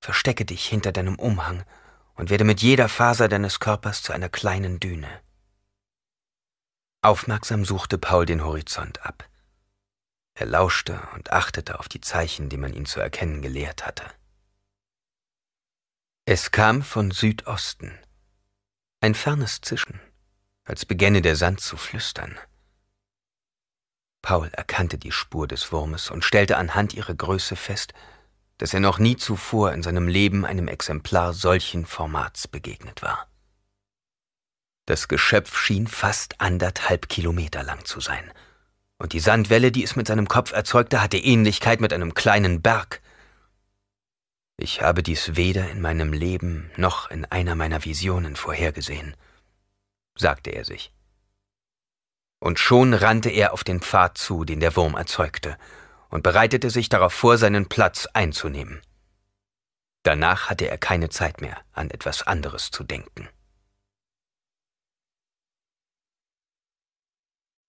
Verstecke 0.00 0.44
dich 0.44 0.66
hinter 0.66 0.92
deinem 0.92 1.18
Umhang 1.18 1.64
und 2.14 2.30
werde 2.30 2.44
mit 2.44 2.60
jeder 2.60 2.88
Faser 2.88 3.28
deines 3.28 3.60
Körpers 3.60 4.02
zu 4.02 4.12
einer 4.12 4.28
kleinen 4.28 4.78
Düne. 4.80 5.20
Aufmerksam 7.02 7.64
suchte 7.64 7.98
Paul 7.98 8.26
den 8.26 8.44
Horizont 8.44 9.04
ab. 9.06 9.28
Er 10.38 10.44
lauschte 10.44 11.00
und 11.14 11.32
achtete 11.32 11.80
auf 11.80 11.88
die 11.88 12.02
Zeichen, 12.02 12.50
die 12.50 12.58
man 12.58 12.74
ihn 12.74 12.84
zu 12.84 13.00
erkennen 13.00 13.40
gelehrt 13.40 13.86
hatte. 13.86 14.04
Es 16.26 16.50
kam 16.50 16.82
von 16.82 17.10
Südosten. 17.10 17.98
Ein 19.00 19.14
fernes 19.14 19.62
Zischen, 19.62 19.98
als 20.64 20.84
begänne 20.84 21.22
der 21.22 21.36
Sand 21.36 21.60
zu 21.60 21.78
flüstern. 21.78 22.38
Paul 24.20 24.50
erkannte 24.52 24.98
die 24.98 25.12
Spur 25.12 25.48
des 25.48 25.72
Wurmes 25.72 26.10
und 26.10 26.22
stellte 26.22 26.58
anhand 26.58 26.92
ihrer 26.92 27.14
Größe 27.14 27.56
fest, 27.56 27.94
dass 28.58 28.74
er 28.74 28.80
noch 28.80 28.98
nie 28.98 29.16
zuvor 29.16 29.72
in 29.72 29.82
seinem 29.82 30.06
Leben 30.06 30.44
einem 30.44 30.68
Exemplar 30.68 31.32
solchen 31.32 31.86
Formats 31.86 32.46
begegnet 32.46 33.00
war. 33.00 33.30
Das 34.84 35.08
Geschöpf 35.08 35.56
schien 35.58 35.86
fast 35.86 36.42
anderthalb 36.42 37.08
Kilometer 37.08 37.62
lang 37.62 37.86
zu 37.86 38.00
sein, 38.00 38.30
und 38.98 39.12
die 39.12 39.20
Sandwelle, 39.20 39.72
die 39.72 39.84
es 39.84 39.96
mit 39.96 40.06
seinem 40.06 40.28
Kopf 40.28 40.52
erzeugte, 40.52 41.02
hatte 41.02 41.18
Ähnlichkeit 41.18 41.80
mit 41.80 41.92
einem 41.92 42.14
kleinen 42.14 42.62
Berg. 42.62 43.02
Ich 44.56 44.80
habe 44.80 45.02
dies 45.02 45.36
weder 45.36 45.68
in 45.70 45.82
meinem 45.82 46.12
Leben 46.12 46.70
noch 46.76 47.10
in 47.10 47.24
einer 47.26 47.54
meiner 47.54 47.84
Visionen 47.84 48.36
vorhergesehen, 48.36 49.14
sagte 50.16 50.50
er 50.50 50.64
sich. 50.64 50.92
Und 52.38 52.58
schon 52.58 52.94
rannte 52.94 53.28
er 53.28 53.52
auf 53.52 53.64
den 53.64 53.80
Pfad 53.80 54.16
zu, 54.16 54.44
den 54.44 54.60
der 54.60 54.76
Wurm 54.76 54.94
erzeugte, 54.94 55.58
und 56.08 56.22
bereitete 56.22 56.70
sich 56.70 56.88
darauf 56.88 57.12
vor, 57.12 57.36
seinen 57.36 57.68
Platz 57.68 58.06
einzunehmen. 58.14 58.80
Danach 60.02 60.48
hatte 60.48 60.68
er 60.68 60.78
keine 60.78 61.08
Zeit 61.08 61.40
mehr, 61.40 61.58
an 61.72 61.90
etwas 61.90 62.26
anderes 62.26 62.70
zu 62.70 62.84
denken. 62.84 63.28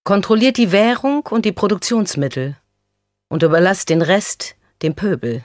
Kontrolliert 0.07 0.55
die 0.55 0.71
Währung 0.71 1.27
und 1.27 1.43
die 1.43 1.51
Produktionsmittel 1.51 2.55
und 3.27 3.43
überlasst 3.43 3.89
den 3.89 4.01
Rest 4.01 4.55
dem 4.81 4.95
Pöbel. 4.95 5.43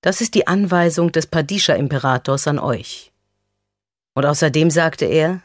Das 0.00 0.22
ist 0.22 0.34
die 0.34 0.46
Anweisung 0.46 1.12
des 1.12 1.26
Padischa-Imperators 1.26 2.48
an 2.48 2.58
euch. 2.58 3.12
Und 4.14 4.24
außerdem 4.24 4.70
sagte 4.70 5.04
er, 5.04 5.42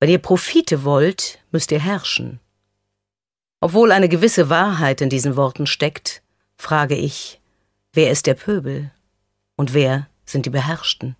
wenn 0.00 0.10
ihr 0.10 0.18
Profite 0.18 0.84
wollt, 0.84 1.38
müsst 1.50 1.72
ihr 1.72 1.80
herrschen. 1.80 2.40
Obwohl 3.62 3.90
eine 3.90 4.10
gewisse 4.10 4.50
Wahrheit 4.50 5.00
in 5.00 5.08
diesen 5.08 5.34
Worten 5.34 5.66
steckt, 5.66 6.20
frage 6.58 6.94
ich, 6.94 7.40
wer 7.94 8.10
ist 8.10 8.26
der 8.26 8.34
Pöbel 8.34 8.90
und 9.56 9.72
wer 9.72 10.08
sind 10.26 10.44
die 10.44 10.50
Beherrschten? 10.50 11.16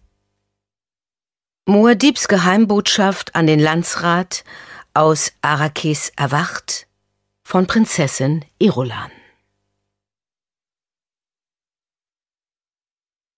Muad'Dibs 1.66 2.28
Geheimbotschaft 2.28 3.34
an 3.34 3.46
den 3.46 3.58
Landsrat 3.58 4.44
aus 4.98 5.32
Arrakis 5.42 6.10
erwacht 6.16 6.88
von 7.44 7.68
Prinzessin 7.68 8.44
Irulan. 8.58 9.12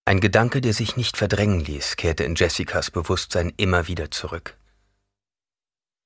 Ein 0.07 0.21
Gedanke, 0.21 0.63
der 0.63 0.73
sich 0.73 0.97
nicht 0.97 1.19
verdrängen 1.19 1.61
ließ, 1.61 1.97
kehrte 1.97 2.25
in 2.25 2.35
Jessicas 2.35 2.91
Bewusstsein 2.91 3.53
immer 3.59 3.89
wieder 3.89 4.11
zurück. 4.11 4.57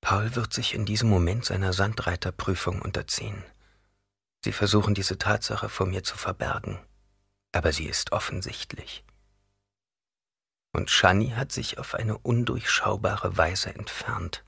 Paul 0.00 0.34
wird 0.34 0.52
sich 0.52 0.74
in 0.74 0.86
diesem 0.86 1.08
Moment 1.08 1.44
seiner 1.44 1.72
Sandreiterprüfung 1.72 2.82
unterziehen. 2.82 3.44
Sie 4.44 4.50
versuchen 4.50 4.94
diese 4.94 5.18
Tatsache 5.18 5.68
vor 5.68 5.86
mir 5.86 6.02
zu 6.02 6.16
verbergen, 6.16 6.80
aber 7.52 7.72
sie 7.72 7.86
ist 7.86 8.10
offensichtlich. 8.10 9.04
Und 10.72 10.90
Shani 10.90 11.28
hat 11.30 11.52
sich 11.52 11.78
auf 11.78 11.94
eine 11.94 12.18
undurchschaubare 12.18 13.36
Weise 13.36 13.72
entfernt. 13.72 14.42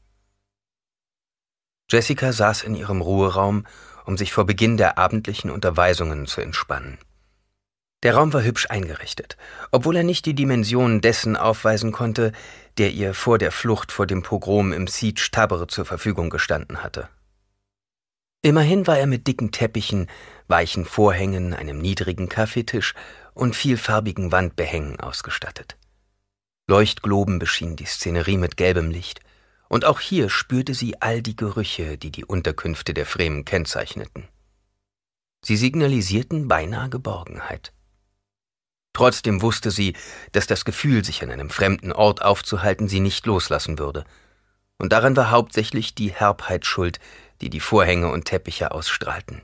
Jessica 1.90 2.32
saß 2.32 2.62
in 2.62 2.74
ihrem 2.74 3.00
Ruheraum, 3.00 3.64
um 4.04 4.16
sich 4.16 4.32
vor 4.32 4.44
Beginn 4.44 4.76
der 4.76 4.98
abendlichen 4.98 5.50
Unterweisungen 5.50 6.26
zu 6.26 6.40
entspannen. 6.40 6.98
Der 8.02 8.14
Raum 8.14 8.32
war 8.32 8.42
hübsch 8.42 8.66
eingerichtet, 8.70 9.36
obwohl 9.70 9.96
er 9.96 10.04
nicht 10.04 10.26
die 10.26 10.34
Dimensionen 10.34 11.00
dessen 11.00 11.36
aufweisen 11.36 11.92
konnte, 11.92 12.32
der 12.78 12.90
ihr 12.90 13.14
vor 13.14 13.38
der 13.38 13.52
Flucht 13.52 13.90
vor 13.90 14.06
dem 14.06 14.22
Pogrom 14.22 14.72
im 14.72 14.86
Siege 14.86 15.28
Tabr 15.32 15.66
zur 15.68 15.84
Verfügung 15.84 16.30
gestanden 16.30 16.82
hatte. 16.82 17.08
Immerhin 18.42 18.86
war 18.86 18.98
er 18.98 19.06
mit 19.06 19.26
dicken 19.26 19.50
Teppichen, 19.50 20.08
weichen 20.46 20.84
Vorhängen, 20.84 21.54
einem 21.54 21.78
niedrigen 21.78 22.28
Kaffeetisch 22.28 22.94
und 23.34 23.56
vielfarbigen 23.56 24.30
Wandbehängen 24.30 25.00
ausgestattet. 25.00 25.76
Leuchtgloben 26.68 27.38
beschienen 27.38 27.76
die 27.76 27.86
Szenerie 27.86 28.36
mit 28.36 28.56
gelbem 28.56 28.90
Licht, 28.90 29.20
und 29.68 29.84
auch 29.84 30.00
hier 30.00 30.30
spürte 30.30 30.74
sie 30.74 31.00
all 31.00 31.22
die 31.22 31.36
Gerüche, 31.36 31.98
die 31.98 32.10
die 32.10 32.24
Unterkünfte 32.24 32.94
der 32.94 33.06
Fremen 33.06 33.44
kennzeichneten. 33.44 34.28
Sie 35.44 35.56
signalisierten 35.56 36.48
beinahe 36.48 36.88
Geborgenheit. 36.88 37.72
Trotzdem 38.92 39.42
wusste 39.42 39.70
sie, 39.70 39.94
dass 40.32 40.46
das 40.46 40.64
Gefühl, 40.64 41.04
sich 41.04 41.22
an 41.22 41.30
einem 41.30 41.50
fremden 41.50 41.92
Ort 41.92 42.22
aufzuhalten, 42.22 42.88
sie 42.88 43.00
nicht 43.00 43.26
loslassen 43.26 43.78
würde. 43.78 44.04
Und 44.78 44.92
daran 44.92 45.16
war 45.16 45.30
hauptsächlich 45.30 45.94
die 45.94 46.12
Herbheit 46.12 46.64
schuld, 46.64 46.98
die 47.40 47.50
die 47.50 47.60
Vorhänge 47.60 48.10
und 48.10 48.24
Teppiche 48.24 48.70
ausstrahlten. 48.70 49.42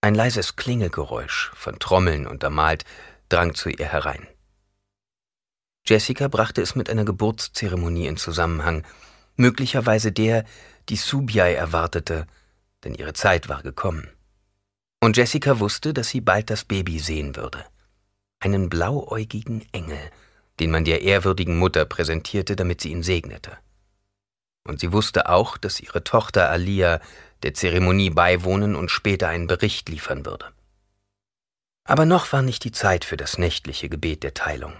Ein 0.00 0.14
leises 0.14 0.56
Klingelgeräusch, 0.56 1.50
von 1.54 1.78
Trommeln 1.78 2.26
untermalt, 2.26 2.86
drang 3.28 3.54
zu 3.54 3.68
ihr 3.68 3.86
herein. 3.86 4.26
Jessica 5.90 6.28
brachte 6.28 6.62
es 6.62 6.74
mit 6.74 6.88
einer 6.88 7.04
Geburtszeremonie 7.04 8.06
in 8.06 8.16
Zusammenhang, 8.16 8.86
möglicherweise 9.36 10.12
der, 10.12 10.44
die 10.88 10.96
Subiai 10.96 11.52
erwartete, 11.52 12.26
denn 12.84 12.94
ihre 12.94 13.12
Zeit 13.12 13.48
war 13.48 13.62
gekommen. 13.62 14.08
Und 15.00 15.16
Jessica 15.16 15.58
wusste, 15.58 15.92
dass 15.92 16.08
sie 16.08 16.20
bald 16.20 16.48
das 16.48 16.64
Baby 16.64 16.98
sehen 16.98 17.36
würde 17.36 17.64
einen 18.40 18.70
blauäugigen 18.70 19.66
Engel, 19.72 20.10
den 20.58 20.70
man 20.70 20.84
der 20.84 21.02
ehrwürdigen 21.02 21.58
Mutter 21.58 21.84
präsentierte, 21.84 22.56
damit 22.56 22.80
sie 22.80 22.90
ihn 22.90 23.02
segnete. 23.02 23.56
Und 24.66 24.80
sie 24.80 24.92
wusste 24.92 25.28
auch, 25.28 25.56
dass 25.56 25.80
ihre 25.80 26.04
Tochter 26.04 26.50
Alia 26.50 27.00
der 27.42 27.54
Zeremonie 27.54 28.10
beiwohnen 28.10 28.74
und 28.76 28.90
später 28.90 29.28
einen 29.28 29.46
Bericht 29.46 29.88
liefern 29.88 30.26
würde. 30.26 30.46
Aber 31.84 32.04
noch 32.04 32.32
war 32.32 32.42
nicht 32.42 32.64
die 32.64 32.72
Zeit 32.72 33.04
für 33.04 33.16
das 33.16 33.38
nächtliche 33.38 33.88
Gebet 33.88 34.22
der 34.22 34.34
Teilung. 34.34 34.74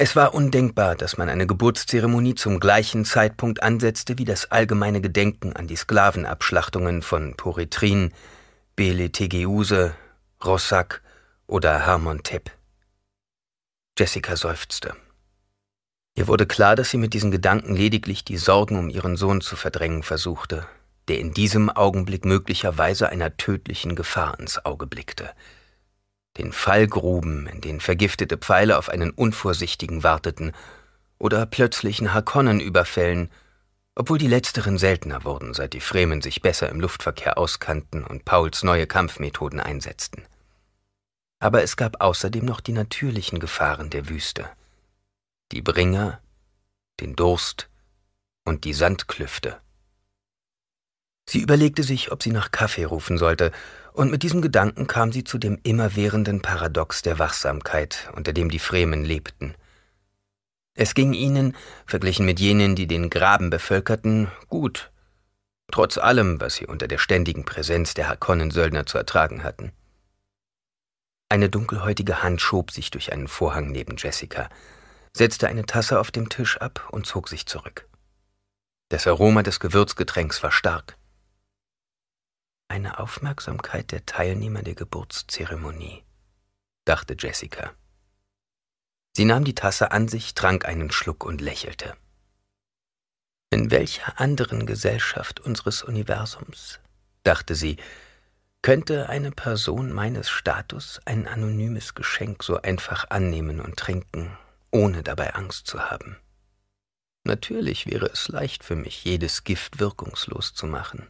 Es 0.00 0.14
war 0.14 0.32
undenkbar, 0.32 0.94
dass 0.94 1.18
man 1.18 1.28
eine 1.28 1.48
Geburtszeremonie 1.48 2.36
zum 2.36 2.60
gleichen 2.60 3.04
Zeitpunkt 3.04 3.64
ansetzte 3.64 4.16
wie 4.16 4.24
das 4.24 4.48
allgemeine 4.52 5.00
Gedenken 5.00 5.54
an 5.54 5.66
die 5.66 5.74
Sklavenabschlachtungen 5.74 7.02
von 7.02 7.34
Poretrin, 7.34 8.12
Bele 8.76 9.10
Tegeuse, 9.10 9.96
Rossack 10.44 11.02
oder 11.48 11.84
Hermann 11.84 12.22
Tipp. 12.22 12.52
Jessica 13.98 14.36
seufzte. 14.36 14.94
Ihr 16.14 16.28
wurde 16.28 16.46
klar, 16.46 16.76
dass 16.76 16.90
sie 16.90 16.98
mit 16.98 17.12
diesen 17.12 17.32
Gedanken 17.32 17.74
lediglich 17.74 18.24
die 18.24 18.38
Sorgen 18.38 18.78
um 18.78 18.90
ihren 18.90 19.16
Sohn 19.16 19.40
zu 19.40 19.56
verdrängen 19.56 20.04
versuchte, 20.04 20.64
der 21.08 21.18
in 21.18 21.34
diesem 21.34 21.70
Augenblick 21.70 22.24
möglicherweise 22.24 23.08
einer 23.08 23.36
tödlichen 23.36 23.96
Gefahr 23.96 24.38
ins 24.38 24.64
Auge 24.64 24.86
blickte. 24.86 25.30
Den 26.36 26.52
Fallgruben, 26.52 27.46
in 27.46 27.60
denen 27.60 27.80
vergiftete 27.80 28.36
Pfeile 28.36 28.78
auf 28.78 28.88
einen 28.88 29.10
Unvorsichtigen 29.10 30.02
warteten, 30.02 30.52
oder 31.18 31.46
plötzlichen 31.46 32.14
Harkonnenüberfällen, 32.14 33.30
obwohl 33.94 34.18
die 34.18 34.28
letzteren 34.28 34.78
seltener 34.78 35.24
wurden, 35.24 35.54
seit 35.54 35.72
die 35.72 35.80
Fremen 35.80 36.22
sich 36.22 36.40
besser 36.40 36.68
im 36.68 36.80
Luftverkehr 36.80 37.36
auskannten 37.36 38.04
und 38.04 38.24
Pauls 38.24 38.62
neue 38.62 38.86
Kampfmethoden 38.86 39.58
einsetzten. 39.58 40.24
Aber 41.40 41.62
es 41.62 41.76
gab 41.76 42.00
außerdem 42.00 42.44
noch 42.44 42.60
die 42.60 42.72
natürlichen 42.72 43.40
Gefahren 43.40 43.90
der 43.90 44.08
Wüste. 44.08 44.48
Die 45.50 45.62
Bringer, 45.62 46.20
den 47.00 47.16
Durst 47.16 47.68
und 48.44 48.64
die 48.64 48.72
Sandklüfte. 48.72 49.60
Sie 51.28 51.40
überlegte 51.40 51.82
sich, 51.82 52.10
ob 52.10 52.22
sie 52.22 52.30
nach 52.30 52.52
Kaffee 52.52 52.84
rufen 52.84 53.18
sollte, 53.18 53.52
und 53.98 54.12
mit 54.12 54.22
diesem 54.22 54.42
Gedanken 54.42 54.86
kam 54.86 55.10
sie 55.10 55.24
zu 55.24 55.38
dem 55.38 55.58
immerwährenden 55.64 56.40
Paradox 56.40 57.02
der 57.02 57.18
Wachsamkeit, 57.18 58.08
unter 58.14 58.32
dem 58.32 58.48
die 58.48 58.60
Fremen 58.60 59.04
lebten. 59.04 59.56
Es 60.74 60.94
ging 60.94 61.14
ihnen, 61.14 61.56
verglichen 61.84 62.24
mit 62.24 62.38
jenen, 62.38 62.76
die 62.76 62.86
den 62.86 63.10
Graben 63.10 63.50
bevölkerten, 63.50 64.30
gut, 64.48 64.92
trotz 65.72 65.98
allem, 65.98 66.40
was 66.40 66.54
sie 66.54 66.66
unter 66.66 66.86
der 66.86 66.98
ständigen 66.98 67.44
Präsenz 67.44 67.94
der 67.94 68.08
Harkonnen-Söldner 68.08 68.86
zu 68.86 68.98
ertragen 68.98 69.42
hatten. 69.42 69.72
Eine 71.28 71.48
dunkelhäutige 71.48 72.22
Hand 72.22 72.40
schob 72.40 72.70
sich 72.70 72.92
durch 72.92 73.12
einen 73.12 73.26
Vorhang 73.26 73.72
neben 73.72 73.96
Jessica, 73.96 74.48
setzte 75.12 75.48
eine 75.48 75.66
Tasse 75.66 75.98
auf 75.98 76.12
dem 76.12 76.28
Tisch 76.28 76.56
ab 76.58 76.88
und 76.92 77.04
zog 77.04 77.28
sich 77.28 77.46
zurück. 77.46 77.88
Das 78.90 79.08
Aroma 79.08 79.42
des 79.42 79.58
Gewürzgetränks 79.58 80.40
war 80.44 80.52
stark. 80.52 80.97
Eine 82.70 82.98
Aufmerksamkeit 82.98 83.92
der 83.92 84.04
Teilnehmer 84.04 84.62
der 84.62 84.74
Geburtszeremonie, 84.74 86.04
dachte 86.84 87.16
Jessica. 87.18 87.72
Sie 89.16 89.24
nahm 89.24 89.44
die 89.44 89.54
Tasse 89.54 89.90
an 89.90 90.06
sich, 90.06 90.34
trank 90.34 90.66
einen 90.66 90.90
Schluck 90.90 91.24
und 91.24 91.40
lächelte. 91.40 91.96
In 93.50 93.70
welcher 93.70 94.20
anderen 94.20 94.66
Gesellschaft 94.66 95.40
unseres 95.40 95.82
Universums, 95.82 96.78
dachte 97.24 97.54
sie, 97.54 97.78
könnte 98.60 99.08
eine 99.08 99.30
Person 99.30 99.90
meines 99.90 100.28
Status 100.28 101.00
ein 101.06 101.26
anonymes 101.26 101.94
Geschenk 101.94 102.42
so 102.42 102.60
einfach 102.60 103.08
annehmen 103.08 103.62
und 103.62 103.78
trinken, 103.78 104.36
ohne 104.70 105.02
dabei 105.02 105.34
Angst 105.34 105.66
zu 105.66 105.90
haben? 105.90 106.18
Natürlich 107.24 107.86
wäre 107.86 108.06
es 108.06 108.28
leicht 108.28 108.62
für 108.62 108.76
mich, 108.76 109.04
jedes 109.04 109.44
Gift 109.44 109.80
wirkungslos 109.80 110.52
zu 110.52 110.66
machen, 110.66 111.08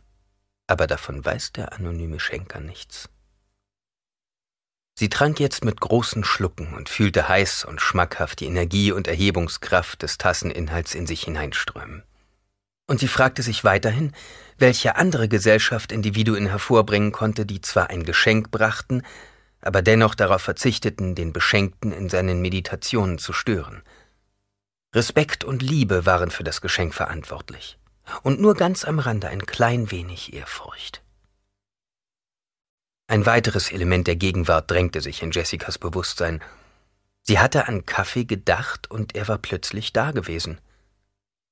aber 0.68 0.86
davon 0.86 1.24
weiß 1.24 1.52
der 1.52 1.72
anonyme 1.72 2.20
Schenker 2.20 2.60
nichts. 2.60 3.08
Sie 4.98 5.08
trank 5.08 5.40
jetzt 5.40 5.64
mit 5.64 5.80
großen 5.80 6.24
Schlucken 6.24 6.74
und 6.74 6.88
fühlte 6.88 7.28
heiß 7.28 7.64
und 7.64 7.80
schmackhaft 7.80 8.40
die 8.40 8.46
Energie 8.46 8.92
und 8.92 9.06
Erhebungskraft 9.06 10.02
des 10.02 10.18
Tasseninhalts 10.18 10.94
in 10.94 11.06
sich 11.06 11.22
hineinströmen. 11.22 12.02
Und 12.88 13.00
sie 13.00 13.08
fragte 13.08 13.42
sich 13.42 13.64
weiterhin, 13.64 14.12
welche 14.56 14.96
andere 14.96 15.28
Gesellschaft 15.28 15.92
Individuen 15.92 16.46
hervorbringen 16.46 17.12
konnte, 17.12 17.46
die 17.46 17.60
zwar 17.60 17.90
ein 17.90 18.02
Geschenk 18.02 18.50
brachten, 18.50 19.02
aber 19.60 19.82
dennoch 19.82 20.14
darauf 20.14 20.42
verzichteten, 20.42 21.14
den 21.14 21.32
Beschenkten 21.32 21.92
in 21.92 22.08
seinen 22.08 22.40
Meditationen 22.40 23.18
zu 23.18 23.32
stören. 23.32 23.82
Respekt 24.94 25.44
und 25.44 25.62
Liebe 25.62 26.06
waren 26.06 26.30
für 26.30 26.44
das 26.44 26.60
Geschenk 26.60 26.94
verantwortlich, 26.94 27.78
und 28.22 28.40
nur 28.40 28.54
ganz 28.54 28.84
am 28.84 28.98
Rande 28.98 29.28
ein 29.28 29.46
klein 29.46 29.90
wenig 29.90 30.34
Ehrfurcht. 30.34 31.02
Ein 33.06 33.24
weiteres 33.24 33.72
Element 33.72 34.06
der 34.06 34.16
Gegenwart 34.16 34.70
drängte 34.70 35.00
sich 35.00 35.22
in 35.22 35.30
Jessicas 35.30 35.78
Bewusstsein. 35.78 36.42
Sie 37.22 37.38
hatte 37.38 37.66
an 37.66 37.86
Kaffee 37.86 38.24
gedacht 38.24 38.90
und 38.90 39.14
er 39.14 39.28
war 39.28 39.38
plötzlich 39.38 39.92
da 39.92 40.10
gewesen. 40.10 40.60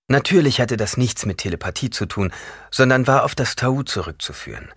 Natürlich 0.09 0.61
hatte 0.61 0.77
das 0.77 0.97
nichts 0.97 1.27
mit 1.27 1.39
Telepathie 1.39 1.91
zu 1.91 2.07
tun, 2.07 2.33
sondern 2.71 3.07
war 3.07 3.25
auf 3.25 3.35
das 3.35 3.57
Tau 3.57 3.83
zurückzuführen, 3.83 4.73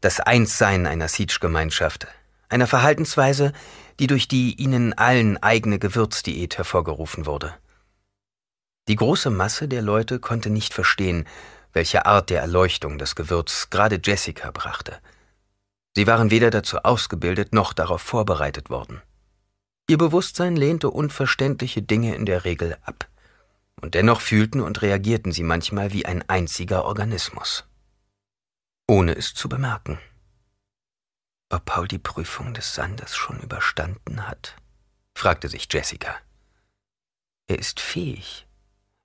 das 0.00 0.20
Einssein 0.20 0.86
einer 0.86 1.08
Siege-Gemeinschaft, 1.08 2.06
einer 2.48 2.66
Verhaltensweise, 2.66 3.52
die 3.98 4.06
durch 4.06 4.28
die 4.28 4.54
ihnen 4.54 4.94
allen 4.94 5.36
eigene 5.42 5.78
Gewürzdiät 5.78 6.56
hervorgerufen 6.56 7.26
wurde. 7.26 7.54
Die 8.90 8.96
große 8.96 9.30
Masse 9.30 9.68
der 9.68 9.82
Leute 9.82 10.18
konnte 10.18 10.50
nicht 10.50 10.74
verstehen, 10.74 11.28
welche 11.72 12.06
Art 12.06 12.28
der 12.28 12.40
Erleuchtung 12.40 12.98
das 12.98 13.14
Gewürz 13.14 13.70
gerade 13.70 14.00
Jessica 14.02 14.50
brachte. 14.50 14.98
Sie 15.94 16.08
waren 16.08 16.32
weder 16.32 16.50
dazu 16.50 16.78
ausgebildet 16.78 17.54
noch 17.54 17.72
darauf 17.72 18.02
vorbereitet 18.02 18.68
worden. 18.68 19.00
Ihr 19.88 19.96
Bewusstsein 19.96 20.56
lehnte 20.56 20.90
unverständliche 20.90 21.82
Dinge 21.82 22.16
in 22.16 22.26
der 22.26 22.44
Regel 22.44 22.78
ab 22.82 23.08
und 23.80 23.94
dennoch 23.94 24.20
fühlten 24.20 24.60
und 24.60 24.82
reagierten 24.82 25.30
sie 25.30 25.44
manchmal 25.44 25.92
wie 25.92 26.04
ein 26.04 26.28
einziger 26.28 26.84
Organismus. 26.84 27.68
Ohne 28.88 29.14
es 29.14 29.34
zu 29.34 29.48
bemerken. 29.48 30.00
Ob 31.48 31.64
Paul 31.64 31.86
die 31.86 32.00
Prüfung 32.00 32.54
des 32.54 32.74
Sandes 32.74 33.14
schon 33.14 33.38
überstanden 33.38 34.26
hat? 34.26 34.56
fragte 35.14 35.48
sich 35.48 35.68
Jessica. 35.72 36.16
Er 37.46 37.60
ist 37.60 37.78
fähig, 37.78 38.48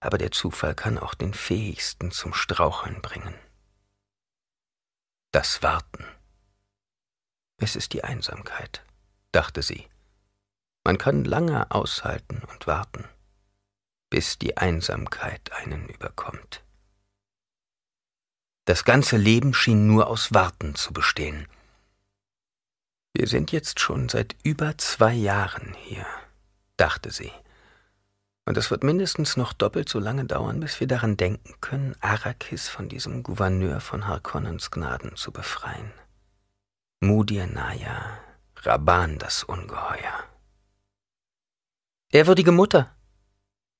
aber 0.05 0.17
der 0.17 0.31
Zufall 0.31 0.75
kann 0.75 0.97
auch 0.97 1.13
den 1.13 1.33
Fähigsten 1.33 2.11
zum 2.11 2.33
Straucheln 2.33 3.01
bringen. 3.01 3.35
Das 5.31 5.63
Warten. 5.63 6.05
Es 7.57 7.75
ist 7.75 7.93
die 7.93 8.03
Einsamkeit, 8.03 8.83
dachte 9.31 9.61
sie. 9.61 9.87
Man 10.83 10.97
kann 10.97 11.25
lange 11.25 11.71
aushalten 11.71 12.41
und 12.51 12.67
warten 12.67 13.07
bis 14.15 14.37
die 14.37 14.55
Einsamkeit 14.55 15.51
einen 15.51 15.89
überkommt. 15.89 16.63
Das 18.65 18.85
ganze 18.85 19.17
Leben 19.17 19.53
schien 19.53 19.87
nur 19.87 20.07
aus 20.07 20.33
Warten 20.33 20.75
zu 20.75 20.93
bestehen. 20.93 21.47
Wir 23.13 23.27
sind 23.27 23.51
jetzt 23.51 23.81
schon 23.81 24.07
seit 24.07 24.35
über 24.43 24.77
zwei 24.77 25.13
Jahren 25.13 25.73
hier, 25.83 26.05
dachte 26.77 27.11
sie. 27.11 27.31
Und 28.45 28.57
es 28.57 28.69
wird 28.69 28.83
mindestens 28.83 29.37
noch 29.37 29.53
doppelt 29.53 29.89
so 29.89 29.99
lange 29.99 30.25
dauern, 30.25 30.59
bis 30.59 30.79
wir 30.79 30.87
daran 30.87 31.17
denken 31.17 31.55
können, 31.61 31.95
Arrakis 31.99 32.69
von 32.69 32.87
diesem 32.87 33.23
Gouverneur 33.23 33.81
von 33.81 34.07
Harkonnens 34.07 34.69
Gnaden 34.69 35.15
zu 35.15 35.31
befreien. 35.31 35.91
Mudir 36.99 37.47
Naya, 37.47 38.19
Raban 38.57 39.17
das 39.17 39.43
Ungeheuer. 39.43 40.23
Ehrwürdige 42.11 42.51
Mutter, 42.51 42.95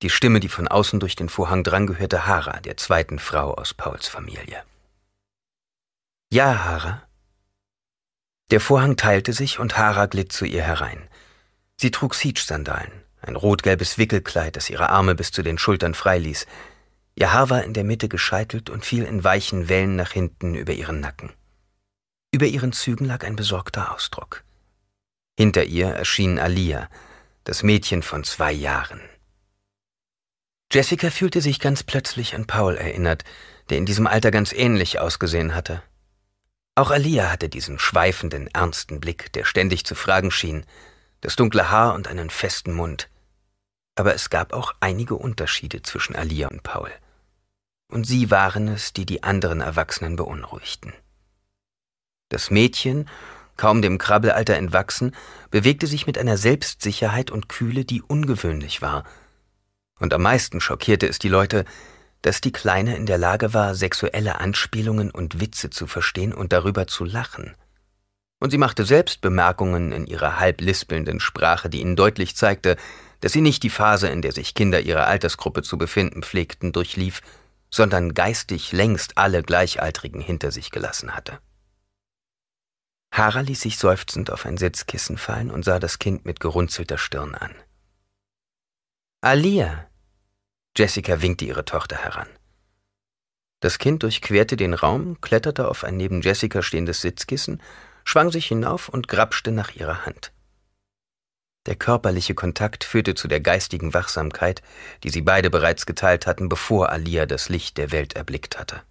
die 0.02 0.10
Stimme, 0.10 0.40
die 0.40 0.50
von 0.50 0.68
außen 0.68 1.00
durch 1.00 1.16
den 1.16 1.30
Vorhang 1.30 1.64
drang, 1.64 1.88
gehörte 1.88 2.28
Hara, 2.28 2.60
der 2.60 2.76
zweiten 2.76 3.20
Frau 3.20 3.54
aus 3.54 3.74
Pauls 3.74 4.08
Familie. 4.08 4.64
Ja, 6.32 6.66
Hara. 6.66 7.04
Der 8.52 8.60
Vorhang 8.60 8.98
teilte 8.98 9.32
sich 9.32 9.60
und 9.60 9.78
Hara 9.78 10.08
glitt 10.08 10.34
zu 10.34 10.46
ihr 10.46 10.64
herein. 10.64 11.08
Sie 11.78 11.92
trug 11.92 12.14
Siege-Sandalen, 12.14 12.92
ein 13.26 13.36
rot-gelbes 13.36 13.98
Wickelkleid, 13.98 14.56
das 14.56 14.70
ihre 14.70 14.90
Arme 14.90 15.16
bis 15.16 15.32
zu 15.32 15.44
den 15.44 15.58
Schultern 15.58 15.94
freiließ. 15.94 16.46
Ihr 17.16 17.34
Haar 17.34 17.50
war 17.50 17.64
in 17.64 17.74
der 17.74 17.84
Mitte 17.84 18.10
gescheitelt 18.10 18.70
und 18.70 18.86
fiel 18.86 19.04
in 19.04 19.24
weichen 19.24 19.70
Wellen 19.70 19.96
nach 19.96 20.12
hinten 20.12 20.56
über 20.56 20.74
ihren 20.74 21.00
Nacken. 21.00 21.32
Über 22.32 22.46
ihren 22.46 22.74
Zügen 22.74 23.06
lag 23.06 23.24
ein 23.24 23.36
besorgter 23.36 23.94
Ausdruck. 23.94 24.44
Hinter 25.38 25.64
ihr 25.64 25.88
erschien 25.88 26.40
Alia, 26.40 26.90
das 27.44 27.64
Mädchen 27.64 28.04
von 28.04 28.24
zwei 28.24 28.52
Jahren, 28.52 29.02
Jessica 30.72 31.10
fühlte 31.10 31.42
sich 31.42 31.60
ganz 31.60 31.84
plötzlich 31.84 32.36
an 32.36 32.48
Paul 32.48 32.76
erinnert, 32.76 33.24
der 33.70 33.78
in 33.78 33.86
diesem 33.86 34.08
Alter 34.08 34.32
ganz 34.32 34.52
ähnlich 34.52 35.00
ausgesehen 35.00 35.56
hatte. 35.56 35.82
Auch 36.76 36.92
Alia 36.92 37.32
hatte 37.32 37.48
diesen 37.48 37.80
schweifenden, 37.80 38.48
ernsten 38.48 39.00
Blick, 39.00 39.32
der 39.34 39.46
ständig 39.46 39.86
zu 39.86 39.96
fragen 39.96 40.32
schien, 40.32 40.66
das 41.22 41.36
dunkle 41.36 41.70
Haar 41.72 41.94
und 41.94 42.08
einen 42.08 42.30
festen 42.30 42.74
Mund. 42.74 43.10
Aber 43.96 44.14
es 44.14 44.30
gab 44.30 44.54
auch 44.54 44.74
einige 44.80 45.16
Unterschiede 45.16 45.82
zwischen 45.82 46.16
Alia 46.16 46.50
und 46.50 46.64
Paul. 46.64 46.92
Und 47.90 48.06
sie 48.06 48.30
waren 48.32 48.68
es, 48.68 48.94
die 48.94 49.06
die 49.06 49.24
anderen 49.24 49.62
Erwachsenen 49.62 50.16
beunruhigten. 50.16 50.94
Das 52.30 52.52
Mädchen, 52.52 53.08
kaum 53.58 53.82
dem 53.82 53.98
Krabbelalter 53.98 54.56
entwachsen, 54.56 55.16
bewegte 55.50 55.88
sich 55.88 56.08
mit 56.08 56.18
einer 56.18 56.38
Selbstsicherheit 56.38 57.32
und 57.32 57.48
Kühle, 57.48 57.86
die 57.86 58.02
ungewöhnlich 58.02 58.82
war– 58.82 59.04
und 60.00 60.14
am 60.14 60.22
meisten 60.22 60.60
schockierte 60.60 61.08
es 61.08 61.20
die 61.20 61.30
Leute, 61.30 61.66
dass 62.22 62.42
die 62.42 62.52
Kleine 62.52 62.96
in 62.98 63.06
der 63.06 63.18
Lage 63.18 63.54
war, 63.54 63.76
sexuelle 63.76 64.40
Anspielungen 64.40 65.12
und 65.12 65.40
Witze 65.40 65.70
zu 65.70 65.88
verstehen 65.88 66.34
und 66.34 66.52
darüber 66.54 66.88
zu 66.88 67.06
lachen. 67.06 67.56
Und 68.40 68.50
sie 68.52 68.58
machte 68.58 68.84
selbst 68.84 69.22
Bemerkungen 69.22 69.92
in 69.92 70.06
ihrer 70.08 70.40
halb 70.40 70.60
lispelnden 70.60 71.20
Sprache, 71.20 71.70
die 71.70 71.80
ihnen 71.80 71.96
deutlich 71.96 72.36
zeigte, 72.36 72.76
dass 73.26 73.34
sie 73.34 73.42
nicht 73.42 73.64
die 73.64 73.72
Phase, 73.72 74.08
in 74.08 74.22
der 74.22 74.34
sich 74.34 74.54
Kinder 74.54 74.82
ihrer 74.82 75.08
Altersgruppe 75.08 75.64
zu 75.64 75.80
befinden 75.80 76.22
pflegten, 76.22 76.72
durchlief, 76.72 77.24
sondern 77.72 78.14
geistig 78.14 78.72
längst 78.72 79.18
alle 79.18 79.42
Gleichaltrigen 79.42 80.22
hinter 80.22 80.52
sich 80.52 80.70
gelassen 80.70 81.16
hatte. 81.16 81.40
Hara 83.12 83.40
ließ 83.40 83.62
sich 83.62 83.80
seufzend 83.80 84.30
auf 84.30 84.46
ein 84.46 84.58
Sitzkissen 84.58 85.18
fallen 85.18 85.50
und 85.50 85.66
sah 85.66 85.80
das 85.80 85.98
Kind 85.98 86.26
mit 86.26 86.40
gerunzelter 86.40 87.00
Stirn 87.00 87.34
an. 87.34 87.56
Alia! 89.22 89.90
Jessica 90.78 91.20
winkte 91.20 91.46
ihre 91.46 91.66
Tochter 91.66 91.96
heran. 91.96 92.30
Das 93.60 93.80
Kind 93.80 94.04
durchquerte 94.04 94.56
den 94.56 94.76
Raum, 94.76 95.20
kletterte 95.20 95.68
auf 95.68 95.84
ein 95.84 95.98
neben 95.98 96.22
Jessica 96.22 96.62
stehendes 96.62 97.02
Sitzkissen, 97.02 97.60
schwang 98.04 98.30
sich 98.30 98.46
hinauf 98.46 98.88
und 98.88 99.08
grapschte 99.08 99.50
nach 99.50 99.74
ihrer 99.74 100.06
Hand. 100.06 100.32
Der 101.66 101.76
körperliche 101.76 102.36
Kontakt 102.36 102.84
führte 102.84 103.16
zu 103.16 103.28
der 103.28 103.42
geistigen 103.42 103.94
Wachsamkeit, 103.94 104.62
die 105.04 105.10
sie 105.10 105.22
beide 105.22 105.50
bereits 105.50 105.86
geteilt 105.86 106.28
hatten, 106.28 106.48
bevor 106.48 106.90
Alia 106.90 107.26
das 107.26 107.50
Licht 107.50 107.78
der 107.78 107.92
Welt 107.92 108.16
erblickt 108.16 108.60
hatte. 108.60 108.84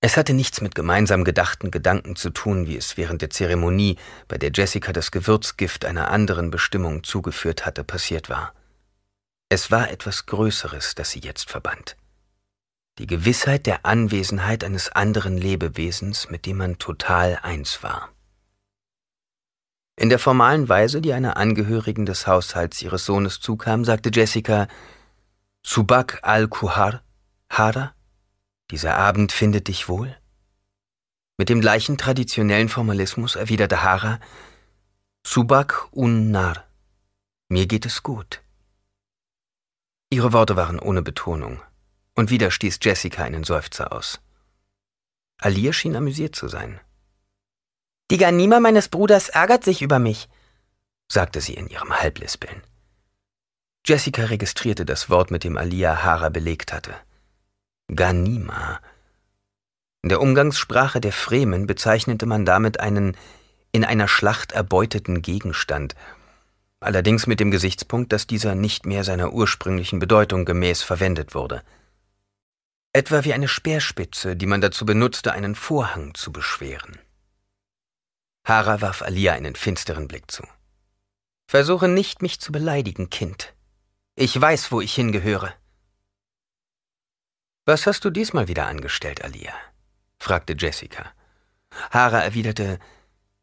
Es 0.00 0.16
hatte 0.16 0.32
nichts 0.32 0.60
mit 0.60 0.74
gemeinsam 0.74 1.24
gedachten 1.24 1.70
Gedanken 1.72 2.14
zu 2.14 2.30
tun, 2.30 2.68
wie 2.68 2.76
es 2.76 2.96
während 2.96 3.20
der 3.20 3.30
Zeremonie, 3.30 3.96
bei 4.28 4.38
der 4.38 4.52
Jessica 4.54 4.92
das 4.92 5.10
Gewürzgift 5.10 5.84
einer 5.84 6.10
anderen 6.10 6.50
Bestimmung 6.50 7.02
zugeführt 7.02 7.66
hatte, 7.66 7.82
passiert 7.82 8.28
war. 8.28 8.54
Es 9.48 9.70
war 9.70 9.90
etwas 9.90 10.26
Größeres, 10.26 10.94
das 10.94 11.10
sie 11.10 11.20
jetzt 11.20 11.50
verband. 11.50 11.96
Die 12.98 13.06
Gewissheit 13.06 13.66
der 13.66 13.86
Anwesenheit 13.86 14.62
eines 14.62 14.90
anderen 14.90 15.38
Lebewesens, 15.38 16.30
mit 16.30 16.46
dem 16.46 16.58
man 16.58 16.78
total 16.78 17.38
eins 17.42 17.82
war. 17.82 18.10
In 19.98 20.10
der 20.10 20.20
formalen 20.20 20.68
Weise, 20.68 21.00
die 21.00 21.12
einer 21.12 21.36
Angehörigen 21.36 22.06
des 22.06 22.28
Haushalts 22.28 22.80
ihres 22.82 23.04
Sohnes 23.04 23.40
zukam, 23.40 23.84
sagte 23.84 24.12
Jessica, 24.12 24.68
Subak 25.66 26.20
al-Kuhar, 26.22 27.02
Hara, 27.50 27.96
dieser 28.70 28.94
Abend 28.94 29.32
findet 29.32 29.66
dich 29.66 29.88
wohl? 29.88 30.16
Mit 31.36 31.48
dem 31.48 31.60
gleichen 31.60 31.98
traditionellen 31.98 32.68
Formalismus 32.68 33.34
erwiderte 33.34 33.82
Hara, 33.82 34.20
Subak 35.26 35.88
un 35.90 36.30
Nar, 36.30 36.64
mir 37.48 37.66
geht 37.66 37.84
es 37.84 38.04
gut. 38.04 38.40
Ihre 40.10 40.32
Worte 40.32 40.54
waren 40.54 40.78
ohne 40.78 41.02
Betonung, 41.02 41.60
und 42.14 42.30
wieder 42.30 42.52
stieß 42.52 42.78
Jessica 42.82 43.24
einen 43.24 43.42
Seufzer 43.42 43.92
aus. 43.92 44.20
Alia 45.38 45.72
schien 45.72 45.96
amüsiert 45.96 46.36
zu 46.36 46.46
sein. 46.46 46.78
Die 48.10 48.16
Ganima 48.16 48.58
meines 48.58 48.88
Bruders 48.88 49.28
ärgert 49.28 49.64
sich 49.64 49.82
über 49.82 49.98
mich, 49.98 50.28
sagte 51.12 51.42
sie 51.42 51.54
in 51.54 51.68
ihrem 51.68 51.92
Halblispeln. 51.92 52.62
Jessica 53.86 54.24
registrierte 54.24 54.86
das 54.86 55.10
Wort, 55.10 55.30
mit 55.30 55.44
dem 55.44 55.58
Alia 55.58 56.02
Hara 56.02 56.30
belegt 56.30 56.72
hatte. 56.72 56.94
Ganima. 57.94 58.80
In 60.02 60.08
der 60.08 60.20
Umgangssprache 60.20 61.00
der 61.00 61.12
Fremen 61.12 61.66
bezeichnete 61.66 62.24
man 62.24 62.44
damit 62.44 62.80
einen 62.80 63.16
in 63.72 63.84
einer 63.84 64.08
Schlacht 64.08 64.52
erbeuteten 64.52 65.20
Gegenstand, 65.20 65.94
allerdings 66.80 67.26
mit 67.26 67.40
dem 67.40 67.50
Gesichtspunkt, 67.50 68.12
dass 68.12 68.26
dieser 68.26 68.54
nicht 68.54 68.86
mehr 68.86 69.04
seiner 69.04 69.32
ursprünglichen 69.34 69.98
Bedeutung 69.98 70.46
gemäß 70.46 70.82
verwendet 70.82 71.34
wurde. 71.34 71.62
Etwa 72.94 73.24
wie 73.24 73.34
eine 73.34 73.48
Speerspitze, 73.48 74.34
die 74.34 74.46
man 74.46 74.62
dazu 74.62 74.86
benutzte, 74.86 75.32
einen 75.32 75.54
Vorhang 75.54 76.14
zu 76.14 76.32
beschweren. 76.32 76.98
Hara 78.48 78.80
warf 78.80 79.02
Alia 79.02 79.34
einen 79.34 79.54
finsteren 79.54 80.08
Blick 80.08 80.30
zu. 80.30 80.42
Versuche 81.50 81.86
nicht, 81.86 82.22
mich 82.22 82.40
zu 82.40 82.50
beleidigen, 82.50 83.10
Kind. 83.10 83.52
Ich 84.16 84.40
weiß, 84.40 84.72
wo 84.72 84.80
ich 84.80 84.94
hingehöre. 84.94 85.52
Was 87.66 87.86
hast 87.86 88.06
du 88.06 88.10
diesmal 88.10 88.48
wieder 88.48 88.66
angestellt, 88.66 89.22
Alia? 89.22 89.52
fragte 90.18 90.54
Jessica. 90.56 91.12
Hara 91.90 92.20
erwiderte, 92.20 92.78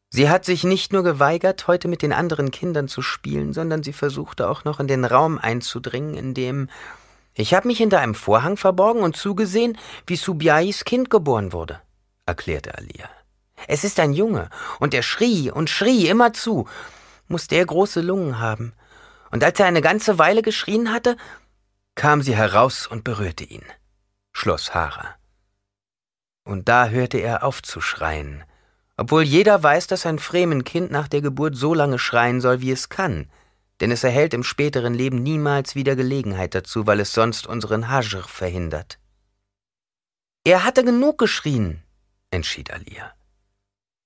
sie 0.10 0.28
hat 0.28 0.44
sich 0.44 0.64
nicht 0.64 0.92
nur 0.92 1.04
geweigert, 1.04 1.68
heute 1.68 1.88
mit 1.88 2.02
den 2.02 2.12
anderen 2.12 2.50
Kindern 2.50 2.88
zu 2.88 3.04
spielen, 3.04 3.54
sondern 3.54 3.84
sie 3.84 3.94
versuchte 3.94 4.50
auch 4.50 4.64
noch 4.64 4.80
in 4.80 4.88
den 4.88 5.06
Raum 5.06 5.38
einzudringen, 5.38 6.16
in 6.16 6.34
dem 6.34 6.68
ich 7.36 7.54
habe 7.54 7.68
mich 7.68 7.78
hinter 7.78 8.00
einem 8.00 8.16
Vorhang 8.16 8.58
verborgen 8.58 9.04
und 9.04 9.16
zugesehen, 9.16 9.78
wie 10.08 10.16
Subiais 10.16 10.84
Kind 10.84 11.12
geboren 11.12 11.54
wurde, 11.54 11.80
erklärte 12.26 12.76
Alia. 12.76 13.08
Es 13.68 13.84
ist 13.84 14.00
ein 14.00 14.14
Junge, 14.14 14.50
und 14.80 14.94
er 14.94 15.04
schrie 15.04 15.52
und 15.52 15.70
schrie 15.70 16.08
immerzu. 16.08 16.68
Muss 17.28 17.48
der 17.48 17.66
große 17.66 18.02
Lungen 18.02 18.40
haben. 18.40 18.74
Und 19.32 19.44
als 19.44 19.60
er 19.60 19.66
eine 19.66 19.82
ganze 19.82 20.20
Weile 20.20 20.42
geschrien 20.42 20.92
hatte, 20.92 21.18
kam 21.96 22.22
sie 22.22 22.36
heraus 22.36 22.88
und 22.88 23.04
berührte 23.04 23.44
ihn, 23.44 23.64
schloss 24.34 24.74
Hara. 24.74 25.16
Und 26.44 26.70
da 26.70 26.90
hörte 26.90 27.18
er 27.18 27.44
auf 27.44 27.64
zu 27.64 27.82
schreien, 27.82 28.44
obwohl 28.98 29.24
jeder 29.24 29.62
weiß, 29.64 29.88
dass 29.88 30.06
ein 30.06 30.20
Fremenkind 30.20 30.92
nach 30.92 31.08
der 31.08 31.22
Geburt 31.22 31.56
so 31.56 31.74
lange 31.74 31.98
schreien 31.98 32.40
soll, 32.40 32.62
wie 32.62 32.72
es 32.72 32.90
kann, 32.90 33.30
denn 33.82 33.92
es 33.92 34.04
erhält 34.04 34.34
im 34.34 34.44
späteren 34.44 34.94
Leben 34.94 35.24
niemals 35.24 35.76
wieder 35.76 35.96
Gelegenheit 35.96 36.54
dazu, 36.54 36.86
weil 36.86 37.00
es 37.00 37.14
sonst 37.14 37.48
unseren 37.48 37.90
Hajr 37.90 38.24
verhindert. 38.24 39.00
Er 40.44 40.64
hatte 40.64 40.84
genug 40.84 41.18
geschrien, 41.18 41.82
entschied 42.30 42.72
Alia. 42.72 43.14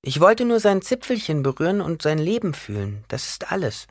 Ich 0.01 0.19
wollte 0.19 0.45
nur 0.45 0.59
sein 0.59 0.81
Zipfelchen 0.81 1.43
berühren 1.43 1.81
und 1.81 2.01
sein 2.01 2.17
Leben 2.17 2.53
fühlen, 2.53 3.03
das 3.09 3.27
ist 3.27 3.51
alles. 3.51 3.87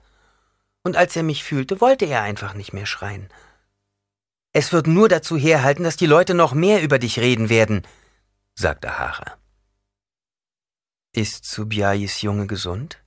Und 0.82 0.97
als 0.97 1.14
er 1.16 1.22
mich 1.22 1.44
fühlte, 1.44 1.80
wollte 1.80 2.06
er 2.06 2.22
einfach 2.22 2.55
nicht 2.55 2.72
mehr 2.72 2.86
schreien. 2.86 3.28
Es 4.52 4.72
wird 4.72 4.86
nur 4.86 5.09
dazu 5.09 5.36
herhalten, 5.36 5.85
dass 5.85 5.97
die 5.97 6.06
Leute 6.06 6.35
noch 6.35 6.55
mehr 6.55 6.82
über 6.82 6.98
dich 6.98 7.18
reden 7.18 7.48
werden, 7.51 7.86
sagte 8.55 8.98
Hara. 8.98 9.36
Ist 11.12 11.44
Subiais 11.44 12.22
Junge 12.22 12.47
gesund? 12.47 13.02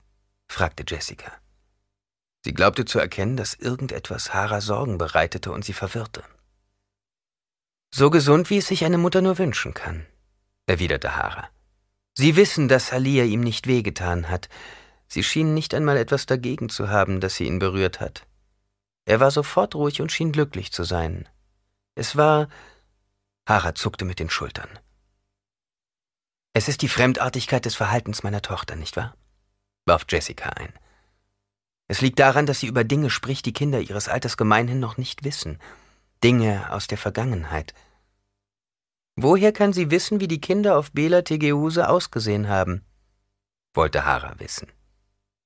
fragte 0.48 0.84
Jessica. 0.86 1.32
Sie 2.44 2.54
glaubte 2.54 2.84
zu 2.84 2.98
erkennen, 2.98 3.36
dass 3.36 3.54
irgendetwas 3.54 4.34
Hara 4.34 4.60
Sorgen 4.60 4.98
bereitete 4.98 5.50
und 5.52 5.64
sie 5.64 5.72
verwirrte. 5.72 6.22
So 7.94 8.10
gesund, 8.10 8.50
wie 8.50 8.58
es 8.58 8.68
sich 8.68 8.84
eine 8.84 8.98
Mutter 8.98 9.22
nur 9.22 9.38
wünschen 9.38 9.74
kann, 9.74 10.06
erwiderte 10.66 11.16
Hara. 11.16 11.48
Sie 12.14 12.36
wissen, 12.36 12.68
dass 12.68 12.92
Alia 12.92 13.24
ihm 13.24 13.40
nicht 13.40 13.66
wehgetan 13.66 14.28
hat. 14.28 14.48
Sie 15.08 15.22
schienen 15.22 15.54
nicht 15.54 15.74
einmal 15.74 15.96
etwas 15.96 16.26
dagegen 16.26 16.68
zu 16.68 16.88
haben, 16.88 17.20
dass 17.20 17.36
sie 17.36 17.44
ihn 17.44 17.58
berührt 17.58 18.00
hat. 18.00 18.26
Er 19.04 19.20
war 19.20 19.30
sofort 19.30 19.74
ruhig 19.74 20.00
und 20.00 20.12
schien 20.12 20.32
glücklich 20.32 20.72
zu 20.72 20.84
sein. 20.84 21.28
Es 21.94 22.16
war. 22.16 22.48
Hara 23.46 23.74
zuckte 23.74 24.04
mit 24.04 24.20
den 24.20 24.30
Schultern. 24.30 24.68
Es 26.54 26.68
ist 26.68 26.82
die 26.82 26.88
Fremdartigkeit 26.88 27.64
des 27.64 27.74
Verhaltens 27.74 28.22
meiner 28.22 28.42
Tochter, 28.42 28.76
nicht 28.76 28.96
wahr? 28.96 29.16
warf 29.84 30.04
Jessica 30.08 30.50
ein. 30.50 30.72
Es 31.88 32.00
liegt 32.00 32.18
daran, 32.20 32.46
dass 32.46 32.60
sie 32.60 32.68
über 32.68 32.84
Dinge 32.84 33.10
spricht, 33.10 33.46
die 33.46 33.52
Kinder 33.52 33.80
ihres 33.80 34.08
Alters 34.08 34.36
gemeinhin 34.36 34.78
noch 34.78 34.96
nicht 34.96 35.24
wissen. 35.24 35.58
Dinge 36.22 36.70
aus 36.70 36.86
der 36.86 36.98
Vergangenheit. 36.98 37.74
Woher 39.16 39.52
kann 39.52 39.72
sie 39.72 39.90
wissen, 39.90 40.20
wie 40.20 40.28
die 40.28 40.40
Kinder 40.40 40.76
auf 40.76 40.92
Bela 40.92 41.22
Tegeuse 41.22 41.88
ausgesehen 41.88 42.48
haben? 42.48 42.84
wollte 43.74 44.04
Hara 44.04 44.38
wissen. 44.38 44.70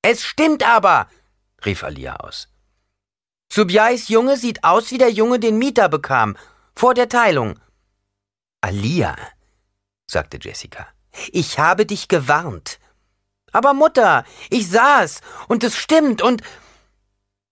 Es 0.02 0.22
stimmt 0.24 0.62
aber, 0.62 1.08
rief 1.64 1.84
Alia 1.84 2.16
aus. 2.16 2.48
Subyais 3.52 4.08
Junge 4.08 4.36
sieht 4.36 4.64
aus 4.64 4.90
wie 4.90 4.98
der 4.98 5.10
Junge, 5.10 5.38
den 5.38 5.58
Mieter 5.58 5.88
bekam, 5.88 6.36
vor 6.74 6.94
der 6.94 7.08
Teilung. 7.08 7.58
Alia, 8.60 9.16
sagte 10.06 10.38
Jessica, 10.40 10.88
ich 11.32 11.58
habe 11.58 11.86
dich 11.86 12.08
gewarnt. 12.08 12.78
Aber 13.52 13.74
Mutter, 13.74 14.24
ich 14.50 14.68
sah's, 14.68 15.20
und 15.48 15.64
es 15.64 15.76
stimmt, 15.76 16.20
und. 16.20 16.42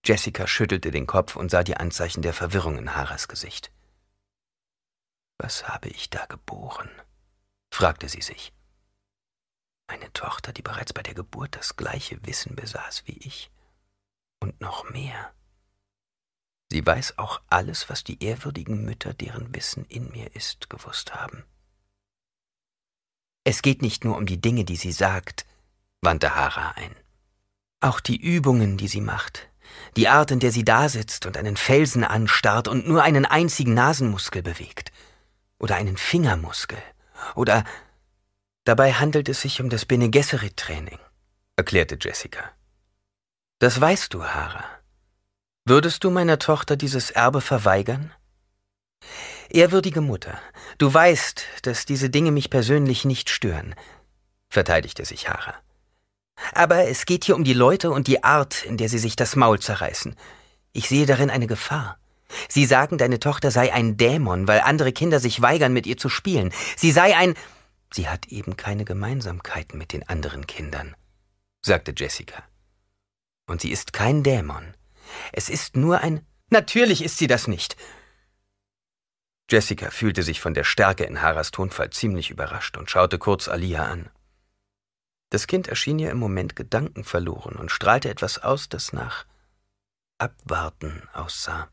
Jessica 0.05 0.47
schüttelte 0.47 0.91
den 0.91 1.07
Kopf 1.07 1.37
und 1.37 1.51
sah 1.51 1.63
die 1.63 1.77
Anzeichen 1.77 2.23
der 2.23 2.35
Verwirrung 2.35 2.77
in 2.77 2.95
Haras 2.95 3.29
Gesicht. 3.29 3.71
Was 5.39 5.69
habe 5.69 5.89
ich 5.89 6.11
da 6.11 6.27
geboren? 6.27 6.91
fragte 7.73 8.09
sie 8.09 8.23
sich. 8.23 8.53
Eine 9.87 10.13
Tochter, 10.13 10.53
die 10.53 10.63
bereits 10.63 10.93
bei 10.93 11.03
der 11.03 11.15
Geburt 11.15 11.57
das 11.57 11.77
gleiche 11.77 12.25
Wissen 12.25 12.55
besaß 12.57 13.03
wie 13.07 13.19
ich. 13.19 13.51
Und 14.41 14.61
noch 14.61 14.89
mehr. 14.91 15.35
Sie 16.71 16.85
weiß 16.85 17.19
auch 17.19 17.43
alles, 17.49 17.91
was 17.91 18.05
die 18.05 18.23
ehrwürdigen 18.23 18.85
Mütter, 18.85 19.13
deren 19.13 19.55
Wissen 19.55 19.85
in 19.87 20.11
mir 20.11 20.35
ist, 20.35 20.71
gewusst 20.71 21.15
haben. 21.15 21.45
Es 23.45 23.61
geht 23.61 23.83
nicht 23.83 24.05
nur 24.05 24.17
um 24.17 24.27
die 24.27 24.41
Dinge, 24.41 24.65
die 24.65 24.77
sie 24.77 24.93
sagt, 24.93 25.45
wandte 26.01 26.35
Hara 26.35 26.71
ein. 26.71 26.97
Auch 27.81 28.01
die 28.01 28.17
Übungen, 28.17 28.79
die 28.79 28.89
sie 28.89 29.03
macht, 29.03 29.51
die 29.97 30.09
Art, 30.09 30.31
in 30.31 30.41
der 30.41 30.53
sie 30.53 30.65
dasitzt 30.65 31.27
und 31.27 31.37
einen 31.37 31.57
Felsen 31.57 32.05
anstarrt 32.05 32.69
und 32.69 32.89
nur 32.89 33.03
einen 33.03 33.27
einzigen 33.27 33.75
Nasenmuskel 33.75 34.43
bewegt– 34.43 34.93
oder 35.59 35.77
einen 35.77 35.97
Fingermuskel 35.97 36.79
oder 37.35 37.65
dabei 38.65 38.93
handelt 38.93 39.29
es 39.29 39.41
sich 39.41 39.61
um 39.61 39.71
das 39.71 39.85
Bene 39.85 40.11
Gesserit 40.11 40.57
Training, 40.57 40.99
erklärte 41.57 41.99
Jessica. 42.01 42.51
Das 43.59 43.81
weißt 43.81 44.13
du, 44.13 44.25
Hara. 44.25 44.65
Würdest 45.65 46.05
du 46.05 46.11
meiner 46.11 46.39
Tochter 46.39 46.77
dieses 46.77 47.11
Erbe 47.11 47.41
verweigern? 47.41 48.13
Ehrwürdige 49.49 50.01
Mutter, 50.01 50.39
du 50.79 50.93
weißt, 50.93 51.45
dass 51.63 51.87
diese 51.87 52.11
Dinge 52.11 52.33
mich 52.33 52.51
persönlich 52.51 53.05
nicht 53.05 53.31
stören, 53.31 53.75
verteidigte 54.49 55.05
sich 55.05 55.29
Hara. 55.29 55.55
Aber 56.53 56.89
es 56.89 57.07
geht 57.07 57.25
hier 57.25 57.37
um 57.37 57.45
die 57.45 57.55
Leute 57.55 57.91
und 57.91 58.09
die 58.09 58.25
Art, 58.25 58.65
in 58.65 58.77
der 58.77 58.89
sie 58.89 58.99
sich 58.99 59.17
das 59.17 59.37
Maul 59.37 59.61
zerreißen. 59.61 60.17
Ich 60.73 60.89
sehe 60.89 61.07
darin 61.07 61.31
eine 61.31 61.47
Gefahr. 61.47 61.99
Sie 62.49 62.65
sagen, 62.67 62.99
deine 62.99 63.21
Tochter 63.21 63.51
sei 63.51 63.73
ein 63.73 63.97
Dämon, 63.97 64.49
weil 64.49 64.61
andere 64.61 64.93
Kinder 64.93 65.21
sich 65.21 65.41
weigern, 65.41 65.73
mit 65.73 65.87
ihr 65.87 65.97
zu 65.97 66.09
spielen. 66.09 66.53
Sie 66.77 66.93
sei 66.93 67.17
ein. 67.17 67.35
Sie 67.93 68.09
hat 68.09 68.27
eben 68.27 68.57
keine 68.57 68.85
Gemeinsamkeiten 68.85 69.79
mit 69.79 69.93
den 69.93 70.09
anderen 70.09 70.47
Kindern, 70.47 70.97
sagte 71.63 71.95
Jessica. 71.97 72.43
Und 73.47 73.61
sie 73.61 73.71
ist 73.71 73.93
kein 73.93 74.23
Dämon. 74.23 74.75
Es 75.33 75.49
ist 75.49 75.77
nur 75.77 76.01
ein. 76.01 76.27
Natürlich 76.51 77.05
ist 77.05 77.19
sie 77.19 77.27
das 77.27 77.47
nicht. 77.47 77.77
Jessica 79.51 79.91
fühlte 79.91 80.23
sich 80.23 80.41
von 80.41 80.55
der 80.55 80.65
Stärke 80.65 81.05
in 81.05 81.21
Haras 81.21 81.51
Tonfall 81.51 81.91
ziemlich 81.91 82.31
überrascht 82.31 82.77
und 82.77 82.91
schaute 82.91 83.19
kurz 83.19 83.49
Alia 83.49 83.85
an. 83.85 84.11
Das 85.31 85.47
Kind 85.47 85.69
erschien 85.69 85.99
ihr 85.99 86.11
im 86.11 86.19
Moment 86.19 86.57
gedankenverloren 86.57 87.57
und 87.57 87.71
strahlte 87.71 88.09
etwas 88.09 88.39
aus, 88.39 88.69
das 88.69 88.93
nach 88.93 89.27
Abwarten 90.19 91.09
aussah. 91.13 91.69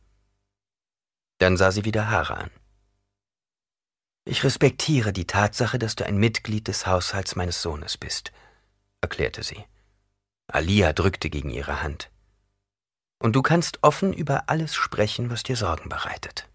Dann 1.42 1.58
sah 1.58 1.72
sie 1.72 1.86
wieder 1.86 2.12
Haare 2.12 2.38
an. 2.38 2.52
Ich 4.26 4.44
respektiere 4.44 5.12
die 5.12 5.26
Tatsache, 5.26 5.80
dass 5.80 5.96
du 5.96 6.06
ein 6.06 6.18
Mitglied 6.18 6.68
des 6.68 6.86
Haushalts 6.86 7.36
meines 7.36 7.64
Sohnes 7.64 7.98
bist, 7.98 8.32
erklärte 9.02 9.42
sie. 9.42 9.66
Alia 10.46 10.94
drückte 10.94 11.32
gegen 11.32 11.50
ihre 11.50 11.82
Hand. 11.82 12.12
Und 13.18 13.36
du 13.36 13.42
kannst 13.42 13.80
offen 13.82 14.14
über 14.14 14.50
alles 14.50 14.76
sprechen, 14.76 15.32
was 15.32 15.42
dir 15.42 15.56
Sorgen 15.56 15.90
bereitet. 15.90 16.48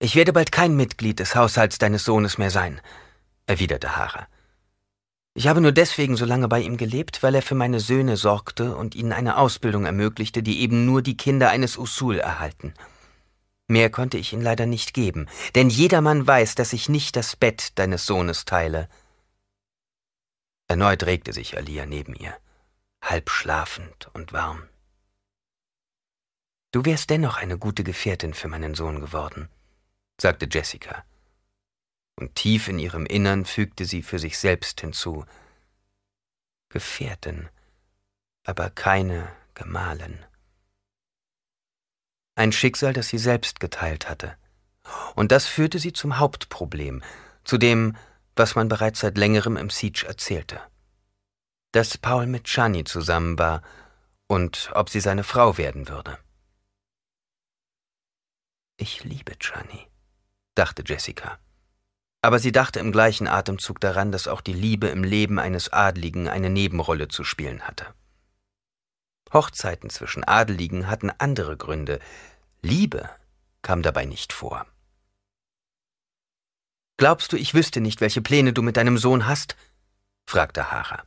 Ich 0.00 0.16
werde 0.16 0.32
bald 0.32 0.50
kein 0.50 0.74
Mitglied 0.74 1.20
des 1.20 1.36
Haushalts 1.36 1.78
deines 1.78 2.02
Sohnes 2.02 2.38
mehr 2.38 2.50
sein, 2.50 2.80
erwiderte 3.46 3.96
Hara. 3.96 4.26
Ich 5.34 5.46
habe 5.46 5.60
nur 5.60 5.70
deswegen 5.70 6.16
so 6.16 6.24
lange 6.24 6.48
bei 6.48 6.62
ihm 6.62 6.78
gelebt, 6.78 7.22
weil 7.22 7.36
er 7.36 7.42
für 7.42 7.54
meine 7.54 7.78
Söhne 7.78 8.16
sorgte 8.16 8.74
und 8.74 8.96
ihnen 8.96 9.12
eine 9.12 9.36
Ausbildung 9.36 9.86
ermöglichte, 9.86 10.42
die 10.42 10.62
eben 10.62 10.84
nur 10.84 11.00
die 11.00 11.16
Kinder 11.16 11.50
eines 11.50 11.78
Usul 11.78 12.18
erhalten. 12.18 12.74
Mehr 13.68 13.90
konnte 13.90 14.16
ich 14.16 14.32
ihnen 14.32 14.42
leider 14.42 14.66
nicht 14.66 14.94
geben, 14.94 15.28
denn 15.54 15.68
jedermann 15.68 16.26
weiß, 16.26 16.54
dass 16.54 16.72
ich 16.72 16.88
nicht 16.88 17.16
das 17.16 17.36
Bett 17.36 17.78
deines 17.78 18.06
Sohnes 18.06 18.44
teile. 18.44 18.88
Erneut 20.68 21.04
regte 21.04 21.32
sich 21.32 21.56
Alia 21.56 21.86
neben 21.86 22.14
ihr, 22.14 22.36
halb 23.02 23.30
schlafend 23.30 24.08
und 24.14 24.32
warm. 24.32 24.68
Du 26.72 26.84
wärst 26.84 27.10
dennoch 27.10 27.36
eine 27.36 27.58
gute 27.58 27.84
Gefährtin 27.84 28.34
für 28.34 28.48
meinen 28.48 28.74
Sohn 28.74 29.00
geworden, 29.00 29.48
sagte 30.20 30.48
Jessica 30.50 31.04
und 32.16 32.34
tief 32.34 32.68
in 32.68 32.78
ihrem 32.78 33.06
Innern 33.06 33.44
fügte 33.44 33.84
sie 33.84 34.02
für 34.02 34.18
sich 34.18 34.38
selbst 34.38 34.80
hinzu 34.80 35.24
Gefährtin, 36.70 37.48
aber 38.44 38.70
keine 38.70 39.30
Gemahlin. 39.54 40.25
Ein 42.36 42.52
Schicksal, 42.52 42.92
das 42.92 43.08
sie 43.08 43.18
selbst 43.18 43.58
geteilt 43.58 44.08
hatte. 44.08 44.36
Und 45.16 45.32
das 45.32 45.46
führte 45.46 45.80
sie 45.80 45.92
zum 45.92 46.20
Hauptproblem, 46.20 47.02
zu 47.42 47.58
dem, 47.58 47.96
was 48.36 48.54
man 48.54 48.68
bereits 48.68 49.00
seit 49.00 49.18
längerem 49.18 49.56
im 49.56 49.70
Siege 49.70 50.06
erzählte. 50.06 50.60
Dass 51.72 51.98
Paul 51.98 52.26
mit 52.28 52.44
Chani 52.44 52.84
zusammen 52.84 53.38
war 53.38 53.62
und 54.28 54.70
ob 54.74 54.88
sie 54.90 55.00
seine 55.00 55.24
Frau 55.24 55.58
werden 55.58 55.88
würde. 55.88 56.18
Ich 58.76 59.02
liebe 59.02 59.36
Chani, 59.40 59.88
dachte 60.54 60.84
Jessica 60.86 61.40
aber 62.26 62.40
sie 62.40 62.50
dachte 62.50 62.80
im 62.80 62.90
gleichen 62.90 63.28
Atemzug 63.28 63.80
daran, 63.80 64.10
dass 64.10 64.26
auch 64.26 64.40
die 64.40 64.52
Liebe 64.52 64.88
im 64.88 65.04
Leben 65.04 65.38
eines 65.38 65.72
Adligen 65.72 66.28
eine 66.28 66.50
Nebenrolle 66.50 67.06
zu 67.06 67.22
spielen 67.22 67.62
hatte. 67.62 67.86
Hochzeiten 69.32 69.90
zwischen 69.90 70.24
Adeligen 70.24 70.88
hatten 70.88 71.10
andere 71.10 71.56
Gründe, 71.56 72.00
Liebe 72.62 73.10
kam 73.62 73.82
dabei 73.82 74.04
nicht 74.04 74.32
vor. 74.32 74.66
Glaubst 76.96 77.32
du, 77.32 77.36
ich 77.36 77.52
wüsste 77.52 77.80
nicht, 77.80 78.00
welche 78.00 78.22
Pläne 78.22 78.52
du 78.52 78.62
mit 78.62 78.76
deinem 78.76 78.96
Sohn 78.96 79.26
hast? 79.26 79.56
fragte 80.26 80.70
Hara. 80.70 81.04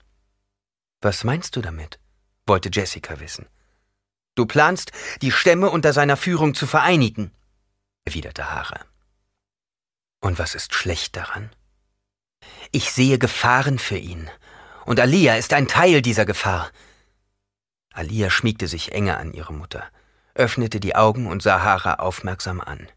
Was 1.01 1.23
meinst 1.23 1.55
du 1.55 1.61
damit? 1.61 1.99
wollte 2.45 2.69
Jessica 2.71 3.19
wissen. 3.19 3.47
Du 4.35 4.45
planst, 4.45 4.91
die 5.21 5.31
Stämme 5.31 5.69
unter 5.69 5.93
seiner 5.93 6.17
Führung 6.17 6.55
zu 6.55 6.67
vereinigen, 6.67 7.31
erwiderte 8.05 8.51
Hara. 8.51 8.79
Und 10.21 10.39
was 10.39 10.55
ist 10.55 10.73
schlecht 10.73 11.15
daran? 11.15 11.51
Ich 12.71 12.91
sehe 12.91 13.19
Gefahren 13.19 13.79
für 13.79 13.97
ihn, 13.97 14.29
und 14.85 14.99
Alia 14.99 15.35
ist 15.35 15.53
ein 15.53 15.67
Teil 15.67 16.01
dieser 16.01 16.25
Gefahr. 16.25 16.71
Alia 17.93 18.29
schmiegte 18.29 18.67
sich 18.67 18.91
enger 18.93 19.17
an 19.17 19.33
ihre 19.33 19.53
Mutter, 19.53 19.83
öffnete 20.35 20.79
die 20.79 20.95
Augen 20.95 21.27
und 21.27 21.41
sah 21.41 21.61
Hara 21.61 21.95
aufmerksam 21.95 22.61
an. 22.61 22.87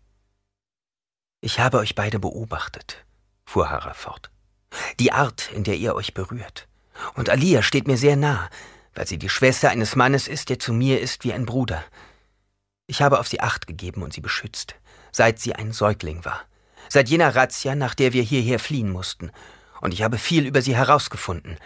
Ich 1.40 1.58
habe 1.60 1.78
euch 1.78 1.94
beide 1.94 2.18
beobachtet, 2.18 3.04
fuhr 3.44 3.70
Hara 3.70 3.94
fort. 3.94 4.30
Die 5.00 5.12
Art, 5.12 5.50
in 5.52 5.64
der 5.64 5.76
ihr 5.76 5.94
euch 5.94 6.14
berührt. 6.14 6.68
Und 7.14 7.30
Alia 7.30 7.62
steht 7.62 7.86
mir 7.86 7.96
sehr 7.96 8.16
nah, 8.16 8.48
weil 8.94 9.06
sie 9.06 9.18
die 9.18 9.28
Schwester 9.28 9.70
eines 9.70 9.96
Mannes 9.96 10.28
ist, 10.28 10.50
der 10.50 10.58
zu 10.58 10.72
mir 10.72 11.00
ist 11.00 11.24
wie 11.24 11.32
ein 11.32 11.46
Bruder. 11.46 11.82
Ich 12.86 13.02
habe 13.02 13.18
auf 13.18 13.28
sie 13.28 13.40
acht 13.40 13.66
gegeben 13.66 14.02
und 14.02 14.12
sie 14.12 14.20
beschützt, 14.20 14.76
seit 15.10 15.40
sie 15.40 15.54
ein 15.54 15.72
Säugling 15.72 16.24
war 16.24 16.42
seit 16.92 17.08
jener 17.08 17.34
Razzia, 17.34 17.74
nach 17.74 17.94
der 17.94 18.12
wir 18.12 18.22
hierher 18.22 18.58
fliehen 18.58 18.90
mussten, 18.90 19.32
und 19.80 19.94
ich 19.94 20.02
habe 20.02 20.18
viel 20.18 20.46
über 20.46 20.60
sie 20.60 20.76
herausgefunden. 20.76 21.56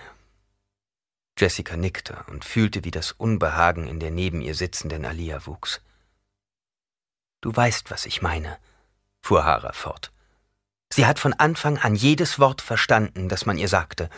Jessica 1.38 1.76
nickte 1.76 2.24
und 2.28 2.44
fühlte, 2.44 2.84
wie 2.84 2.90
das 2.90 3.12
Unbehagen 3.12 3.86
in 3.86 4.00
der 4.00 4.10
neben 4.10 4.40
ihr 4.40 4.54
sitzenden 4.54 5.04
Alia 5.04 5.46
wuchs. 5.46 5.82
Du 7.42 7.54
weißt, 7.54 7.90
was 7.90 8.06
ich 8.06 8.22
meine, 8.22 8.58
fuhr 9.22 9.44
Hara 9.44 9.72
fort. 9.72 10.12
Sie 10.90 11.04
hat 11.04 11.18
von 11.18 11.34
Anfang 11.34 11.78
an 11.78 11.94
jedes 11.94 12.38
Wort 12.38 12.62
verstanden, 12.62 13.28
das 13.28 13.44
man 13.44 13.58
ihr 13.58 13.68
sagte. 13.68 14.08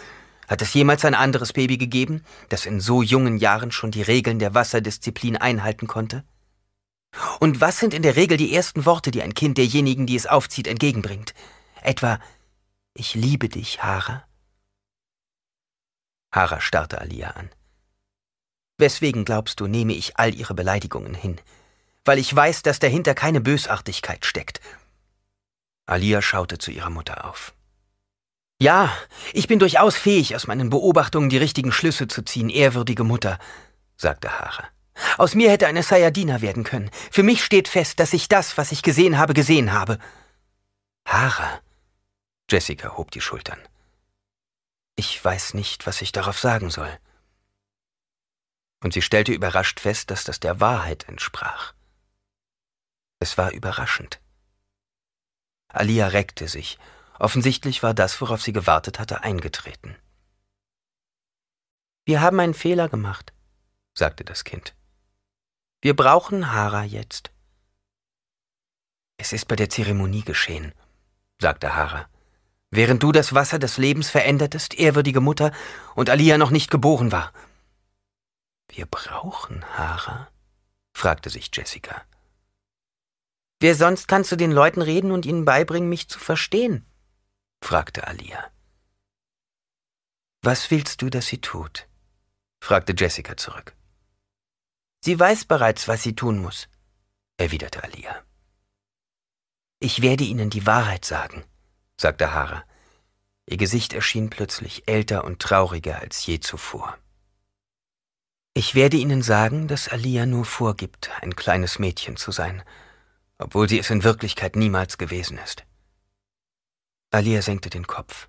Hat 0.46 0.62
es 0.62 0.72
jemals 0.74 1.04
ein 1.04 1.14
anderes 1.14 1.52
Baby 1.52 1.76
gegeben, 1.76 2.24
das 2.50 2.66
in 2.66 2.80
so 2.80 3.02
jungen 3.02 3.38
Jahren 3.38 3.72
schon 3.72 3.90
die 3.90 4.02
Regeln 4.02 4.38
der 4.38 4.54
Wasserdisziplin 4.54 5.36
einhalten 5.36 5.88
konnte? 5.88 6.24
Und 7.40 7.60
was 7.60 7.78
sind 7.78 7.94
in 7.94 8.02
der 8.02 8.16
Regel 8.16 8.36
die 8.36 8.54
ersten 8.54 8.86
Worte, 8.86 9.10
die 9.10 9.22
ein 9.22 9.34
Kind 9.34 9.58
derjenigen, 9.58 10.06
die 10.06 10.16
es 10.16 10.26
aufzieht, 10.26 10.68
entgegenbringt? 10.68 11.34
Etwa 11.82 12.20
Ich 12.94 13.14
liebe 13.14 13.48
dich, 13.48 13.82
Hara? 13.82 14.27
Hara 16.32 16.60
starrte 16.60 17.00
Alia 17.00 17.30
an. 17.30 17.50
Weswegen 18.78 19.24
glaubst 19.24 19.60
du, 19.60 19.66
nehme 19.66 19.92
ich 19.92 20.16
all 20.18 20.34
ihre 20.34 20.54
Beleidigungen 20.54 21.14
hin? 21.14 21.40
Weil 22.04 22.18
ich 22.18 22.34
weiß, 22.34 22.62
dass 22.62 22.78
dahinter 22.78 23.14
keine 23.14 23.40
Bösartigkeit 23.40 24.24
steckt. 24.24 24.60
Alia 25.86 26.22
schaute 26.22 26.58
zu 26.58 26.70
ihrer 26.70 26.90
Mutter 26.90 27.24
auf. 27.28 27.54
Ja, 28.60 28.92
ich 29.32 29.46
bin 29.46 29.58
durchaus 29.58 29.96
fähig, 29.96 30.34
aus 30.34 30.46
meinen 30.46 30.68
Beobachtungen 30.68 31.30
die 31.30 31.38
richtigen 31.38 31.72
Schlüsse 31.72 32.08
zu 32.08 32.22
ziehen, 32.22 32.50
ehrwürdige 32.50 33.04
Mutter, 33.04 33.38
sagte 33.96 34.38
Hara. 34.38 34.64
Aus 35.16 35.34
mir 35.34 35.50
hätte 35.50 35.68
eine 35.68 35.82
Sayadina 35.82 36.40
werden 36.40 36.64
können. 36.64 36.90
Für 37.10 37.22
mich 37.22 37.44
steht 37.44 37.68
fest, 37.68 38.00
dass 38.00 38.12
ich 38.12 38.28
das, 38.28 38.58
was 38.58 38.72
ich 38.72 38.82
gesehen 38.82 39.16
habe, 39.16 39.32
gesehen 39.32 39.72
habe. 39.72 39.98
Hara. 41.06 41.60
Jessica 42.50 42.96
hob 42.96 43.12
die 43.12 43.20
Schultern. 43.20 43.60
Ich 44.98 45.24
weiß 45.24 45.54
nicht, 45.54 45.86
was 45.86 46.02
ich 46.02 46.10
darauf 46.10 46.40
sagen 46.40 46.70
soll. 46.70 46.98
Und 48.82 48.92
sie 48.94 49.00
stellte 49.00 49.30
überrascht 49.30 49.78
fest, 49.78 50.10
dass 50.10 50.24
das 50.24 50.40
der 50.40 50.58
Wahrheit 50.58 51.08
entsprach. 51.08 51.72
Es 53.20 53.38
war 53.38 53.52
überraschend. 53.52 54.20
Alia 55.68 56.08
reckte 56.08 56.48
sich. 56.48 56.80
Offensichtlich 57.20 57.84
war 57.84 57.94
das, 57.94 58.20
worauf 58.20 58.42
sie 58.42 58.52
gewartet 58.52 58.98
hatte, 58.98 59.22
eingetreten. 59.22 59.96
Wir 62.04 62.20
haben 62.20 62.40
einen 62.40 62.54
Fehler 62.54 62.88
gemacht, 62.88 63.32
sagte 63.94 64.24
das 64.24 64.42
Kind. 64.42 64.74
Wir 65.80 65.94
brauchen 65.94 66.50
Hara 66.50 66.82
jetzt. 66.82 67.30
Es 69.16 69.32
ist 69.32 69.46
bei 69.46 69.54
der 69.54 69.70
Zeremonie 69.70 70.24
geschehen, 70.24 70.74
sagte 71.40 71.76
Hara. 71.76 72.10
Während 72.70 73.02
du 73.02 73.12
das 73.12 73.34
Wasser 73.34 73.58
des 73.58 73.78
Lebens 73.78 74.10
verändertest, 74.10 74.74
ehrwürdige 74.74 75.20
Mutter, 75.20 75.52
und 75.94 76.10
Alia 76.10 76.36
noch 76.36 76.50
nicht 76.50 76.70
geboren 76.70 77.12
war. 77.12 77.32
Wir 78.68 78.86
brauchen 78.86 79.64
Hara? 79.76 80.28
fragte 80.92 81.30
sich 81.30 81.50
Jessica. 81.52 82.04
Wer 83.60 83.74
sonst 83.74 84.06
kann 84.06 84.24
zu 84.24 84.36
den 84.36 84.52
Leuten 84.52 84.82
reden 84.82 85.10
und 85.10 85.26
ihnen 85.26 85.44
beibringen, 85.44 85.88
mich 85.88 86.08
zu 86.08 86.18
verstehen? 86.18 86.84
fragte 87.62 88.06
Alia. 88.06 88.50
Was 90.42 90.70
willst 90.70 91.02
du, 91.02 91.10
dass 91.10 91.26
sie 91.26 91.40
tut? 91.40 91.88
fragte 92.60 92.94
Jessica 92.96 93.36
zurück. 93.36 93.74
Sie 95.00 95.18
weiß 95.18 95.46
bereits, 95.46 95.88
was 95.88 96.02
sie 96.02 96.14
tun 96.14 96.38
muss, 96.38 96.68
erwiderte 97.36 97.82
Alia. 97.82 98.22
Ich 99.80 100.02
werde 100.02 100.24
Ihnen 100.24 100.50
die 100.50 100.66
Wahrheit 100.66 101.04
sagen, 101.04 101.44
sagte 102.00 102.32
Hara. 102.32 102.64
Ihr 103.46 103.56
Gesicht 103.56 103.92
erschien 103.92 104.30
plötzlich 104.30 104.88
älter 104.88 105.24
und 105.24 105.40
trauriger 105.40 105.98
als 106.00 106.24
je 106.24 106.40
zuvor. 106.40 106.98
Ich 108.54 108.74
werde 108.74 108.96
Ihnen 108.96 109.22
sagen, 109.22 109.68
dass 109.68 109.88
Alia 109.88 110.26
nur 110.26 110.44
vorgibt, 110.44 111.10
ein 111.20 111.36
kleines 111.36 111.78
Mädchen 111.78 112.16
zu 112.16 112.30
sein, 112.32 112.62
obwohl 113.38 113.68
sie 113.68 113.78
es 113.78 113.90
in 113.90 114.02
Wirklichkeit 114.02 114.56
niemals 114.56 114.98
gewesen 114.98 115.38
ist. 115.38 115.64
Alia 117.10 117.40
senkte 117.40 117.70
den 117.70 117.86
Kopf. 117.86 118.28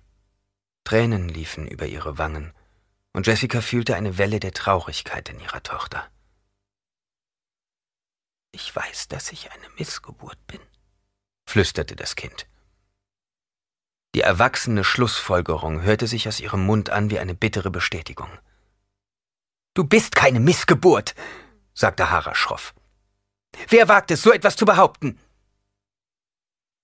Tränen 0.84 1.28
liefen 1.28 1.66
über 1.66 1.86
ihre 1.86 2.16
Wangen, 2.16 2.54
und 3.12 3.26
Jessica 3.26 3.60
fühlte 3.60 3.96
eine 3.96 4.18
Welle 4.18 4.40
der 4.40 4.52
Traurigkeit 4.52 5.28
in 5.28 5.40
ihrer 5.40 5.62
Tochter. 5.62 6.08
Ich 8.52 8.74
weiß, 8.74 9.08
dass 9.08 9.32
ich 9.32 9.50
eine 9.52 9.68
Missgeburt 9.76 10.38
bin, 10.46 10.60
flüsterte 11.46 11.96
das 11.96 12.16
Kind. 12.16 12.49
Die 14.14 14.22
erwachsene 14.22 14.82
Schlussfolgerung 14.82 15.82
hörte 15.82 16.06
sich 16.06 16.26
aus 16.26 16.40
ihrem 16.40 16.66
Mund 16.66 16.90
an 16.90 17.10
wie 17.10 17.18
eine 17.18 17.34
bittere 17.34 17.70
Bestätigung. 17.70 18.28
Du 19.74 19.84
bist 19.84 20.16
keine 20.16 20.40
Missgeburt, 20.40 21.14
sagte 21.74 22.10
Hara 22.10 22.34
schroff. 22.34 22.74
Wer 23.68 23.88
wagt 23.88 24.10
es, 24.10 24.22
so 24.22 24.32
etwas 24.32 24.56
zu 24.56 24.64
behaupten? 24.64 25.18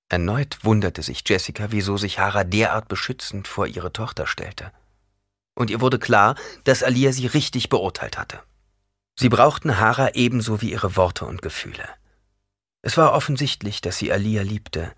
Erneut 0.09 0.59
wunderte 0.63 1.03
sich 1.03 1.25
Jessica, 1.27 1.73
wieso 1.73 1.97
sich 1.97 2.21
Hara 2.21 2.45
derart 2.45 2.87
beschützend 2.87 3.49
vor 3.49 3.67
ihre 3.67 3.93
Tochter 3.93 4.29
stellte. 4.29 4.73
Und 5.55 5.69
ihr 5.71 5.81
wurde 5.81 5.99
klar, 5.99 6.37
dass 6.63 6.85
Alia 6.85 7.13
sie 7.13 7.27
richtig 7.27 7.69
beurteilt 7.71 8.19
hatte. 8.19 8.41
Sie 9.19 9.29
brauchten 9.29 9.81
Hara 9.81 10.11
ebenso 10.15 10.61
wie 10.61 10.71
ihre 10.71 10.95
Worte 10.95 11.25
und 11.25 11.43
Gefühle. 11.43 11.89
Es 12.83 12.97
war 12.97 13.15
offensichtlich, 13.15 13.81
dass 13.81 13.99
sie 13.99 14.13
Alia 14.13 14.43
liebte, 14.43 14.95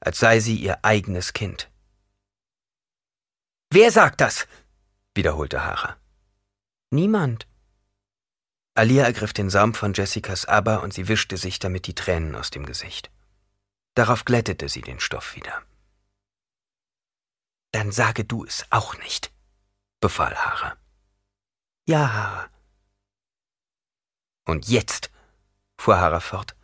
als 0.00 0.18
sei 0.18 0.40
sie 0.40 0.56
ihr 0.56 0.84
eigenes 0.84 1.32
Kind. 1.32 1.70
Wer 3.70 3.90
sagt 3.90 4.20
das? 4.20 4.46
wiederholte 5.14 5.64
Hara. 5.64 5.96
Niemand. 6.90 7.48
Alia 8.74 9.04
ergriff 9.04 9.32
den 9.32 9.50
Saum 9.50 9.74
von 9.74 9.94
Jessicas 9.94 10.44
Abba 10.44 10.76
und 10.76 10.92
sie 10.92 11.08
wischte 11.08 11.36
sich 11.38 11.58
damit 11.58 11.86
die 11.86 11.94
Tränen 11.94 12.34
aus 12.34 12.50
dem 12.50 12.66
Gesicht. 12.66 13.10
Darauf 13.94 14.24
glättete 14.26 14.68
sie 14.68 14.82
den 14.82 15.00
Stoff 15.00 15.34
wieder. 15.34 15.62
Dann 17.72 17.90
sage 17.92 18.24
du 18.24 18.44
es 18.44 18.66
auch 18.70 18.96
nicht, 18.98 19.32
befahl 20.00 20.34
Hara. 20.34 20.76
Ja, 21.86 22.12
Hara. 22.12 22.50
Und 24.44 24.68
jetzt, 24.68 25.10
fuhr 25.78 25.98
Hara 25.98 26.20
fort, 26.20 26.54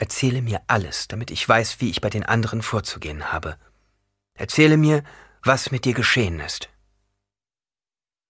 erzähle 0.00 0.40
mir 0.40 0.62
alles, 0.66 1.08
damit 1.08 1.30
ich 1.30 1.46
weiß, 1.46 1.80
wie 1.80 1.90
ich 1.90 2.00
bei 2.00 2.08
den 2.08 2.24
anderen 2.24 2.62
vorzugehen 2.62 3.32
habe. 3.32 3.58
Erzähle 4.34 4.78
mir, 4.78 5.04
was 5.42 5.70
mit 5.70 5.84
dir 5.84 5.92
geschehen 5.92 6.40
ist. 6.40 6.70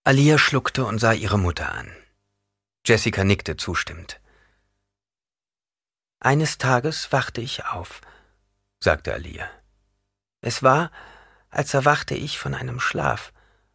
Alia 0.03 0.37
schluckte 0.37 0.85
und 0.85 0.99
sah 0.99 1.13
ihre 1.13 1.39
Mutter 1.39 1.73
an. 1.73 1.89
Jessica 2.85 3.23
nickte 3.23 3.57
zustimmend. 3.57 4.21
Eines 6.19 6.59
Tages 6.59 7.13
wachte 7.13 7.41
ich 7.41 7.65
auf, 7.67 8.01
sagte 8.81 9.15
Alia. 9.15 9.49
Es 10.41 10.65
war, 10.65 10.91
als 11.51 11.73
erwachte 11.73 12.15
ich 12.15 12.39
von 12.39 12.55
einem 12.55 12.81
Schlaf, 12.81 13.33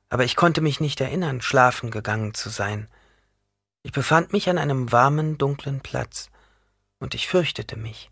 aber 0.09 0.26
ich 0.26 0.35
konnte 0.35 0.59
mich 0.59 0.81
nicht 0.81 0.99
erinnern, 0.99 1.41
schlafen 1.41 1.91
gegangen 1.91 2.34
zu 2.34 2.49
sein. 2.49 2.89
Ich 3.84 3.93
befand 3.93 4.34
mich 4.34 4.49
an 4.49 4.57
einem 4.57 4.91
warmen, 4.91 5.38
dunklen 5.38 5.80
Platz, 5.80 6.30
und 6.99 7.15
ich 7.15 7.27
fürchtete 7.27 7.77
mich. 7.77 8.11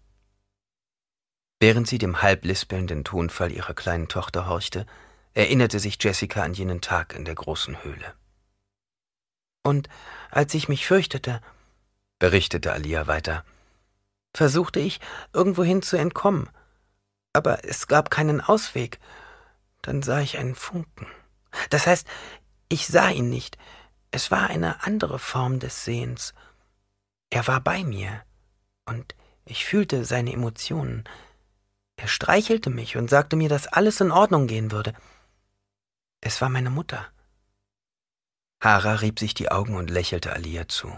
Während 1.60 1.88
sie 1.88 1.98
dem 1.98 2.22
halblispelnden 2.22 3.04
Tonfall 3.04 3.52
ihrer 3.52 3.74
kleinen 3.74 4.10
Tochter 4.10 4.48
horchte, 4.48 4.86
erinnerte 5.34 5.80
sich 5.80 5.98
Jessica 6.02 6.44
an 6.44 6.54
jenen 6.54 6.82
Tag 6.82 7.14
in 7.14 7.26
der 7.26 7.36
großen 7.36 7.84
Höhle. 7.84 8.14
Und 9.64 9.88
als 10.30 10.54
ich 10.54 10.68
mich 10.68 10.86
fürchtete, 10.86 11.42
berichtete 12.20 12.74
Alia 12.74 13.08
weiter, 13.08 13.46
versuchte 14.36 14.80
ich, 14.80 15.00
irgendwohin 15.32 15.82
zu 15.82 15.96
entkommen, 15.96 16.50
aber 17.34 17.66
es 17.66 17.88
gab 17.88 18.12
keinen 18.12 18.42
Ausweg. 18.42 19.00
Dann 19.82 20.02
sah 20.02 20.22
ich 20.22 20.38
einen 20.38 20.56
Funken. 20.56 21.08
Das 21.70 21.88
heißt, 21.88 22.08
ich 22.70 22.88
sah 22.88 23.10
ihn 23.10 23.30
nicht, 23.30 23.58
es 24.12 24.32
war 24.32 24.48
eine 24.50 24.84
andere 24.84 25.18
Form 25.18 25.60
des 25.60 25.84
Sehens. 25.84 26.34
Er 27.30 27.48
war 27.48 27.62
bei 27.62 27.84
mir, 27.84 28.24
und 28.86 29.16
ich 29.46 29.66
fühlte 29.66 30.06
seine 30.06 30.34
Emotionen. 30.34 31.04
Er 31.96 32.08
streichelte 32.08 32.70
mich 32.70 32.98
und 32.98 33.10
sagte 33.10 33.36
mir, 33.36 33.50
dass 33.50 33.68
alles 33.68 34.02
in 34.02 34.12
Ordnung 34.12 34.48
gehen 34.48 34.72
würde. 34.72 34.94
Es 36.22 36.42
war 36.42 36.50
meine 36.50 36.70
Mutter. 36.70 37.08
Hara 38.62 38.96
rieb 38.96 39.20
sich 39.20 39.34
die 39.34 39.52
Augen 39.52 39.76
und 39.76 39.90
lächelte 39.90 40.32
Alia 40.32 40.68
zu. 40.68 40.92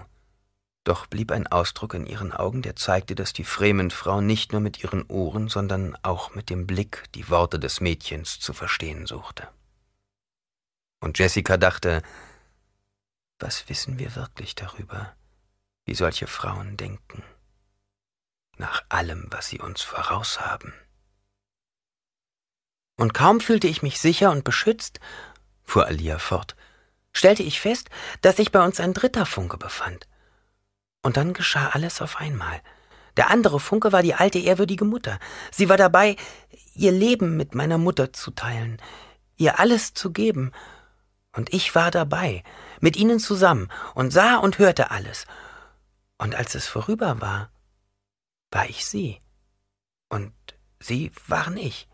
Doch 0.84 1.08
blieb 1.08 1.32
ein 1.32 1.48
Ausdruck 1.48 1.96
in 1.96 2.06
ihren 2.06 2.32
Augen, 2.32 2.62
der 2.62 2.76
zeigte, 2.76 3.16
dass 3.16 3.34
die 3.34 3.44
Fremenfrau 3.44 4.22
nicht 4.22 4.52
nur 4.52 4.62
mit 4.62 4.84
ihren 4.84 5.04
Ohren, 5.08 5.48
sondern 5.48 5.98
auch 6.04 6.36
mit 6.36 6.52
dem 6.52 6.68
Blick 6.68 7.06
die 7.16 7.28
Worte 7.28 7.58
des 7.60 7.82
Mädchens 7.82 8.40
zu 8.40 8.54
verstehen 8.54 9.08
suchte. 9.08 9.48
Und 11.00 11.18
Jessica 11.18 11.58
dachte, 11.58 12.04
was 13.40 13.68
wissen 13.68 13.98
wir 13.98 14.16
wirklich 14.16 14.54
darüber, 14.54 15.16
wie 15.86 15.96
solche 15.96 16.28
Frauen 16.28 16.78
denken, 16.78 17.24
nach 18.58 18.84
allem, 18.90 19.28
was 19.30 19.48
sie 19.48 19.60
uns 19.60 19.82
voraushaben? 19.82 20.74
Und 22.98 23.14
kaum 23.14 23.42
fühlte 23.42 23.68
ich 23.68 23.82
mich 23.82 24.00
sicher 24.00 24.32
und 24.32 24.44
beschützt, 24.44 25.00
fuhr 25.64 25.86
Alia 25.86 26.18
fort, 26.18 26.56
stellte 27.12 27.44
ich 27.44 27.60
fest, 27.60 27.90
dass 28.22 28.38
sich 28.38 28.52
bei 28.52 28.64
uns 28.64 28.80
ein 28.80 28.94
dritter 28.94 29.26
Funke 29.26 29.58
befand. 29.58 30.08
Und 31.02 31.18
dann 31.18 31.34
geschah 31.34 31.70
alles 31.70 32.02
auf 32.02 32.18
einmal. 32.18 32.62
Der 33.18 33.30
andere 33.30 33.60
Funke 33.60 33.92
war 33.92 34.02
die 34.02 34.16
alte, 34.16 34.40
ehrwürdige 34.40 34.86
Mutter. 34.86 35.20
Sie 35.52 35.70
war 35.70 35.78
dabei, 35.78 36.16
ihr 36.74 36.92
Leben 36.92 37.38
mit 37.38 37.56
meiner 37.56 37.78
Mutter 37.78 38.12
zu 38.12 38.32
teilen, 38.32 38.82
ihr 39.38 39.60
alles 39.60 39.94
zu 39.94 40.12
geben. 40.12 40.52
Und 41.32 41.54
ich 41.54 41.76
war 41.76 41.92
dabei, 41.92 42.44
mit 42.80 42.98
ihnen 42.98 43.20
zusammen, 43.20 43.70
und 43.94 44.12
sah 44.12 44.38
und 44.38 44.60
hörte 44.60 44.92
alles. 44.92 45.26
Und 46.18 46.36
als 46.36 46.56
es 46.56 46.68
vorüber 46.68 47.22
war, 47.22 47.50
war 48.52 48.70
ich 48.70 48.86
sie. 48.86 49.22
Und 50.10 50.34
sie 50.80 51.12
waren 51.28 51.58
ich. 51.58 51.88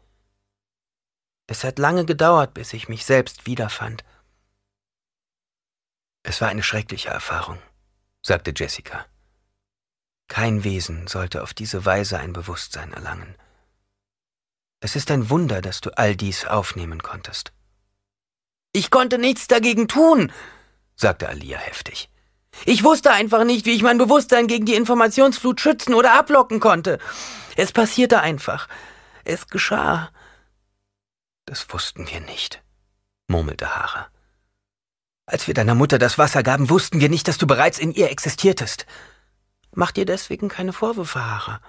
Es 1.48 1.64
hat 1.64 1.80
lange 1.80 2.06
gedauert, 2.06 2.54
bis 2.54 2.74
ich 2.74 2.88
mich 2.88 3.06
selbst 3.06 3.46
wiederfand. 3.46 4.04
Es 6.24 6.40
war 6.40 6.50
eine 6.50 6.64
schreckliche 6.64 7.10
Erfahrung, 7.10 7.60
sagte 8.22 8.54
Jessica. 8.56 9.06
Kein 10.28 10.64
Wesen 10.64 11.08
sollte 11.08 11.44
auf 11.44 11.54
diese 11.54 11.84
Weise 11.84 12.20
ein 12.20 12.32
Bewusstsein 12.32 12.94
erlangen. 12.94 13.36
Es 14.80 14.96
ist 14.96 15.12
ein 15.12 15.30
Wunder, 15.30 15.62
dass 15.62 15.82
du 15.82 15.90
all 15.98 16.16
dies 16.16 16.46
aufnehmen 16.46 17.04
konntest. 17.04 17.52
Ich 18.72 18.90
konnte 18.90 19.18
nichts 19.18 19.48
dagegen 19.48 19.88
tun, 19.88 20.32
sagte 20.96 21.28
Alia 21.28 21.58
heftig. 21.58 22.11
Ich 22.66 22.84
wusste 22.84 23.12
einfach 23.12 23.44
nicht, 23.44 23.66
wie 23.66 23.72
ich 23.72 23.82
mein 23.82 23.98
Bewusstsein 23.98 24.48
gegen 24.48 24.66
die 24.66 24.76
Informationsflut 24.76 25.60
schützen 25.60 25.94
oder 25.94 26.14
ablocken 26.14 26.60
konnte. 26.60 27.00
Es 27.56 27.72
passierte 27.72 28.22
einfach. 28.22 28.68
Es 29.24 29.48
geschah. 29.48 30.10
Das 31.46 31.72
wussten 31.74 32.10
wir 32.10 32.20
nicht, 32.22 32.62
murmelte 33.28 33.76
Hara. 33.76 34.08
Als 35.26 35.48
wir 35.48 35.54
deiner 35.54 35.76
Mutter 35.76 35.98
das 35.98 36.18
Wasser 36.18 36.44
gaben, 36.44 36.70
wussten 36.70 37.00
wir 37.00 37.10
nicht, 37.10 37.28
dass 37.28 37.38
du 37.38 37.48
bereits 37.48 37.80
in 37.80 37.92
ihr 37.92 38.12
existiertest. 38.12 38.86
Mach 39.74 39.92
dir 39.92 40.06
deswegen 40.06 40.50
keine 40.50 40.74
Vorwürfe, 40.74 41.24
Hara, 41.26 41.62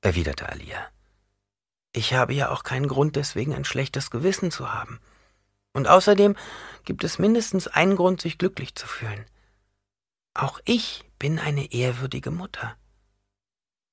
erwiderte 0.00 0.48
Alia. 0.48 0.88
Ich 1.92 2.14
habe 2.14 2.34
ja 2.34 2.50
auch 2.50 2.64
keinen 2.64 2.88
Grund, 2.88 3.16
deswegen 3.16 3.54
ein 3.54 3.64
schlechtes 3.64 4.10
Gewissen 4.10 4.50
zu 4.50 4.72
haben. 4.72 5.00
Und 5.72 5.88
außerdem 5.88 6.36
gibt 6.84 7.04
es 7.04 7.18
mindestens 7.18 7.68
einen 7.68 7.96
Grund, 7.96 8.20
sich 8.20 8.38
glücklich 8.38 8.74
zu 8.74 8.86
fühlen. 8.86 9.24
Auch 10.38 10.60
ich 10.64 11.04
bin 11.18 11.40
eine 11.40 11.72
ehrwürdige 11.72 12.30
Mutter. 12.30 12.78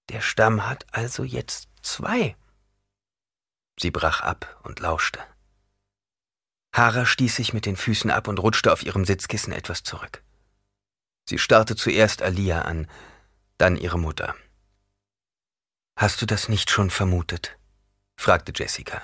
Der 0.09 0.21
Stamm 0.21 0.67
hat 0.67 0.85
also 0.93 1.23
jetzt 1.23 1.69
zwei. 1.81 2.37
Sie 3.79 3.89
brach 3.89 4.21
ab 4.21 4.59
und 4.61 4.79
lauschte. 4.79 5.19
Hara 6.71 7.07
stieß 7.07 7.35
sich 7.35 7.53
mit 7.53 7.65
den 7.65 7.75
Füßen 7.75 8.11
ab 8.11 8.27
und 8.27 8.37
rutschte 8.37 8.71
auf 8.71 8.83
ihrem 8.83 9.05
Sitzkissen 9.05 9.53
etwas 9.53 9.81
zurück. 9.81 10.23
Sie 11.27 11.39
starrte 11.39 11.75
zuerst 11.75 12.21
Alia 12.21 12.61
an, 12.61 12.87
dann 13.57 13.75
ihre 13.75 13.97
Mutter. 13.97 14.35
Hast 15.97 16.21
du 16.21 16.27
das 16.27 16.47
nicht 16.47 16.69
schon 16.69 16.91
vermutet? 16.91 17.57
fragte 18.17 18.53
Jessica. 18.55 19.01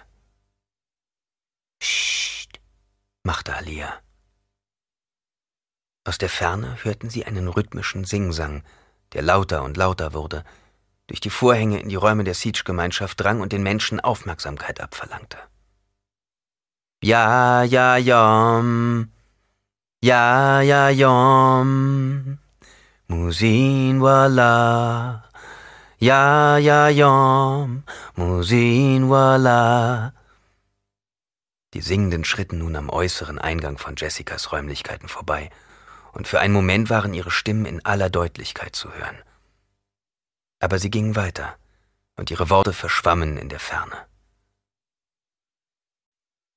Psst, 1.79 2.59
machte 3.23 3.55
Alia. 3.55 3.99
Aus 6.03 6.17
der 6.17 6.29
Ferne 6.29 6.77
hörten 6.83 7.09
sie 7.09 7.25
einen 7.25 7.47
rhythmischen 7.47 8.05
Singsang, 8.05 8.63
der 9.13 9.21
lauter 9.21 9.63
und 9.63 9.77
lauter 9.77 10.13
wurde, 10.13 10.43
durch 11.07 11.19
die 11.19 11.29
Vorhänge 11.29 11.79
in 11.79 11.89
die 11.89 11.95
Räume 11.95 12.23
der 12.23 12.33
Siege-Gemeinschaft 12.33 13.19
drang 13.19 13.41
und 13.41 13.51
den 13.51 13.61
Menschen 13.61 13.99
Aufmerksamkeit 13.99 14.81
abverlangte. 14.81 15.37
Ja, 17.03 17.63
ja, 17.63 17.97
yom. 17.97 19.11
Ja, 20.01 20.61
ja, 20.61 20.89
yom. 20.89 22.39
Musin 23.07 24.01
wala. 24.01 25.23
Ja, 25.99 26.57
ja, 26.57 26.89
yom. 26.89 27.83
Musin 28.15 29.09
wala. 29.09 30.13
Die 31.73 31.81
Singenden 31.81 32.23
schritten 32.23 32.57
nun 32.57 32.75
am 32.75 32.89
äußeren 32.89 33.37
Eingang 33.37 33.77
von 33.77 33.95
Jessicas 33.95 34.51
Räumlichkeiten 34.51 35.07
vorbei, 35.07 35.49
und 36.13 36.27
für 36.27 36.39
einen 36.39 36.53
Moment 36.53 36.89
waren 36.89 37.13
ihre 37.13 37.31
Stimmen 37.31 37.65
in 37.65 37.85
aller 37.85 38.09
Deutlichkeit 38.09 38.75
zu 38.75 38.93
hören. 38.93 39.17
Aber 40.59 40.79
sie 40.79 40.89
gingen 40.89 41.15
weiter, 41.15 41.57
und 42.15 42.31
ihre 42.31 42.49
Worte 42.49 42.73
verschwammen 42.73 43.37
in 43.37 43.49
der 43.49 43.59
Ferne. 43.59 44.05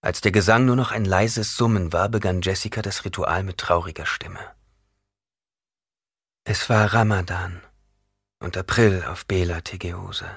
Als 0.02 0.20
der 0.20 0.32
Gesang 0.32 0.66
nur 0.66 0.76
noch 0.76 0.90
ein 0.92 1.06
leises 1.06 1.56
Summen 1.56 1.92
war, 1.92 2.10
begann 2.10 2.42
Jessica 2.42 2.82
das 2.82 3.04
Ritual 3.04 3.42
mit 3.42 3.58
trauriger 3.58 4.04
Stimme. 4.04 4.54
Es 6.44 6.68
war 6.68 6.92
Ramadan 6.92 7.62
und 8.40 8.58
April 8.58 9.02
auf 9.04 9.24
Bela 9.24 9.62
Tegeose. 9.62 10.28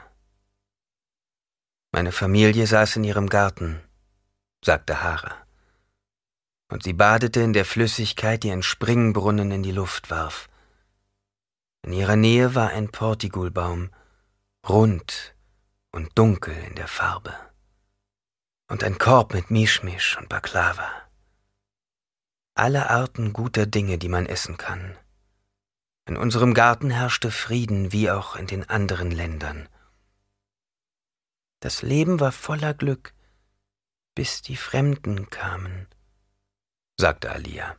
Meine 1.91 2.13
Familie 2.13 2.65
saß 2.65 2.95
in 2.95 3.03
ihrem 3.03 3.27
Garten, 3.27 3.81
sagte 4.63 5.03
Hara. 5.03 5.46
Und 6.69 6.83
sie 6.83 6.93
badete 6.93 7.41
in 7.41 7.53
der 7.53 7.65
Flüssigkeit, 7.65 8.43
die 8.43 8.51
ein 8.51 8.63
Springbrunnen 8.63 9.51
in 9.51 9.63
die 9.63 9.71
Luft 9.71 10.09
warf. 10.09 10.49
In 11.81 11.93
ihrer 11.93 12.15
Nähe 12.17 12.55
war 12.55 12.69
ein 12.69 12.89
Portigulbaum, 12.89 13.89
rund 14.67 15.35
und 15.91 16.17
dunkel 16.17 16.55
in 16.67 16.75
der 16.75 16.87
Farbe. 16.87 17.33
Und 18.67 18.83
ein 18.83 18.97
Korb 18.97 19.33
mit 19.33 19.49
Mischmisch 19.49 20.17
und 20.17 20.27
Baklava. 20.27 20.89
Alle 22.53 22.89
Arten 22.89 23.31
guter 23.31 23.65
Dinge, 23.65 23.97
die 23.97 24.09
man 24.09 24.25
essen 24.25 24.57
kann. 24.57 24.97
In 26.05 26.17
unserem 26.17 26.53
Garten 26.53 26.89
herrschte 26.89 27.31
Frieden, 27.31 27.91
wie 27.91 28.09
auch 28.11 28.35
in 28.35 28.47
den 28.47 28.67
anderen 28.69 29.11
Ländern. 29.11 29.69
Das 31.59 31.81
Leben 31.81 32.19
war 32.19 32.31
voller 32.31 32.73
Glück, 32.73 33.13
bis 34.15 34.41
die 34.41 34.55
Fremden 34.55 35.29
kamen, 35.29 35.87
sagte 36.99 37.31
Alia. 37.31 37.77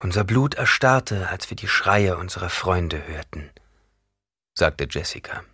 Unser 0.00 0.22
Blut 0.22 0.54
erstarrte, 0.54 1.28
als 1.28 1.50
wir 1.50 1.56
die 1.56 1.66
Schreie 1.66 2.16
unserer 2.16 2.50
Freunde 2.50 3.04
hörten, 3.08 3.50
sagte 4.54 4.86
Jessica. 4.88 5.44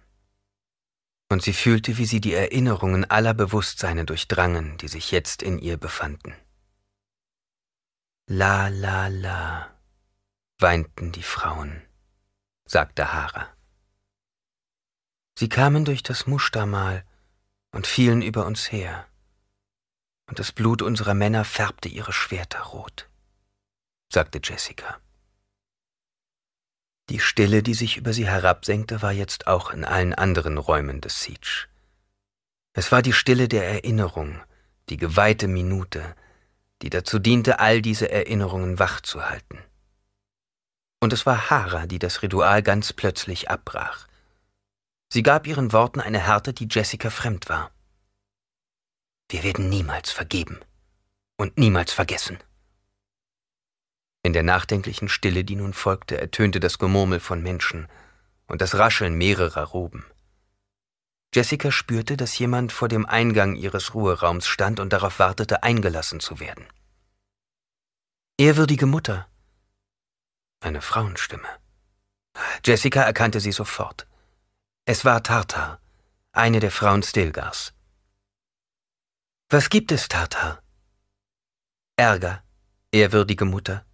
Und 1.31 1.43
sie 1.43 1.55
fühlte, 1.55 1.97
wie 1.97 2.05
sie 2.05 2.21
die 2.21 2.35
Erinnerungen 2.35 3.07
aller 3.07 3.33
Bewusstseine 3.33 4.05
durchdrangen, 4.05 4.77
die 4.77 4.89
sich 4.89 5.11
jetzt 5.11 5.43
in 5.43 5.59
ihr 5.59 5.79
befanden. 5.79 6.35
La 8.27 8.69
la 8.69 9.09
la, 9.09 9.75
weinten 10.59 11.13
die 11.13 11.23
Frauen, 11.23 11.83
sagte 12.67 13.13
Hara. 13.13 13.49
Sie 15.39 15.49
kamen 15.49 15.87
durch 15.87 16.03
das 16.03 16.27
Mustermal 16.27 17.05
und 17.73 17.87
fielen 17.87 18.23
über 18.23 18.47
uns 18.47 18.71
her, 18.71 19.09
und 20.27 20.39
das 20.39 20.53
Blut 20.53 20.83
unserer 20.83 21.15
Männer 21.15 21.45
färbte 21.45 21.89
ihre 21.89 22.13
Schwerter 22.13 22.61
rot, 22.61 23.09
sagte 24.13 24.41
Jessica. 24.43 24.99
Die 27.11 27.21
Stille, 27.21 27.63
die 27.63 27.75
sich 27.75 27.97
über 27.97 28.13
sie 28.13 28.27
herabsenkte, 28.27 29.03
war 29.03 29.13
jetzt 29.13 29.47
auch 29.47 29.71
in 29.71 29.85
allen 29.85 30.15
anderen 30.15 30.57
Räumen 30.57 31.01
des 31.01 31.23
Siege. 31.23 31.67
Es 32.73 32.91
war 32.93 33.03
die 33.03 33.13
Stille 33.13 33.47
der 33.47 33.69
Erinnerung, 33.69 34.41
die 34.89 34.97
geweihte 34.97 35.47
Minute, 35.47 36.17
die 36.83 36.91
dazu 36.91 37.19
diente, 37.19 37.61
all 37.61 37.83
diese 37.83 38.11
Erinnerungen 38.11 38.79
wach 38.79 39.01
zu 39.01 39.29
halten. 39.29 39.59
Und 41.01 41.13
es 41.13 41.27
war 41.27 41.51
Hara, 41.51 41.87
die 41.87 41.99
das 41.99 42.23
Ritual 42.23 42.63
ganz 42.63 42.95
plötzlich 42.95 43.51
abbrach, 43.51 44.07
Sie 45.15 45.23
gab 45.23 45.47
ihren 45.47 45.73
Worten 45.73 46.01
eine 46.01 46.19
Härte, 46.19 46.53
die 46.53 46.67
Jessica 46.69 47.09
fremd 47.09 47.49
war. 47.49 47.71
Wir 49.31 49.43
werden 49.43 49.69
niemals 49.69 50.11
vergeben 50.11 50.61
und 51.37 51.59
niemals 51.59 51.93
vergessen. 51.93 52.39
In 54.23 54.33
der 54.33 54.43
nachdenklichen 54.43 55.09
Stille, 55.09 55.45
die 55.45 55.57
nun 55.57 55.75
folgte, 55.75 56.19
ertönte 56.19 56.61
das 56.61 56.79
Gemurmel 56.79 57.21
von 57.21 57.43
Menschen 57.43 57.89
und 58.47 58.61
das 58.63 58.77
Rascheln 58.77 59.15
mehrerer 59.15 59.65
Roben. 59.65 60.05
Jessica 61.35 61.73
spürte, 61.73 62.17
dass 62.17 62.39
jemand 62.39 62.73
vor 62.73 62.89
dem 62.89 63.07
Eingang 63.07 63.57
ihres 63.57 63.95
Ruheraums 63.95 64.47
stand 64.47 64.79
und 64.79 64.93
darauf 64.93 65.19
wartete, 65.19 65.63
eingelassen 65.63 66.21
zu 66.21 66.39
werden. 66.39 66.65
Ehrwürdige 68.39 68.87
Mutter. 68.87 69.29
Eine 70.61 70.81
Frauenstimme. 70.81 71.49
Jessica 72.65 73.03
erkannte 73.03 73.41
sie 73.41 73.53
sofort. 73.53 74.07
Es 74.87 75.05
war 75.05 75.23
Tartar, 75.23 75.81
eine 76.33 76.61
der 76.61 76.71
Frauen 76.71 77.03
Stilgars. 77.03 77.75
Was 79.55 79.71
gibt 79.71 79.93
es, 79.93 80.09
Tartar? 80.09 80.61
Ärger, 81.95 82.43
ehrwürdige 82.91 83.45
Mutter. 83.45 83.87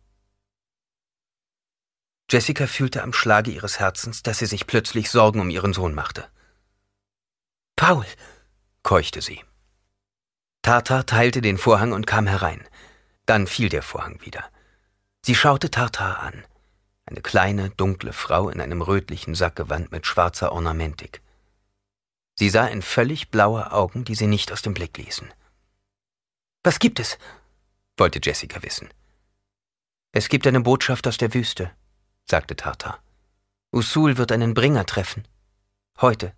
Jessica 2.30 2.66
fühlte 2.66 3.02
am 3.02 3.12
Schlage 3.12 3.50
ihres 3.50 3.78
Herzens, 3.78 4.22
dass 4.22 4.38
sie 4.38 4.46
sich 4.46 4.66
plötzlich 4.66 5.10
Sorgen 5.10 5.38
um 5.38 5.50
ihren 5.50 5.74
Sohn 5.74 5.94
machte. 5.94 6.30
Paul, 7.76 8.06
keuchte 8.82 9.20
sie. 9.20 9.44
Tartar 10.62 11.04
teilte 11.04 11.42
den 11.42 11.58
Vorhang 11.58 11.92
und 11.92 12.06
kam 12.06 12.26
herein. 12.26 12.66
Dann 13.26 13.46
fiel 13.46 13.68
der 13.68 13.82
Vorhang 13.82 14.18
wieder. 14.24 14.50
Sie 15.26 15.34
schaute 15.34 15.70
Tartar 15.70 16.20
an 16.20 16.42
eine 17.04 17.20
kleine, 17.20 17.68
dunkle 17.68 18.14
Frau 18.14 18.48
in 18.48 18.62
einem 18.62 18.80
rötlichen 18.80 19.34
Sackgewand 19.34 19.92
mit 19.92 20.06
schwarzer 20.06 20.52
Ornamentik. 20.52 21.20
Sie 22.34 22.48
sah 22.48 22.66
in 22.66 22.80
völlig 22.80 23.28
blaue 23.28 23.72
Augen, 23.72 24.06
die 24.06 24.14
sie 24.14 24.26
nicht 24.26 24.52
aus 24.52 24.62
dem 24.62 24.72
Blick 24.72 24.96
ließen. 24.96 25.30
Was 26.62 26.78
gibt 26.78 27.00
es? 27.00 27.18
wollte 27.96 28.20
Jessica 28.22 28.62
wissen. 28.62 28.88
Es 30.12 30.28
gibt 30.28 30.46
eine 30.46 30.60
Botschaft 30.60 31.06
aus 31.06 31.16
der 31.16 31.34
Wüste, 31.34 31.70
sagte 32.28 32.56
Tartar. 32.56 33.02
Usul 33.72 34.16
wird 34.16 34.32
einen 34.32 34.54
Bringer 34.54 34.86
treffen. 34.86 35.26
Heute. 36.00 36.32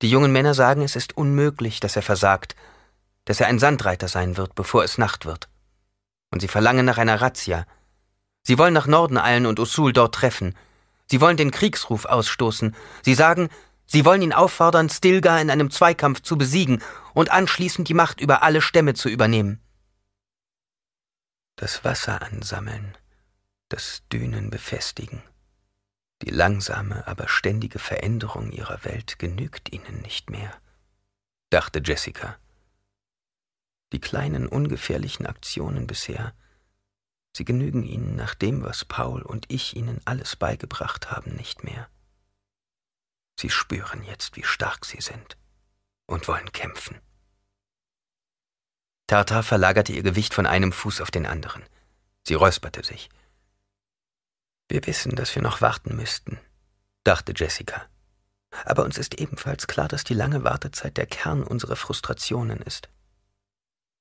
Die 0.00 0.10
jungen 0.10 0.32
Männer 0.32 0.54
sagen, 0.54 0.82
es 0.82 0.96
ist 0.96 1.16
unmöglich, 1.16 1.78
dass 1.80 1.96
er 1.96 2.02
versagt, 2.02 2.56
dass 3.24 3.40
er 3.40 3.46
ein 3.46 3.58
Sandreiter 3.58 4.08
sein 4.08 4.36
wird, 4.36 4.54
bevor 4.54 4.82
es 4.82 4.98
Nacht 4.98 5.26
wird. 5.26 5.48
Und 6.30 6.40
sie 6.40 6.48
verlangen 6.48 6.86
nach 6.86 6.98
einer 6.98 7.20
Razzia, 7.20 7.66
Sie 8.44 8.58
wollen 8.58 8.74
nach 8.74 8.86
Norden 8.86 9.18
eilen 9.18 9.46
und 9.46 9.60
Usul 9.60 9.92
dort 9.92 10.14
treffen. 10.14 10.56
Sie 11.06 11.20
wollen 11.20 11.36
den 11.36 11.50
Kriegsruf 11.50 12.04
ausstoßen. 12.06 12.74
Sie 13.02 13.14
sagen, 13.14 13.48
sie 13.92 14.04
wollen 14.04 14.22
ihn 14.22 14.32
auffordern, 14.32 14.88
Stilgar 14.88 15.40
in 15.40 15.50
einem 15.50 15.70
Zweikampf 15.70 16.22
zu 16.22 16.36
besiegen 16.36 16.82
und 17.14 17.30
anschließend 17.30 17.88
die 17.88 17.94
Macht 17.94 18.20
über 18.20 18.42
alle 18.42 18.60
Stämme 18.60 18.94
zu 18.94 19.08
übernehmen. 19.08 19.60
Das 21.56 21.84
Wasser 21.84 22.22
ansammeln, 22.22 22.96
das 23.68 24.02
Dünen 24.12 24.50
befestigen. 24.50 25.22
Die 26.22 26.30
langsame, 26.30 27.06
aber 27.06 27.28
ständige 27.28 27.78
Veränderung 27.78 28.50
ihrer 28.50 28.84
Welt 28.84 29.18
genügt 29.18 29.72
ihnen 29.72 30.00
nicht 30.02 30.30
mehr, 30.30 30.52
dachte 31.50 31.80
Jessica. 31.84 32.36
Die 33.92 34.00
kleinen, 34.00 34.48
ungefährlichen 34.48 35.26
Aktionen 35.26 35.86
bisher 35.86 36.32
Sie 37.34 37.44
genügen 37.44 37.82
ihnen 37.82 38.14
nach 38.14 38.34
dem, 38.34 38.62
was 38.62 38.84
Paul 38.84 39.22
und 39.22 39.46
ich 39.50 39.74
ihnen 39.74 40.00
alles 40.04 40.36
beigebracht 40.36 41.10
haben, 41.10 41.34
nicht 41.34 41.64
mehr. 41.64 41.88
Sie 43.38 43.50
spüren 43.50 44.02
jetzt, 44.02 44.36
wie 44.36 44.44
stark 44.44 44.84
sie 44.84 45.00
sind 45.00 45.36
und 46.06 46.28
wollen 46.28 46.52
kämpfen. 46.52 47.00
Tartar 49.06 49.42
verlagerte 49.42 49.92
ihr 49.92 50.02
Gewicht 50.02 50.32
von 50.32 50.46
einem 50.46 50.72
Fuß 50.72 51.00
auf 51.00 51.10
den 51.10 51.26
anderen. 51.26 51.64
Sie 52.26 52.34
räusperte 52.34 52.84
sich. 52.84 53.10
Wir 54.68 54.86
wissen, 54.86 55.14
dass 55.16 55.34
wir 55.34 55.42
noch 55.42 55.60
warten 55.60 55.96
müssten, 55.96 56.38
dachte 57.04 57.34
Jessica. 57.36 57.86
Aber 58.64 58.84
uns 58.84 58.98
ist 58.98 59.18
ebenfalls 59.18 59.66
klar, 59.66 59.88
dass 59.88 60.04
die 60.04 60.14
lange 60.14 60.44
Wartezeit 60.44 60.96
der 60.96 61.06
Kern 61.06 61.42
unserer 61.42 61.76
Frustrationen 61.76 62.60
ist. 62.62 62.88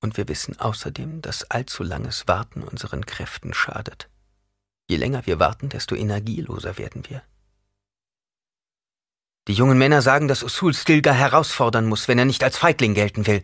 Und 0.01 0.17
wir 0.17 0.27
wissen 0.27 0.59
außerdem, 0.59 1.21
dass 1.21 1.49
allzu 1.49 1.83
langes 1.83 2.27
Warten 2.27 2.63
unseren 2.63 3.05
Kräften 3.05 3.53
schadet. 3.53 4.09
Je 4.87 4.97
länger 4.97 5.25
wir 5.25 5.39
warten, 5.39 5.69
desto 5.69 5.95
energieloser 5.95 6.77
werden 6.77 7.07
wir. 7.07 7.23
Die 9.47 9.53
jungen 9.53 9.77
Männer 9.77 10.01
sagen, 10.01 10.27
dass 10.27 10.43
Usul 10.43 10.73
Stilgar 10.73 11.15
herausfordern 11.15 11.87
muss, 11.87 12.07
wenn 12.07 12.19
er 12.19 12.25
nicht 12.25 12.43
als 12.43 12.57
Feigling 12.57 12.93
gelten 12.93 13.25
will, 13.25 13.43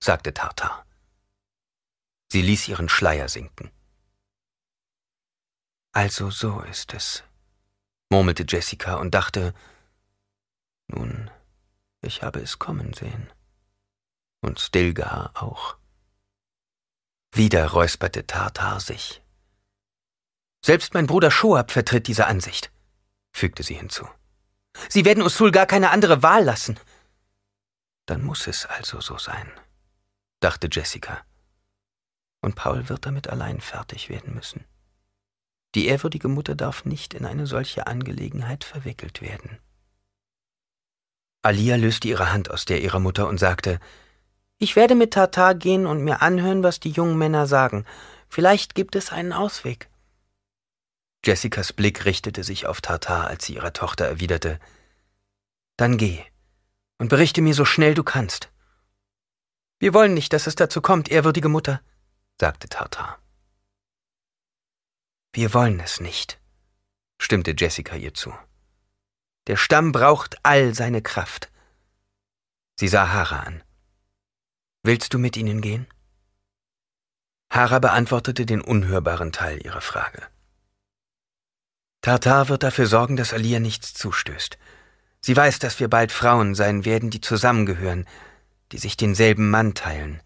sagte 0.00 0.34
Tartar. 0.34 0.84
Sie 2.32 2.42
ließ 2.42 2.68
ihren 2.68 2.88
Schleier 2.88 3.28
sinken. 3.28 3.70
Also 5.92 6.30
so 6.30 6.60
ist 6.62 6.94
es, 6.94 7.22
murmelte 8.10 8.44
Jessica 8.48 8.96
und 8.96 9.14
dachte, 9.14 9.54
nun, 10.88 11.30
ich 12.00 12.22
habe 12.22 12.40
es 12.40 12.58
kommen 12.58 12.94
sehen 12.94 13.30
und 14.40 14.58
Stilgar 14.58 15.32
auch. 15.34 15.76
Wieder 17.32 17.68
räusperte 17.70 18.26
Tartar 18.26 18.80
sich. 18.80 19.22
Selbst 20.64 20.94
mein 20.94 21.06
Bruder 21.06 21.30
Shoab 21.30 21.70
vertritt 21.70 22.06
diese 22.08 22.26
Ansicht, 22.26 22.72
fügte 23.32 23.62
sie 23.62 23.74
hinzu. 23.74 24.08
Sie 24.88 25.04
werden 25.04 25.22
Usul 25.22 25.50
gar 25.50 25.66
keine 25.66 25.90
andere 25.90 26.22
Wahl 26.22 26.44
lassen. 26.44 26.78
Dann 28.06 28.22
muss 28.22 28.46
es 28.46 28.66
also 28.66 29.00
so 29.00 29.18
sein, 29.18 29.50
dachte 30.40 30.68
Jessica. 30.70 31.20
Und 32.40 32.56
Paul 32.56 32.88
wird 32.88 33.06
damit 33.06 33.28
allein 33.28 33.60
fertig 33.60 34.08
werden 34.08 34.34
müssen. 34.34 34.64
Die 35.74 35.86
ehrwürdige 35.86 36.28
Mutter 36.28 36.54
darf 36.54 36.84
nicht 36.84 37.14
in 37.14 37.24
eine 37.24 37.46
solche 37.46 37.86
Angelegenheit 37.86 38.64
verwickelt 38.64 39.22
werden. 39.22 39.58
Alia 41.42 41.76
löste 41.76 42.08
ihre 42.08 42.32
Hand 42.32 42.50
aus 42.50 42.64
der 42.64 42.82
ihrer 42.82 43.00
Mutter 43.00 43.28
und 43.28 43.38
sagte, 43.38 43.80
ich 44.58 44.76
werde 44.76 44.94
mit 44.94 45.12
Tatar 45.12 45.56
gehen 45.56 45.86
und 45.86 46.04
mir 46.04 46.22
anhören, 46.22 46.62
was 46.62 46.78
die 46.78 46.90
jungen 46.90 47.18
Männer 47.18 47.48
sagen. 47.48 47.84
Vielleicht 48.28 48.76
gibt 48.76 48.94
es 48.94 49.10
einen 49.10 49.32
Ausweg. 49.32 49.88
Jessicas 51.24 51.72
Blick 51.72 52.04
richtete 52.04 52.42
sich 52.42 52.66
auf 52.66 52.80
Tatar, 52.80 53.28
als 53.28 53.46
sie 53.46 53.54
ihrer 53.54 53.72
Tochter 53.72 54.06
erwiderte 54.06 54.58
Dann 55.76 55.96
geh 55.96 56.24
Und 56.98 57.08
berichte 57.08 57.42
mir 57.42 57.54
so 57.54 57.64
schnell 57.64 57.94
du 57.94 58.02
kannst. 58.02 58.50
Wir 59.78 59.94
wollen 59.94 60.14
nicht, 60.14 60.32
dass 60.32 60.46
es 60.46 60.54
dazu 60.54 60.80
kommt, 60.80 61.10
ehrwürdige 61.10 61.48
Mutter, 61.48 61.80
sagte 62.40 62.68
Tartar. 62.68 63.18
Wir 65.32 65.54
wollen 65.54 65.80
es 65.80 66.00
nicht, 66.00 66.40
stimmte 67.20 67.54
Jessica 67.56 67.96
ihr 67.96 68.14
zu. 68.14 68.32
Der 69.48 69.56
Stamm 69.56 69.90
braucht 69.90 70.36
all 70.44 70.74
seine 70.74 71.02
Kraft. 71.02 71.50
Sie 72.78 72.86
sah 72.86 73.08
Hara 73.08 73.40
an. 73.40 73.62
Willst 74.82 75.14
du 75.14 75.18
mit 75.18 75.36
ihnen 75.36 75.60
gehen? 75.60 75.86
Hara 77.50 77.78
beantwortete 77.78 78.46
den 78.46 78.60
unhörbaren 78.60 79.32
Teil 79.32 79.64
ihrer 79.64 79.80
Frage. 79.80 80.28
Tartar 82.02 82.48
wird 82.48 82.64
dafür 82.64 82.86
sorgen, 82.86 83.16
dass 83.16 83.32
Alia 83.32 83.60
nichts 83.60 83.94
zustößt. 83.94 84.58
Sie 85.20 85.36
weiß, 85.36 85.60
dass 85.60 85.78
wir 85.78 85.88
bald 85.88 86.10
Frauen 86.10 86.56
sein 86.56 86.84
werden, 86.84 87.10
die 87.10 87.20
zusammengehören, 87.20 88.06
die 88.72 88.78
sich 88.78 88.96
denselben 88.96 89.50
Mann 89.50 89.74
teilen. 89.74 90.20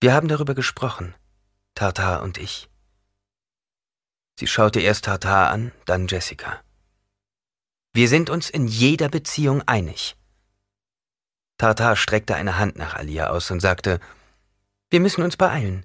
Wir 0.00 0.12
haben 0.12 0.28
darüber 0.28 0.54
gesprochen, 0.54 1.16
Tartar 1.74 2.22
und 2.22 2.38
ich. 2.38 2.70
Sie 4.38 4.46
schaute 4.46 4.78
erst 4.78 5.06
Tartar 5.06 5.50
an, 5.50 5.72
dann 5.84 6.06
Jessica. 6.06 6.60
Wir 7.92 8.08
sind 8.08 8.30
uns 8.30 8.48
in 8.48 8.68
jeder 8.68 9.08
Beziehung 9.08 9.62
einig. 9.66 10.14
Tartar 11.56 11.96
streckte 11.96 12.36
eine 12.36 12.56
Hand 12.56 12.76
nach 12.76 12.94
Alia 12.94 13.30
aus 13.30 13.50
und 13.50 13.58
sagte, 13.58 13.98
wir 14.90 15.00
müssen 15.00 15.24
uns 15.24 15.36
beeilen. 15.36 15.84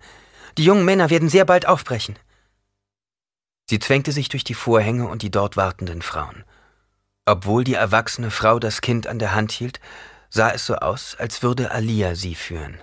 Die 0.60 0.65
jungen 0.65 0.86
Männer 0.86 1.10
werden 1.10 1.30
sehr 1.30 1.45
bald 1.45 1.65
aufbrechen. 1.65 2.15
Sie 3.69 3.80
zwängte 3.80 4.11
sich 4.11 4.30
durch 4.30 4.44
die 4.44 4.53
Vorhänge 4.53 5.07
und 5.07 5.22
die 5.22 5.31
dort 5.31 5.57
wartenden 5.57 6.02
Frauen. 6.02 6.44
Obwohl 7.26 7.64
die 7.64 7.76
erwachsene 7.76 8.31
Frau 8.31 8.60
das 8.60 8.81
Kind 8.81 9.07
an 9.07 9.19
der 9.19 9.34
Hand 9.34 9.52
hielt, 9.52 9.80
sah 10.30 10.52
es 10.52 10.65
so 10.65 10.76
aus, 10.76 11.15
als 11.15 11.44
würde 11.44 11.72
Alia 11.72 12.15
sie 12.15 12.35
führen. 12.35 12.77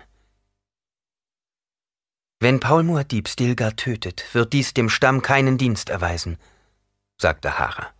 Wenn 2.39 2.59
Paul 2.59 2.85
Muad'Dib 2.85 3.29
Stilgar 3.29 3.77
tötet, 3.77 4.25
wird 4.33 4.55
dies 4.55 4.73
dem 4.73 4.89
Stamm 4.89 5.21
keinen 5.21 5.59
Dienst 5.59 5.91
erweisen, 5.91 6.39
sagte 7.19 7.59
Hara. 7.59 7.93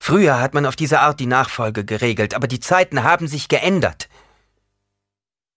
Früher 0.00 0.40
hat 0.40 0.52
man 0.52 0.66
auf 0.66 0.74
diese 0.74 1.00
Art 1.00 1.20
die 1.20 1.26
Nachfolge 1.26 1.84
geregelt, 1.84 2.34
aber 2.34 2.48
die 2.48 2.60
Zeiten 2.60 3.04
haben 3.04 3.28
sich 3.28 3.48
geändert. 3.48 4.08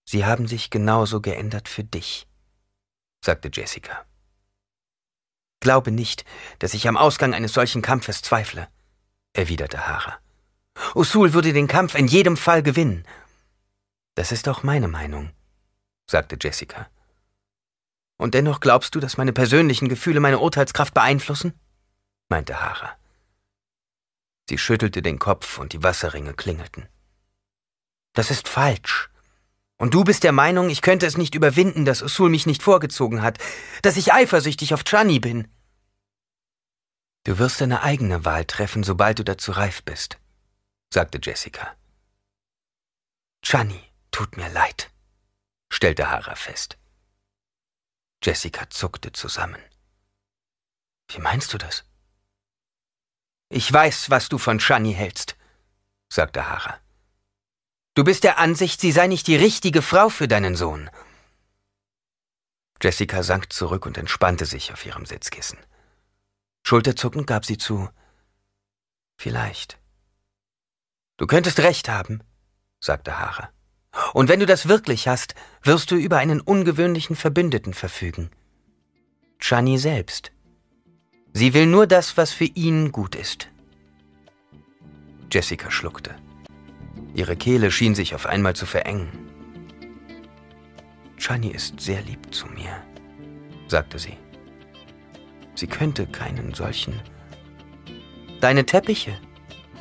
Sie 0.05 0.25
haben 0.25 0.47
sich 0.47 0.69
genauso 0.69 1.19
geändert 1.19 1.67
für 1.67 1.83
dich, 1.83 2.27
sagte 3.21 3.49
Jessica. 3.51 4.05
Glaube 5.59 5.91
nicht, 5.91 6.25
dass 6.59 6.73
ich 6.73 6.87
am 6.87 6.97
Ausgang 6.97 7.33
eines 7.33 7.53
solchen 7.53 7.81
Kampfes 7.81 8.21
zweifle, 8.21 8.67
erwiderte 9.33 9.87
Hara. 9.87 10.19
Usul 10.95 11.33
würde 11.33 11.53
den 11.53 11.67
Kampf 11.67 11.95
in 11.95 12.07
jedem 12.07 12.37
Fall 12.37 12.63
gewinnen. 12.63 13.05
Das 14.15 14.31
ist 14.31 14.47
auch 14.47 14.63
meine 14.63 14.87
Meinung, 14.87 15.31
sagte 16.07 16.37
Jessica. 16.39 16.89
Und 18.17 18.33
dennoch 18.33 18.59
glaubst 18.59 18.95
du, 18.95 18.99
dass 18.99 19.17
meine 19.17 19.33
persönlichen 19.33 19.89
Gefühle 19.89 20.19
meine 20.19 20.39
Urteilskraft 20.39 20.93
beeinflussen? 20.93 21.53
meinte 22.27 22.61
Hara. 22.61 22.97
Sie 24.49 24.57
schüttelte 24.57 25.01
den 25.01 25.19
Kopf 25.19 25.57
und 25.57 25.73
die 25.73 25.83
Wasserringe 25.83 26.33
klingelten. 26.33 26.87
Das 28.13 28.31
ist 28.31 28.47
falsch. 28.47 29.09
Und 29.79 29.93
du 29.93 30.03
bist 30.03 30.23
der 30.23 30.33
Meinung, 30.33 30.69
ich 30.69 30.81
könnte 30.81 31.05
es 31.05 31.17
nicht 31.17 31.35
überwinden, 31.35 31.85
dass 31.85 32.01
Usul 32.01 32.29
mich 32.29 32.45
nicht 32.45 32.61
vorgezogen 32.61 33.21
hat, 33.21 33.39
dass 33.81 33.95
ich 33.95 34.13
eifersüchtig 34.13 34.73
auf 34.73 34.83
Chani 34.83 35.19
bin. 35.19 35.47
Du 37.23 37.39
wirst 37.39 37.61
deine 37.61 37.81
eigene 37.81 38.25
Wahl 38.25 38.43
treffen, 38.43 38.83
sobald 38.83 39.19
du 39.19 39.23
dazu 39.23 39.53
reif 39.53 39.83
bist, 39.83 40.17
sagte 40.93 41.19
Jessica. 41.21 41.75
Chani, 43.41 43.81
tut 44.11 44.35
mir 44.35 44.49
leid, 44.49 44.91
stellte 45.71 46.11
Hara 46.11 46.35
fest. 46.35 46.77
Jessica 48.21 48.69
zuckte 48.69 49.13
zusammen. 49.13 49.61
Wie 51.09 51.19
meinst 51.19 51.53
du 51.53 51.57
das? 51.57 51.85
Ich 53.47 53.71
weiß, 53.71 54.09
was 54.09 54.27
du 54.27 54.37
von 54.37 54.59
Shani 54.59 54.93
hältst, 54.93 55.37
sagte 56.09 56.49
Hara. 56.49 56.79
Du 57.95 58.03
bist 58.03 58.23
der 58.23 58.37
Ansicht, 58.37 58.79
sie 58.79 58.91
sei 58.91 59.07
nicht 59.07 59.27
die 59.27 59.35
richtige 59.35 59.81
Frau 59.81 60.09
für 60.09 60.27
deinen 60.27 60.55
Sohn. 60.55 60.89
Jessica 62.81 63.23
sank 63.23 63.51
zurück 63.51 63.85
und 63.85 63.97
entspannte 63.97 64.45
sich 64.45 64.71
auf 64.71 64.85
ihrem 64.85 65.05
Sitzkissen. 65.05 65.57
Schulterzuckend 66.63 67.27
gab 67.27 67.45
sie 67.45 67.57
zu. 67.57 67.89
Vielleicht. 69.17 69.79
Du 71.17 71.27
könntest 71.27 71.59
recht 71.59 71.89
haben, 71.89 72.23
sagte 72.79 73.19
Hara. 73.19 73.49
Und 74.13 74.29
wenn 74.29 74.39
du 74.39 74.45
das 74.45 74.67
wirklich 74.67 75.07
hast, 75.07 75.35
wirst 75.63 75.91
du 75.91 75.95
über 75.95 76.17
einen 76.17 76.39
ungewöhnlichen 76.39 77.15
Verbündeten 77.15 77.73
verfügen. 77.73 78.29
Chani 79.39 79.77
selbst. 79.77 80.31
Sie 81.33 81.53
will 81.53 81.65
nur 81.65 81.87
das, 81.87 82.17
was 82.17 82.31
für 82.31 82.45
ihn 82.45 82.91
gut 82.91 83.15
ist. 83.15 83.49
Jessica 85.31 85.69
schluckte. 85.69 86.15
Ihre 87.19 87.35
Kehle 87.35 87.69
schien 87.69 87.95
sich 87.95 88.15
auf 88.15 88.27
einmal 88.27 88.55
zu 88.55 88.65
verengen. 88.65 89.09
Chani 91.17 91.49
ist 91.49 91.77
sehr 91.81 92.01
lieb 92.01 92.33
zu 92.33 92.47
mir, 92.47 92.81
sagte 93.67 93.99
sie. 93.99 94.15
Sie 95.53 95.67
könnte 95.67 96.07
keinen 96.07 96.53
solchen. 96.53 97.01
Deine 98.39 98.65
Teppiche, 98.65 99.19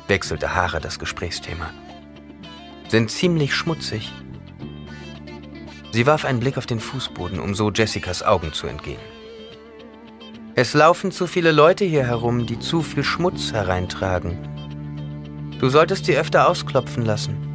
wechselte 0.09 0.53
Hara 0.53 0.81
das 0.81 0.99
Gesprächsthema, 0.99 1.71
sind 2.89 3.09
ziemlich 3.09 3.55
schmutzig. 3.55 4.11
Sie 5.93 6.05
warf 6.05 6.25
einen 6.25 6.41
Blick 6.41 6.57
auf 6.57 6.65
den 6.65 6.81
Fußboden, 6.81 7.39
um 7.39 7.55
so 7.55 7.71
Jessicas 7.71 8.21
Augen 8.21 8.51
zu 8.51 8.67
entgehen. 8.67 8.99
Es 10.55 10.73
laufen 10.73 11.13
zu 11.13 11.25
viele 11.25 11.53
Leute 11.53 11.85
hier 11.85 12.05
herum, 12.05 12.45
die 12.45 12.59
zu 12.59 12.81
viel 12.81 13.05
Schmutz 13.05 13.53
hereintragen. 13.53 14.58
Du 15.59 15.67
solltest 15.69 16.05
sie 16.05 16.17
öfter 16.17 16.47
ausklopfen 16.47 17.05
lassen. 17.05 17.48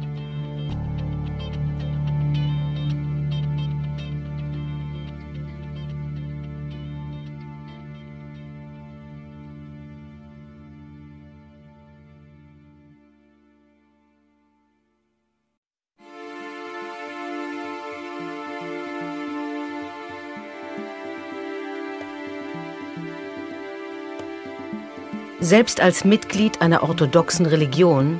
Selbst 25.45 25.79
als 25.79 26.03
Mitglied 26.03 26.59
einer 26.59 26.81
orthodoxen 26.81 27.45
Religion 27.45 28.19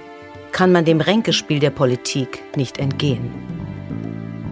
kann 0.51 0.71
man 0.71 0.85
dem 0.85 1.01
Ränkespiel 1.01 1.57
der 1.57 1.71
Politik 1.71 2.43
nicht 2.55 2.77
entgehen. 2.77 3.31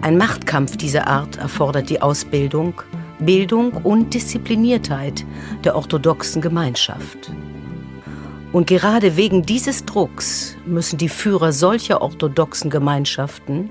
Ein 0.01 0.17
Machtkampf 0.17 0.75
dieser 0.75 1.05
Art 1.05 1.37
erfordert 1.37 1.91
die 1.91 2.01
Ausbildung, 2.01 2.81
Bildung 3.19 3.73
und 3.73 4.15
Diszipliniertheit 4.15 5.23
der 5.63 5.75
orthodoxen 5.75 6.41
Gemeinschaft. 6.41 7.31
Und 8.51 8.65
gerade 8.65 9.17
wegen 9.17 9.43
dieses 9.43 9.85
Drucks 9.85 10.57
müssen 10.65 10.97
die 10.97 11.09
Führer 11.09 11.51
solcher 11.51 12.01
orthodoxen 12.01 12.71
Gemeinschaften 12.71 13.69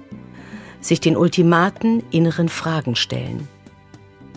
sich 0.80 1.00
den 1.00 1.16
ultimaten 1.16 2.04
inneren 2.12 2.48
Fragen 2.48 2.94
stellen. 2.94 3.48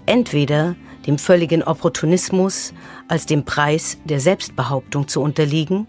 Entweder 0.08 0.76
dem 1.08 1.18
völligen 1.18 1.64
Opportunismus 1.64 2.74
als 3.08 3.26
dem 3.26 3.46
Preis 3.46 3.98
der 4.06 4.20
Selbstbehauptung 4.20 5.08
zu 5.08 5.22
unterliegen 5.22 5.88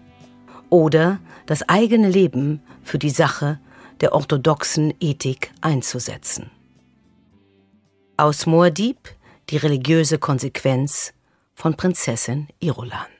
oder 0.69 1.19
das 1.45 1.67
eigene 1.67 2.09
Leben 2.09 2.61
für 2.83 2.99
die 2.99 3.09
Sache 3.09 3.59
der 4.01 4.13
orthodoxen 4.13 4.93
Ethik 4.99 5.51
einzusetzen. 5.61 6.51
Aus 8.17 8.45
Moadib 8.45 8.97
die 9.49 9.57
religiöse 9.57 10.19
Konsequenz 10.19 11.13
von 11.53 11.75
Prinzessin 11.75 12.47
Irulan. 12.59 13.16